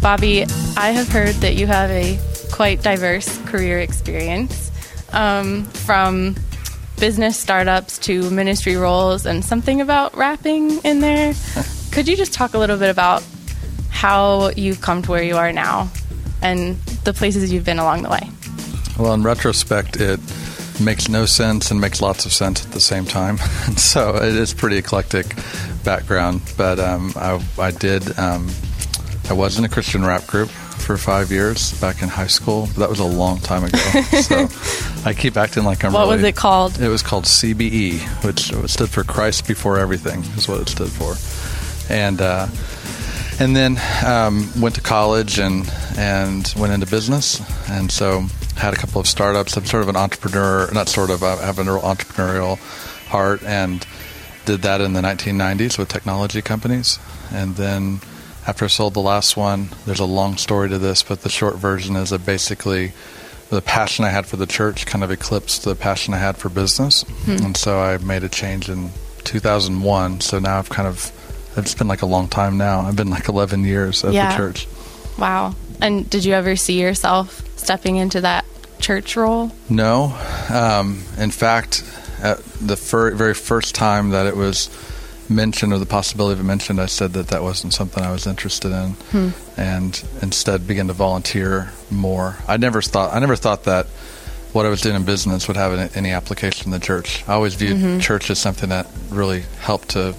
Bobby, 0.00 0.44
I 0.76 0.90
have 0.90 1.08
heard 1.08 1.34
that 1.36 1.56
you 1.56 1.66
have 1.66 1.90
a 1.90 2.16
quite 2.52 2.80
diverse 2.80 3.36
career 3.46 3.80
experience 3.80 4.70
um, 5.12 5.64
from 5.64 6.36
business 7.00 7.36
startups 7.36 7.98
to 7.98 8.30
ministry 8.30 8.76
roles 8.76 9.26
and 9.26 9.44
something 9.44 9.80
about 9.80 10.16
rapping 10.16 10.78
in 10.84 11.00
there. 11.00 11.34
Could 11.90 12.06
you 12.06 12.16
just 12.16 12.32
talk 12.32 12.54
a 12.54 12.58
little 12.58 12.78
bit 12.78 12.90
about 12.90 13.24
how 14.04 14.50
you've 14.54 14.82
come 14.82 15.00
to 15.00 15.10
where 15.10 15.22
you 15.22 15.34
are 15.34 15.50
now 15.50 15.88
and 16.42 16.76
the 17.04 17.14
places 17.14 17.50
you've 17.50 17.64
been 17.64 17.78
along 17.78 18.02
the 18.02 18.10
way? 18.10 18.20
Well, 18.98 19.14
in 19.14 19.22
retrospect, 19.22 19.96
it 19.98 20.20
makes 20.78 21.08
no 21.08 21.24
sense 21.24 21.70
and 21.70 21.80
makes 21.80 22.02
lots 22.02 22.26
of 22.26 22.32
sense 22.32 22.66
at 22.66 22.72
the 22.72 22.80
same 22.80 23.06
time. 23.06 23.38
So 23.78 24.16
it 24.16 24.36
is 24.36 24.52
pretty 24.52 24.76
eclectic 24.76 25.34
background. 25.84 26.42
But 26.58 26.78
um, 26.78 27.14
I, 27.16 27.42
I 27.58 27.70
did, 27.70 28.18
um, 28.18 28.50
I 29.30 29.32
was 29.32 29.58
in 29.58 29.64
a 29.64 29.70
Christian 29.70 30.04
rap 30.04 30.26
group 30.26 30.50
for 30.50 30.98
five 30.98 31.32
years 31.32 31.72
back 31.80 32.02
in 32.02 32.10
high 32.10 32.26
school. 32.26 32.66
That 32.76 32.90
was 32.90 33.00
a 33.00 33.04
long 33.06 33.38
time 33.38 33.64
ago. 33.64 33.78
so 34.20 34.48
I 35.06 35.14
keep 35.14 35.38
acting 35.38 35.64
like 35.64 35.82
I'm 35.82 35.94
What 35.94 36.08
was 36.08 36.22
it 36.22 36.36
called? 36.36 36.78
It 36.78 36.88
was 36.88 37.02
called 37.02 37.24
CBE, 37.24 38.00
which 38.22 38.52
stood 38.70 38.90
for 38.90 39.02
Christ 39.02 39.48
Before 39.48 39.78
Everything, 39.78 40.20
is 40.36 40.46
what 40.46 40.60
it 40.60 40.68
stood 40.68 40.90
for. 40.90 41.16
And 41.90 42.20
uh, 42.20 42.48
and 43.40 43.54
then 43.54 43.78
um, 44.04 44.48
went 44.60 44.74
to 44.76 44.80
college 44.80 45.38
and 45.38 45.70
and 45.96 46.52
went 46.56 46.72
into 46.72 46.86
business, 46.86 47.40
and 47.68 47.90
so 47.90 48.26
had 48.56 48.74
a 48.74 48.76
couple 48.76 49.00
of 49.00 49.06
startups. 49.06 49.56
I'm 49.56 49.64
sort 49.64 49.82
of 49.82 49.88
an 49.88 49.96
entrepreneur, 49.96 50.70
not 50.72 50.88
sort 50.88 51.10
of. 51.10 51.22
I 51.22 51.36
have 51.36 51.58
a 51.58 51.64
real 51.64 51.80
entrepreneurial 51.80 52.58
heart, 53.08 53.42
and 53.42 53.86
did 54.44 54.62
that 54.62 54.80
in 54.80 54.92
the 54.92 55.00
1990s 55.00 55.78
with 55.78 55.88
technology 55.88 56.42
companies, 56.42 56.98
and 57.32 57.56
then. 57.56 58.00
After 58.46 58.66
I 58.66 58.68
sold 58.68 58.92
the 58.92 59.00
last 59.00 59.38
one, 59.38 59.70
there's 59.86 60.00
a 60.00 60.04
long 60.04 60.36
story 60.36 60.68
to 60.68 60.76
this, 60.76 61.02
but 61.02 61.22
the 61.22 61.30
short 61.30 61.54
version 61.56 61.96
is 61.96 62.10
that 62.10 62.26
basically 62.26 62.92
the 63.48 63.62
passion 63.62 64.04
I 64.04 64.10
had 64.10 64.26
for 64.26 64.36
the 64.36 64.46
church 64.46 64.84
kind 64.84 65.02
of 65.02 65.10
eclipsed 65.10 65.64
the 65.64 65.74
passion 65.74 66.12
I 66.12 66.18
had 66.18 66.36
for 66.36 66.50
business. 66.50 67.04
And 67.42 67.56
so 67.56 67.80
I 67.80 67.96
made 67.98 68.22
a 68.22 68.28
change 68.28 68.68
in 68.68 68.90
2001. 69.24 70.20
So 70.20 70.38
now 70.40 70.58
I've 70.58 70.68
kind 70.68 70.86
of, 70.88 71.10
it's 71.56 71.74
been 71.74 71.88
like 71.88 72.02
a 72.02 72.06
long 72.06 72.28
time 72.28 72.56
now. 72.58 72.80
I've 72.80 72.96
been 72.96 73.10
like 73.10 73.28
11 73.28 73.64
years 73.64 74.04
at 74.04 74.12
Yeah. 74.12 74.30
the 74.30 74.36
church. 74.36 74.66
Wow. 75.18 75.54
And 75.80 76.08
did 76.08 76.24
you 76.24 76.34
ever 76.34 76.56
see 76.56 76.80
yourself 76.80 77.42
stepping 77.56 77.96
into 77.96 78.20
that 78.22 78.44
church 78.80 79.16
role? 79.16 79.52
No. 79.68 80.16
Um, 80.50 81.02
in 81.18 81.30
fact, 81.30 81.82
at 82.22 82.42
the 82.60 82.76
fir- 82.76 83.12
very 83.12 83.34
first 83.34 83.74
time 83.74 84.10
that 84.10 84.26
it 84.26 84.36
was 84.36 84.68
mentioned 85.28 85.72
or 85.72 85.78
the 85.78 85.86
possibility 85.86 86.34
of 86.34 86.40
it 86.40 86.48
mentioned, 86.48 86.80
I 86.80 86.86
said 86.86 87.12
that 87.14 87.28
that 87.28 87.42
wasn't 87.42 87.72
something 87.72 88.02
I 88.02 88.10
was 88.12 88.26
interested 88.26 88.72
in, 88.72 89.32
and 89.56 90.04
instead 90.22 90.66
began 90.66 90.88
to 90.88 90.92
volunteer 90.92 91.72
more. 91.90 92.36
I 92.46 92.56
never 92.56 92.82
thought 92.82 93.14
I 93.14 93.18
never 93.20 93.36
thought 93.36 93.64
that 93.64 93.86
what 94.52 94.66
I 94.66 94.68
was 94.68 94.80
doing 94.82 94.96
in 94.96 95.04
business 95.04 95.48
would 95.48 95.56
have 95.56 95.72
any, 95.72 95.90
any 95.94 96.10
application 96.12 96.66
in 96.66 96.70
the 96.72 96.84
church. 96.84 97.24
I 97.26 97.32
always 97.32 97.54
viewed 97.54 98.00
church 98.02 98.30
as 98.30 98.38
something 98.38 98.68
that 98.68 98.86
really 99.10 99.44
helped 99.60 99.90
to 99.90 100.14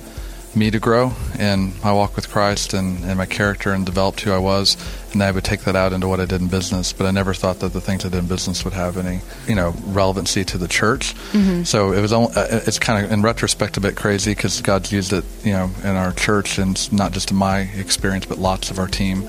me 0.56 0.72
to 0.72 0.80
grow 0.80 1.14
in 1.40 1.74
my 1.84 1.92
walk 1.92 2.16
with 2.16 2.30
Christ 2.30 2.74
and, 2.74 3.04
and 3.04 3.18
my 3.18 3.26
character 3.26 3.72
and 3.74 3.86
developed 3.86 4.22
who 4.22 4.32
I 4.32 4.38
was. 4.38 4.78
And 5.14 5.24
I 5.24 5.32
would 5.32 5.44
take 5.44 5.62
that 5.62 5.76
out 5.76 5.94
into 5.94 6.08
what 6.08 6.20
I 6.20 6.26
did 6.26 6.42
in 6.42 6.48
business. 6.48 6.92
But 6.94 7.06
I 7.08 7.12
never 7.12 7.34
thought 7.34 7.60
that 7.60 7.74
the 7.74 7.82
things 7.82 8.06
I 8.06 8.10
did 8.10 8.20
in 8.20 8.28
business 8.28 8.64
would 8.66 8.74
have 8.74 8.98
any, 8.98 9.22
you 9.48 9.56
know, 9.56 9.74
relevancy 9.86 10.44
to 10.46 10.58
the 10.58 10.68
church. 10.68 11.16
So 11.66 11.94
it 11.94 12.02
was, 12.02 12.12
al- 12.14 12.32
uh, 12.36 12.48
it's 12.50 12.80
kind 12.80 13.06
of 13.06 13.12
in 13.12 13.22
retrospect 13.22 13.78
a 13.78 13.82
bit 13.82 13.96
crazy 13.96 14.32
because 14.32 14.62
God's 14.62 14.92
used 14.92 15.14
it, 15.14 15.24
you 15.44 15.54
know, 15.54 15.70
in 15.84 15.96
our 15.96 16.12
church 16.14 16.58
and 16.58 16.92
not 16.92 17.12
just 17.12 17.32
in 17.32 17.38
my 17.38 17.60
experience, 17.60 18.26
but 18.26 18.38
lots 18.38 18.72
of 18.72 18.80
our 18.80 18.88
team 18.88 19.24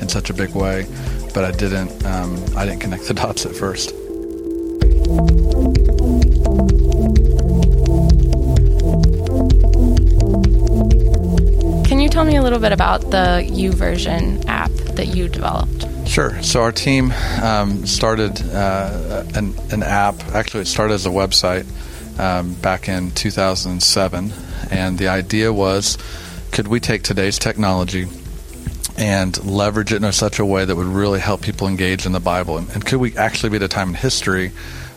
in 0.00 0.08
such 0.08 0.30
a 0.30 0.34
big 0.34 0.50
way. 0.54 0.86
But 1.34 1.44
I 1.44 1.50
didn't, 1.52 2.04
um, 2.04 2.42
I 2.56 2.64
didn't 2.66 2.80
connect 2.80 3.08
the 3.08 3.14
dots 3.22 3.46
at 3.46 3.54
first. 3.56 3.92
Tell 12.12 12.26
me 12.26 12.36
a 12.36 12.42
little 12.42 12.58
bit 12.58 12.72
about 12.72 13.00
the 13.10 13.42
YouVersion 13.50 14.44
app 14.44 14.70
that 14.96 15.16
you 15.16 15.30
developed? 15.30 15.86
Sure. 16.06 16.42
So 16.42 16.60
our 16.60 16.70
team 16.70 17.10
um, 17.42 17.86
started 17.86 18.38
uh, 18.52 19.24
an, 19.34 19.54
an 19.70 19.82
app. 19.82 20.22
Actually, 20.34 20.60
it 20.60 20.66
started 20.66 20.92
as 20.92 21.06
a 21.06 21.08
website 21.08 21.64
um, 22.20 22.52
back 22.52 22.86
in 22.86 23.12
2007, 23.12 24.30
and 24.70 24.98
the 24.98 25.08
idea 25.08 25.54
was, 25.54 25.96
could 26.50 26.68
we 26.68 26.80
take 26.80 27.02
today's 27.02 27.38
technology 27.38 28.08
and 28.98 29.42
leverage 29.46 29.90
it 29.90 30.04
in 30.04 30.12
such 30.12 30.38
a 30.38 30.44
way 30.44 30.66
that 30.66 30.76
would 30.76 30.84
really 30.84 31.18
help 31.18 31.40
people 31.40 31.66
engage 31.66 32.04
in 32.04 32.12
the 32.12 32.20
Bible? 32.20 32.58
And, 32.58 32.68
and 32.72 32.84
could 32.84 33.00
we 33.00 33.16
actually 33.16 33.48
be 33.48 33.56
at 33.56 33.62
a 33.62 33.68
time 33.68 33.88
in 33.88 33.94
history 33.94 34.52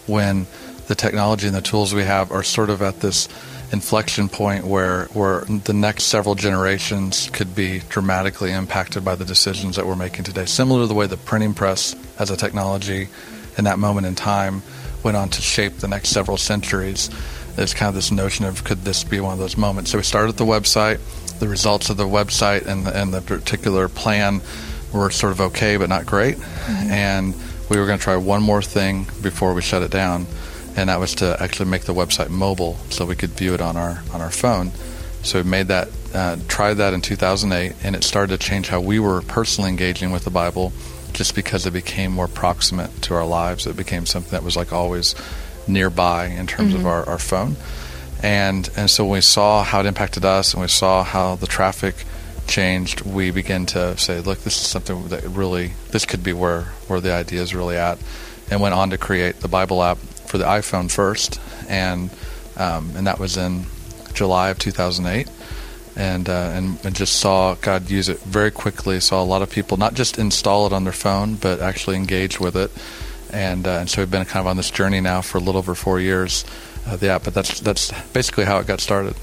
when 0.06 0.48
the 0.88 0.96
technology 0.96 1.48
and 1.48 1.56
the 1.56 1.62
tools 1.62 1.94
we 1.94 2.04
have 2.04 2.34
are 2.34 2.44
sort 2.44 2.70
of 2.70 2.82
at 2.82 3.00
this 3.00 3.30
inflection 3.72 4.30
point 4.30 4.66
where 4.66 5.06
where 5.06 5.42
the 5.42 5.74
next 5.74 6.06
several 6.06 6.36
generations 6.36 7.30
could 7.32 7.56
be 7.56 7.82
dramatically 7.90 8.52
impacted 8.52 9.04
by 9.04 9.16
the 9.16 9.26
decisions 9.26 9.76
that 9.76 9.86
we're 9.86 9.96
making 9.96 10.24
today. 10.24 10.46
Similar 10.46 10.82
to 10.82 10.88
the 10.88 10.94
way 10.94 11.08
the 11.08 11.18
printing 11.18 11.54
press 11.54 11.96
as 12.20 12.30
a 12.30 12.38
technology 12.38 13.10
in 13.58 13.64
that 13.64 13.80
moment 13.80 14.08
in 14.08 14.16
time 14.16 14.62
went 15.04 15.18
on 15.18 15.30
to 15.30 15.42
shape 15.42 15.78
the 15.78 15.88
next 15.88 16.10
several 16.10 16.38
centuries. 16.38 17.10
There's 17.56 17.74
kind 17.74 17.90
of 17.90 17.96
this 17.96 18.12
notion 18.12 18.46
of 18.46 18.64
could 18.64 18.84
this 18.84 19.04
be 19.04 19.20
one 19.20 19.34
of 19.34 19.40
those 19.40 19.58
moments? 19.58 19.92
So 19.92 19.98
we 19.98 20.04
started 20.04 20.38
the 20.38 20.46
website. 20.46 21.00
The 21.40 21.48
results 21.48 21.90
of 21.90 21.98
the 21.98 22.06
website 22.06 22.66
and 22.66 22.86
the, 22.86 22.98
and 22.98 23.14
the 23.14 23.22
particular 23.22 23.90
plan 23.90 24.42
were 24.94 25.10
sort 25.10 25.34
of 25.34 25.42
okay, 25.42 25.78
but 25.78 25.90
not 25.90 26.06
great. 26.06 26.38
Mm-hmm. 26.38 26.92
And 26.92 27.36
we 27.70 27.78
were 27.78 27.86
going 27.86 27.98
to 27.98 28.04
try 28.04 28.16
one 28.16 28.42
more 28.42 28.62
thing 28.62 29.08
before 29.22 29.54
we 29.54 29.62
shut 29.62 29.82
it 29.82 29.92
down 29.92 30.28
and 30.76 30.90
that 30.90 31.00
was 31.00 31.16
to 31.16 31.42
actually 31.42 31.70
make 31.70 31.84
the 31.84 31.94
website 31.94 32.30
mobile 32.30 32.78
so 32.90 33.06
we 33.06 33.16
could 33.16 33.32
view 33.32 33.54
it 33.54 33.62
on 33.62 33.78
our 33.78 34.04
on 34.14 34.22
our 34.22 34.32
phone. 34.32 34.72
So 35.24 35.42
we 35.42 35.50
made 35.50 35.70
that, 35.70 35.88
uh, 36.14 36.38
tried 36.48 36.76
that 36.76 36.94
in 36.94 37.02
2008, 37.02 37.74
and 37.84 37.96
it 37.96 38.04
started 38.04 38.40
to 38.40 38.48
change 38.48 38.68
how 38.68 38.80
we 38.80 39.00
were 39.00 39.24
personally 39.24 39.72
engaging 39.72 40.12
with 40.12 40.24
the 40.24 40.30
Bible, 40.30 40.72
just 41.14 41.34
because 41.34 41.66
it 41.66 41.74
became 41.74 42.12
more 42.12 42.28
proximate 42.28 43.02
to 43.04 43.16
our 43.16 43.26
lives. 43.26 43.66
It 43.66 43.76
became 43.76 44.06
something 44.06 44.30
that 44.32 44.44
was 44.44 44.56
like 44.56 44.72
always 44.72 45.16
nearby 45.68 46.28
in 46.28 46.46
terms 46.46 46.76
of 46.76 46.86
our, 46.86 47.08
our 47.10 47.18
phone, 47.18 47.56
and 48.22 48.70
and 48.76 48.90
so 48.90 49.04
when 49.06 49.14
we 49.14 49.22
saw 49.22 49.64
how 49.64 49.80
it 49.80 49.88
impacted 49.88 50.26
us, 50.26 50.54
and 50.54 50.62
we 50.62 50.68
saw 50.68 51.04
how 51.04 51.36
the 51.36 51.48
traffic 51.48 51.96
changed, 52.46 53.02
we 53.02 53.32
began 53.32 53.66
to 53.66 53.98
say, 53.98 54.20
look, 54.20 54.40
this 54.42 54.56
is 54.56 54.68
something 54.68 55.08
that 55.08 55.24
really 55.24 55.74
this 55.90 56.06
could 56.06 56.24
be 56.24 56.34
where 56.34 56.64
where 56.88 57.02
the 57.02 57.12
idea 57.12 57.42
is 57.42 57.56
really 57.56 57.78
at, 57.78 57.98
and 58.52 58.62
went 58.62 58.76
on 58.76 58.92
to 58.92 58.98
create 59.00 59.40
the 59.40 59.48
Bible 59.48 59.82
app 59.82 59.98
for 60.26 60.38
the 60.38 60.46
iPhone 60.46 60.92
first, 60.92 61.40
and 61.68 62.10
um, 62.58 62.92
and 62.96 63.08
that 63.08 63.20
was 63.20 63.38
in 63.38 63.66
July 64.14 64.50
of 64.50 64.60
2008, 64.60 65.30
and, 65.98 66.30
uh, 66.30 66.52
and 66.54 66.84
and 66.86 66.96
just 66.96 67.18
saw 67.18 67.56
God 67.56 67.90
use 67.90 68.10
it 68.10 68.20
very 68.20 68.52
quickly. 68.52 69.00
Saw 69.00 69.22
a 69.22 69.26
lot 69.26 69.42
of 69.42 69.50
people 69.50 69.78
not 69.78 69.94
just 69.94 70.18
install 70.18 70.68
it 70.68 70.74
on 70.74 70.84
their 70.84 70.94
phone, 70.94 71.36
but 71.36 71.62
actually 71.62 71.96
engage 71.96 72.40
with 72.40 72.56
it, 72.56 72.72
and 73.32 73.68
uh, 73.68 73.80
and 73.80 73.90
so 73.90 74.02
we've 74.02 74.12
been 74.12 74.26
kind 74.26 74.42
of 74.42 74.48
on 74.48 74.58
this 74.58 74.72
journey 74.72 75.02
now 75.02 75.22
for 75.22 75.38
a 75.38 75.42
little 75.42 75.60
over 75.60 75.76
four 75.76 76.00
years, 76.00 76.46
uh, 76.88 76.96
the 76.96 77.10
app. 77.10 77.24
But 77.24 77.34
that's 77.34 77.60
that's 77.60 77.92
basically 78.12 78.46
how 78.46 78.60
it 78.60 78.68
got 78.68 78.80
started. 78.80 79.16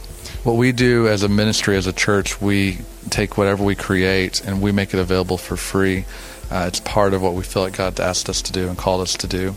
What 0.44 0.56
we 0.56 0.72
do 0.72 1.06
as 1.06 1.22
a 1.22 1.28
ministry, 1.28 1.76
as 1.76 1.86
a 1.86 1.92
church, 1.92 2.40
we 2.40 2.78
take 3.10 3.38
whatever 3.38 3.62
we 3.62 3.76
create 3.76 4.44
and 4.44 4.60
we 4.60 4.72
make 4.72 4.92
it 4.92 4.98
available 4.98 5.38
for 5.38 5.56
free. 5.56 6.04
Uh, 6.50 6.64
it's 6.66 6.80
part 6.80 7.14
of 7.14 7.22
what 7.22 7.34
we 7.34 7.42
feel 7.42 7.62
like 7.62 7.76
God 7.76 7.98
asked 8.00 8.28
us 8.28 8.42
to 8.42 8.52
do 8.52 8.68
and 8.68 8.76
called 8.76 9.02
us 9.02 9.16
to 9.18 9.26
do. 9.26 9.54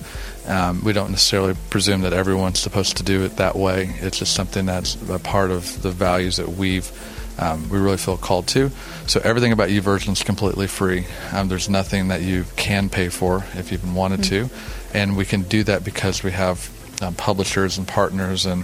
Um, 0.48 0.84
we 0.84 0.94
don't 0.94 1.10
necessarily 1.10 1.56
presume 1.70 2.02
that 2.02 2.14
everyone's 2.14 2.60
supposed 2.60 2.98
to 2.98 3.04
do 3.04 3.24
it 3.24 3.38
that 3.38 3.56
way. 3.56 3.96
It's 4.00 4.20
just 4.20 4.34
something 4.34 4.66
that's 4.66 4.96
a 5.10 5.20
part 5.20 5.50
of 5.52 5.82
the 5.82 5.92
values 5.92 6.38
that 6.38 6.50
we've 6.50 6.92
um, 7.38 7.68
we 7.70 7.80
really 7.80 7.98
feel 7.98 8.18
called 8.18 8.48
to. 8.48 8.72
So 9.08 9.20
everything 9.24 9.52
about 9.52 9.70
YouVersion 9.70 10.14
is 10.14 10.24
completely 10.24 10.68
free. 10.68 11.06
Um, 11.34 11.50
there's 11.50 11.68
nothing 11.68 12.08
that 12.08 12.22
you 12.22 12.46
can 12.56 12.90
pay 12.90 13.10
for 13.10 13.44
if 13.56 13.72
you 13.72 13.78
even 13.78 13.94
wanted 13.94 14.24
to, 14.26 14.50
and 14.94 15.18
we 15.18 15.26
can 15.26 15.44
do 15.44 15.64
that 15.66 15.84
because 15.84 16.24
we 16.24 16.32
have 16.32 16.70
um, 17.02 17.14
publishers 17.16 17.78
and 17.78 17.88
partners 17.88 18.46
and 18.46 18.64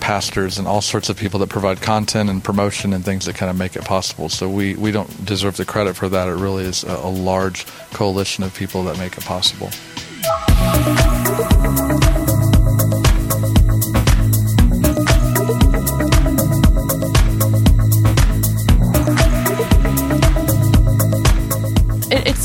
pastors 0.00 0.58
and 0.58 0.68
all 0.68 0.80
sorts 0.80 1.08
of 1.08 1.16
people 1.16 1.40
that 1.40 1.48
provide 1.48 1.82
content 1.82 2.30
and 2.30 2.42
promotion 2.42 2.92
and 2.92 3.04
things 3.04 3.26
that 3.26 3.34
kind 3.34 3.50
of 3.50 3.58
make 3.58 3.76
it 3.76 3.84
possible. 3.84 4.28
So 4.28 4.48
we, 4.48 4.74
we 4.74 4.92
don't 4.92 5.26
deserve 5.26 5.56
the 5.56 5.64
credit 5.64 5.96
for 5.96 6.08
that. 6.08 6.28
It 6.28 6.36
really 6.36 6.64
is 6.64 6.84
a, 6.84 6.94
a 6.94 7.10
large 7.10 7.66
coalition 7.92 8.44
of 8.44 8.54
people 8.54 8.84
that 8.84 8.96
make 8.96 9.18
it 9.18 9.24
possible. 9.24 9.70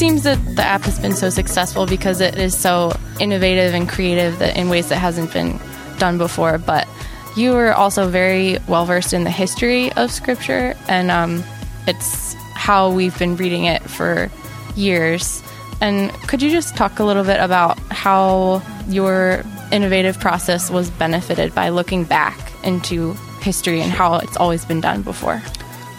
Seems 0.03 0.23
that 0.23 0.55
the 0.57 0.61
app 0.61 0.81
has 0.81 0.99
been 0.99 1.13
so 1.13 1.29
successful 1.29 1.85
because 1.85 2.19
it 2.19 2.37
is 2.37 2.57
so 2.59 2.91
innovative 3.21 3.73
and 3.73 3.87
creative 3.87 4.41
in 4.41 4.67
ways 4.67 4.89
that 4.89 4.97
hasn't 4.97 5.31
been 5.31 5.57
done 5.97 6.17
before. 6.17 6.57
But 6.57 6.89
you 7.37 7.53
were 7.53 7.73
also 7.73 8.09
very 8.09 8.57
well 8.67 8.85
versed 8.85 9.13
in 9.13 9.23
the 9.23 9.31
history 9.31 9.93
of 9.93 10.11
Scripture, 10.11 10.75
and 10.89 11.09
um, 11.09 11.41
it's 11.87 12.33
how 12.53 12.91
we've 12.91 13.17
been 13.17 13.37
reading 13.37 13.63
it 13.63 13.81
for 13.81 14.29
years. 14.75 15.41
And 15.83 16.13
could 16.29 16.41
you 16.41 16.49
just 16.49 16.77
talk 16.77 16.99
a 16.99 17.03
little 17.03 17.25
bit 17.25 17.41
about 17.41 17.77
how 17.91 18.61
your 18.87 19.43
innovative 19.69 20.17
process 20.17 20.71
was 20.71 20.89
benefited 20.89 21.53
by 21.53 21.69
looking 21.69 22.05
back 22.05 22.39
into 22.63 23.11
history 23.41 23.81
and 23.81 23.91
how 23.91 24.15
it's 24.15 24.37
always 24.37 24.63
been 24.63 24.79
done 24.79 25.01
before? 25.01 25.41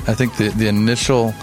I 0.06 0.15
think 0.15 0.39
the 0.39 0.48
the 0.48 0.69
initial 0.69 1.35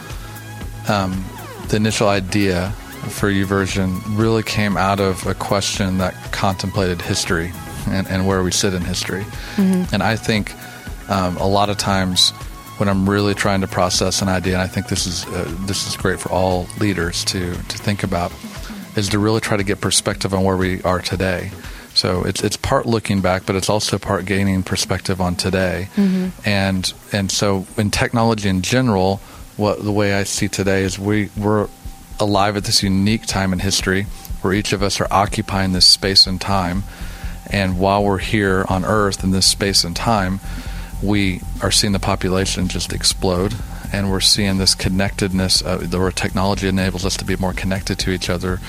um, 0.89 1.23
the 1.67 1.75
initial 1.75 2.07
idea 2.07 2.71
for 3.09 3.29
YouVersion 3.29 4.01
really 4.17 4.41
came 4.41 4.75
out 4.75 4.99
of 4.99 5.27
a 5.27 5.35
question 5.35 5.99
that 5.99 6.15
contemplated 6.31 6.99
history 6.99 7.51
and, 7.89 8.07
and 8.07 8.25
where 8.25 8.41
we 8.41 8.51
sit 8.51 8.73
in 8.73 8.81
history. 8.81 9.23
And 9.57 10.01
I 10.01 10.15
think 10.15 10.51
um, 11.09 11.37
a 11.37 11.47
lot 11.47 11.69
of 11.69 11.77
times 11.77 12.33
when 12.81 12.89
I'm 12.89 13.07
really 13.07 13.35
trying 13.35 13.61
to 13.61 13.67
process 13.67 14.23
an 14.23 14.27
idea, 14.27 14.53
and 14.53 14.61
I 14.63 14.65
think 14.65 14.87
this 14.87 15.05
is 15.05 15.23
uh, 15.27 15.45
this 15.67 15.87
is 15.87 15.95
great 15.95 16.19
for 16.19 16.31
all 16.31 16.65
leaders 16.79 17.23
to 17.25 17.53
to 17.53 17.77
think 17.77 18.01
about, 18.01 18.33
is 18.95 19.09
to 19.09 19.19
really 19.19 19.39
try 19.39 19.55
to 19.55 19.63
get 19.63 19.79
perspective 19.79 20.33
on 20.33 20.43
where 20.43 20.57
we 20.57 20.81
are 20.81 20.99
today. 20.99 21.51
So 21.93 22.23
it's 22.23 22.43
it's 22.43 22.57
part 22.57 22.87
looking 22.87 23.21
back, 23.21 23.45
but 23.45 23.55
it's 23.55 23.69
also 23.69 23.99
part 23.99 24.25
gaining 24.25 24.63
perspective 24.63 25.21
on 25.21 25.35
today. 25.35 25.89
And 26.43 26.91
and 27.11 27.29
so 27.29 27.67
in 27.77 27.91
technology 27.91 28.49
in 28.49 28.63
general, 28.63 29.17
what 29.57 29.83
the 29.83 29.91
way 29.91 30.15
I 30.15 30.23
see 30.23 30.47
today 30.47 30.81
is 30.81 30.97
we 30.97 31.29
we're 31.37 31.69
alive 32.19 32.57
at 32.57 32.63
this 32.63 32.81
unique 32.81 33.27
time 33.27 33.53
in 33.53 33.59
history 33.59 34.07
where 34.41 34.53
each 34.53 34.73
of 34.73 34.81
us 34.81 34.99
are 34.99 35.07
occupying 35.11 35.73
this 35.73 35.85
space 35.85 36.25
and 36.25 36.41
time. 36.41 36.83
And 37.51 37.77
while 37.77 38.03
we're 38.03 38.17
here 38.17 38.65
on 38.69 38.85
Earth 38.85 39.23
in 39.23 39.29
this 39.29 39.45
space 39.45 39.83
and 39.83 39.95
time, 39.95 40.39
we 41.01 41.41
are 41.61 41.71
seeing 41.71 41.93
the 41.93 41.99
population 41.99 42.67
just 42.67 42.93
explode. 42.93 43.55
And 43.93 44.09
we're 44.09 44.21
seeing 44.21 44.57
this 44.57 44.73
connectedness, 44.73 45.61
uh, 45.61 45.77
the 45.77 45.99
where 45.99 46.11
technology 46.11 46.69
enables 46.69 47.05
us 47.05 47.17
to 47.17 47.25
be 47.25 47.35
more 47.35 47.51
connected 47.51 47.99
to 47.99 48.11
each 48.11 48.29
other 48.29 48.61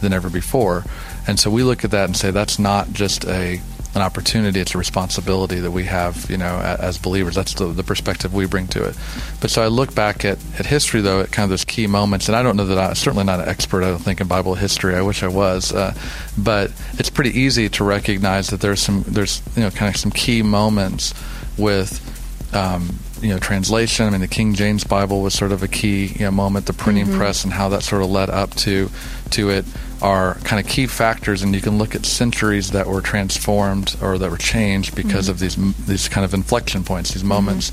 than 0.00 0.14
ever 0.14 0.30
before. 0.30 0.84
And 1.26 1.38
so 1.38 1.50
we 1.50 1.62
look 1.62 1.84
at 1.84 1.90
that 1.90 2.06
and 2.06 2.16
say 2.16 2.30
that's 2.30 2.58
not 2.58 2.92
just 2.92 3.26
a 3.26 3.60
an 3.92 4.02
opportunity; 4.02 4.60
it's 4.60 4.74
a 4.74 4.78
responsibility 4.78 5.58
that 5.58 5.72
we 5.72 5.84
have, 5.84 6.30
you 6.30 6.36
know, 6.36 6.60
as 6.60 6.96
believers. 6.96 7.34
That's 7.34 7.54
the, 7.54 7.66
the 7.66 7.82
perspective 7.82 8.32
we 8.32 8.46
bring 8.46 8.68
to 8.68 8.84
it. 8.84 8.96
But 9.40 9.50
so 9.50 9.62
I 9.62 9.66
look 9.66 9.94
back 9.96 10.24
at, 10.24 10.38
at 10.58 10.66
history, 10.66 11.00
though, 11.00 11.20
at 11.20 11.32
kind 11.32 11.44
of 11.44 11.50
those 11.50 11.64
key 11.64 11.88
moments, 11.88 12.28
and 12.28 12.36
I 12.36 12.42
don't 12.42 12.56
know 12.56 12.66
that 12.66 12.78
I'm 12.78 12.94
certainly 12.94 13.24
not 13.24 13.40
an 13.40 13.48
expert. 13.48 13.82
I 13.82 13.88
don't 13.88 13.98
think 13.98 14.20
in 14.20 14.28
Bible 14.28 14.54
history. 14.54 14.94
I 14.94 15.02
wish 15.02 15.24
I 15.24 15.28
was, 15.28 15.72
uh, 15.72 15.92
but 16.38 16.70
it's 16.94 17.10
pretty 17.10 17.38
easy 17.38 17.68
to 17.70 17.84
recognize 17.84 18.50
that 18.50 18.60
there's 18.60 18.80
some 18.80 19.02
there's 19.08 19.42
you 19.56 19.62
know 19.62 19.70
kind 19.70 19.92
of 19.92 20.00
some 20.00 20.12
key 20.12 20.42
moments 20.42 21.12
with 21.60 22.06
um, 22.54 22.98
you 23.20 23.28
know 23.28 23.38
translation. 23.38 24.06
I 24.06 24.10
mean, 24.10 24.20
the 24.20 24.28
King 24.28 24.54
James 24.54 24.84
Bible 24.84 25.22
was 25.22 25.34
sort 25.34 25.52
of 25.52 25.62
a 25.62 25.68
key 25.68 26.06
you 26.06 26.24
know 26.24 26.30
moment. 26.30 26.66
The 26.66 26.72
printing 26.72 27.06
mm-hmm. 27.06 27.18
press 27.18 27.44
and 27.44 27.52
how 27.52 27.68
that 27.70 27.82
sort 27.82 28.02
of 28.02 28.10
led 28.10 28.30
up 28.30 28.54
to 28.56 28.90
to 29.30 29.50
it 29.50 29.64
are 30.02 30.34
kind 30.36 30.64
of 30.64 30.70
key 30.70 30.86
factors, 30.86 31.42
and 31.42 31.54
you 31.54 31.60
can 31.60 31.78
look 31.78 31.94
at 31.94 32.06
centuries 32.06 32.70
that 32.70 32.86
were 32.86 33.00
transformed 33.00 33.96
or 34.00 34.18
that 34.18 34.30
were 34.30 34.38
changed 34.38 34.94
because 34.94 35.26
mm-hmm. 35.26 35.32
of 35.32 35.38
these 35.38 35.86
these 35.86 36.08
kind 36.08 36.24
of 36.24 36.34
inflection 36.34 36.84
points, 36.84 37.12
these 37.12 37.22
mm-hmm. 37.22 37.28
moments. 37.28 37.72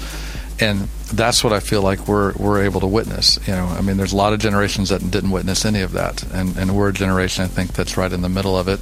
And 0.60 0.88
that's 1.14 1.44
what 1.44 1.54
I 1.54 1.60
feel 1.60 1.84
like 1.84 2.08
we're 2.08 2.34
we're 2.34 2.64
able 2.64 2.80
to 2.82 2.88
witness. 2.88 3.38
You 3.48 3.54
know, 3.54 3.66
I 3.66 3.82
mean, 3.82 3.98
there's 3.98 4.14
a 4.14 4.16
lot 4.16 4.34
of 4.34 4.40
generations 4.40 4.90
that 4.90 5.10
didn't 5.12 5.32
witness 5.32 5.66
any 5.66 5.82
of 5.82 5.92
that, 5.94 6.24
and 6.34 6.58
and 6.58 6.76
we're 6.76 6.90
a 6.90 6.94
generation 6.94 7.44
I 7.44 7.48
think 7.48 7.74
that's 7.74 7.96
right 7.96 8.12
in 8.12 8.22
the 8.22 8.30
middle 8.30 8.58
of 8.58 8.68
it. 8.68 8.80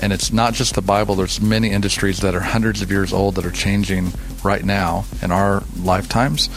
And 0.00 0.12
it's 0.12 0.32
not 0.32 0.54
just 0.54 0.74
the 0.74 0.82
Bible. 0.82 1.14
There's 1.14 1.40
many 1.40 1.70
industries 1.70 2.20
that 2.20 2.34
are 2.34 2.40
hundreds 2.40 2.82
of 2.82 2.90
years 2.90 3.12
old 3.12 3.36
that 3.36 3.46
are 3.46 3.50
changing 3.50 4.12
right 4.42 4.64
now 4.64 5.04
in 5.22 5.30
our 5.30 5.62
lifetimes, 5.80 6.50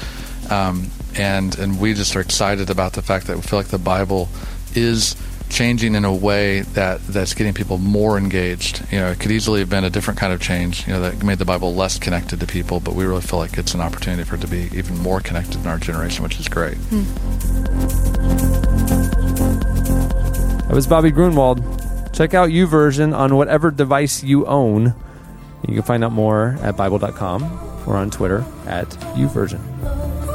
um, 0.52 0.88
and 1.16 1.58
and 1.58 1.80
we 1.80 1.94
just 1.94 2.16
are 2.16 2.22
excited 2.22 2.70
about 2.70 2.94
the 2.94 3.02
fact 3.02 3.28
that 3.28 3.38
we 3.38 3.42
feel 3.42 3.60
like 3.60 3.68
the 3.68 3.78
Bible 3.78 4.28
is 4.76 5.16
changing 5.50 5.96
in 5.96 6.04
a 6.04 6.14
way 6.14 6.62
that 6.62 7.02
that's 7.08 7.34
getting 7.34 7.54
people 7.54 7.78
more 7.78 8.18
engaged. 8.18 8.84
You 8.92 9.00
know, 9.00 9.08
it 9.12 9.20
could 9.20 9.32
easily 9.32 9.60
have 9.62 9.70
been 9.70 9.84
a 9.84 9.90
different 9.90 10.20
kind 10.20 10.34
of 10.34 10.42
change. 10.42 10.86
You 10.88 10.94
know, 10.94 11.02
that 11.02 11.24
made 11.24 11.38
the 11.38 11.46
Bible 11.46 11.74
less 11.74 11.98
connected 11.98 12.40
to 12.42 12.48
people, 12.48 12.80
but 12.80 12.96
we 12.96 13.06
really 13.06 13.22
feel 13.22 13.40
like 13.40 13.58
it's 13.58 13.74
an 13.74 13.82
opportunity 13.82 14.24
for 14.24 14.36
it 14.36 14.42
to 14.42 14.48
be 14.48 14.70
even 14.74 14.98
more 14.98 15.22
connected 15.22 15.62
in 15.62 15.68
our 15.68 15.78
generation, 15.78 16.24
which 16.24 16.40
is 16.40 16.48
great. 16.48 16.78
That 20.68 20.74
was 20.74 20.86
Bobby 20.86 21.12
Gruenewald. 21.12 21.87
Check 22.18 22.34
out 22.34 22.50
YouVersion 22.50 23.16
on 23.16 23.36
whatever 23.36 23.70
device 23.70 24.24
you 24.24 24.48
own. 24.48 24.96
You 25.68 25.76
can 25.76 25.84
find 25.84 26.04
out 26.04 26.14
more 26.14 26.58
at 26.62 26.76
Bible.com 26.76 27.44
or 27.86 27.96
on 27.96 28.10
Twitter 28.10 28.44
at 28.66 28.90
YouVersion. 29.14 30.27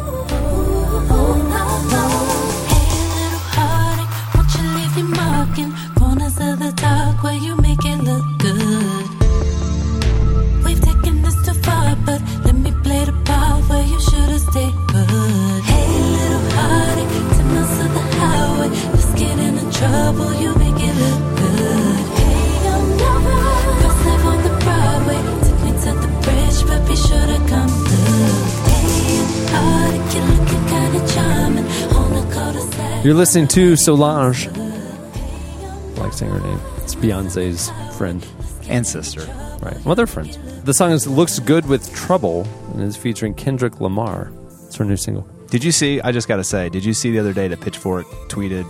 You're 33.04 33.14
listening 33.14 33.48
to 33.48 33.74
Solange. 33.74 34.46
I 34.48 36.00
like 36.00 36.12
saying 36.12 36.30
her 36.30 36.38
name. 36.40 36.60
It's 36.78 36.94
Beyonce's 36.94 37.68
friend. 37.96 38.24
and 38.68 38.86
sister. 38.86 39.22
Right. 39.60 39.76
Well, 39.84 39.96
they're 39.96 40.06
friends. 40.06 40.38
The 40.62 40.72
song 40.72 40.92
is 40.92 41.06
Looks 41.08 41.40
Good 41.40 41.66
with 41.66 41.92
Trouble 41.94 42.46
and 42.72 42.80
is 42.82 42.96
featuring 42.96 43.34
Kendrick 43.34 43.80
Lamar. 43.80 44.32
It's 44.66 44.76
her 44.76 44.84
new 44.84 44.96
single. 44.96 45.26
Did 45.48 45.64
you 45.64 45.72
see? 45.72 46.00
I 46.00 46.12
just 46.12 46.28
got 46.28 46.36
to 46.36 46.44
say, 46.44 46.68
did 46.68 46.84
you 46.84 46.94
see 46.94 47.10
the 47.10 47.18
other 47.18 47.32
day 47.32 47.48
that 47.48 47.60
Pitchfork 47.60 48.06
tweeted 48.28 48.66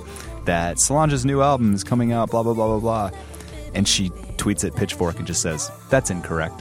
that 0.46 0.78
Solange's 0.78 1.26
new 1.26 1.42
album 1.42 1.74
is 1.74 1.84
coming 1.84 2.12
out? 2.12 2.30
Blah 2.30 2.42
blah 2.42 2.54
blah 2.54 2.78
blah 2.78 2.80
blah, 2.80 3.18
and 3.74 3.86
she 3.86 4.08
tweets 4.38 4.64
at 4.64 4.74
Pitchfork 4.74 5.18
and 5.18 5.26
just 5.26 5.42
says 5.42 5.70
that's 5.90 6.10
incorrect. 6.10 6.60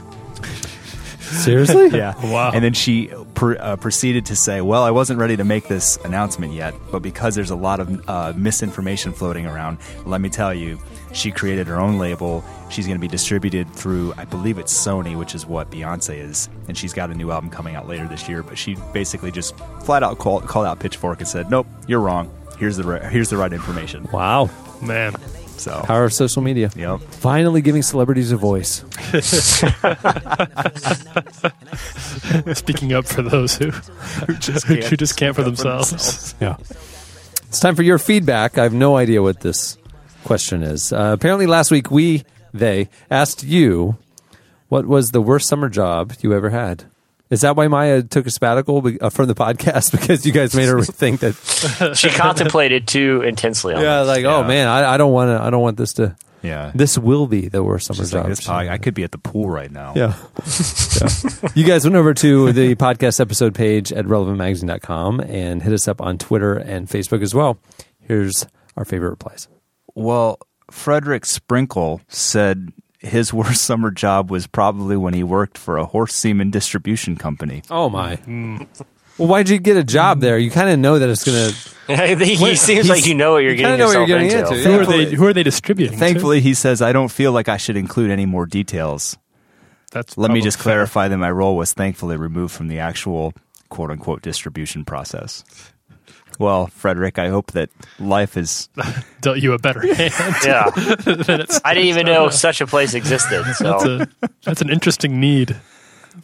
Seriously? 1.20 1.88
Yeah. 1.92 2.14
Wow. 2.30 2.50
And 2.52 2.62
then 2.62 2.74
she 2.74 3.10
uh, 3.42 3.76
proceeded 3.76 4.26
to 4.26 4.36
say, 4.36 4.60
"Well, 4.60 4.82
I 4.82 4.90
wasn't 4.90 5.18
ready 5.18 5.36
to 5.36 5.44
make 5.44 5.68
this 5.68 5.96
announcement 6.04 6.52
yet, 6.52 6.74
but 6.90 7.00
because 7.02 7.34
there's 7.34 7.50
a 7.50 7.56
lot 7.56 7.80
of 7.80 8.08
uh, 8.08 8.32
misinformation 8.36 9.12
floating 9.12 9.46
around, 9.46 9.78
let 10.06 10.20
me 10.20 10.28
tell 10.28 10.54
you, 10.54 10.78
she 11.12 11.30
created 11.30 11.66
her 11.66 11.80
own 11.80 11.98
label. 11.98 12.44
She's 12.70 12.86
going 12.86 12.96
to 12.96 13.00
be 13.00 13.08
distributed 13.08 13.68
through, 13.74 14.14
I 14.16 14.24
believe 14.24 14.58
it's 14.58 14.72
Sony, 14.72 15.18
which 15.18 15.34
is 15.34 15.44
what 15.44 15.70
Beyonce 15.70 16.18
is, 16.18 16.48
and 16.68 16.78
she's 16.78 16.92
got 16.92 17.10
a 17.10 17.14
new 17.14 17.30
album 17.30 17.50
coming 17.50 17.74
out 17.74 17.86
later 17.88 18.06
this 18.06 18.28
year. 18.28 18.42
But 18.42 18.56
she 18.56 18.76
basically 18.92 19.30
just 19.30 19.54
flat 19.84 20.02
out 20.02 20.18
called, 20.18 20.46
called 20.46 20.66
out 20.66 20.78
Pitchfork 20.78 21.18
and 21.18 21.28
said, 21.28 21.50
"Nope, 21.50 21.66
you're 21.86 22.00
wrong. 22.00 22.30
Here's 22.58 22.76
the 22.76 22.84
ri- 22.84 23.10
here's 23.10 23.30
the 23.30 23.36
right 23.36 23.52
information." 23.52 24.08
Wow. 24.12 24.50
Man. 24.80 25.14
So, 25.62 25.80
Power 25.82 26.06
of 26.06 26.12
social 26.12 26.42
media. 26.42 26.72
yep. 26.74 26.98
Finally 27.02 27.62
giving 27.62 27.82
celebrities 27.82 28.32
a 28.32 28.36
voice. 28.36 28.78
Speaking 32.58 32.92
up 32.92 33.06
for 33.06 33.22
those 33.22 33.54
who, 33.54 33.70
who 33.70 34.34
just 34.38 34.66
can't 34.66 34.82
who 34.82 34.96
just 34.96 35.16
can't 35.16 35.36
for 35.36 35.42
stand 35.42 35.56
for 35.56 35.74
themselves. 35.84 36.34
Yeah. 36.40 36.56
It's 37.46 37.60
time 37.60 37.76
for 37.76 37.84
your 37.84 37.98
feedback. 37.98 38.58
I 38.58 38.64
have 38.64 38.74
no 38.74 38.96
idea 38.96 39.22
what 39.22 39.38
this 39.38 39.78
question 40.24 40.64
is. 40.64 40.92
Uh, 40.92 41.12
apparently, 41.14 41.46
last 41.46 41.70
week 41.70 41.92
we, 41.92 42.24
they, 42.52 42.88
asked 43.08 43.44
you 43.44 43.98
what 44.68 44.86
was 44.86 45.12
the 45.12 45.22
worst 45.22 45.46
summer 45.46 45.68
job 45.68 46.12
you 46.22 46.34
ever 46.34 46.50
had. 46.50 46.86
Is 47.32 47.40
that 47.40 47.56
why 47.56 47.66
Maya 47.66 48.02
took 48.02 48.26
a 48.26 48.30
sabbatical 48.30 48.86
uh, 49.00 49.08
from 49.10 49.26
the 49.26 49.34
podcast? 49.34 49.90
Because 49.98 50.24
you 50.26 50.32
guys 50.32 50.54
made 50.54 50.68
her 50.68 50.82
think 50.82 51.20
that. 51.20 51.34
She 51.96 52.10
contemplated 52.10 52.86
too 52.86 53.22
intensely 53.22 53.74
on 53.74 53.80
Yeah, 53.82 54.00
this. 54.00 54.08
like, 54.08 54.24
oh 54.26 54.44
man, 54.44 54.68
I, 54.68 54.94
I 54.94 54.96
don't 54.98 55.12
want 55.12 55.30
to. 55.30 55.42
I 55.42 55.50
don't 55.50 55.62
want 55.62 55.76
this 55.78 55.94
to. 55.94 56.14
Yeah. 56.42 56.72
This 56.74 56.98
will 56.98 57.26
be 57.28 57.48
the 57.48 57.62
worst 57.62 57.86
summer 57.86 57.98
Just 57.98 58.12
like 58.12 58.22
job. 58.24 58.28
this 58.30 58.46
pod- 58.46 58.66
I 58.66 58.76
could 58.76 58.94
be 58.94 59.04
at 59.04 59.12
the 59.12 59.18
pool 59.18 59.48
right 59.48 59.70
now. 59.70 59.94
Yeah. 59.96 60.14
Yeah. 61.00 61.48
You 61.54 61.64
guys 61.64 61.84
went 61.84 61.96
over 61.96 62.12
to 62.14 62.52
the 62.52 62.74
podcast 62.76 63.18
episode 63.18 63.54
page 63.54 63.92
at 63.92 64.04
relevantmagazine.com 64.04 65.20
and 65.20 65.62
hit 65.62 65.72
us 65.72 65.88
up 65.88 66.00
on 66.00 66.18
Twitter 66.18 66.54
and 66.54 66.86
Facebook 66.88 67.22
as 67.22 67.34
well. 67.34 67.58
Here's 68.00 68.46
our 68.76 68.84
favorite 68.84 69.10
replies. 69.10 69.48
Well, 69.94 70.38
Frederick 70.70 71.24
Sprinkle 71.24 72.00
said 72.08 72.72
his 73.02 73.32
worst 73.34 73.62
summer 73.62 73.90
job 73.90 74.30
was 74.30 74.46
probably 74.46 74.96
when 74.96 75.14
he 75.14 75.22
worked 75.22 75.58
for 75.58 75.76
a 75.76 75.84
horse 75.84 76.14
semen 76.14 76.50
distribution 76.50 77.16
company. 77.16 77.62
Oh 77.70 77.90
my. 77.90 78.16
Hmm. 78.16 78.62
Well, 79.18 79.28
why'd 79.28 79.50
you 79.50 79.58
get 79.58 79.76
a 79.76 79.84
job 79.84 80.20
there? 80.20 80.38
You 80.38 80.50
kind 80.50 80.70
of 80.70 80.78
know 80.78 80.98
that 80.98 81.08
it's 81.10 81.22
going 81.24 81.52
to. 82.18 82.24
he 82.24 82.56
seems 82.56 82.88
like 82.88 83.04
you 83.06 83.14
know 83.14 83.32
what 83.32 83.38
you're 83.44 83.54
getting 83.54 83.78
know 83.78 83.86
what 83.86 83.96
you're 83.98 84.06
getting 84.06 84.30
into. 84.30 84.54
into, 84.54 84.62
Who 84.64 84.80
are 84.80 84.86
they? 84.86 85.14
Who 85.14 85.26
are 85.26 85.32
they 85.34 85.42
distributing? 85.42 85.92
to? 85.92 85.98
Thankfully, 85.98 86.40
he 86.40 86.54
says, 86.54 86.80
I 86.80 86.92
don't 86.92 87.10
feel 87.10 87.30
like 87.32 87.48
I 87.48 87.58
should 87.58 87.76
include 87.76 88.10
any 88.10 88.24
more 88.24 88.46
details. 88.46 89.18
that's 89.90 90.16
Let 90.16 90.28
me 90.28 90.34
probably 90.36 90.40
just 90.42 90.56
fair. 90.58 90.62
clarify 90.62 91.08
that 91.08 91.18
my 91.18 91.30
role 91.30 91.56
was 91.56 91.74
thankfully 91.74 92.16
removed 92.16 92.54
from 92.54 92.68
the 92.68 92.78
actual 92.78 93.34
quote 93.68 93.90
unquote 93.90 94.22
distribution 94.22 94.84
process. 94.84 95.44
Well, 96.38 96.66
Frederick, 96.68 97.18
I 97.18 97.28
hope 97.28 97.52
that 97.52 97.70
life 97.98 98.34
has 98.34 98.68
Dealt 99.20 99.38
you 99.38 99.52
a 99.52 99.58
better 99.58 99.80
hand. 99.94 100.12
Yeah, 100.44 100.70
than 101.04 101.40
it's- 101.42 101.60
I 101.64 101.74
didn't 101.74 101.88
even 101.88 102.06
know 102.06 102.28
such 102.30 102.60
a 102.60 102.66
place 102.66 102.94
existed. 102.94 103.44
that's 103.60 103.84
a 103.84 104.08
that's 104.42 104.60
an 104.62 104.70
interesting 104.70 105.20
need. 105.20 105.56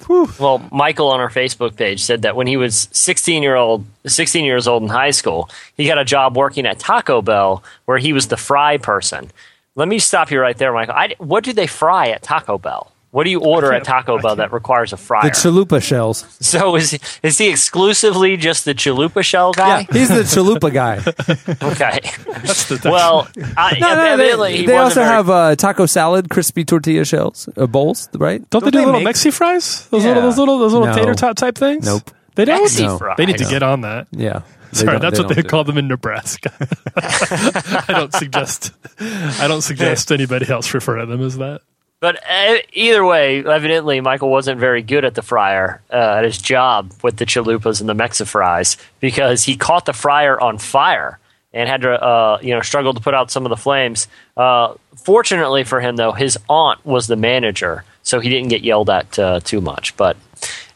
well, 0.09 0.67
Michael 0.71 1.09
on 1.09 1.21
our 1.21 1.31
Facebook 1.31 1.77
page 1.77 2.03
said 2.03 2.23
that 2.23 2.37
when 2.37 2.47
he 2.47 2.57
was 2.57 2.89
16 2.93 3.43
year 3.43 3.55
old, 3.57 3.87
16 4.07 4.45
years 4.45 4.67
old 4.69 4.83
in 4.83 4.89
high 4.89 5.13
school, 5.13 5.49
he 5.77 5.87
got 5.87 5.99
a 5.99 6.05
job 6.05 6.37
working 6.37 6.67
at 6.67 6.79
Taco 6.79 7.23
Bell 7.23 7.63
where 7.87 7.99
he 7.99 8.13
was 8.13 8.29
the 8.29 8.37
fry 8.37 8.77
person. 8.77 9.31
Let 9.77 9.89
me 9.89 9.99
stop 9.99 10.31
you 10.31 10.41
right 10.41 10.57
there, 10.59 10.73
Michael. 10.73 10.95
I, 10.95 11.15
what 11.19 11.45
do 11.45 11.53
they 11.53 11.67
fry 11.69 12.09
at 12.09 12.23
Taco 12.23 12.59
Bell? 12.59 12.93
What 13.19 13.25
do 13.25 13.31
you 13.31 13.41
order 13.41 13.73
at 13.73 13.83
Taco 13.83 14.21
Bell 14.21 14.37
that 14.37 14.53
requires 14.53 14.93
a 14.93 14.97
fry? 14.97 15.23
The 15.23 15.31
chalupa 15.31 15.83
shells. 15.83 16.25
so 16.39 16.77
is 16.77 16.93
he, 16.93 17.01
is 17.25 17.37
he 17.37 17.49
exclusively 17.51 18.37
just 18.37 18.65
the 18.65 18.75
chalupa 18.77 19.25
shell 19.25 19.51
guy? 19.51 19.81
Yeah, 19.81 19.83
guy? 19.83 19.99
he's 19.99 20.09
the 20.09 20.23
chalupa 20.23 20.73
guy. 20.73 20.99
Okay. 21.69 21.99
well, 22.89 23.27
I, 23.57 23.77
No, 23.81 23.93
no, 23.97 24.05
evidently 24.05 24.59
they, 24.59 24.67
they 24.67 24.77
also 24.77 25.01
very- 25.01 25.07
have 25.09 25.29
uh, 25.29 25.57
taco 25.57 25.87
salad, 25.87 26.31
crispy 26.31 26.65
tortilla 26.65 27.05
shells, 27.05 27.49
uh, 27.57 27.67
bowls, 27.67 28.09
right? 28.15 28.49
Don't, 28.51 28.65
they 28.65 28.71
Don't 28.71 28.73
do 28.73 28.79
they 28.79 28.87
little 28.87 29.01
make- 29.01 29.17
Mexi 29.17 29.33
fries? 29.33 29.89
Those 29.89 30.05
Yeah. 30.05 30.11
little, 30.11 30.23
those 30.23 30.39
little, 30.39 30.59
those 30.61 30.73
little 30.73 30.87
No. 30.87 30.95
tater 30.95 31.15
tot 31.15 31.37
type 31.37 31.59
things. 31.59 31.87
Nope. 31.87 32.13
They 32.37 32.45
don't. 32.45 32.65
Mexi 32.69 32.83
No. 32.85 32.99
fries. 32.99 33.17
They 33.17 33.27
need 33.27 33.39
to 33.39 33.47
get 33.47 33.65
on 33.65 33.81
that. 33.81 34.07
Yeah. 34.13 34.43
Sorry, 34.73 34.93
don't- 34.93 35.01
that's 35.01 35.19
they 35.19 35.25
what 35.25 35.29
they 35.31 35.35
don't 35.35 35.43
do 35.43 35.49
call 35.49 35.65
them 35.65 35.77
in 35.79 35.89
Nebraska. 35.89 36.53
I 36.97 37.85
don't 37.89 38.13
suggest. 38.15 38.71
I 39.01 39.49
don't 39.49 39.63
suggest 39.63 40.13
anybody 40.13 40.49
else 40.49 40.73
refer 40.73 40.99
to 40.99 41.07
them 41.07 41.21
as 41.21 41.37
that. 41.39 41.63
But 42.01 42.21
uh, 42.29 42.59
either 42.73 43.05
way, 43.05 43.45
evidently 43.45 44.01
Michael 44.01 44.31
wasn't 44.31 44.61
very 44.61 44.83
good 44.83 45.05
at 45.05 45.15
the 45.15 45.23
fryer 45.23 45.81
uh, 45.93 46.17
at 46.19 46.25
his 46.25 46.39
job 46.39 46.93
with 47.03 47.17
the 47.17 47.27
chalupas 47.27 47.81
and 47.81 47.89
the 47.89 47.95
Mexa 47.95 48.27
fries 48.27 48.77
because 49.01 49.45
he 49.45 49.57
caught 49.57 49.85
the 49.85 49.93
fryer 49.93 50.41
on 50.41 50.59
fire 50.59 51.19
and 51.53 51.69
had 51.69 51.83
to 51.83 51.91
uh, 51.91 52.39
you 52.41 52.55
know 52.55 52.61
struggle 52.61 52.95
to 52.95 53.01
put 53.01 53.15
out 53.15 53.31
some 53.31 53.45
of 53.45 53.51
the 53.51 53.57
flames. 53.57 54.07
Uh, 54.37 54.75
fortunately 54.97 55.65
for 55.65 55.81
him, 55.81 55.97
though, 55.97 56.13
his 56.13 56.39
aunt 56.49 56.85
was 56.87 57.09
the 57.09 57.17
manager, 57.17 57.85
so 58.03 58.21
he 58.21 58.29
didn't 58.29 58.49
get 58.49 58.63
yelled 58.63 58.91
at 58.91 59.19
uh, 59.19 59.41
too 59.41 59.61
much. 59.61 59.97
But 59.97 60.17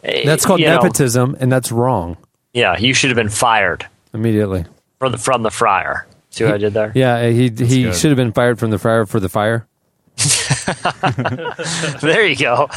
uh, 0.04 0.24
That's 0.24 0.44
called 0.44 0.60
you 0.60 0.66
know, 0.66 0.80
nepotism, 0.80 1.36
and 1.38 1.52
that's 1.52 1.70
wrong 1.70 2.16
yeah, 2.52 2.78
you 2.78 2.94
should 2.94 3.10
have 3.10 3.16
been 3.16 3.28
fired 3.28 3.86
immediately. 4.12 4.64
from 4.98 5.12
the 5.12 5.18
from 5.18 5.42
the 5.42 5.50
fryer. 5.50 6.06
See 6.30 6.44
what 6.44 6.54
I 6.54 6.58
did 6.58 6.72
there? 6.72 6.92
Yeah, 6.94 7.28
he 7.28 7.44
he 7.44 7.84
good. 7.84 7.94
should 7.94 8.10
have 8.10 8.16
been 8.16 8.32
fired 8.32 8.58
from 8.58 8.70
the 8.70 8.78
fire 8.78 9.06
for 9.06 9.20
the 9.20 9.28
fire. 9.28 9.66
there 12.00 12.26
you 12.26 12.36
go. 12.36 12.68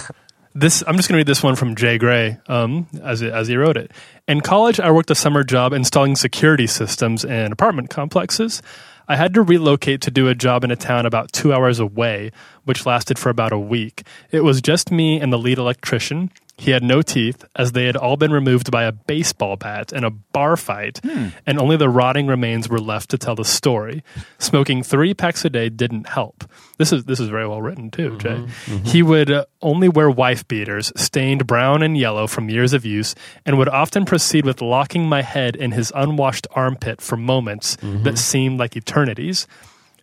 This 0.54 0.84
I'm 0.88 0.96
just 0.96 1.10
going 1.10 1.16
to 1.16 1.18
read 1.18 1.28
this 1.28 1.44
one 1.44 1.56
from 1.56 1.76
Jay 1.76 1.98
Gray 1.98 2.38
um, 2.48 2.88
as 3.04 3.22
as 3.22 3.48
he 3.48 3.58
wrote 3.58 3.78
it. 3.78 3.92
In 4.28 4.42
college, 4.42 4.80
I 4.80 4.90
worked 4.92 5.12
a 5.12 5.16
summer 5.16 5.44
job 5.44 5.74
installing 5.74 6.16
security 6.16 6.68
systems 6.68 7.26
in 7.26 7.52
apartment 7.52 7.90
complexes. 7.90 8.62
I 9.08 9.18
had 9.18 9.34
to 9.36 9.42
relocate 9.42 10.02
to 10.02 10.12
do 10.12 10.28
a 10.28 10.36
job 10.36 10.64
in 10.64 10.72
a 10.72 10.76
town 10.76 11.06
about 11.06 11.32
two 11.32 11.54
hours 11.54 11.80
away, 11.80 12.32
which 12.64 12.86
lasted 12.86 13.20
for 13.20 13.30
about 13.30 13.52
a 13.54 13.60
week. 13.60 14.04
It 14.32 14.44
was 14.44 14.62
just 14.62 14.92
me 14.92 15.20
and 15.20 15.32
the 15.32 15.38
lead 15.38 15.60
electrician. 15.60 16.32
He 16.58 16.72
had 16.72 16.84
no 16.84 17.02
teeth, 17.02 17.44
as 17.56 17.74
they 17.74 17.86
had 17.86 17.98
all 17.98 18.16
been 18.16 18.32
removed 18.32 18.72
by 18.72 18.84
a 18.84 18.94
baseball 18.94 19.58
bat 19.58 19.92
in 19.92 20.06
a 20.06 20.10
bar 20.10 20.56
fight, 20.56 21.00
hmm. 21.04 21.28
and 21.46 21.60
only 21.60 21.76
the 21.76 21.90
rotting 21.90 22.28
remains 22.28 22.70
were 22.70 22.80
left 22.80 23.10
to 23.10 23.18
tell 23.18 23.36
the 23.36 23.44
story. 23.44 24.04
Smoking 24.40 24.82
three 24.82 25.14
packs 25.14 25.44
a 25.44 25.50
day 25.50 25.68
didn't 25.68 26.08
help. 26.08 26.50
This 26.78 26.94
is 26.94 27.04
this 27.06 27.20
is 27.20 27.28
very 27.28 27.48
well 27.48 27.62
written 27.62 27.92
too, 27.92 28.18
Jay. 28.18 28.30
Mm-hmm. 28.30 28.74
Mm-hmm. 28.74 28.86
He 28.86 29.04
would 29.04 29.32
uh, 29.32 29.46
only 29.62 29.90
wear 29.90 30.10
wife 30.10 30.48
beaters, 30.48 30.94
stained 30.96 31.46
brown 31.46 31.84
and 31.84 31.98
yellow 31.98 32.26
from 32.26 32.50
years 32.50 32.72
of 32.72 32.86
use, 32.86 33.16
and 33.46 33.58
would 33.58 33.70
often 33.70 34.06
proceed 34.06 34.46
with 34.46 34.62
locking 34.62 35.10
my 35.10 35.24
head 35.24 35.58
in 35.58 35.72
his 35.72 35.92
unwashed 35.94 36.48
armpit 36.52 37.02
for 37.02 37.18
moments 37.18 37.76
that 37.78 37.88
mm-hmm. 37.88 38.16
seemed 38.16 38.60
like 38.60 38.78
eternities. 38.78 39.46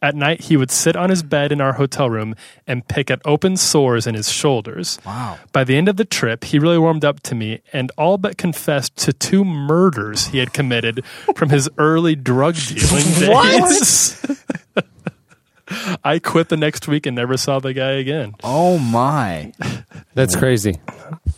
At 0.03 0.17
night, 0.17 0.43
he 0.43 0.57
would 0.57 0.73
sit 0.73 0.97
on 0.97 1.11
his 1.11 1.23
bed 1.23 1.53
in 1.53 1.61
our 1.61 1.75
hotel 1.75 2.11
room 2.11 2.35
and 2.67 2.87
pick 2.89 3.09
at 3.09 3.23
open 3.25 3.57
sores 3.57 4.05
in 4.05 4.17
his 4.17 4.31
shoulders. 4.33 4.99
Wow. 5.07 5.39
By 5.53 5.63
the 5.63 5.77
end 5.77 5.89
of 5.89 5.97
the 5.97 6.05
trip, 6.05 6.43
he 6.43 6.59
really 6.59 6.79
warmed 6.79 7.05
up 7.05 7.21
to 7.21 7.37
me 7.37 7.61
and 7.73 7.93
all 7.97 8.19
but 8.19 8.37
confessed 8.37 8.97
to 8.97 9.13
two 9.13 9.45
murders 9.45 10.27
he 10.27 10.39
had 10.39 10.53
committed 10.53 11.05
from 11.37 11.51
his 11.51 11.71
early 11.79 12.17
drug 12.17 12.57
dealing 12.57 13.05
days. 13.19 14.27
I 16.05 16.19
quit 16.19 16.49
the 16.49 16.57
next 16.57 16.89
week 16.89 17.07
and 17.07 17.15
never 17.15 17.37
saw 17.37 17.61
the 17.61 17.73
guy 17.73 17.93
again. 17.93 18.35
Oh 18.43 18.79
my! 18.79 19.53
That's 20.15 20.37
crazy. 20.37 20.81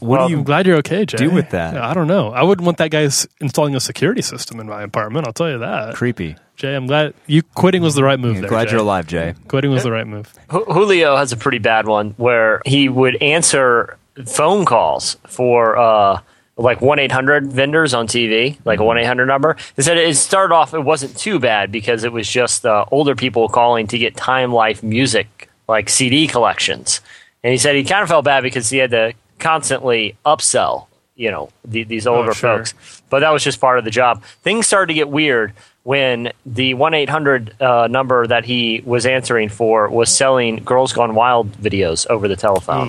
What 0.00 0.18
well, 0.18 0.26
do 0.26 0.32
you 0.32 0.38
I'm 0.38 0.44
glad 0.44 0.66
you're 0.66 0.78
okay, 0.78 1.04
Jay. 1.04 1.18
do 1.18 1.30
with 1.30 1.50
that? 1.50 1.76
I 1.76 1.94
don't 1.94 2.08
know. 2.08 2.30
I 2.30 2.42
wouldn't 2.42 2.64
want 2.64 2.78
that 2.78 2.90
guy 2.90 3.08
installing 3.40 3.76
a 3.76 3.80
security 3.80 4.22
system 4.22 4.58
in 4.58 4.66
my 4.66 4.82
apartment. 4.82 5.26
I'll 5.26 5.32
tell 5.32 5.50
you 5.50 5.58
that. 5.58 5.94
Creepy. 5.94 6.36
Jay, 6.56 6.74
I'm 6.74 6.86
glad 6.86 7.14
you 7.26 7.42
quitting 7.42 7.82
was 7.82 7.94
the 7.94 8.04
right 8.04 8.18
move. 8.18 8.40
there, 8.40 8.48
Glad 8.48 8.66
Jay. 8.68 8.72
you're 8.72 8.80
alive, 8.80 9.06
Jay. 9.06 9.34
Quitting 9.48 9.70
was 9.70 9.82
the 9.82 9.90
right 9.90 10.06
move. 10.06 10.32
Julio 10.48 11.16
has 11.16 11.32
a 11.32 11.36
pretty 11.36 11.58
bad 11.58 11.86
one 11.86 12.10
where 12.16 12.62
he 12.64 12.88
would 12.88 13.20
answer 13.20 13.96
phone 14.26 14.64
calls 14.64 15.16
for 15.26 15.76
uh, 15.76 16.20
like 16.56 16.80
1 16.80 16.98
800 17.00 17.52
vendors 17.52 17.92
on 17.92 18.06
TV, 18.06 18.58
like 18.64 18.78
a 18.78 18.84
1 18.84 18.98
800 18.98 19.26
number. 19.26 19.56
They 19.74 19.82
said 19.82 19.98
it 19.98 20.16
started 20.16 20.54
off, 20.54 20.74
it 20.74 20.80
wasn't 20.80 21.16
too 21.16 21.38
bad 21.40 21.72
because 21.72 22.04
it 22.04 22.12
was 22.12 22.28
just 22.28 22.64
uh, 22.64 22.84
older 22.92 23.16
people 23.16 23.48
calling 23.48 23.88
to 23.88 23.98
get 23.98 24.16
Time 24.16 24.52
Life 24.52 24.82
music, 24.82 25.48
like 25.68 25.88
CD 25.88 26.26
collections. 26.28 27.00
And 27.42 27.50
he 27.50 27.58
said 27.58 27.74
he 27.74 27.84
kind 27.84 28.02
of 28.02 28.08
felt 28.08 28.24
bad 28.24 28.42
because 28.42 28.70
he 28.70 28.78
had 28.78 28.90
to 28.90 29.12
constantly 29.40 30.16
upsell, 30.24 30.86
you 31.16 31.30
know, 31.30 31.50
the, 31.64 31.82
these 31.82 32.06
older 32.06 32.32
sure. 32.32 32.58
folks. 32.58 32.74
But 33.10 33.20
that 33.20 33.30
was 33.30 33.42
just 33.42 33.60
part 33.60 33.78
of 33.78 33.84
the 33.84 33.90
job. 33.90 34.22
Things 34.42 34.66
started 34.68 34.86
to 34.88 34.94
get 34.94 35.08
weird 35.08 35.52
when 35.84 36.32
the 36.44 36.74
1 36.74 36.94
800 36.94 37.62
uh, 37.62 37.86
number 37.88 38.26
that 38.26 38.44
he 38.44 38.82
was 38.84 39.06
answering 39.06 39.48
for 39.48 39.88
was 39.88 40.10
selling 40.10 40.56
Girls 40.64 40.92
Gone 40.92 41.14
Wild 41.14 41.52
videos 41.52 42.06
over 42.08 42.26
the 42.26 42.36
telephone. 42.36 42.88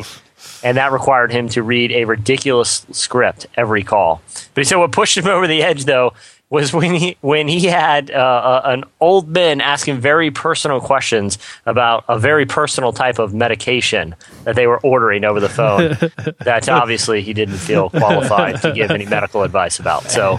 And 0.64 0.78
that 0.78 0.92
required 0.92 1.32
him 1.32 1.50
to 1.50 1.62
read 1.62 1.92
a 1.92 2.06
ridiculous 2.06 2.86
script 2.92 3.48
every 3.56 3.84
call. 3.84 4.22
But 4.54 4.62
he 4.62 4.66
said 4.66 4.78
what 4.78 4.92
pushed 4.92 5.18
him 5.18 5.28
over 5.38 5.46
the 5.48 5.62
edge, 5.62 5.86
though, 5.86 6.14
was 6.56 6.74
when 6.74 6.94
he 6.96 7.18
when 7.22 7.48
he 7.48 7.66
had 7.68 8.10
uh, 8.12 8.62
a- 8.66 8.70
an 8.74 8.84
old 9.00 9.28
man 9.30 9.62
asking 9.62 10.00
very 10.00 10.32
personal 10.32 10.80
questions 10.82 11.38
about 11.66 12.06
a 12.08 12.18
very 12.18 12.46
personal 12.46 12.94
type 12.94 13.20
of 13.20 13.34
medication 13.34 14.16
that 14.46 14.56
they 14.56 14.68
were 14.68 14.80
ordering 14.80 15.24
over 15.26 15.40
the 15.40 15.50
phone. 15.50 15.90
that 16.40 16.68
obviously 16.70 17.22
he 17.22 17.34
didn't 17.34 17.58
feel 17.58 17.90
qualified 17.90 18.62
to 18.62 18.72
give 18.74 18.90
any 18.92 19.06
medical 19.06 19.44
advice 19.44 19.80
about. 19.80 20.10
So 20.10 20.34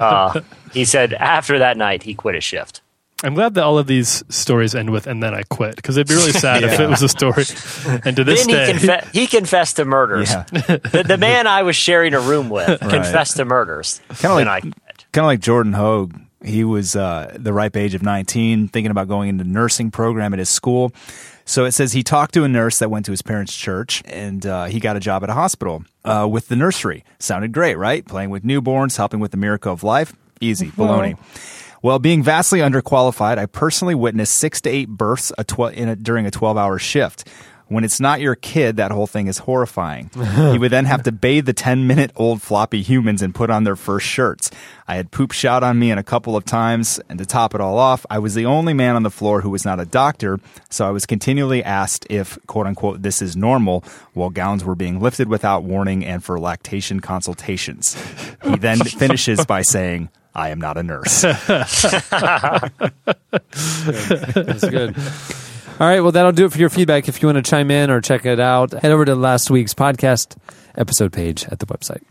uh, 0.00 0.40
he 0.72 0.84
said 0.84 1.12
after 1.14 1.58
that 1.58 1.76
night 1.76 2.02
he 2.04 2.14
quit 2.14 2.34
his 2.34 2.44
shift. 2.44 2.80
I'm 3.24 3.32
glad 3.32 3.54
that 3.54 3.64
all 3.64 3.78
of 3.78 3.86
these 3.86 4.22
stories 4.28 4.74
end 4.74 4.90
with 4.90 5.06
"and 5.06 5.22
then 5.22 5.32
I 5.34 5.42
quit" 5.48 5.74
because 5.76 5.96
it'd 5.96 6.06
be 6.06 6.14
really 6.14 6.32
sad 6.32 6.62
if 6.64 6.78
it 6.84 6.86
was 6.88 7.00
a 7.02 7.08
story. 7.08 7.44
And 8.04 8.14
to 8.14 8.24
this 8.24 8.44
then 8.46 8.48
he, 8.48 8.54
day, 8.54 8.72
confe- 8.74 9.12
he 9.12 9.26
confessed 9.26 9.76
to 9.76 9.86
murders. 9.86 10.30
Yeah. 10.30 10.44
the, 10.52 11.04
the 11.08 11.16
man 11.16 11.46
I 11.46 11.62
was 11.62 11.76
sharing 11.76 12.12
a 12.12 12.20
room 12.20 12.50
with 12.50 12.78
confessed 12.96 13.36
to 13.38 13.46
murders. 13.46 14.02
Kinda 14.18 14.34
like- 14.34 14.46
I 14.46 14.60
quit. 14.60 14.74
Kind 15.16 15.24
of 15.24 15.28
like 15.28 15.40
Jordan 15.40 15.72
Hogue. 15.72 16.14
He 16.44 16.62
was 16.62 16.94
uh, 16.94 17.34
the 17.38 17.54
ripe 17.54 17.74
age 17.74 17.94
of 17.94 18.02
19, 18.02 18.68
thinking 18.68 18.90
about 18.90 19.08
going 19.08 19.30
into 19.30 19.44
nursing 19.44 19.90
program 19.90 20.34
at 20.34 20.38
his 20.38 20.50
school. 20.50 20.92
So 21.46 21.64
it 21.64 21.72
says 21.72 21.94
he 21.94 22.02
talked 22.02 22.34
to 22.34 22.44
a 22.44 22.48
nurse 22.48 22.80
that 22.80 22.90
went 22.90 23.06
to 23.06 23.12
his 23.12 23.22
parents' 23.22 23.56
church, 23.56 24.02
and 24.04 24.44
uh, 24.44 24.66
he 24.66 24.78
got 24.78 24.94
a 24.94 25.00
job 25.00 25.22
at 25.22 25.30
a 25.30 25.32
hospital 25.32 25.86
uh, 26.04 26.28
with 26.30 26.48
the 26.48 26.56
nursery. 26.56 27.02
Sounded 27.18 27.52
great, 27.52 27.76
right? 27.76 28.06
Playing 28.06 28.28
with 28.28 28.42
newborns, 28.42 28.98
helping 28.98 29.18
with 29.18 29.30
the 29.30 29.38
miracle 29.38 29.72
of 29.72 29.82
life. 29.82 30.12
Easy, 30.42 30.66
baloney. 30.66 31.16
Well, 31.80 31.98
being 31.98 32.22
vastly 32.22 32.58
underqualified, 32.58 33.38
I 33.38 33.46
personally 33.46 33.94
witnessed 33.94 34.36
six 34.36 34.60
to 34.60 34.68
eight 34.68 34.90
births 34.90 35.32
a 35.38 35.44
tw- 35.44 35.72
in 35.72 35.88
a, 35.88 35.96
during 35.96 36.26
a 36.26 36.30
12 36.30 36.58
hour 36.58 36.78
shift. 36.78 37.26
When 37.68 37.82
it's 37.82 37.98
not 37.98 38.20
your 38.20 38.36
kid, 38.36 38.76
that 38.76 38.92
whole 38.92 39.08
thing 39.08 39.26
is 39.26 39.38
horrifying. 39.38 40.10
he 40.52 40.58
would 40.58 40.70
then 40.70 40.84
have 40.84 41.02
to 41.02 41.12
bathe 41.12 41.46
the 41.46 41.52
10 41.52 41.86
minute 41.86 42.12
old 42.14 42.40
floppy 42.40 42.82
humans 42.82 43.22
and 43.22 43.34
put 43.34 43.50
on 43.50 43.64
their 43.64 43.74
first 43.74 44.06
shirts. 44.06 44.52
I 44.86 44.94
had 44.94 45.10
poop 45.10 45.32
shot 45.32 45.64
on 45.64 45.76
me 45.78 45.90
in 45.90 45.98
a 45.98 46.04
couple 46.04 46.36
of 46.36 46.44
times, 46.44 47.00
and 47.08 47.18
to 47.18 47.26
top 47.26 47.56
it 47.56 47.60
all 47.60 47.76
off, 47.76 48.06
I 48.08 48.20
was 48.20 48.34
the 48.34 48.46
only 48.46 48.72
man 48.72 48.94
on 48.94 49.02
the 49.02 49.10
floor 49.10 49.40
who 49.40 49.50
was 49.50 49.64
not 49.64 49.80
a 49.80 49.84
doctor, 49.84 50.38
so 50.70 50.86
I 50.86 50.90
was 50.90 51.06
continually 51.06 51.64
asked 51.64 52.06
if, 52.08 52.38
quote 52.46 52.68
unquote, 52.68 53.02
this 53.02 53.20
is 53.20 53.36
normal, 53.36 53.82
while 54.14 54.30
gowns 54.30 54.64
were 54.64 54.76
being 54.76 55.00
lifted 55.00 55.28
without 55.28 55.64
warning 55.64 56.04
and 56.04 56.22
for 56.22 56.38
lactation 56.38 57.00
consultations. 57.00 57.96
He 58.44 58.54
then 58.56 58.78
finishes 58.84 59.44
by 59.44 59.62
saying, 59.62 60.08
I 60.36 60.50
am 60.50 60.60
not 60.60 60.76
a 60.76 60.82
nurse. 60.82 61.22
That's 61.48 61.82
good. 64.68 64.94
All 65.78 65.86
right, 65.86 66.00
well, 66.00 66.12
that'll 66.12 66.32
do 66.32 66.46
it 66.46 66.52
for 66.52 66.58
your 66.58 66.70
feedback. 66.70 67.06
If 67.06 67.20
you 67.20 67.28
want 67.28 67.36
to 67.36 67.42
chime 67.48 67.70
in 67.70 67.90
or 67.90 68.00
check 68.00 68.24
it 68.24 68.40
out, 68.40 68.72
head 68.72 68.92
over 68.92 69.04
to 69.04 69.14
last 69.14 69.50
week's 69.50 69.74
podcast 69.74 70.34
episode 70.74 71.12
page 71.12 71.44
at 71.48 71.58
the 71.58 71.66
website. 71.66 72.02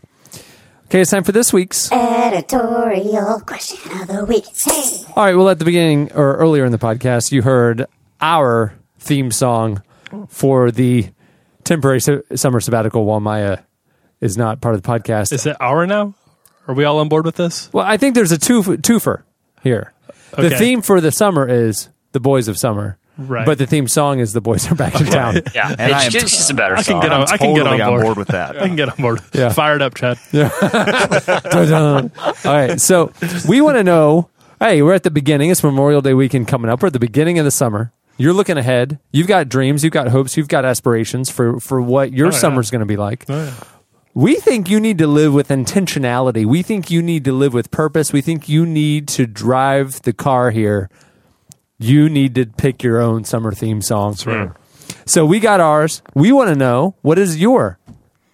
Okay, 0.84 1.00
it's 1.00 1.10
time 1.10 1.24
for 1.24 1.32
this 1.32 1.52
week's. 1.52 1.90
Editorial 1.90 3.40
question 3.40 3.90
of 4.00 4.06
the 4.06 4.24
week. 4.24 4.44
Hey. 4.64 5.04
All 5.16 5.24
right, 5.24 5.34
well, 5.34 5.48
at 5.48 5.58
the 5.58 5.64
beginning 5.64 6.12
or 6.12 6.36
earlier 6.36 6.64
in 6.64 6.70
the 6.70 6.78
podcast, 6.78 7.32
you 7.32 7.42
heard 7.42 7.86
our 8.20 8.72
theme 9.00 9.32
song 9.32 9.82
for 10.28 10.70
the 10.70 11.08
temporary 11.64 12.00
su- 12.00 12.22
summer 12.36 12.60
sabbatical 12.60 13.04
while 13.04 13.18
Maya 13.18 13.58
is 14.20 14.36
not 14.36 14.60
part 14.60 14.76
of 14.76 14.82
the 14.82 14.88
podcast. 14.88 15.32
Is 15.32 15.44
it 15.44 15.56
our 15.58 15.88
now? 15.88 16.14
Are 16.68 16.74
we 16.74 16.84
all 16.84 17.00
on 17.00 17.08
board 17.08 17.24
with 17.24 17.34
this? 17.34 17.68
well, 17.72 17.84
I 17.84 17.96
think 17.96 18.14
there's 18.14 18.30
a 18.32 18.38
two 18.38 18.62
twofer 18.62 19.24
here. 19.64 19.92
The 20.36 20.50
theme 20.50 20.82
for 20.82 21.00
the 21.00 21.10
summer 21.10 21.48
is 21.48 21.88
the 22.12 22.20
boys 22.20 22.46
of 22.46 22.56
summer, 22.58 22.98
Right. 23.18 23.46
but 23.46 23.56
the 23.58 23.66
theme 23.66 23.88
song 23.88 24.18
is 24.18 24.32
the 24.34 24.40
boys 24.42 24.70
are 24.70 24.74
back 24.74 25.00
in 25.00 25.06
town. 25.06 25.40
Yeah, 25.54 25.74
And 25.78 25.92
I 25.92 25.96
it's 25.96 26.04
am 26.06 26.10
just, 26.12 26.26
t- 26.26 26.36
just 26.36 26.50
a 26.50 26.54
better 26.54 26.74
I 26.74 26.82
can 26.82 26.84
song. 26.84 27.00
get 27.02 27.12
on. 27.12 27.22
I 27.22 27.36
can 27.38 27.54
get 27.54 27.64
totally 27.64 27.80
on 27.80 27.88
on 27.88 27.92
board. 27.94 28.02
board 28.04 28.16
with 28.18 28.28
that. 28.28 28.56
I 28.60 28.66
can 28.66 28.76
get 28.76 28.90
on 28.90 28.96
board. 28.96 29.20
Yeah. 29.32 29.48
Fired 29.54 29.80
up, 29.80 29.94
Chad. 29.94 30.18
Dun-dun. 30.32 32.12
All 32.18 32.32
right, 32.44 32.80
so 32.80 33.12
we 33.48 33.60
want 33.60 33.76
to 33.78 33.84
know. 33.84 34.28
Hey, 34.60 34.80
we're 34.82 34.94
at 34.94 35.02
the 35.02 35.10
beginning. 35.10 35.50
It's 35.50 35.62
Memorial 35.62 36.00
Day 36.00 36.14
weekend 36.14 36.48
coming 36.48 36.70
up. 36.70 36.80
We're 36.82 36.86
at 36.88 36.92
the 36.94 36.98
beginning 36.98 37.38
of 37.38 37.44
the 37.44 37.50
summer. 37.50 37.92
You're 38.16 38.32
looking 38.32 38.56
ahead. 38.56 38.98
You've 39.12 39.26
got 39.26 39.48
dreams. 39.50 39.84
You've 39.84 39.92
got 39.92 40.08
hopes. 40.08 40.36
You've 40.38 40.48
got 40.48 40.64
aspirations 40.64 41.30
for 41.30 41.60
for 41.60 41.80
what 41.82 42.12
your 42.12 42.28
Oh, 42.28 42.30
yeah. 42.30 42.38
summer's 42.38 42.70
going 42.70 42.80
to 42.80 42.86
be 42.86 42.96
like. 42.96 43.26
Oh, 43.28 43.44
yeah. 43.44 43.54
We 44.14 44.36
think 44.36 44.70
you 44.70 44.80
need 44.80 44.96
to 44.98 45.06
live 45.06 45.34
with 45.34 45.48
intentionality. 45.48 46.46
We 46.46 46.62
think 46.62 46.90
you 46.90 47.02
need 47.02 47.24
to 47.26 47.32
live 47.32 47.52
with 47.52 47.70
purpose. 47.70 48.14
We 48.14 48.22
think 48.22 48.48
you 48.48 48.64
need 48.64 49.08
to 49.08 49.26
drive 49.26 50.00
the 50.02 50.14
car 50.14 50.50
here. 50.50 50.88
You 51.78 52.08
need 52.08 52.34
to 52.36 52.46
pick 52.46 52.82
your 52.82 53.00
own 53.00 53.24
summer 53.24 53.52
theme 53.52 53.82
song. 53.82 54.14
Hmm. 54.14 54.46
So 55.04 55.26
we 55.26 55.40
got 55.40 55.60
ours. 55.60 56.02
We 56.14 56.32
want 56.32 56.48
to 56.48 56.56
know 56.56 56.94
what 57.02 57.18
is 57.18 57.40
your 57.40 57.78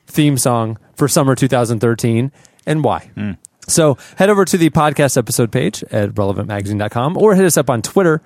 theme 0.07 0.39
song 0.39 0.79
for 0.95 1.09
summer 1.09 1.35
2013 1.35 2.31
and 2.67 2.85
why. 2.85 3.11
Hmm. 3.15 3.33
So 3.69 3.97
head 4.17 4.29
over 4.29 4.45
to 4.45 4.57
the 4.57 4.71
podcast 4.71 5.17
episode 5.17 5.53
page 5.53 5.83
at 5.85 6.11
relevantmagazine.com 6.11 7.17
or 7.17 7.35
hit 7.35 7.45
us 7.45 7.57
up 7.57 7.71
on 7.71 7.83
Twitter 7.83 8.23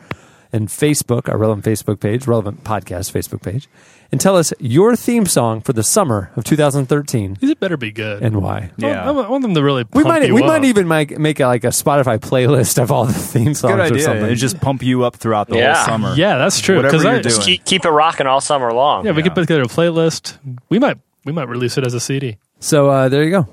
and 0.52 0.68
Facebook, 0.68 1.28
our 1.28 1.36
relevant 1.36 1.64
Facebook 1.64 2.00
page, 2.00 2.26
relevant 2.26 2.64
podcast 2.64 3.12
Facebook 3.12 3.42
page, 3.42 3.68
and 4.12 4.20
tell 4.20 4.36
us 4.36 4.52
your 4.60 4.94
theme 4.96 5.26
song 5.26 5.60
for 5.60 5.72
the 5.72 5.82
summer 5.82 6.30
of 6.36 6.44
2013 6.44 7.36
These 7.40 7.54
better 7.56 7.76
be 7.76 7.90
good. 7.90 8.22
and 8.22 8.42
why. 8.42 8.70
Yeah. 8.76 9.06
I, 9.06 9.10
want- 9.10 9.26
I 9.26 9.30
want 9.30 9.42
them 9.42 9.54
to 9.54 9.62
really. 9.62 9.82
We 9.92 10.02
pump 10.02 10.06
might 10.06 10.26
you 10.26 10.34
we 10.34 10.42
up. 10.42 10.46
might 10.48 10.64
even 10.64 10.86
make 10.88 11.18
make 11.18 11.40
a, 11.40 11.46
like 11.46 11.64
a 11.64 11.68
Spotify 11.68 12.18
playlist 12.18 12.80
of 12.82 12.90
all 12.92 13.04
the 13.06 13.12
theme 13.12 13.54
songs 13.54 13.72
Good 13.74 13.80
or 13.80 13.82
idea. 13.82 14.02
something. 14.02 14.26
It 14.26 14.34
just 14.36 14.60
pump 14.60 14.82
you 14.82 15.04
up 15.04 15.16
throughout 15.16 15.48
the 15.48 15.56
Yeah. 15.56 15.74
whole 15.74 15.84
summer. 15.86 16.14
Yeah, 16.16 16.38
that's 16.38 16.60
true. 16.60 16.76
Whatever 16.76 16.92
'cause 16.96 17.04
you're 17.04 17.12
I, 17.14 17.20
doing. 17.22 17.40
Keep, 17.40 17.64
keep 17.64 17.84
it 17.84 17.90
rocking 17.90 18.26
all 18.26 18.40
summer 18.40 18.72
long. 18.72 19.04
Yeah, 19.06 19.12
we 19.12 19.22
could 19.22 19.34
put 19.34 19.42
together 19.42 19.62
a 19.62 19.66
playlist. 19.66 20.38
We 20.68 20.78
might 20.78 20.98
we 21.24 21.32
might 21.32 21.48
release 21.48 21.76
it 21.76 21.84
as 21.84 21.94
a 21.94 22.00
CD. 22.00 22.36
So 22.60 22.88
uh, 22.88 23.08
there 23.08 23.24
you 23.24 23.30
go. 23.30 23.48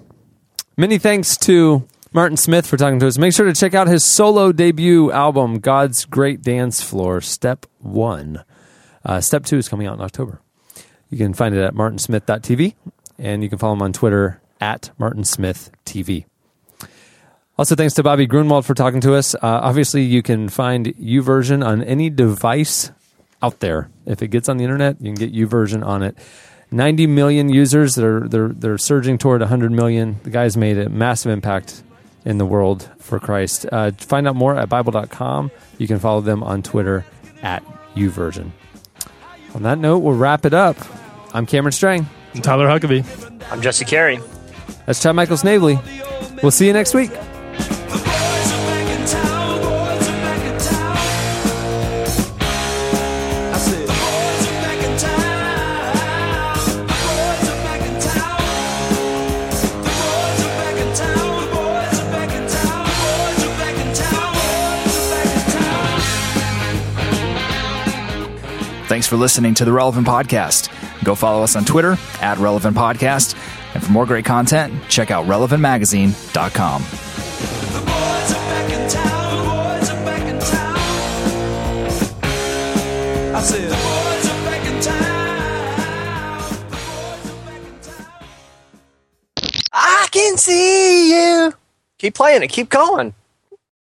Many 0.78 0.98
thanks 0.98 1.36
to 1.38 1.88
Martin 2.14 2.38
Smith 2.38 2.68
for 2.68 2.78
talking 2.78 3.00
to 3.00 3.08
us. 3.08 3.18
Make 3.18 3.34
sure 3.34 3.46
to 3.48 3.54
check 3.54 3.74
out 3.74 3.88
his 3.88 4.06
solo 4.06 4.52
debut 4.52 5.12
album, 5.12 5.60
God's 5.60 6.06
Great 6.06 6.42
Dance 6.44 6.82
Floor, 6.84 7.22
Step 7.22 7.66
One. 7.80 8.44
Uh, 9.04 9.20
Step 9.20 9.44
Two 9.46 9.58
is 9.58 9.68
coming 9.68 9.88
out 9.88 9.96
in 9.98 10.02
October. 10.02 10.40
You 11.14 11.26
can 11.26 11.34
find 11.34 11.56
it 11.56 11.62
at 11.62 11.74
martinsmith.tv, 11.74 12.74
and 13.18 13.44
you 13.44 13.50
can 13.50 13.58
follow 13.58 13.74
him 13.74 13.82
on 13.82 13.94
Twitter 13.94 14.42
at 14.60 14.92
martinsmithtv. 15.00 16.26
Also, 17.58 17.76
thanks 17.76 17.94
to 17.94 18.04
Bobby 18.04 18.28
Gruenewald 18.28 18.66
for 18.66 18.74
talking 18.74 19.00
to 19.02 19.14
us. 19.14 19.36
Uh, 19.36 19.40
obviously, 19.44 20.02
you 20.02 20.24
can 20.24 20.50
find 20.50 20.88
YouVersion 20.96 21.64
on 21.64 21.84
any 21.84 22.10
device 22.10 22.92
out 23.44 23.60
there. 23.60 23.90
If 24.08 24.24
it 24.24 24.30
gets 24.30 24.50
on 24.50 24.58
the 24.58 24.64
internet, 24.64 25.00
you 25.00 25.14
can 25.14 25.16
get 25.16 25.34
YouVersion 25.34 25.86
on 25.86 26.02
it. 26.02 26.18
90 26.72 27.06
million 27.06 27.50
users. 27.50 27.94
They're 27.94 28.22
they're 28.22 28.48
they're 28.48 28.80
surging 28.80 29.20
toward 29.20 29.42
100 29.42 29.72
million. 29.72 30.20
The 30.24 30.32
guy's 30.32 30.58
made 30.58 30.80
a 30.80 30.90
massive 30.90 31.32
impact 31.32 31.84
in 32.26 32.40
the 32.40 32.46
world 32.46 32.90
for 32.98 33.20
Christ. 33.20 33.68
Uh, 33.72 33.92
find 33.92 34.28
out 34.28 34.36
more 34.36 34.56
at 34.58 34.70
Bible.com. 34.70 35.52
You 35.78 35.88
can 35.88 36.00
follow 36.00 36.22
them 36.22 36.42
on 36.42 36.64
Twitter 36.64 37.06
at 37.44 37.64
YouVersion. 37.96 38.50
On 39.54 39.62
that 39.62 39.78
note, 39.78 40.00
we'll 40.00 40.16
wrap 40.16 40.46
it 40.46 40.54
up. 40.56 40.78
I'm 41.34 41.46
Cameron 41.46 41.72
Strang. 41.72 42.06
I'm 42.36 42.42
Tyler 42.42 42.68
Huckabee. 42.68 43.04
I'm 43.52 43.62
Jesse 43.62 43.86
Carey. 43.86 44.20
That's 44.86 45.02
Chad 45.02 45.16
Michael 45.16 45.38
Snavely. 45.38 45.80
We'll 46.42 46.52
see 46.52 46.68
you 46.68 46.74
next 46.74 46.94
week. 46.94 47.10
The 47.10 47.18
boys 47.18 48.52
are 48.54 48.66
back 48.68 49.00
in 49.00 49.06
town. 49.08 49.62
Boys 49.62 50.08
are 50.10 50.22
back 50.22 50.44
in 50.46 50.58
town. 50.60 50.98
I 53.54 53.58
said, 53.58 53.88
the 53.88 53.94
boys 53.94 54.48
are 54.48 54.62
back 54.62 54.84
in 54.84 54.98
town. 54.98 55.96
The 56.78 56.84
boys 56.94 57.48
are 57.50 57.64
back 57.64 57.82
in 57.88 57.96
town. 58.00 58.44
The 59.82 59.90
boys 59.90 60.40
are 60.44 60.54
back 60.54 60.76
in 60.78 60.90
town. 60.94 61.34
The 61.40 61.50
boys 61.50 61.98
are 61.98 62.12
back 62.12 62.30
in 62.36 62.46
town. 62.46 62.84
The 62.84 62.94
boys 63.02 63.40
are 63.44 63.58
back 63.58 63.78
in 63.80 63.90
town. 63.96 64.34
Boys 64.36 64.98
are 65.02 65.18
back 65.18 65.38
in 65.40 65.58
town. 68.78 68.88
Thanks 68.88 69.08
for 69.08 69.16
listening 69.18 69.54
to 69.56 69.66
the 69.66 69.72
Relevant 69.72 70.06
Podcast. 70.06 70.70
Go 71.04 71.16
follow 71.16 71.44
us 71.44 71.56
on 71.56 71.66
Twitter 71.66 71.98
at 72.22 72.38
Relevant 72.38 72.76
Podcast. 72.76 73.36
And 73.74 73.84
for 73.84 73.92
more 73.92 74.06
great 74.06 74.26
content, 74.26 74.74
check 74.90 75.12
out 75.12 75.26
relevantmagazine.com. 75.26 76.82
The 76.84 77.80
boys 77.80 78.32
are 78.32 78.46
back 78.50 78.72
in 78.72 78.90
town. 78.90 79.38
The 79.38 79.44
boys 79.44 79.90
are 79.90 80.06
back 80.06 80.28
in 80.28 80.40
town. 80.40 80.76
I 83.36 83.42
said, 83.42 83.70
the 83.70 83.76
boys 83.76 84.26
are 84.30 84.44
back 84.46 84.66
in 84.66 84.82
town. 84.82 86.50
The 86.70 86.76
boys 86.78 87.26
are 87.32 87.46
back 87.46 87.64
in 87.68 87.76
town. 87.82 88.28
I 89.74 90.08
can 90.12 90.38
see 90.38 91.10
you. 91.16 91.54
Keep 91.98 92.16
playing 92.16 92.44
it. 92.44 92.50
Keep 92.50 92.70
going. 92.70 93.14